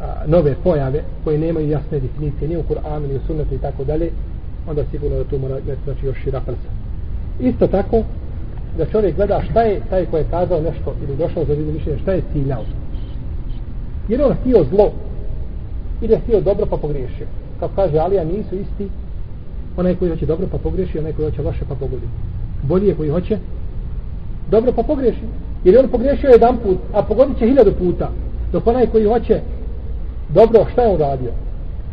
a, 0.00 0.26
nove 0.26 0.54
pojave, 0.64 1.02
koje 1.24 1.38
nemaju 1.38 1.68
jasne 1.68 2.00
definicije, 2.00 2.48
ni 2.48 2.56
u 2.56 2.62
Kur'anu, 2.62 3.08
ni 3.08 3.16
u 3.16 3.20
sunnetu 3.26 3.54
i 3.54 3.58
tako 3.58 3.84
dalje, 3.84 4.10
onda 4.68 4.84
sigurno 4.90 5.16
da 5.16 5.24
tu 5.24 5.38
mora 5.38 5.58
imati, 5.58 5.84
znači, 5.84 6.06
još 6.06 6.16
šira 6.24 6.40
prsa. 6.40 6.70
Isto 7.40 7.66
tako, 7.66 8.02
da 8.78 8.86
čovjek 8.86 9.16
gleda 9.16 9.42
šta 9.50 9.62
je 9.62 9.80
taj 9.90 10.06
koji 10.06 10.20
je 10.20 10.30
kazao 10.30 10.60
nešto 10.60 10.94
ili 11.02 11.16
došao 11.16 11.44
za 11.44 11.52
vidu 11.52 11.72
mišljenje, 11.72 11.98
šta 11.98 12.12
je 12.12 12.22
ciljao. 12.32 12.64
Jer 14.08 14.22
on 14.22 14.32
htio 14.32 14.64
zlo 14.70 14.92
ili 16.00 16.12
je 16.12 16.18
htio 16.18 16.40
dobro 16.40 16.66
pa 16.66 16.76
pogriješio. 16.76 17.26
Kao 17.60 17.68
kaže 17.76 17.98
Alija, 17.98 18.24
nisu 18.24 18.54
isti 18.54 18.88
onaj 19.76 19.94
koji 19.94 20.10
hoće 20.10 20.26
dobro 20.26 20.46
pa 20.50 20.58
pogriješi, 20.58 20.98
onaj 20.98 21.12
koji 21.12 21.30
hoće 21.30 21.42
loše 21.42 21.64
pa 21.68 21.74
pogodi. 21.74 22.06
Bolji 22.62 22.88
je 22.88 22.94
koji 22.94 23.10
hoće 23.10 23.38
dobro 24.50 24.72
pa 24.72 24.82
pogriješi. 24.82 25.24
Jer 25.64 25.78
on 25.78 25.88
pogriješio 25.88 26.30
jedan 26.30 26.56
put, 26.58 26.78
a 26.92 27.02
pogodit 27.02 27.38
će 27.38 27.46
hiljadu 27.46 27.72
puta. 27.72 28.10
Dok 28.52 28.66
onaj 28.66 28.86
koji 28.86 29.04
hoće 29.04 29.40
dobro, 30.28 30.66
šta 30.72 30.82
je 30.82 30.94
uradio? 30.94 31.30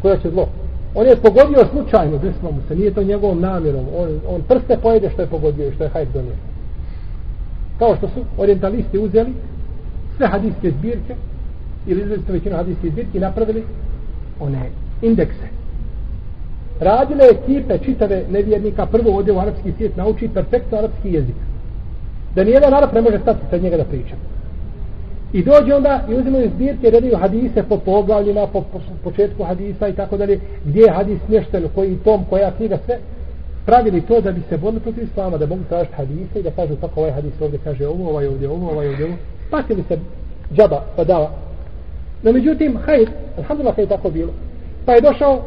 Koja 0.01 0.17
će 0.17 0.29
zlo? 0.29 0.47
On 0.95 1.07
je 1.07 1.15
pogodio 1.15 1.65
slučajno, 1.71 2.17
desno 2.17 2.51
mu 2.51 2.61
se, 2.67 2.75
nije 2.75 2.93
to 2.93 3.03
njegovom 3.03 3.41
namjerom. 3.41 3.85
On, 3.97 4.19
on 4.27 4.41
prste 4.41 4.77
pojede 4.81 5.09
što 5.09 5.21
je 5.21 5.27
pogodio 5.27 5.67
i 5.67 5.71
što 5.71 5.83
je 5.83 5.89
hajt 5.89 6.09
donio. 6.13 6.35
Kao 7.79 7.95
što 7.95 8.07
su 8.07 8.25
orientalisti 8.37 8.99
uzeli 8.99 9.33
sve 10.17 10.27
hadijske 10.27 10.71
zbirke 10.71 11.15
ili 11.87 12.01
izvezite 12.01 12.33
većinu 12.33 12.55
hadijske 12.55 12.89
zbirke 12.89 13.17
i 13.17 13.21
napravili 13.21 13.63
one 14.39 14.69
indekse. 15.01 15.47
Radile 16.79 17.23
ekipe 17.31 17.77
čitave 17.77 18.23
nevjernika 18.29 18.85
prvo 18.85 19.17
ode 19.17 19.31
u 19.31 19.39
arapski 19.39 19.71
svijet 19.77 19.97
nauči 19.97 20.29
perfektno 20.33 20.77
arapski 20.77 21.13
jezik. 21.13 21.35
Da 22.35 22.43
nijedan 22.43 22.73
arap 22.73 22.93
ne 22.93 23.01
može 23.01 23.19
stati 23.19 23.39
sa 23.49 23.57
njega 23.57 23.77
da 23.77 23.83
priča. 23.83 24.15
I 25.35 25.43
dođe 25.43 25.73
onda 25.75 26.03
i 26.09 26.15
uzimaju 26.15 26.51
zbirke, 26.55 26.89
redaju 26.89 27.17
hadise 27.17 27.63
po 27.63 27.77
poglavljima, 27.77 28.47
po, 28.47 28.61
po, 28.61 28.79
početku 29.03 29.43
hadisa 29.43 29.87
i 29.87 29.93
tako 29.93 30.17
dalje, 30.17 30.39
gdje 30.65 30.81
je 30.81 30.91
hadis 30.91 31.19
smješten, 31.25 31.63
koji 31.75 31.97
tom, 31.97 32.25
koja 32.29 32.51
knjiga, 32.51 32.77
sve. 32.85 32.99
Pravili 33.65 34.01
to 34.01 34.21
da 34.21 34.31
bi 34.31 34.41
se 34.49 34.57
borili 34.57 34.79
protiv 34.79 35.03
islama, 35.03 35.37
da 35.37 35.45
mogu 35.45 35.63
tražiti 35.69 35.95
hadise 35.95 36.39
i 36.39 36.43
da 36.43 36.51
kažu 36.51 36.75
kako 36.81 36.99
ovaj 36.99 37.11
hadis 37.11 37.33
ovdje 37.41 37.59
kaže 37.63 37.87
ovo, 37.87 38.09
ovaj 38.09 38.27
ovdje 38.27 38.49
ovo, 38.49 38.71
ovaj 38.71 38.87
ovdje 38.87 39.05
ovo. 39.05 39.15
Patili 39.51 39.83
se 39.87 39.99
džaba 40.53 40.83
pa 40.95 41.03
dava 41.03 41.31
No 42.23 42.31
međutim, 42.31 42.77
hajr, 42.77 43.09
alhamdulillah 43.37 43.77
je 43.77 43.87
tako 43.87 44.09
bilo. 44.09 44.33
Pa 44.85 44.93
je 44.93 45.01
došao 45.01 45.41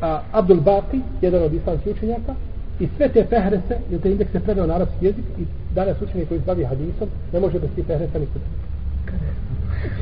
a, 0.00 0.20
Abdul 0.32 0.60
Baqi, 0.60 1.00
jedan 1.20 1.42
od 1.42 1.54
islamskih 1.54 1.92
učenjaka, 1.96 2.34
i 2.80 2.88
sve 2.96 3.08
te 3.08 3.24
fehrese, 3.24 3.78
jer 3.90 4.00
te 4.00 4.10
indekse 4.10 4.40
preveo 4.40 4.66
na 4.66 4.74
arapski 4.74 5.06
jezik, 5.06 5.24
i 5.38 5.44
danas 5.74 6.02
učenje 6.02 6.24
koji 6.24 6.40
zbavi 6.40 6.64
hadisom, 6.64 7.08
ne 7.32 7.40
može 7.40 7.58
bez 7.58 7.70
tih 7.74 7.86
fehresa 7.86 8.18
nikuda. 8.18 8.69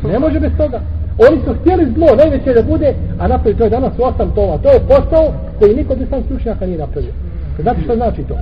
Ne 0.03 0.18
može 0.18 0.40
bez 0.40 0.53
toga. 0.57 0.80
Oni 1.28 1.40
su 1.44 1.55
htjeli 1.61 1.92
zlo, 1.94 2.16
najveće 2.16 2.53
da 2.53 2.62
bude, 2.62 2.94
a 3.18 3.28
napravi 3.28 3.57
to 3.57 3.64
je 3.64 3.70
danas 3.70 3.92
u 3.99 4.03
osam 4.03 4.30
toma. 4.30 4.59
To 4.59 4.68
je 4.68 4.80
posao 4.80 5.32
koji 5.59 5.74
niko 5.74 5.92
od 5.92 6.01
islamskih 6.01 6.36
učenjaka 6.36 6.66
nije 6.66 6.78
napravio. 6.78 7.12
Znate 7.62 7.80
što 7.84 7.96
znači 7.96 8.22
to? 8.22 8.36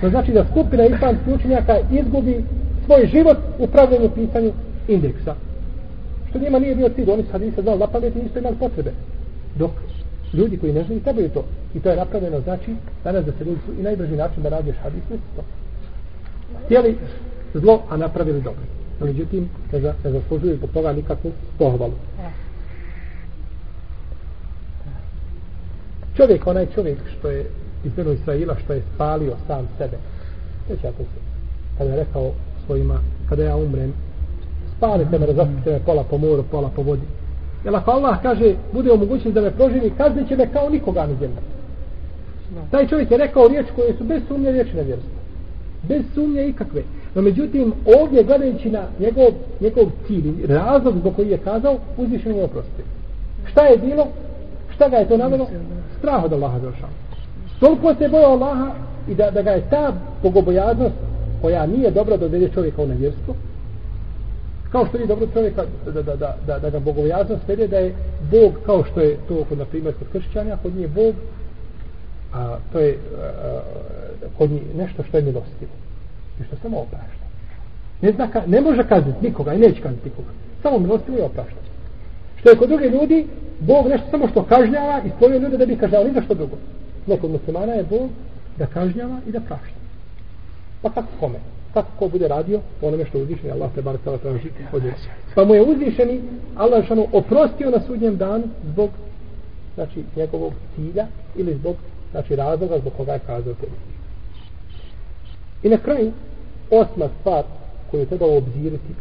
To 0.00 0.10
znači 0.10 0.32
da 0.32 0.44
skupina 0.50 0.86
islamskih 0.86 1.34
učenjaka 1.34 1.78
izgubi 1.90 2.44
svoj 2.86 3.06
život 3.06 3.36
u 3.58 3.66
pravljenju 3.66 4.10
pisanju 4.14 4.52
indeksa. 4.88 5.34
Što 6.30 6.38
njima 6.38 6.58
nije 6.58 6.74
bio 6.74 6.88
cilj, 6.88 7.10
oni 7.10 7.22
su 7.22 7.32
hadisa 7.32 7.62
znali 7.62 7.78
na 7.78 7.86
pamet 7.86 8.16
i 8.16 8.22
nisu 8.22 8.38
imali 8.38 8.56
potrebe. 8.56 8.90
Dok 9.58 9.70
ljudi 10.32 10.56
koji 10.56 10.72
ne 10.72 10.84
znaju 10.84 11.00
trebaju 11.00 11.28
to. 11.28 11.44
I 11.74 11.80
to 11.80 11.90
je 11.90 11.96
napravljeno, 11.96 12.40
znači, 12.40 12.74
danas 13.04 13.24
da 13.24 13.32
se 13.32 13.44
ljudi 13.44 13.60
i 13.80 13.82
najbrži 13.82 14.16
način 14.16 14.42
da 14.42 14.48
radiš 14.48 14.76
hadis, 14.82 15.02
to. 15.08 15.42
Htjeli 16.64 16.96
zlo, 17.54 17.82
a 17.90 17.96
napravili 17.96 18.40
dobro. 18.40 18.62
No, 19.02 19.08
međutim, 19.08 19.48
ne, 19.72 19.80
za, 19.80 19.94
ne 20.04 20.10
zaslužuju 20.10 20.56
zbog 20.56 20.70
toga 20.70 20.92
nikakvu 20.92 21.32
pohvalu. 21.58 21.92
Čovjek, 26.16 26.46
onaj 26.46 26.66
čovjek 26.74 26.98
što 27.18 27.30
je 27.30 27.46
iz 27.84 27.92
Benu 27.92 28.12
Israila, 28.12 28.56
što 28.64 28.72
je 28.72 28.82
spalio 28.94 29.36
sam 29.46 29.68
sebe. 29.78 29.96
Sjećate 30.66 31.02
se, 31.02 31.20
kada 31.78 31.90
je 31.90 31.96
rekao 31.96 32.30
svojima, 32.66 33.00
kada 33.28 33.44
ja 33.44 33.56
umrem, 33.56 33.92
spalite 34.76 35.18
me, 35.18 35.26
razapite 35.26 35.70
me 35.72 35.80
pola 35.86 36.04
po 36.04 36.18
moru, 36.18 36.44
pola 36.50 36.70
po 36.76 36.82
vodi. 36.82 37.06
Jer 37.64 37.76
ako 37.76 37.90
Allah 37.90 38.22
kaže, 38.22 38.54
bude 38.72 38.92
omogućen 38.92 39.32
da 39.32 39.40
me 39.40 39.50
proživi, 39.50 39.92
kaznit 39.96 40.28
će 40.28 40.36
me 40.36 40.52
kao 40.52 40.68
nikoga 40.68 41.06
na 41.06 41.14
zemlji. 41.14 41.38
Taj 42.70 42.86
čovjek 42.88 43.10
je 43.10 43.18
rekao 43.18 43.48
riječ 43.48 43.66
koje 43.76 43.94
su 43.98 44.04
bez 44.04 44.22
sumnje 44.28 44.52
riječi 44.52 44.76
nevjerstva. 44.76 45.10
Bez 45.82 46.02
sumnje 46.14 46.48
ikakve. 46.48 46.82
No 47.14 47.22
međutim, 47.22 47.72
ovdje 48.00 48.24
gledajući 48.24 48.70
na 48.70 48.82
njegov, 49.00 49.28
njegov 49.60 49.84
cilj, 50.06 50.46
razlog 50.46 50.98
zbog 50.98 51.16
koji 51.16 51.28
je 51.28 51.38
kazao, 51.38 51.76
uzvišen 51.96 52.36
je 52.36 52.44
oprosti. 52.44 52.82
Šta 53.50 53.66
je 53.66 53.78
bilo? 53.78 54.06
Šta 54.74 54.88
ga 54.88 54.96
je 54.96 55.08
to 55.08 55.16
navjelo? 55.16 55.46
Strah 55.98 56.24
od 56.24 56.32
Allaha 56.32 56.58
došao. 56.58 56.88
Toliko 57.60 57.94
se 57.94 58.08
bojao 58.08 58.32
Allaha 58.32 58.70
i 59.08 59.14
da, 59.14 59.30
da 59.30 59.42
ga 59.42 59.50
je 59.50 59.70
ta 59.70 59.92
bogobojaznost 60.22 60.94
koja 61.42 61.66
nije 61.66 61.90
dobra 61.90 62.16
da 62.16 62.28
dovede 62.28 62.48
čovjeka 62.54 62.82
u 62.82 62.86
nevjerstvo, 62.86 63.34
kao 64.72 64.86
što 64.86 64.98
je 64.98 65.06
dobro 65.06 65.26
čovjeka 65.32 65.64
da, 65.84 66.02
da, 66.02 66.16
da, 66.16 66.36
da, 66.46 66.58
da 66.58 66.70
ga 66.70 66.78
bogobojaznost 66.78 67.48
vede 67.48 67.68
da 67.68 67.78
je 67.78 67.94
Bog 68.30 68.52
kao 68.66 68.84
što 68.84 69.00
je 69.00 69.16
to 69.28 69.44
kod 69.48 69.58
na 69.58 69.64
primjer 69.64 69.94
kod 69.94 70.08
kršćanja 70.12 70.56
kod 70.62 70.76
nje 70.76 70.88
Bog 70.88 71.14
a 72.32 72.56
to 72.72 72.78
je 72.78 72.98
a, 73.18 73.60
kod 74.38 74.50
njih 74.50 74.62
nešto 74.76 75.02
što 75.02 75.16
je 75.16 75.22
milostivo 75.22 75.81
i 76.40 76.44
što 76.44 76.56
samo 76.56 76.78
oprašta? 76.78 77.26
Ne, 78.02 78.12
zna 78.12 78.30
ka, 78.30 78.42
ne 78.46 78.60
može 78.60 78.88
kazniti 78.88 79.26
nikoga 79.26 79.54
i 79.54 79.58
neće 79.58 79.82
kazniti 79.82 80.08
nikoga. 80.08 80.28
Samo 80.62 80.78
milostivo 80.78 81.18
je 81.18 81.24
oprašta. 81.24 81.60
Što 82.36 82.50
je 82.50 82.56
kod 82.56 82.68
druge 82.68 82.88
ljudi 82.88 83.26
Bog 83.60 83.86
nešto 83.88 84.06
samo 84.10 84.28
što 84.28 84.44
kažnjava 84.44 85.00
i 85.06 85.10
stvorio 85.16 85.38
ljude 85.38 85.56
da 85.56 85.66
bi 85.66 85.76
kažnjava 85.76 86.04
ni 86.04 86.22
što 86.24 86.34
drugo. 86.34 86.56
Nekog 87.06 87.30
muslimana 87.30 87.72
je 87.72 87.84
Bog 87.84 88.10
da 88.58 88.66
kažnjava 88.66 89.16
i 89.26 89.32
da 89.32 89.40
prašta. 89.40 89.78
Pa 90.82 90.90
kako 90.90 91.08
kome? 91.20 91.38
Kako 91.74 91.88
ko 91.98 92.08
bude 92.08 92.28
radio 92.28 92.60
onome 92.82 93.04
što 93.04 93.18
uzvišeni 93.18 93.50
Allah 93.50 93.70
te 93.74 93.82
bar 93.82 93.96
sada 94.04 94.18
traži 94.18 94.48
od 94.72 94.82
njega. 94.84 94.96
Pa 95.34 95.44
mu 95.44 95.54
je 95.54 95.62
uzvišeni 95.62 96.20
Allah 96.56 96.86
šanu 96.86 97.06
oprostio 97.12 97.70
na 97.70 97.80
sudnjem 97.86 98.16
danu 98.16 98.44
zbog 98.72 98.90
znači 99.74 100.04
njegovog 100.16 100.52
cilja 100.76 101.06
ili 101.36 101.54
zbog 101.54 101.76
znači 102.10 102.36
razloga 102.36 102.78
zbog 102.78 102.92
koga 102.96 103.12
je 103.12 103.18
kazao 103.18 103.54
tebi. 103.54 103.72
I 105.62 105.68
na 105.68 105.78
kraju 105.78 106.12
osma 106.70 107.08
stvar 107.20 107.44
koju 107.90 108.06
treba 108.06 108.26
obziriti 108.26 108.94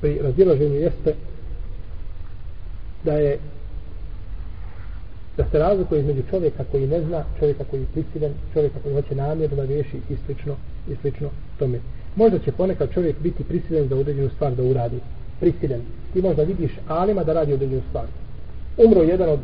pri 0.00 0.18
razilaženju 0.22 0.74
jeste 0.74 1.14
da 3.04 3.12
je 3.12 3.38
da 5.36 5.44
se 5.50 5.58
razlikuje 5.58 6.00
između 6.00 6.22
čovjeka 6.30 6.64
koji 6.70 6.86
ne 6.86 7.00
zna, 7.00 7.24
čovjeka 7.38 7.64
koji 7.70 7.80
je 7.80 7.86
prisilen, 7.92 8.32
čovjeka 8.52 8.78
koji 8.82 8.94
hoće 8.94 9.14
namjerno 9.14 9.56
da 9.56 9.64
riješi 9.64 9.96
i 10.10 10.16
slično, 10.26 10.54
i 10.90 10.96
slično 11.00 11.28
tome. 11.58 11.78
Možda 12.16 12.38
će 12.38 12.52
ponekad 12.52 12.92
čovjek 12.94 13.16
biti 13.20 13.44
prisilen 13.44 13.88
za 13.88 13.96
određenu 13.96 14.30
stvar 14.34 14.54
da 14.54 14.62
uradi. 14.62 15.00
Prisilen. 15.40 15.80
Ti 16.12 16.22
možda 16.22 16.42
vidiš 16.42 16.70
alima 16.88 17.24
da 17.24 17.32
radi 17.32 17.52
određenu 17.52 17.82
stvar. 17.88 18.06
Umro 18.76 19.02
jedan 19.02 19.28
od 19.28 19.40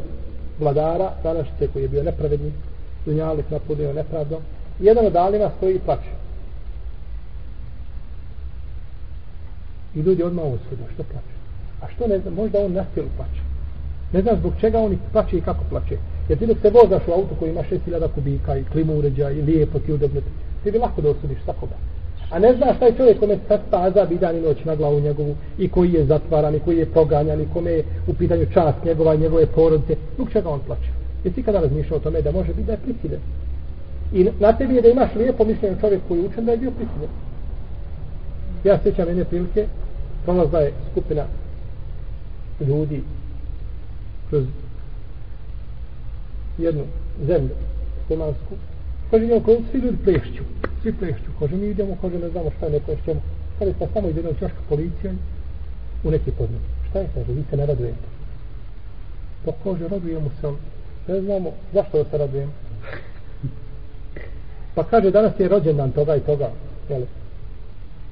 vladara, 0.60 1.12
današnjice 1.22 1.68
koji 1.72 1.82
je 1.82 1.88
bio 1.88 2.02
nepravedni, 2.02 2.52
dunjalik 3.06 3.50
napudio 3.50 3.92
nepravdom, 3.92 4.42
jedan 4.80 5.06
od 5.06 5.16
alima 5.16 5.50
stoji 5.56 5.74
i 5.74 5.78
plaće. 5.78 6.10
I 9.94 10.00
ljudi 10.00 10.22
odmah 10.22 10.44
osudu, 10.44 10.82
što 10.94 11.02
plaće? 11.02 11.34
A 11.82 11.86
što 11.94 12.06
ne 12.06 12.18
znam, 12.18 12.34
možda 12.34 12.64
on 12.64 12.72
nastijelu 12.72 13.08
plaće. 13.16 13.42
Ne 14.12 14.22
znam 14.22 14.36
zbog 14.36 14.52
čega 14.60 14.78
oni 14.78 14.98
plaće 15.12 15.36
i 15.36 15.40
kako 15.40 15.64
plaće. 15.70 15.96
Jer 16.28 16.38
ti 16.38 16.46
dok 16.46 16.56
se 16.62 16.70
vozaš 16.70 17.02
u 17.08 17.12
auto 17.12 17.34
koji 17.38 17.50
ima 17.50 17.62
6000 17.70 18.08
kubika 18.14 18.56
i 18.56 18.64
klimu 18.64 18.98
uređa 18.98 19.30
i 19.30 19.42
lijepo 19.42 19.78
ti 19.78 19.92
udobno, 19.92 20.20
ti 20.64 20.70
bi 20.70 20.78
lako 20.78 21.00
da 21.00 21.10
osudiš 21.10 21.38
svakoga. 21.44 21.74
A 22.30 22.38
ne 22.38 22.54
znaš 22.56 22.78
taj 22.78 22.96
čovjek 22.96 23.18
kome 23.20 23.38
sad 23.48 23.60
staza 23.68 24.04
bi 24.04 24.18
dan 24.18 24.36
i 24.36 24.40
noć 24.40 24.64
na 24.64 24.74
glavu 24.76 25.00
njegovu 25.00 25.34
i 25.58 25.68
koji 25.68 25.92
je 25.92 26.04
zatvaran 26.04 26.54
i 26.54 26.60
koji 26.60 26.78
je 26.78 26.86
proganjan 26.86 27.40
i 27.40 27.48
kome 27.52 27.70
je 27.70 27.84
u 28.06 28.14
pitanju 28.14 28.46
čast 28.54 28.84
njegova 28.84 29.14
i 29.14 29.18
njegove 29.18 29.46
porodice. 29.46 29.96
Zbog 30.14 30.30
čega 30.32 30.48
on 30.48 30.60
plaće? 30.66 30.90
Jesi 31.24 31.42
kada 31.42 31.60
razmišljao 31.60 31.96
o 31.96 32.02
tome 32.02 32.22
da 32.22 32.32
može 32.32 32.48
biti 32.48 32.62
da 32.62 32.72
je 32.72 32.78
prisiljen? 32.78 33.20
I 34.12 34.30
na 34.40 34.52
tebi 34.52 34.74
je 34.74 34.82
da 34.82 34.88
imaš 34.88 35.14
lijepo 35.14 35.44
mišljenje 35.44 35.76
čovjek 35.80 36.00
koji 36.08 36.18
je 36.18 36.26
učen 36.26 36.44
da 36.44 36.52
je 36.52 36.58
bio 36.58 36.70
prisilen. 36.70 37.10
Ja 38.64 38.78
sjećam 38.82 39.08
jedne 39.08 39.24
prilike, 39.24 39.66
prolazla 40.24 40.60
je 40.60 40.72
skupina 40.90 41.24
ljudi 42.60 43.02
kroz 44.28 44.44
jednu 46.58 46.84
zemlju 47.26 47.54
slemansku 48.06 48.54
kaže 49.10 49.26
njom, 49.26 49.42
koji 49.42 49.58
svi 49.70 49.78
ljudi 49.78 49.96
plešću 50.04 50.42
svi 50.82 50.92
plešću 50.92 51.30
kaže 51.38 51.56
mi 51.56 51.66
idemo 51.66 51.96
kaže 52.00 52.18
ne 52.18 52.28
znamo 52.30 52.50
šta 52.56 52.68
ne 52.68 52.80
plešćemo. 52.80 53.20
Kaže 53.58 53.72
pa 53.78 53.86
samo 53.94 54.08
iz 54.08 54.16
jednog 54.16 54.34
čoška 54.38 54.62
policija 54.68 55.12
u 56.04 56.10
neki 56.10 56.30
podnik 56.30 56.60
šta 56.90 56.98
je 56.98 57.08
kaže 57.14 57.32
vi 57.32 57.44
se 57.50 57.56
ne 57.56 57.66
radujete? 57.66 58.06
Pa 59.44 59.52
kaže 59.64 59.88
radujemo 59.88 60.30
se 60.40 60.52
ne 61.08 61.20
znamo 61.20 61.50
zašto 61.74 62.02
da 62.02 62.10
se 62.10 62.18
radujemo 62.18 62.52
pa 64.74 64.84
kaže 64.84 65.10
danas 65.10 65.32
je 65.40 65.48
rođendan 65.48 65.90
toga 65.90 66.16
i 66.16 66.20
toga 66.20 66.50
jel? 66.88 67.02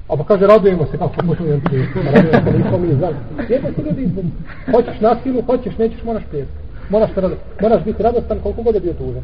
A 0.07 0.17
pa 0.17 0.23
kaže, 0.23 0.47
radujemo 0.47 0.85
se, 0.85 0.97
kako 0.97 1.25
možemo 1.25 1.47
jedan 1.47 1.61
prijeti. 1.61 1.93
Pa 1.93 2.11
radujemo 2.11 2.51
se, 2.51 2.57
nismo 2.57 2.77
mi 2.77 2.93
znali. 2.93 3.15
Jedno 3.49 3.71
ti 3.71 3.81
ljudi 3.81 4.01
izbom. 4.03 4.31
Hoćeš 4.71 4.99
na 4.99 5.15
silu, 5.23 5.41
hoćeš, 5.41 5.77
nećeš, 5.77 6.03
moraš 6.03 6.23
prijeti. 6.29 6.51
Moraš, 6.89 7.09
se 7.13 7.21
moraš 7.61 7.83
biti 7.83 8.03
radostan 8.03 8.39
koliko 8.43 8.61
god 8.61 8.75
je 8.75 8.81
bio 8.81 8.93
tužan. 8.93 9.23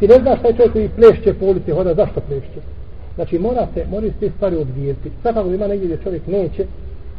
Ti 0.00 0.08
ne 0.08 0.14
znaš 0.22 0.42
taj 0.42 0.56
čovjek 0.56 0.72
koji 0.72 0.88
plešće 0.88 1.34
po 1.34 1.46
ulici, 1.46 1.70
hoda, 1.70 1.94
zašto 1.94 2.20
plešće? 2.20 2.60
Znači, 3.14 3.38
mora 3.38 3.66
se, 3.74 3.84
mora 3.90 4.06
se 4.06 4.12
te 4.20 4.30
stvari 4.36 4.56
odvijeti. 4.56 5.10
Svakako 5.22 5.52
ima 5.52 5.66
negdje 5.66 5.86
gdje 5.86 6.04
čovjek 6.04 6.26
neće, 6.26 6.66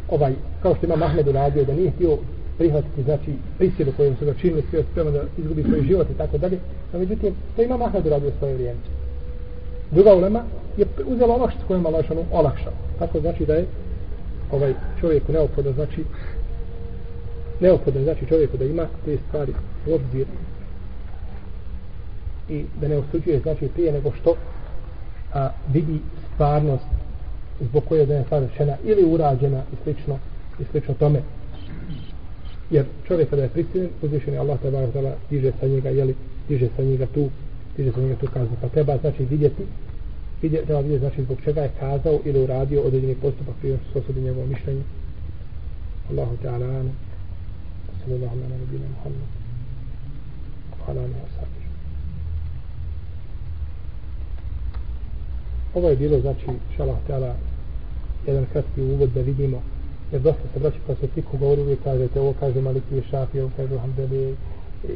ovaj, 0.10 0.34
kao 0.62 0.76
što 0.76 0.86
ima 0.86 0.96
Mahmed 0.96 1.28
uradio, 1.28 1.66
da 1.66 1.74
nije 1.74 1.92
htio 1.92 2.18
prihvatiti, 2.58 3.04
znači, 3.04 3.32
prisilu 3.58 3.92
kojom 3.98 4.16
su 4.16 4.26
ga 4.26 4.34
činili, 4.34 4.64
sve 4.70 4.84
spremno 4.92 5.12
da 5.12 5.22
izgubi 5.38 5.64
svoj 5.64 5.82
život 5.82 6.08
i 6.10 6.18
tako 6.18 6.38
dalje. 6.38 6.58
No, 6.94 7.00
međutim, 7.00 7.34
to 7.56 7.62
ima 7.62 7.78
Mahmed 7.78 8.06
uradio 8.06 8.32
svoje 8.40 8.54
vrijeme. 8.54 8.80
Druga 9.92 10.16
ulema 10.16 10.44
je 10.78 10.86
uzela 11.06 11.36
olakšicu 11.36 11.68
kojima 11.68 11.90
Allah 11.90 12.06
šanu 12.08 12.24
olakšao. 12.32 12.74
Tako 13.00 13.20
znači 13.20 13.46
da 13.46 13.54
je 13.54 13.66
ovaj 14.52 14.74
čovjeku 15.00 15.32
neophodno 15.32 15.72
znači 15.72 16.04
neophodno 17.60 18.04
znači 18.04 18.26
čovjeku 18.26 18.58
da 18.58 18.66
ima 18.66 18.88
te 19.06 19.18
stvari 19.28 19.54
u 19.88 19.94
obzir 19.94 20.28
i 22.50 22.66
da 22.82 22.88
ne 22.88 22.98
osuđuje 22.98 23.40
znači 23.40 23.68
prije 23.68 23.92
nego 23.92 24.12
što 24.22 24.36
a, 25.34 25.50
vidi 25.74 26.00
stvarnost 26.34 26.86
zbog 27.60 27.84
koje 27.90 28.00
je 28.00 28.24
stvar 28.26 28.42
rečena 28.42 28.78
ili 28.84 29.14
urađena 29.14 29.62
i 29.74 29.76
slično 29.84 30.18
i 30.60 30.64
slično 30.72 30.94
tome 30.94 31.22
jer 32.72 32.86
čovjek 33.08 33.30
kada 33.30 33.42
je 33.42 33.50
prisiljen 33.50 33.90
uzvišen 34.02 34.34
je 34.34 34.40
Allah 34.40 34.60
tebara 34.60 34.88
diže 35.30 35.52
sa 35.60 35.68
njega 35.68 35.90
jeli, 35.90 36.16
diže 36.50 36.70
sa 36.76 36.84
njega 36.84 37.06
tu 37.06 37.30
diže 37.78 37.92
za 37.96 38.02
njega 38.02 38.16
tu 38.16 38.28
kaznu 38.34 38.56
pa 38.62 38.68
treba 38.70 38.98
znači 38.98 39.26
vidjeti 39.26 39.64
vidjeti 40.42 40.66
treba 40.66 40.82
vidjeti 40.82 41.00
znači 41.00 41.24
zbog 41.24 41.38
čega 41.44 41.62
je 41.62 41.72
kazao 41.80 42.20
ili 42.26 42.44
uradio 42.44 42.82
određeni 42.82 43.16
postupak 43.16 43.56
prije 43.62 43.78
što 43.78 43.94
se 43.94 44.00
osudi 44.00 44.22
njegovo 44.22 44.46
mišljenje. 44.46 44.84
Allahu 46.10 46.38
ta'ala 46.44 46.80
anu. 46.80 46.92
Sallallahu 48.04 48.38
ala 48.38 48.48
nabina 48.48 48.86
Muhammed. 48.90 49.30
Hvala 50.86 51.02
anu 51.02 51.14
asabi. 51.26 51.64
Ovo 55.74 55.90
je 55.90 55.96
bilo, 55.96 56.20
znači, 56.20 56.46
šalah 56.78 56.98
ta'ala 57.08 57.34
jedan 58.28 58.46
kratki 58.52 58.82
uvod 58.82 59.10
da 59.10 59.22
vidimo, 59.22 59.62
jer 60.12 60.22
dosta 60.22 60.42
se 60.54 60.60
braći 60.60 60.78
pa 60.88 60.96
se 60.96 61.08
tiku 61.08 61.38
govori 61.38 61.62
uvijek 61.62 61.84
kažete, 61.84 62.20
ovo 62.20 62.34
kaže 62.40 62.62
Maliki 62.62 63.02
Šafi, 63.10 63.40
ovo 63.40 63.52
kaže 63.58 63.78
Hamdeli, 63.78 64.36
E, 64.90 64.94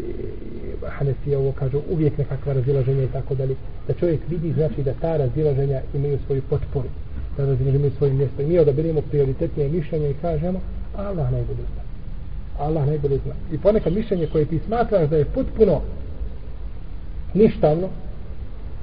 Hanefija 0.88 1.40
ovo 1.40 1.52
kažu 1.52 1.82
uvijek 1.90 2.18
nekakva 2.18 2.54
razilaženja 2.54 3.04
i 3.04 3.08
tako 3.08 3.36
dalje. 3.36 3.56
Da 3.88 3.94
čovjek 3.94 4.20
vidi 4.30 4.54
znači 4.54 4.84
da 4.84 4.94
ta 4.94 5.18
razilaženja 5.18 5.82
imaju 5.94 6.20
svoju 6.26 6.42
potporu. 6.50 6.90
Da 7.38 7.46
razilaženja 7.46 7.76
imaju 7.76 7.92
svoje 7.98 8.14
mjesto. 8.14 8.42
I 8.42 8.46
mi 8.46 8.60
odabirimo 8.60 9.02
prioritetnije 9.02 9.70
mišljenje 9.70 10.10
i 10.10 10.22
kažemo 10.22 10.62
Allah 10.96 11.32
najbolje 11.32 11.64
zna. 11.74 11.84
Allah 12.60 12.88
najbolje 12.88 13.18
zna. 13.18 13.34
I 13.52 13.58
ponekad 13.58 13.94
mišljenje 13.94 14.28
koje 14.28 14.46
ti 14.46 14.60
smatraš 14.66 15.10
da 15.10 15.18
je 15.18 15.26
potpuno 15.26 15.82
ništavno 17.34 17.88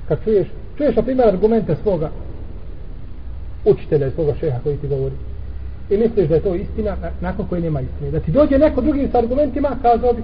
kad 0.09 0.25
čuješ 0.25 0.49
čuješ 0.77 0.97
na 0.97 1.03
primjer 1.03 1.29
argumente 1.29 1.77
svoga 1.83 2.11
učitelja 3.65 4.07
i 4.07 4.11
svoga 4.11 4.35
šeha 4.41 4.59
koji 4.63 4.77
ti 4.77 4.89
govori. 4.89 5.15
I 5.91 5.97
misliš 5.97 6.29
da 6.29 6.35
je 6.35 6.41
to 6.41 6.55
istina 6.55 6.97
nakon 7.21 7.47
koje 7.47 7.61
nema 7.61 7.81
istine. 7.81 8.11
Da 8.11 8.21
ti 8.21 8.33
dođe 8.33 8.59
neko 8.59 8.81
drugi 8.81 9.09
s 9.13 9.15
argumentima 9.15 9.77
kazao 9.83 10.13
bi 10.13 10.23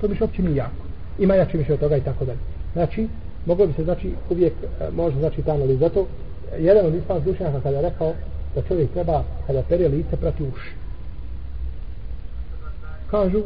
to 0.00 0.08
bi 0.08 0.16
uopće 0.20 0.42
nije 0.42 0.56
jako. 0.56 0.84
Ima 1.18 1.34
jače 1.34 1.58
više 1.58 1.74
od 1.74 1.80
toga 1.80 1.96
i 1.96 2.00
tako 2.00 2.24
dalje. 2.24 2.38
Znači, 2.72 3.08
moglo 3.46 3.66
bi 3.66 3.72
se 3.72 3.84
znači 3.84 4.12
uvijek 4.30 4.52
e, 4.62 4.90
može 4.90 5.18
znači 5.18 5.42
ta 5.42 5.52
analiza. 5.52 5.78
Zato 5.78 6.06
e, 6.52 6.62
jedan 6.62 6.86
od 6.86 6.94
islamskih 6.94 7.32
učenjaka 7.32 7.60
kada 7.60 7.76
je 7.76 7.82
rekao 7.82 8.12
da 8.54 8.62
čovjek 8.62 8.90
treba 8.90 9.24
kada 9.46 9.62
pere 9.62 9.88
lice 9.88 10.16
prati 10.16 10.42
uši. 10.42 10.70
Kažu, 13.10 13.42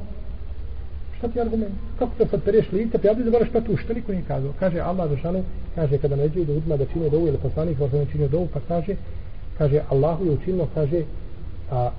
šta 1.19 1.29
ti 1.29 1.41
argument? 1.41 1.75
Kako 1.99 2.13
to 2.19 2.27
sad 2.27 2.43
pereš 2.43 2.73
lice, 2.73 2.99
pa 2.99 3.09
ja 3.09 3.15
bi 3.15 3.25
zaboraš 3.25 3.51
prati 3.51 3.73
uši, 3.73 3.87
to 3.87 3.95
niko 3.95 4.13
nije 4.13 4.25
kazao. 4.29 4.53
Kaže 4.59 4.81
Allah 4.81 5.11
za 5.11 5.17
šanu, 5.17 5.45
kaže 5.75 5.99
kada 5.99 6.17
neđe 6.17 6.45
da 6.45 6.53
udma 6.53 6.77
da 6.77 6.87
čine 6.87 7.09
dovu 7.09 7.29
ili 7.29 7.39
poslanik, 7.39 7.79
možda 7.79 7.99
ne 7.99 8.07
činio 8.13 8.29
dovu, 8.29 8.49
pa 8.53 8.61
kaže, 8.69 8.97
kaže 9.59 9.81
Allahu 9.89 10.25
je 10.25 10.31
učinilo, 10.31 10.69
kaže, 10.75 11.03
a 11.71 11.91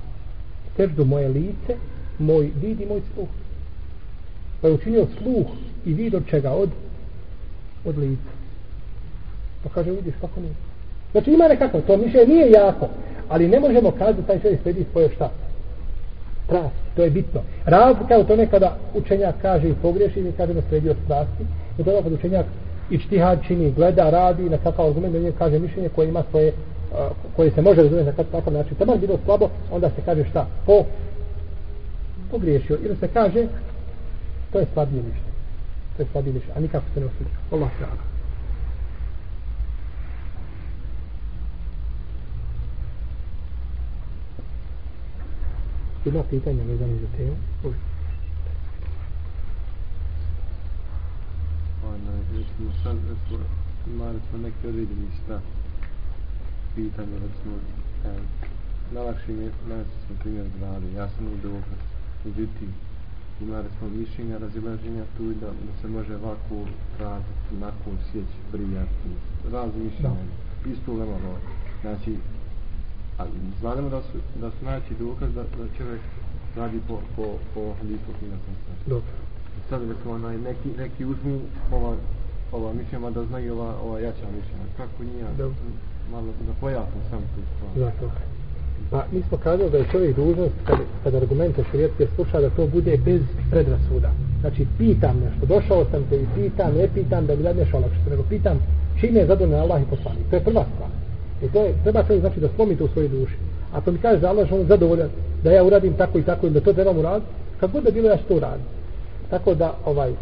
teždu 0.78 1.06
moje 1.06 1.28
lice, 1.28 1.76
moj 2.20 2.52
vid 2.62 2.82
i 2.82 2.86
moj 2.86 3.02
sluh 3.14 3.28
pa 4.66 4.70
je 4.70 4.76
učinio 4.76 5.08
sluh 5.18 5.46
i 5.86 5.94
vid 5.94 6.16
od 6.16 6.24
čega? 6.30 6.52
Od, 6.52 6.70
od 7.86 7.98
lica. 7.98 8.32
Pa 9.64 9.70
kaže, 9.70 9.92
vidiš 9.92 10.14
kako 10.22 10.40
nije. 10.40 10.54
Znači 11.12 11.32
ima 11.32 11.48
nekako, 11.48 11.82
to 11.82 11.98
mišlje 11.98 12.28
nije 12.28 12.52
jako, 12.52 12.88
ali 13.30 13.48
ne 13.48 13.60
možemo 13.60 13.92
kazati 13.92 14.22
da 14.22 14.28
taj 14.28 14.40
čovjek 14.40 14.62
sledi 14.62 14.86
svoje 14.92 15.10
šta. 15.16 15.32
Strast, 16.46 16.76
to 16.96 17.04
je 17.04 17.10
bitno. 17.10 17.42
Razlika 17.66 18.20
u 18.20 18.24
tome 18.24 18.48
kada 18.48 18.78
učenjak 18.94 19.36
kaže 19.42 19.70
i 19.70 19.76
pogriješi, 19.82 20.22
mi 20.22 20.32
kažemo 20.32 20.62
sledi 20.70 20.90
od 20.90 20.98
strasti, 21.06 21.44
i 21.80 21.84
to 21.84 21.92
ono 21.92 22.02
kad 22.02 22.14
učenjak 22.14 22.46
i 22.90 22.98
čtihad 22.98 23.40
čini, 23.48 23.72
gleda, 23.72 24.10
radi, 24.10 24.50
na 24.50 24.58
kakav 24.58 24.88
argument, 24.88 25.16
da 25.16 25.32
kaže 25.32 25.60
mišljenje 25.60 25.90
koje 25.90 26.08
ima 26.08 26.24
svoje, 26.30 26.54
koje 27.36 27.52
se 27.52 27.62
može 27.62 27.82
razumjeti 27.82 28.10
na 28.18 28.24
takav 28.24 28.54
način. 28.54 28.76
Tamo 28.78 28.94
je 28.94 29.00
bilo 29.00 29.20
slabo, 29.26 29.50
onda 29.72 29.90
se 29.90 30.02
kaže 30.06 30.26
šta? 30.30 30.48
Po, 30.66 30.86
pogriješio. 32.32 32.78
Ili 32.86 32.96
se 32.96 33.08
kaže, 33.08 33.48
to 34.56 34.60
je 34.60 34.68
slabije 34.74 35.04
mišljenje. 35.04 35.36
To 35.96 36.04
je 36.04 36.08
slabije 36.12 36.34
mišljenje, 36.34 36.58
a 36.58 36.60
nikako 36.60 36.86
se 36.94 37.00
ne 37.00 37.06
osuđuje. 37.06 37.36
Allah 37.52 37.70
se 37.78 37.84
ala. 37.84 38.04
Ima 46.06 46.24
pitanja 46.30 46.64
vezano 46.64 46.98
za 46.98 47.08
temu? 47.18 47.36
Uvijek. 47.64 47.82
Ono, 51.88 52.12
recimo, 52.38 52.72
sad, 52.84 52.98
recimo, 53.10 53.46
imali 53.88 54.20
smo 54.30 54.38
neke 54.38 54.68
određeni 54.68 55.08
strah. 55.24 55.42
Pitanje, 56.76 57.16
recimo, 57.26 57.56
e, 58.06 58.12
najlakši 58.94 59.32
mi 59.32 59.44
je, 59.44 59.52
najlakši 59.70 59.98
smo 60.06 60.16
primjer 60.22 60.46
grade, 60.60 60.92
ja 60.92 61.10
sam 61.10 61.28
u 61.28 61.38
dokaz. 61.44 61.80
Međutim, 62.26 62.74
ima 63.42 63.62
recimo 63.62 63.90
mišljenja, 63.90 64.38
razilaženja 64.38 65.04
tu 65.18 65.24
da, 65.42 65.48
da 65.48 65.72
se 65.82 65.88
može 65.88 66.16
ovako 66.16 66.56
raditi, 67.00 67.52
nakon 67.60 67.94
sjeći, 68.12 68.38
brijati, 68.52 69.10
razni 69.52 69.84
mišljenja. 69.84 70.10
No. 70.10 70.72
Isto 70.72 70.92
ulema 70.92 71.12
loj. 71.12 71.42
Znači, 71.82 72.18
a 73.20 73.24
znamo 73.60 73.90
da 73.90 74.02
su, 74.02 74.18
da 74.42 74.52
su 74.52 74.66
najveći 74.66 74.94
dokaz 75.00 75.34
da, 75.34 75.42
da 75.42 75.66
čovjek 75.78 76.02
radi 76.56 76.80
po, 76.88 77.00
po, 77.16 77.26
po 77.54 77.62
hadisu 77.80 78.10
knjiga 78.20 78.36
sam 78.46 78.56
sad. 78.66 78.90
Dobro. 78.90 79.14
Sad 79.70 79.82
recimo 79.90 80.14
onaj, 80.14 80.38
neki, 80.38 80.70
neki 80.78 81.06
uzmu 81.06 81.40
ova, 81.72 81.96
ova 82.52 82.74
mišljenja 82.74 83.10
da 83.10 83.26
znaju 83.26 83.54
ova, 83.54 83.80
ova 83.86 84.00
jača 84.00 84.28
mišljenja. 84.38 84.66
Kako 84.78 85.04
nije, 85.04 85.26
Dobro. 85.38 85.56
malo 86.12 86.28
da 86.48 86.54
pojasnim 86.62 87.04
sam 87.10 87.20
tu 87.20 87.42
stvar. 87.52 87.72
Zato. 87.76 88.35
Pa 88.92 89.04
mi 89.12 89.22
smo 89.28 89.38
kazali 89.38 89.70
da 89.70 89.78
je 89.78 89.86
čovjek 89.92 90.16
dužnost 90.16 90.56
kad, 90.66 90.78
kad 91.04 91.16
argumente 91.16 91.64
šarijetske 91.72 92.08
sluša 92.16 92.42
da 92.42 92.50
to 92.50 92.68
bude 92.68 92.98
bez 92.98 93.22
predrasuda. 93.52 94.12
Znači 94.42 94.66
pitam 94.78 95.16
nešto, 95.26 95.46
došao 95.46 95.86
sam 95.92 96.04
te 96.10 96.16
i 96.16 96.26
pitam, 96.36 96.76
ne 96.76 96.88
pitam 96.94 97.26
da 97.26 97.36
mi 97.36 97.44
dadneš 97.44 97.74
olakšice, 97.74 98.10
nego 98.10 98.24
pitam 98.24 98.60
čime 99.00 99.20
je 99.20 99.26
zadovoljan 99.26 99.62
Allah 99.62 99.82
i 99.82 99.90
poslanik. 99.90 100.24
To 100.30 100.36
je 100.36 100.44
prva 100.44 100.66
stvar. 100.74 100.90
I 101.44 101.54
to 101.54 101.66
je, 101.66 101.74
treba 101.84 102.04
čovjek 102.04 102.22
znači 102.22 102.40
da 102.40 102.50
slomi 102.56 102.76
to 102.76 102.86
u 102.86 102.88
svojoj 102.88 103.10
duši. 103.10 103.36
Ako 103.74 103.92
mi 103.92 103.98
kaže 103.98 104.20
da 104.20 104.30
Allah 104.30 104.52
je 104.52 104.58
on 104.60 104.68
zadovoljan, 104.68 105.10
da 105.44 105.52
ja 105.52 105.64
uradim 105.64 105.94
tako 105.94 106.20
i 106.20 106.24
tako, 106.24 106.46
ili 106.46 106.54
da 106.54 106.62
to 106.62 106.74
trebam 106.74 106.98
uraditi, 106.98 107.32
kad 107.60 107.72
god 107.72 107.84
da 107.84 107.92
bilo 107.92 108.10
ja 108.10 108.18
što 108.18 108.36
uradim. 108.36 108.66
Tako 109.30 109.54
da, 109.54 109.74
ovaj, 109.86 110.14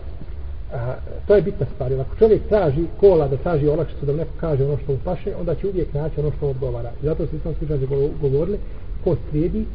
a, 0.73 0.95
to 1.27 1.35
je 1.35 1.41
bitna 1.41 1.65
stvar. 1.75 1.91
Jer 1.91 2.01
ako 2.01 2.15
čovjek 2.15 2.47
traži 2.47 2.85
kola 2.99 3.27
da 3.27 3.37
traži 3.37 3.67
olakšicu, 3.67 4.05
da 4.05 4.11
mu 4.11 4.17
neko 4.17 4.31
kaže 4.39 4.63
ono 4.63 4.77
što 4.77 4.91
mu 4.91 4.97
paše, 5.03 5.35
onda 5.39 5.55
će 5.55 5.67
uvijek 5.67 5.93
naći 5.93 6.19
ono 6.19 6.31
što 6.37 6.45
mu 6.45 6.51
odgovara. 6.51 6.91
I 7.03 7.05
zato 7.05 7.27
su 7.27 7.35
islamski 7.35 7.65
učenjaci 7.65 7.87
govorili, 8.21 8.57
ko 9.03 9.15
slijedi, 9.29 9.65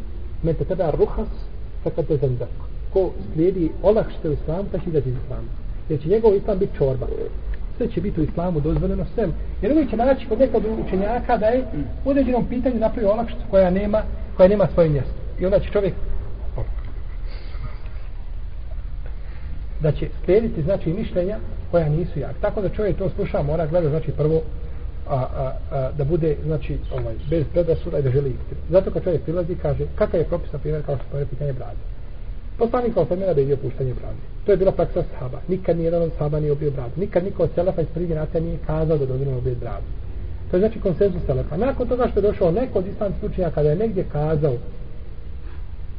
mente 0.42 0.64
tada 0.64 0.90
ruhas, 0.90 1.28
tako 1.84 2.02
te 2.02 2.16
zendak. 2.16 2.48
Ko 2.92 3.10
slijedi 3.34 3.70
olakšice 3.82 4.28
u 4.28 4.32
islamu, 4.32 4.64
pa 4.72 4.78
će 4.78 4.84
izaći 4.88 5.08
iz 5.08 5.14
islamu. 5.24 5.48
Jer 5.88 6.00
će 6.00 6.08
njegov 6.08 6.36
islam 6.36 6.58
biti 6.58 6.76
čorba. 6.76 7.06
Sve 7.76 7.88
će 7.88 8.00
biti 8.00 8.20
u 8.20 8.24
islamu 8.24 8.60
dozvoljeno 8.60 9.04
svem. 9.14 9.32
Jer 9.62 9.72
uvijek 9.72 9.90
će 9.90 9.96
naći 9.96 10.26
kod 10.28 10.38
nekog 10.38 10.62
učenjaka 10.86 11.36
da 11.36 11.46
je 11.46 11.64
u 12.04 12.10
određenom 12.10 12.46
pitanju 12.48 12.78
napravio 12.78 13.10
olakšicu 13.10 13.42
koja 13.50 13.70
nema, 13.70 14.02
koja 14.36 14.48
nema 14.48 14.66
svoje 14.74 14.88
mjesto. 14.88 15.14
I 15.40 15.44
onda 15.44 15.60
će 15.60 15.70
čovjek 15.70 15.94
da 19.80 19.92
će 19.92 20.08
slijediti 20.24 20.62
znači 20.62 20.92
mišljenja 20.92 21.38
koja 21.70 21.88
nisu 21.88 22.18
jak. 22.18 22.36
Tako 22.40 22.62
da 22.62 22.68
čovjek 22.68 22.96
to 22.98 23.10
sluša, 23.10 23.42
mora 23.42 23.66
gleda 23.66 23.88
znači 23.88 24.12
prvo 24.12 24.42
a, 25.08 25.14
a, 25.14 25.52
a, 25.70 25.90
da 25.98 26.04
bude 26.04 26.36
znači 26.44 26.78
ovaj 26.92 27.14
bez 27.30 27.44
predrasuda 27.52 27.98
i 27.98 28.02
da 28.02 28.10
želi 28.10 28.28
istinu. 28.28 28.60
Zato 28.70 28.90
kad 28.90 29.04
čovjek 29.04 29.22
prilazi 29.22 29.54
kaže 29.54 29.86
kakav 29.94 30.20
je 30.20 30.26
propis 30.26 30.52
na 30.52 30.58
primjer 30.58 30.82
kao 30.86 30.96
što 31.08 31.18
je 31.18 31.26
pitanje 31.26 31.52
brade. 31.52 31.78
Poslanik 32.58 32.94
kao 32.94 33.06
sam 33.06 33.18
da 33.18 33.26
je 33.26 33.46
bio 33.46 33.56
puštanje 33.56 33.94
brade. 33.94 34.18
To 34.44 34.52
je 34.52 34.56
bila 34.56 34.72
praksa 34.72 35.02
sahaba. 35.12 35.38
Nikad 35.48 35.76
ni 35.76 35.84
jedan 35.84 36.02
od 36.02 36.12
sahaba 36.18 36.40
nije 36.40 36.52
obio 36.52 36.70
bradu. 36.70 36.92
Nikad 36.96 37.24
niko 37.24 37.42
od 37.42 37.50
selefa 37.54 37.80
iz 37.82 37.88
prvih 37.94 38.08
generacija 38.08 38.40
nije 38.40 38.58
kazao 38.66 38.98
da 38.98 39.06
dozvoljeno 39.06 39.38
obio 39.38 39.54
bradu. 39.54 39.86
To 40.50 40.56
je 40.56 40.60
znači 40.60 40.80
konsenzus 40.80 41.22
selefa. 41.26 41.56
Nakon 41.56 41.88
toga 41.88 42.08
što 42.08 42.18
je 42.18 42.22
došao 42.22 42.50
neko 42.50 42.78
od 42.78 42.86
islamskih 42.86 43.30
učenja 43.30 43.50
kada 43.50 43.70
je 43.70 43.76
negdje 43.76 44.04
kazao 44.12 44.54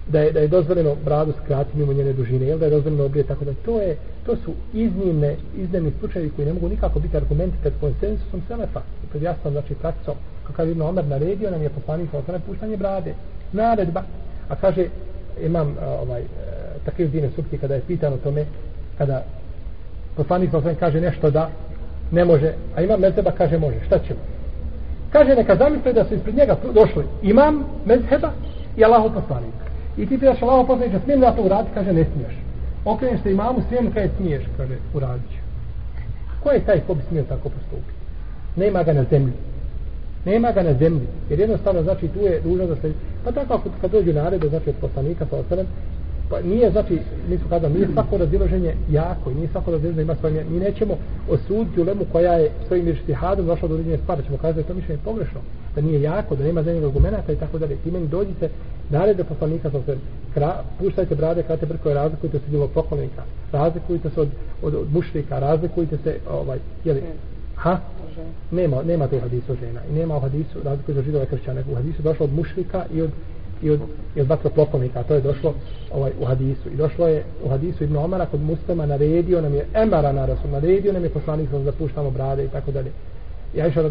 da 0.10 0.20
je, 0.20 0.32
da 0.32 0.40
je 0.40 0.48
dozvoljeno 0.48 0.96
bradu 1.06 1.34
skratiti 1.44 1.78
mimo 1.78 1.94
njene 1.94 2.14
dužine, 2.14 2.46
jel 2.46 2.60
da 2.60 2.66
je 2.66 2.72
dozvoljeno 2.72 3.06
obrije, 3.06 3.24
tako 3.24 3.46
da 3.46 3.52
to 3.66 3.82
je, 3.82 3.98
to 4.26 4.36
su 4.36 4.54
iznimne, 4.74 5.36
iznimni 5.58 5.92
slučajevi 6.00 6.32
koji 6.36 6.48
ne 6.48 6.54
mogu 6.54 6.70
nikako 6.70 7.00
biti 7.00 7.18
argumenti 7.18 7.58
pred 7.62 7.74
konsensusom 7.80 8.42
Selefa, 8.48 8.82
pred 9.10 9.24
jasnom, 9.24 9.54
znači, 9.54 9.76
praksom. 9.76 10.16
Kako 10.44 10.58
kaže 10.58 10.72
Ibn 10.72 10.82
Omer 10.82 11.06
naredio 11.06 11.52
nam 11.52 11.62
je 11.62 11.70
poslanik 11.70 12.10
sa 12.12 12.18
osnovne 12.18 12.42
puštanje 12.48 12.78
brade, 12.78 13.14
naredba, 13.54 14.04
a 14.50 14.56
kaže, 14.56 14.88
imam 15.46 15.76
ovaj, 16.02 16.22
e, 16.22 16.26
takvih 16.86 17.08
takve 17.08 17.08
dine 17.08 17.30
subti 17.36 17.58
kada 17.58 17.76
je 17.76 17.82
pitan 17.88 18.14
o 18.14 18.18
tome, 18.18 18.46
kada 18.98 19.24
poslanik 20.16 20.52
sa 20.52 20.58
osnovne 20.58 20.80
kaže 20.80 21.02
nešto 21.02 21.32
da 21.32 21.50
ne 22.12 22.26
može, 22.26 22.54
a 22.76 22.82
imam 22.82 23.00
mezheba 23.00 23.32
kaže 23.32 23.58
može, 23.58 23.78
šta 23.86 24.00
ćemo? 24.00 24.20
Kaže, 25.12 25.36
neka 25.36 25.56
zamisle 25.56 25.94
da 25.94 26.06
su 26.06 26.14
ispred 26.14 26.36
njega 26.36 26.58
došli 26.74 27.04
imam 27.22 27.66
mezheba 27.86 28.32
i 28.78 28.84
Allahov 28.84 29.14
poslanik. 29.14 29.69
I 30.00 30.06
ti 30.06 30.18
pitaš 30.18 30.42
Allaho 30.42 30.68
poslanika, 30.68 31.00
smijem 31.04 31.22
da 31.22 31.32
to 31.32 31.42
uraditi? 31.44 31.74
Kaže, 31.74 31.94
ne 31.94 32.06
smiješ. 32.14 32.34
Okreneš 32.86 33.22
se 33.24 33.32
imamu, 33.32 33.62
smijem 33.68 33.92
kaže, 33.94 34.10
smiješ, 34.18 34.44
kaže, 34.58 34.76
uradit 34.94 35.32
ću. 35.32 35.38
Ko 36.44 36.50
je 36.50 36.66
taj 36.66 36.80
ko 36.88 36.94
bi 36.94 37.02
smio 37.10 37.24
tako 37.24 37.50
postupiti? 37.50 38.00
Nema 38.56 38.84
ga 38.84 38.94
na 38.94 39.04
zemlji. 39.04 39.34
Nema 40.26 40.52
ga 40.52 40.64
na 40.64 40.74
zemlji. 40.74 41.08
Jer 41.30 41.40
jednostavno, 41.40 41.84
znači, 41.84 42.08
tu 42.08 42.20
je 42.20 42.42
dužno 42.42 42.66
da 42.66 42.76
se... 42.76 42.94
Pa 43.24 43.32
tako, 43.32 43.54
ako 43.54 43.70
kad 43.82 43.92
dođu 43.92 44.14
narede, 44.14 44.50
znači, 44.50 44.70
od 44.70 44.76
poslanika, 44.82 45.26
sa 45.30 45.36
osanem, 45.36 45.68
pa 46.30 46.42
nije, 46.42 46.72
znači, 46.72 47.00
mi 47.30 47.38
su 47.38 47.44
kazali, 47.50 47.74
nije 47.74 47.88
svako 47.94 48.18
raziloženje 48.18 48.76
jako 48.90 49.32
i 49.32 49.36
nije 49.36 49.48
svako 49.52 49.72
raziloženje 49.72 50.02
ima 50.02 50.16
svoje 50.16 50.46
Mi 50.50 50.60
nećemo 50.60 50.98
osuditi 51.30 51.82
u 51.82 51.84
lemu 51.84 52.06
koja 52.12 52.34
je 52.34 52.52
svojim 52.68 52.88
ištihadom 52.88 53.46
došla 53.46 53.68
do 53.68 53.74
određenje 53.74 53.98
stvari. 53.98 54.24
Ćemo 54.24 54.38
kazati 54.38 54.56
da 54.56 54.62
je 54.62 54.68
to 54.68 54.74
mišljenje 54.74 55.02
pogrešno. 55.04 55.40
Da 55.76 55.82
nije 55.82 56.02
jako, 56.02 56.36
da 56.36 56.44
nema 56.44 56.64
zemljeg 56.64 56.84
argumenta 56.84 57.34
i 57.34 57.36
tako 57.36 57.58
dalje. 57.58 57.76
Ti 57.76 57.92
meni 57.92 58.08
dođite, 58.08 58.50
narede 58.90 59.24
poslanika 59.24 59.72
sa 59.72 59.78
osanem, 59.78 60.02
puštajte 60.80 61.16
brade, 61.16 61.44
krate 61.44 61.66
brkove, 61.66 61.96
razlikujte 61.96 62.40
se 62.40 62.50
djelo 62.50 62.68
poklonika, 62.68 63.24
razlikujte 63.52 64.10
se 64.10 64.22
od, 64.22 64.30
od, 64.62 64.76
od 64.76 64.94
mušrika, 64.94 65.40
razlikujte 65.40 65.98
se, 66.04 66.16
ovaj, 66.30 66.60
jeli, 66.86 67.02
Ha? 67.60 67.80
Nema, 68.52 68.84
nema 68.84 69.06
u 69.06 69.20
hadisu 69.20 69.56
žena. 69.56 69.82
I 69.90 69.94
nema 69.94 70.18
u 70.18 70.20
hadisu 70.20 70.60
razliku 70.64 70.94
za 70.94 71.02
židove 71.02 71.26
kršćane. 71.26 71.64
U 71.72 71.76
hadisu 71.76 72.02
došlo 72.02 72.24
od 72.24 72.34
mušrika 72.34 72.86
i 72.94 73.02
od 73.02 73.10
i 73.62 73.70
od, 73.70 73.80
i 74.16 74.22
od 74.22 74.28
vatroplokovnika, 74.28 75.04
to 75.04 75.14
je 75.14 75.22
došlo 75.22 75.54
ovaj, 75.94 76.12
u 76.22 76.26
hadisu. 76.26 76.70
I 76.74 76.76
došlo 76.76 77.08
je 77.08 77.24
u 77.46 77.50
hadisu 77.50 77.84
Ibn 77.84 77.98
Omara 77.98 78.26
kod 78.26 78.42
muslima 78.42 78.86
naredio 78.86 79.42
nam 79.42 79.54
je 79.54 79.66
Emara 79.74 80.12
na 80.12 80.26
Rasul, 80.26 80.52
naredio 80.52 80.94
nam 80.94 81.04
je 81.04 81.10
poslanik 81.10 81.50
da 81.50 81.64
zapuštamo 81.64 82.12
brade 82.12 82.46
i 82.46 82.50
tako 82.50 82.72
dalje. 82.72 82.92
I 83.54 83.62
Aisha 83.62 83.82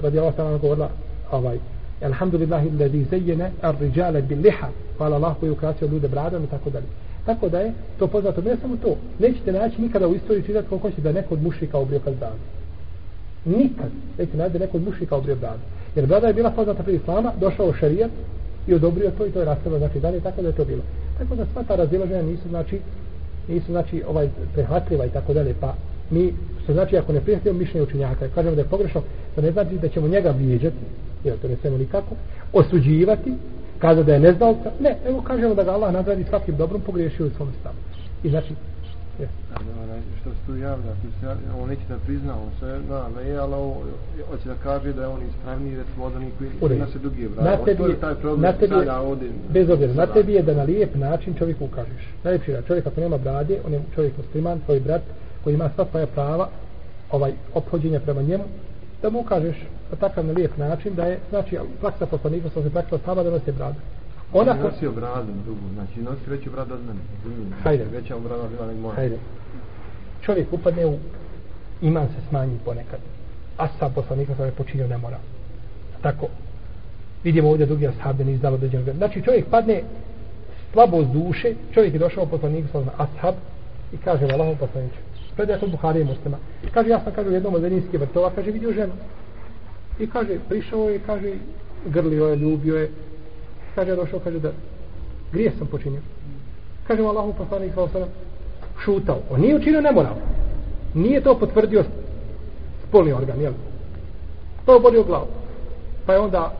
radi 0.00 0.18
Allah 0.18 0.34
stana 0.34 0.58
govorila 0.58 0.90
ovaj, 1.32 1.58
Alhamdulillah 2.02 2.66
illazi 2.66 3.04
zayyana 3.10 3.50
ar-rijala 3.62 4.20
bil 4.20 4.38
liha. 4.38 4.68
Hvala 4.96 5.16
Allah 5.16 5.36
koji 5.40 5.50
ukrasio 5.52 5.88
ljude 5.88 6.08
bradom 6.08 6.44
i 6.44 6.46
tako 6.46 6.70
dalje. 6.70 6.86
Tako 7.26 7.48
da 7.48 7.60
je 7.60 7.72
to 7.98 8.06
poznato. 8.06 8.42
Ne 8.42 8.56
samo 8.56 8.76
to. 8.76 8.96
Nećete 9.18 9.52
naći 9.52 9.82
nikada 9.82 10.08
u 10.08 10.14
istoriji 10.14 10.44
čitati 10.44 10.68
koliko 10.68 10.90
će 10.90 11.00
da 11.00 11.12
neko 11.12 11.34
od 11.34 11.42
mušika 11.42 11.78
obrio 11.78 12.00
kad 12.04 12.14
bradu. 12.14 12.42
Nikad. 13.44 13.90
Nećete 14.18 14.36
naći 14.36 14.52
da 14.52 14.58
neko 14.58 14.76
od 14.76 14.82
mušika 14.82 15.16
obrio 15.16 15.36
bradu. 15.36 15.62
Jer 15.96 16.06
brada 16.06 16.26
je 16.26 16.34
bila 16.34 16.50
poznata 16.50 16.82
prije 16.82 16.96
Islama, 16.96 17.32
došao 17.40 17.72
šarijat, 17.72 18.10
i 18.68 18.74
odobrio 18.74 19.10
to 19.18 19.26
i 19.26 19.30
to 19.30 19.38
je 19.38 19.44
rastava, 19.44 19.78
znači 19.78 20.00
dalje 20.00 20.20
tako 20.20 20.42
da 20.42 20.48
je 20.48 20.54
to 20.54 20.64
bilo. 20.64 20.82
Tako 21.18 21.34
da 21.34 21.46
sva 21.52 21.62
ta 21.62 21.76
razilaženja 21.76 22.22
nisu 22.22 22.48
znači 22.48 22.80
nisu 23.48 23.66
znači 23.66 24.02
ovaj 24.08 24.28
prihvatljiva 24.54 25.04
i 25.04 25.10
tako 25.10 25.34
dalje 25.34 25.54
pa 25.60 25.74
mi 26.10 26.32
što 26.62 26.72
znači 26.72 26.96
ako 26.96 27.12
ne 27.12 27.20
prihvatimo 27.20 27.58
mišljenje 27.58 27.86
učenjaka 27.86 28.28
kažemo 28.34 28.54
da 28.54 28.60
je 28.60 28.68
pogrešno 28.68 29.02
to 29.34 29.40
ne 29.40 29.52
znači 29.52 29.78
da 29.82 29.88
ćemo 29.88 30.08
njega 30.08 30.30
vrijeđati 30.30 30.76
jer 31.24 31.38
to 31.38 31.48
ne 31.48 31.56
smemo 31.56 31.78
nikako 31.78 32.14
osuđivati 32.52 33.34
kada 33.78 34.02
da 34.02 34.12
je 34.12 34.20
neznalca 34.20 34.70
ne 34.80 34.96
evo 35.06 35.22
kažemo 35.22 35.54
da 35.54 35.62
ga 35.62 35.72
Allah 35.72 35.92
nagradi 35.92 36.24
svakim 36.24 36.56
dobrom 36.56 36.80
pogriješio 36.80 37.26
u 37.26 37.30
svom 37.30 37.48
stavu. 37.60 37.76
I 38.22 38.30
znači 38.30 38.54
što 40.20 40.30
se 40.30 40.36
tu 40.46 40.56
javlja, 40.56 40.92
on 41.62 41.68
neće 41.68 41.82
da 41.88 41.96
prizna, 42.06 42.34
on 42.34 42.50
se 42.60 42.80
na, 42.88 43.02
ne 43.16 43.28
je, 43.28 43.38
ali 43.38 43.54
hoće 44.30 44.48
da 44.48 44.54
kaže 44.62 44.92
da 44.92 45.02
je 45.02 45.08
on 45.08 45.20
ispravniji, 45.28 45.76
recimo 45.76 46.04
od 46.04 46.16
onih 46.16 46.32
koji 46.60 46.76
ima 46.76 46.86
se 46.86 46.98
dugi 46.98 47.26
vrat. 47.26 47.44
Na 47.44 47.64
tebi, 47.64 47.82
je, 47.82 48.00
taj 48.00 48.14
problem, 48.14 48.40
na 48.40 48.52
tebi, 48.52 48.74
ovdje, 48.88 49.30
bez 49.48 49.70
obzira, 49.70 49.92
na 49.94 50.06
tebi 50.06 50.32
je 50.32 50.42
da 50.42 50.54
na 50.54 50.62
lijep 50.62 50.94
način 50.94 51.34
čovjek 51.34 51.60
ukažeš. 51.60 52.02
Najljepši 52.24 52.52
da 52.52 52.62
čovjek 52.62 52.86
ako 52.86 53.00
nema 53.00 53.18
brade, 53.18 53.60
on 53.66 53.72
je 53.72 53.82
čovjek 53.94 54.16
musliman, 54.16 54.60
tvoj 54.60 54.80
brat, 54.80 55.02
koji 55.44 55.54
ima 55.54 55.70
sva 55.74 55.86
svoja 55.90 56.06
prava, 56.06 56.48
ovaj 57.10 57.32
ophođenja 57.54 58.00
prema 58.00 58.22
njemu, 58.22 58.44
da 59.02 59.10
mu 59.10 59.20
ukažeš 59.20 59.56
na 59.90 59.96
takav 59.96 60.26
na 60.26 60.32
lijep 60.32 60.56
način, 60.56 60.94
da 60.94 61.04
je, 61.04 61.18
znači, 61.30 61.58
praksa 61.80 62.06
poslanika, 62.06 62.48
sa 62.54 62.62
se 62.62 62.70
praksa 62.70 62.98
stava 62.98 63.22
da 63.22 63.30
nosi 63.30 63.52
bradu. 63.52 63.76
Ona 64.32 64.56
ko... 64.56 64.68
nosio 64.68 64.92
bradu 64.92 65.32
dugu, 65.46 65.74
znači 65.74 66.00
nosi 66.00 66.30
veću 66.30 66.50
bradu 66.50 66.74
od 66.74 66.80
mene. 66.86 67.00
Hajde. 67.62 67.84
Veća 67.92 68.18
brada 68.18 68.48
bila 68.48 68.66
nek 68.66 68.76
moja. 68.80 68.94
Hajde. 68.94 69.18
Čovjek 70.22 70.52
upadne 70.52 70.86
u 70.86 70.98
iman 71.82 72.06
se 72.06 72.28
smanji 72.28 72.58
ponekad. 72.64 73.00
A 73.58 73.68
sa 73.78 73.88
poslanika 73.88 74.34
sam 74.34 74.46
je 74.46 74.52
počinio 74.52 74.86
ne 74.88 74.98
mora. 74.98 75.18
Tako. 76.02 76.26
Vidimo 77.24 77.50
ovdje 77.50 77.66
drugi 77.66 77.86
ashabi 77.86 78.24
ne 78.24 78.32
izdalo 78.32 78.56
dođeno. 78.56 78.92
Znači 78.92 79.22
čovjek 79.22 79.46
padne 79.50 79.82
slabost 80.72 81.08
duše, 81.08 81.54
čovjek 81.74 81.92
je 81.92 81.98
došao 81.98 82.26
poslaniku 82.26 82.68
sa 82.72 82.84
ashab 82.96 83.34
i 83.92 83.96
kaže 83.96 84.24
Allahom 84.24 84.56
poslanicu, 84.56 84.96
Predaje 85.36 85.60
kod 85.60 85.70
Buhari 85.70 86.00
i 86.00 86.04
muslima. 86.04 86.38
Kaže, 86.74 86.88
ja 86.88 87.00
sam, 87.04 87.12
kaže, 87.14 87.28
u 87.28 87.32
jednom 87.32 87.54
od 87.54 87.62
vrtova, 87.92 88.30
kaže, 88.34 88.50
vidio 88.50 88.72
ženu. 88.72 88.92
I 89.98 90.06
kaže, 90.10 90.38
prišao 90.48 90.88
je, 90.88 91.00
kaže, 91.06 91.32
grlio 91.86 92.28
je, 92.28 92.36
ljubio 92.36 92.76
je. 92.76 92.90
Kaže, 93.78 93.96
došao, 93.96 94.20
kaže, 94.20 94.38
da 94.38 94.50
grije 95.32 95.52
sam 95.58 95.66
počinio. 95.66 96.00
Kaže 96.86 97.02
mu 97.02 97.08
Allahu 97.08 97.32
poslanik 97.32 97.74
sa 97.74 97.82
osanem, 97.82 98.08
šutao. 98.84 99.18
On 99.30 99.40
nije 99.40 99.56
učinio 99.56 99.80
nemoral. 99.80 100.14
Nije 100.94 101.20
to 101.20 101.38
potvrdio 101.38 101.84
spolni 102.88 103.12
organ, 103.12 103.40
jel? 103.40 103.52
To 104.66 104.72
je 104.72 104.76
oborio 104.76 105.02
glavu. 105.02 105.26
Pa 106.06 106.12
je 106.12 106.18
onda, 106.18 106.52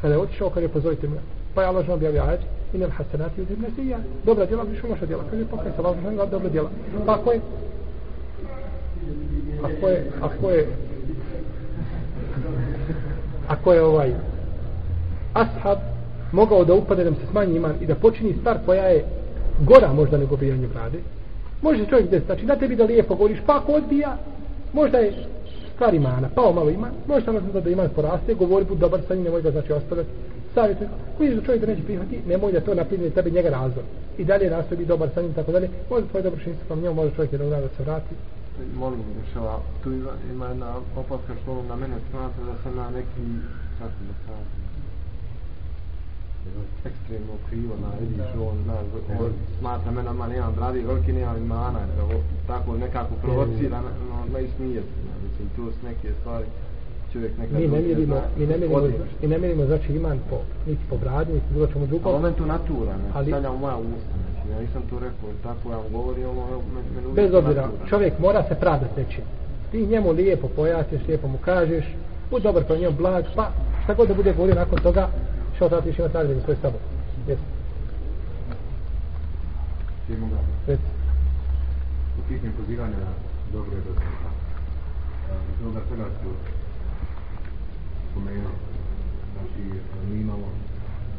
kada 0.00 0.14
je 0.14 0.20
otišao, 0.20 0.50
kaže, 0.50 0.68
pozovite 0.68 1.08
me, 1.08 1.16
pa 1.54 1.62
je 1.62 1.68
Allah 1.68 1.84
žena 1.84 1.94
objavio 1.94 2.22
ajed, 2.22 2.40
in 2.74 2.82
el 2.82 2.90
hasenati 2.90 3.42
uzim 3.42 3.64
nesija. 3.68 3.98
Dobra 4.24 4.46
djela, 4.46 4.62
više 4.62 4.86
loša 4.86 5.06
djela. 5.06 5.24
Kaže, 5.30 5.44
pa 5.50 5.56
kaj 5.56 5.72
se 5.72 5.78
Allah 5.78 5.96
žena 6.02 6.26
dobra 6.26 6.48
djela. 6.48 6.70
Pa 7.06 7.14
ako 7.14 7.32
je, 7.32 7.40
ako 9.62 9.88
je, 9.88 10.10
ako 10.20 10.50
je, 10.50 10.66
ako 13.48 13.72
je 13.72 13.82
ovaj 13.82 14.12
ashab 15.34 15.78
mogao 16.32 16.64
da 16.64 16.74
upade 16.74 17.04
da 17.04 17.10
se 17.10 17.26
smanji 17.30 17.56
iman 17.56 17.74
i 17.80 17.86
da 17.86 17.94
počini 17.94 18.34
stvar 18.40 18.58
koja 18.66 18.84
je 18.84 19.04
gora 19.60 19.92
možda 19.92 20.18
nego 20.18 20.36
bijanje 20.36 20.66
brade. 20.66 20.98
Može 21.62 21.86
čovjek 21.86 22.10
desiti 22.10 22.26
znači 22.26 22.46
da 22.46 22.56
tebi 22.56 22.76
da 22.76 22.84
lijepo 22.84 23.14
govoriš 23.14 23.38
pa 23.46 23.56
ako 23.56 23.72
odbija 23.72 24.16
možda 24.72 24.98
je 24.98 25.12
stvar 25.74 25.94
imana 25.94 26.28
pao 26.34 26.52
malo 26.52 26.70
iman 26.70 26.90
može 27.06 27.24
samo 27.24 27.40
da, 27.40 27.60
da 27.60 27.70
iman 27.70 27.88
poraste 27.94 28.34
govori 28.34 28.64
bud 28.64 28.78
dobar 28.78 29.00
sa 29.08 29.14
njim 29.14 29.24
nemoj 29.24 29.42
ga 29.42 29.50
znači 29.50 29.72
ostavljati. 29.72 30.10
Savjetuj, 30.54 30.86
koji 31.16 31.28
je 31.28 31.42
čovjek 31.46 31.60
da 31.60 31.66
neće 31.66 31.82
prihvati 31.82 32.20
nemoj 32.26 32.52
da 32.52 32.60
to 32.60 32.74
napredne 32.74 33.10
tebi 33.10 33.30
njega 33.30 33.50
razvor. 33.50 33.84
i 34.18 34.24
dalje 34.24 34.50
nastoji 34.50 34.78
biti 34.78 34.88
dobar 34.88 35.08
sa 35.14 35.22
njim 35.22 35.32
tako 35.32 35.52
dalje. 35.52 35.68
Može 35.90 36.06
tvoj 36.06 36.22
dobročinstvo 36.22 36.64
sa 36.68 36.74
njom 36.82 36.96
može 36.96 37.14
čovjek 37.14 37.32
jedan 37.32 37.50
da 37.50 37.68
se 37.76 37.82
vrati. 37.82 38.14
Molim 38.74 38.98
da 38.98 39.32
šala 39.32 39.60
tu 39.82 39.92
ima, 39.92 40.10
ima 40.32 40.46
jedna 40.46 40.66
opaska 40.96 41.32
što 41.42 41.62
na 41.68 41.76
mene 41.76 41.96
smatra 42.10 42.44
da 42.44 42.54
sam 42.62 42.76
na 42.76 42.90
neki 42.90 43.24
kako 43.78 44.00
da 44.08 44.14
kažem 44.26 44.59
ekstremno 46.84 47.34
krivo 47.48 47.74
na 47.82 47.88
vidiš 48.00 48.30
on 48.50 48.56
zna 48.64 48.74
on 49.20 49.32
smatra 49.58 49.90
me 49.92 50.02
normalno 50.02 50.34
nemam 50.34 50.54
bradi 50.54 50.80
veliki 50.80 51.12
nemam 51.12 51.36
imana 51.36 51.78
evo 51.98 52.20
tako 52.46 52.76
nekako 52.76 53.14
provocira 53.22 53.80
no, 53.80 54.16
no 54.32 54.38
ismije 54.38 54.82
mislim 55.24 55.48
tu 55.56 55.62
su 55.72 55.86
neke 55.86 56.08
stvari 56.20 56.46
čovjek 57.12 57.38
nekad 57.38 57.60
mi 57.60 57.68
ne 57.68 57.80
mjerimo 57.80 58.22
mi 58.38 58.46
ne 58.46 58.56
mjerimo 58.58 58.80
mi 59.22 59.28
ne 59.28 59.38
mjerimo 59.38 59.66
znači 59.66 59.92
iman 59.92 60.18
po 60.30 60.36
niti 60.66 60.82
po 60.90 60.96
bradi 60.96 61.32
niti 61.32 61.46
bilo 61.54 61.66
čemu 61.66 61.86
drugom 61.86 62.14
a 62.14 62.16
momentu 62.16 62.46
natura 62.46 62.92
ne 62.92 63.08
ali 63.14 63.26
stavljam 63.26 63.60
moja 63.60 63.76
usta 63.76 64.14
znači 64.24 64.48
ja 64.52 64.60
nisam 64.60 64.82
to 64.90 64.98
rekao 64.98 65.28
tako 65.42 65.70
ja 65.70 65.76
vam 65.76 65.92
govorim 65.92 66.26
ovo 66.26 66.62
me, 66.74 66.80
me 67.08 67.14
bez 67.14 67.34
obzira 67.34 67.68
čovjek 67.88 68.18
mora 68.18 68.44
se 68.48 68.54
pravdati 68.54 69.00
nečim. 69.00 69.24
Ti 69.70 69.86
njemu 69.86 70.12
lijepo 70.12 70.48
pojasniš 70.56 71.02
lijepo 71.08 71.28
mu 71.28 71.38
kažeš 71.44 71.84
bud 72.30 72.42
dobar 72.42 72.64
pa 72.68 72.76
njemu 72.76 72.96
blag 72.96 73.24
pa 73.36 73.50
šta 73.84 73.94
god 73.94 74.08
da 74.08 74.14
bude 74.14 74.32
govorio 74.32 74.54
nakon 74.54 74.78
toga 74.78 75.08
što 75.60 75.68
da 75.68 75.80
ti 75.80 75.88
imati 75.98 76.14
nagradu 76.14 76.40
svoj 76.44 76.56
sabor. 76.62 76.80
Jesi. 77.28 77.42
Reci. 80.66 80.90
U 82.18 82.22
pitanju 82.28 82.52
pozivanja 82.60 82.96
na 83.04 83.12
dobro 83.52 83.72
i 83.72 83.82
dobro. 83.86 84.04
Druga 85.60 85.80
ću 86.20 86.30
spomenuo. 88.10 88.52
Znači, 89.32 89.62
mi 90.08 90.20
imamo 90.20 90.48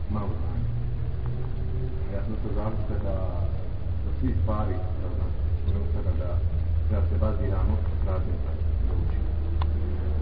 malo 0.09 0.30
znanja. 0.39 0.69
Ja 2.13 2.22
sam 2.23 2.35
se 2.41 2.55
zavisla 2.55 2.95
da, 3.03 3.15
da 4.03 4.09
svi 4.19 4.34
stvari, 4.41 4.76
da 5.01 5.07
znam, 5.15 5.31
spomenuo 5.61 5.88
sada 5.93 6.11
da 6.19 6.38
treba 6.88 7.03
se 7.09 7.15
baziramo 7.22 7.76
raznim 8.07 8.38
da 8.88 8.93
učimo. 9.01 9.30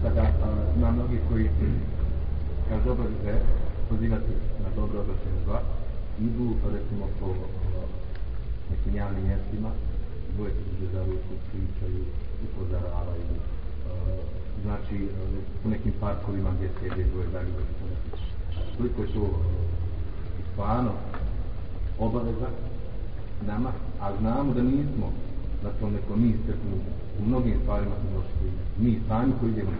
Sada, 0.02 0.24
ima 0.76 0.90
mnogi 0.90 1.18
koji 1.28 1.50
kažu 2.68 2.84
dobro 2.84 3.04
da 3.24 3.69
pozivati 3.90 4.32
na 4.62 4.68
dobro 4.76 5.00
obraćanje 5.00 5.40
zla, 5.44 5.60
idu, 6.26 6.46
recimo, 6.74 7.04
po 7.20 7.28
nekim 8.70 8.94
javnim 8.94 9.24
mjestima, 9.26 9.70
dvoje 10.34 10.50
se 10.50 10.62
drže 10.70 10.92
za 10.92 11.00
ruku, 11.04 11.32
pričaju, 11.48 12.04
upozoravaju, 12.46 13.24
uh, 13.34 14.20
znači, 14.62 14.96
u 15.64 15.68
nekim 15.68 15.92
parkovima 16.00 16.50
gdje 16.56 16.68
se 16.68 16.84
jede 16.84 17.10
dvoje 17.10 17.28
za 17.32 17.40
ruku, 17.40 17.62
koliko 18.76 19.02
je 19.02 19.08
to 19.14 19.24
stvarno 20.52 20.92
obaveza 21.98 22.48
nama, 23.46 23.72
a 24.00 24.16
znamo 24.20 24.54
da 24.54 24.62
nismo 24.62 25.12
na 25.64 25.70
tom 25.80 25.92
nekom 25.92 26.22
mi 26.22 26.34
steknu 26.42 26.76
u 27.20 27.28
mnogim 27.28 27.54
stvarima 27.62 27.94
smo 28.00 28.10
došli, 28.16 28.50
mi 28.78 29.00
sami 29.08 29.32
koji 29.40 29.50
idemo 29.50 29.70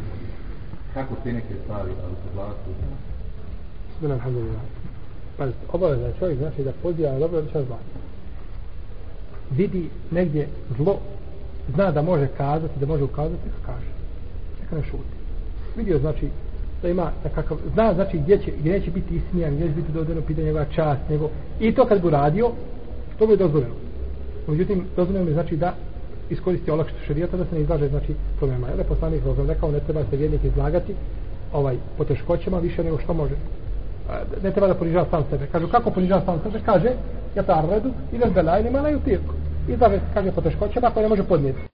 kako 0.94 1.14
te 1.24 1.32
neke 1.32 1.54
stvari, 1.64 1.90
ali 2.04 2.14
se 2.22 2.28
vlastu, 2.34 2.70
Bismillah, 4.00 4.20
alhamdulillah. 4.24 4.62
Pazite, 5.36 5.58
obaveza 5.72 6.06
je 6.06 6.14
čovjek 6.18 6.38
znači 6.38 6.62
da 6.62 6.72
poziva 6.82 7.12
na 7.12 7.18
dobro 7.18 7.40
da 7.40 7.48
će. 7.50 7.58
Vidi 9.50 9.88
negdje 10.10 10.48
zlo, 10.76 10.98
zna 11.74 11.90
da 11.90 12.02
može 12.02 12.28
kazati, 12.36 12.80
da 12.80 12.86
može 12.86 13.04
ukazati, 13.04 13.46
neka 13.46 13.58
kaže. 13.66 13.90
Neka 14.62 14.76
ne 14.76 14.82
šuti. 14.82 15.16
Vidio 15.76 15.98
znači 15.98 16.28
da 16.82 16.88
ima 16.88 17.10
nekakav, 17.24 17.58
zna 17.74 17.94
znači 17.94 18.18
gdje 18.18 18.38
će, 18.38 18.52
gdje 18.60 18.72
neće 18.72 18.90
biti 18.90 19.14
ismijan, 19.16 19.54
gdje 19.54 19.68
će 19.68 19.74
biti 19.74 19.92
dodano 19.92 20.20
pitanje 20.20 20.46
njegova 20.46 20.64
čast, 20.64 21.00
nego 21.10 21.30
i 21.60 21.74
to 21.74 21.86
kad 21.86 22.02
bi 22.02 22.10
radio, 22.10 22.50
to 23.18 23.26
bi 23.26 23.36
dozvoljeno. 23.36 23.74
Međutim, 24.46 24.84
dozvoljeno 24.96 25.26
mi 25.26 25.32
znači 25.32 25.56
da 25.56 25.74
iskoristi 26.30 26.70
olakštu 26.70 26.98
šarijata 27.06 27.36
da 27.36 27.44
se 27.44 27.54
ne 27.54 27.60
izlaže 27.60 27.88
znači 27.88 28.14
problema. 28.38 28.68
Jel 28.68 28.78
je 28.78 28.84
poslanik 28.84 29.22
rekao, 29.48 29.70
ne 29.70 29.80
treba 29.80 30.04
se 30.10 30.16
vjernik 30.16 30.44
izlagati 30.44 30.94
ovaj, 31.52 31.76
po 31.98 32.04
teškoćama 32.04 32.58
više 32.58 32.84
nego 32.84 32.98
što 32.98 33.14
može 33.14 33.34
ne 34.42 34.50
treba 34.50 34.66
da 34.66 34.74
ponižava 34.74 35.06
sam 35.10 35.24
sebe. 35.30 35.46
Kažu, 35.52 35.68
kako 35.68 35.90
ponižava 35.90 36.22
sam 36.24 36.40
sebe? 36.42 36.60
Kaže, 36.64 36.92
ja 37.36 37.42
ta 37.42 37.58
arredu, 37.58 37.90
idem 38.12 38.32
belaj, 38.34 38.62
nema 38.62 38.82
na 38.82 38.88
jutirku. 38.88 39.34
I 39.68 39.76
da 39.76 39.90
kaže 40.14 40.32
po 40.32 40.40
teškoćama, 40.40 40.90
koje 40.90 41.02
ne 41.02 41.08
može 41.08 41.22
podnijeti. 41.22 41.69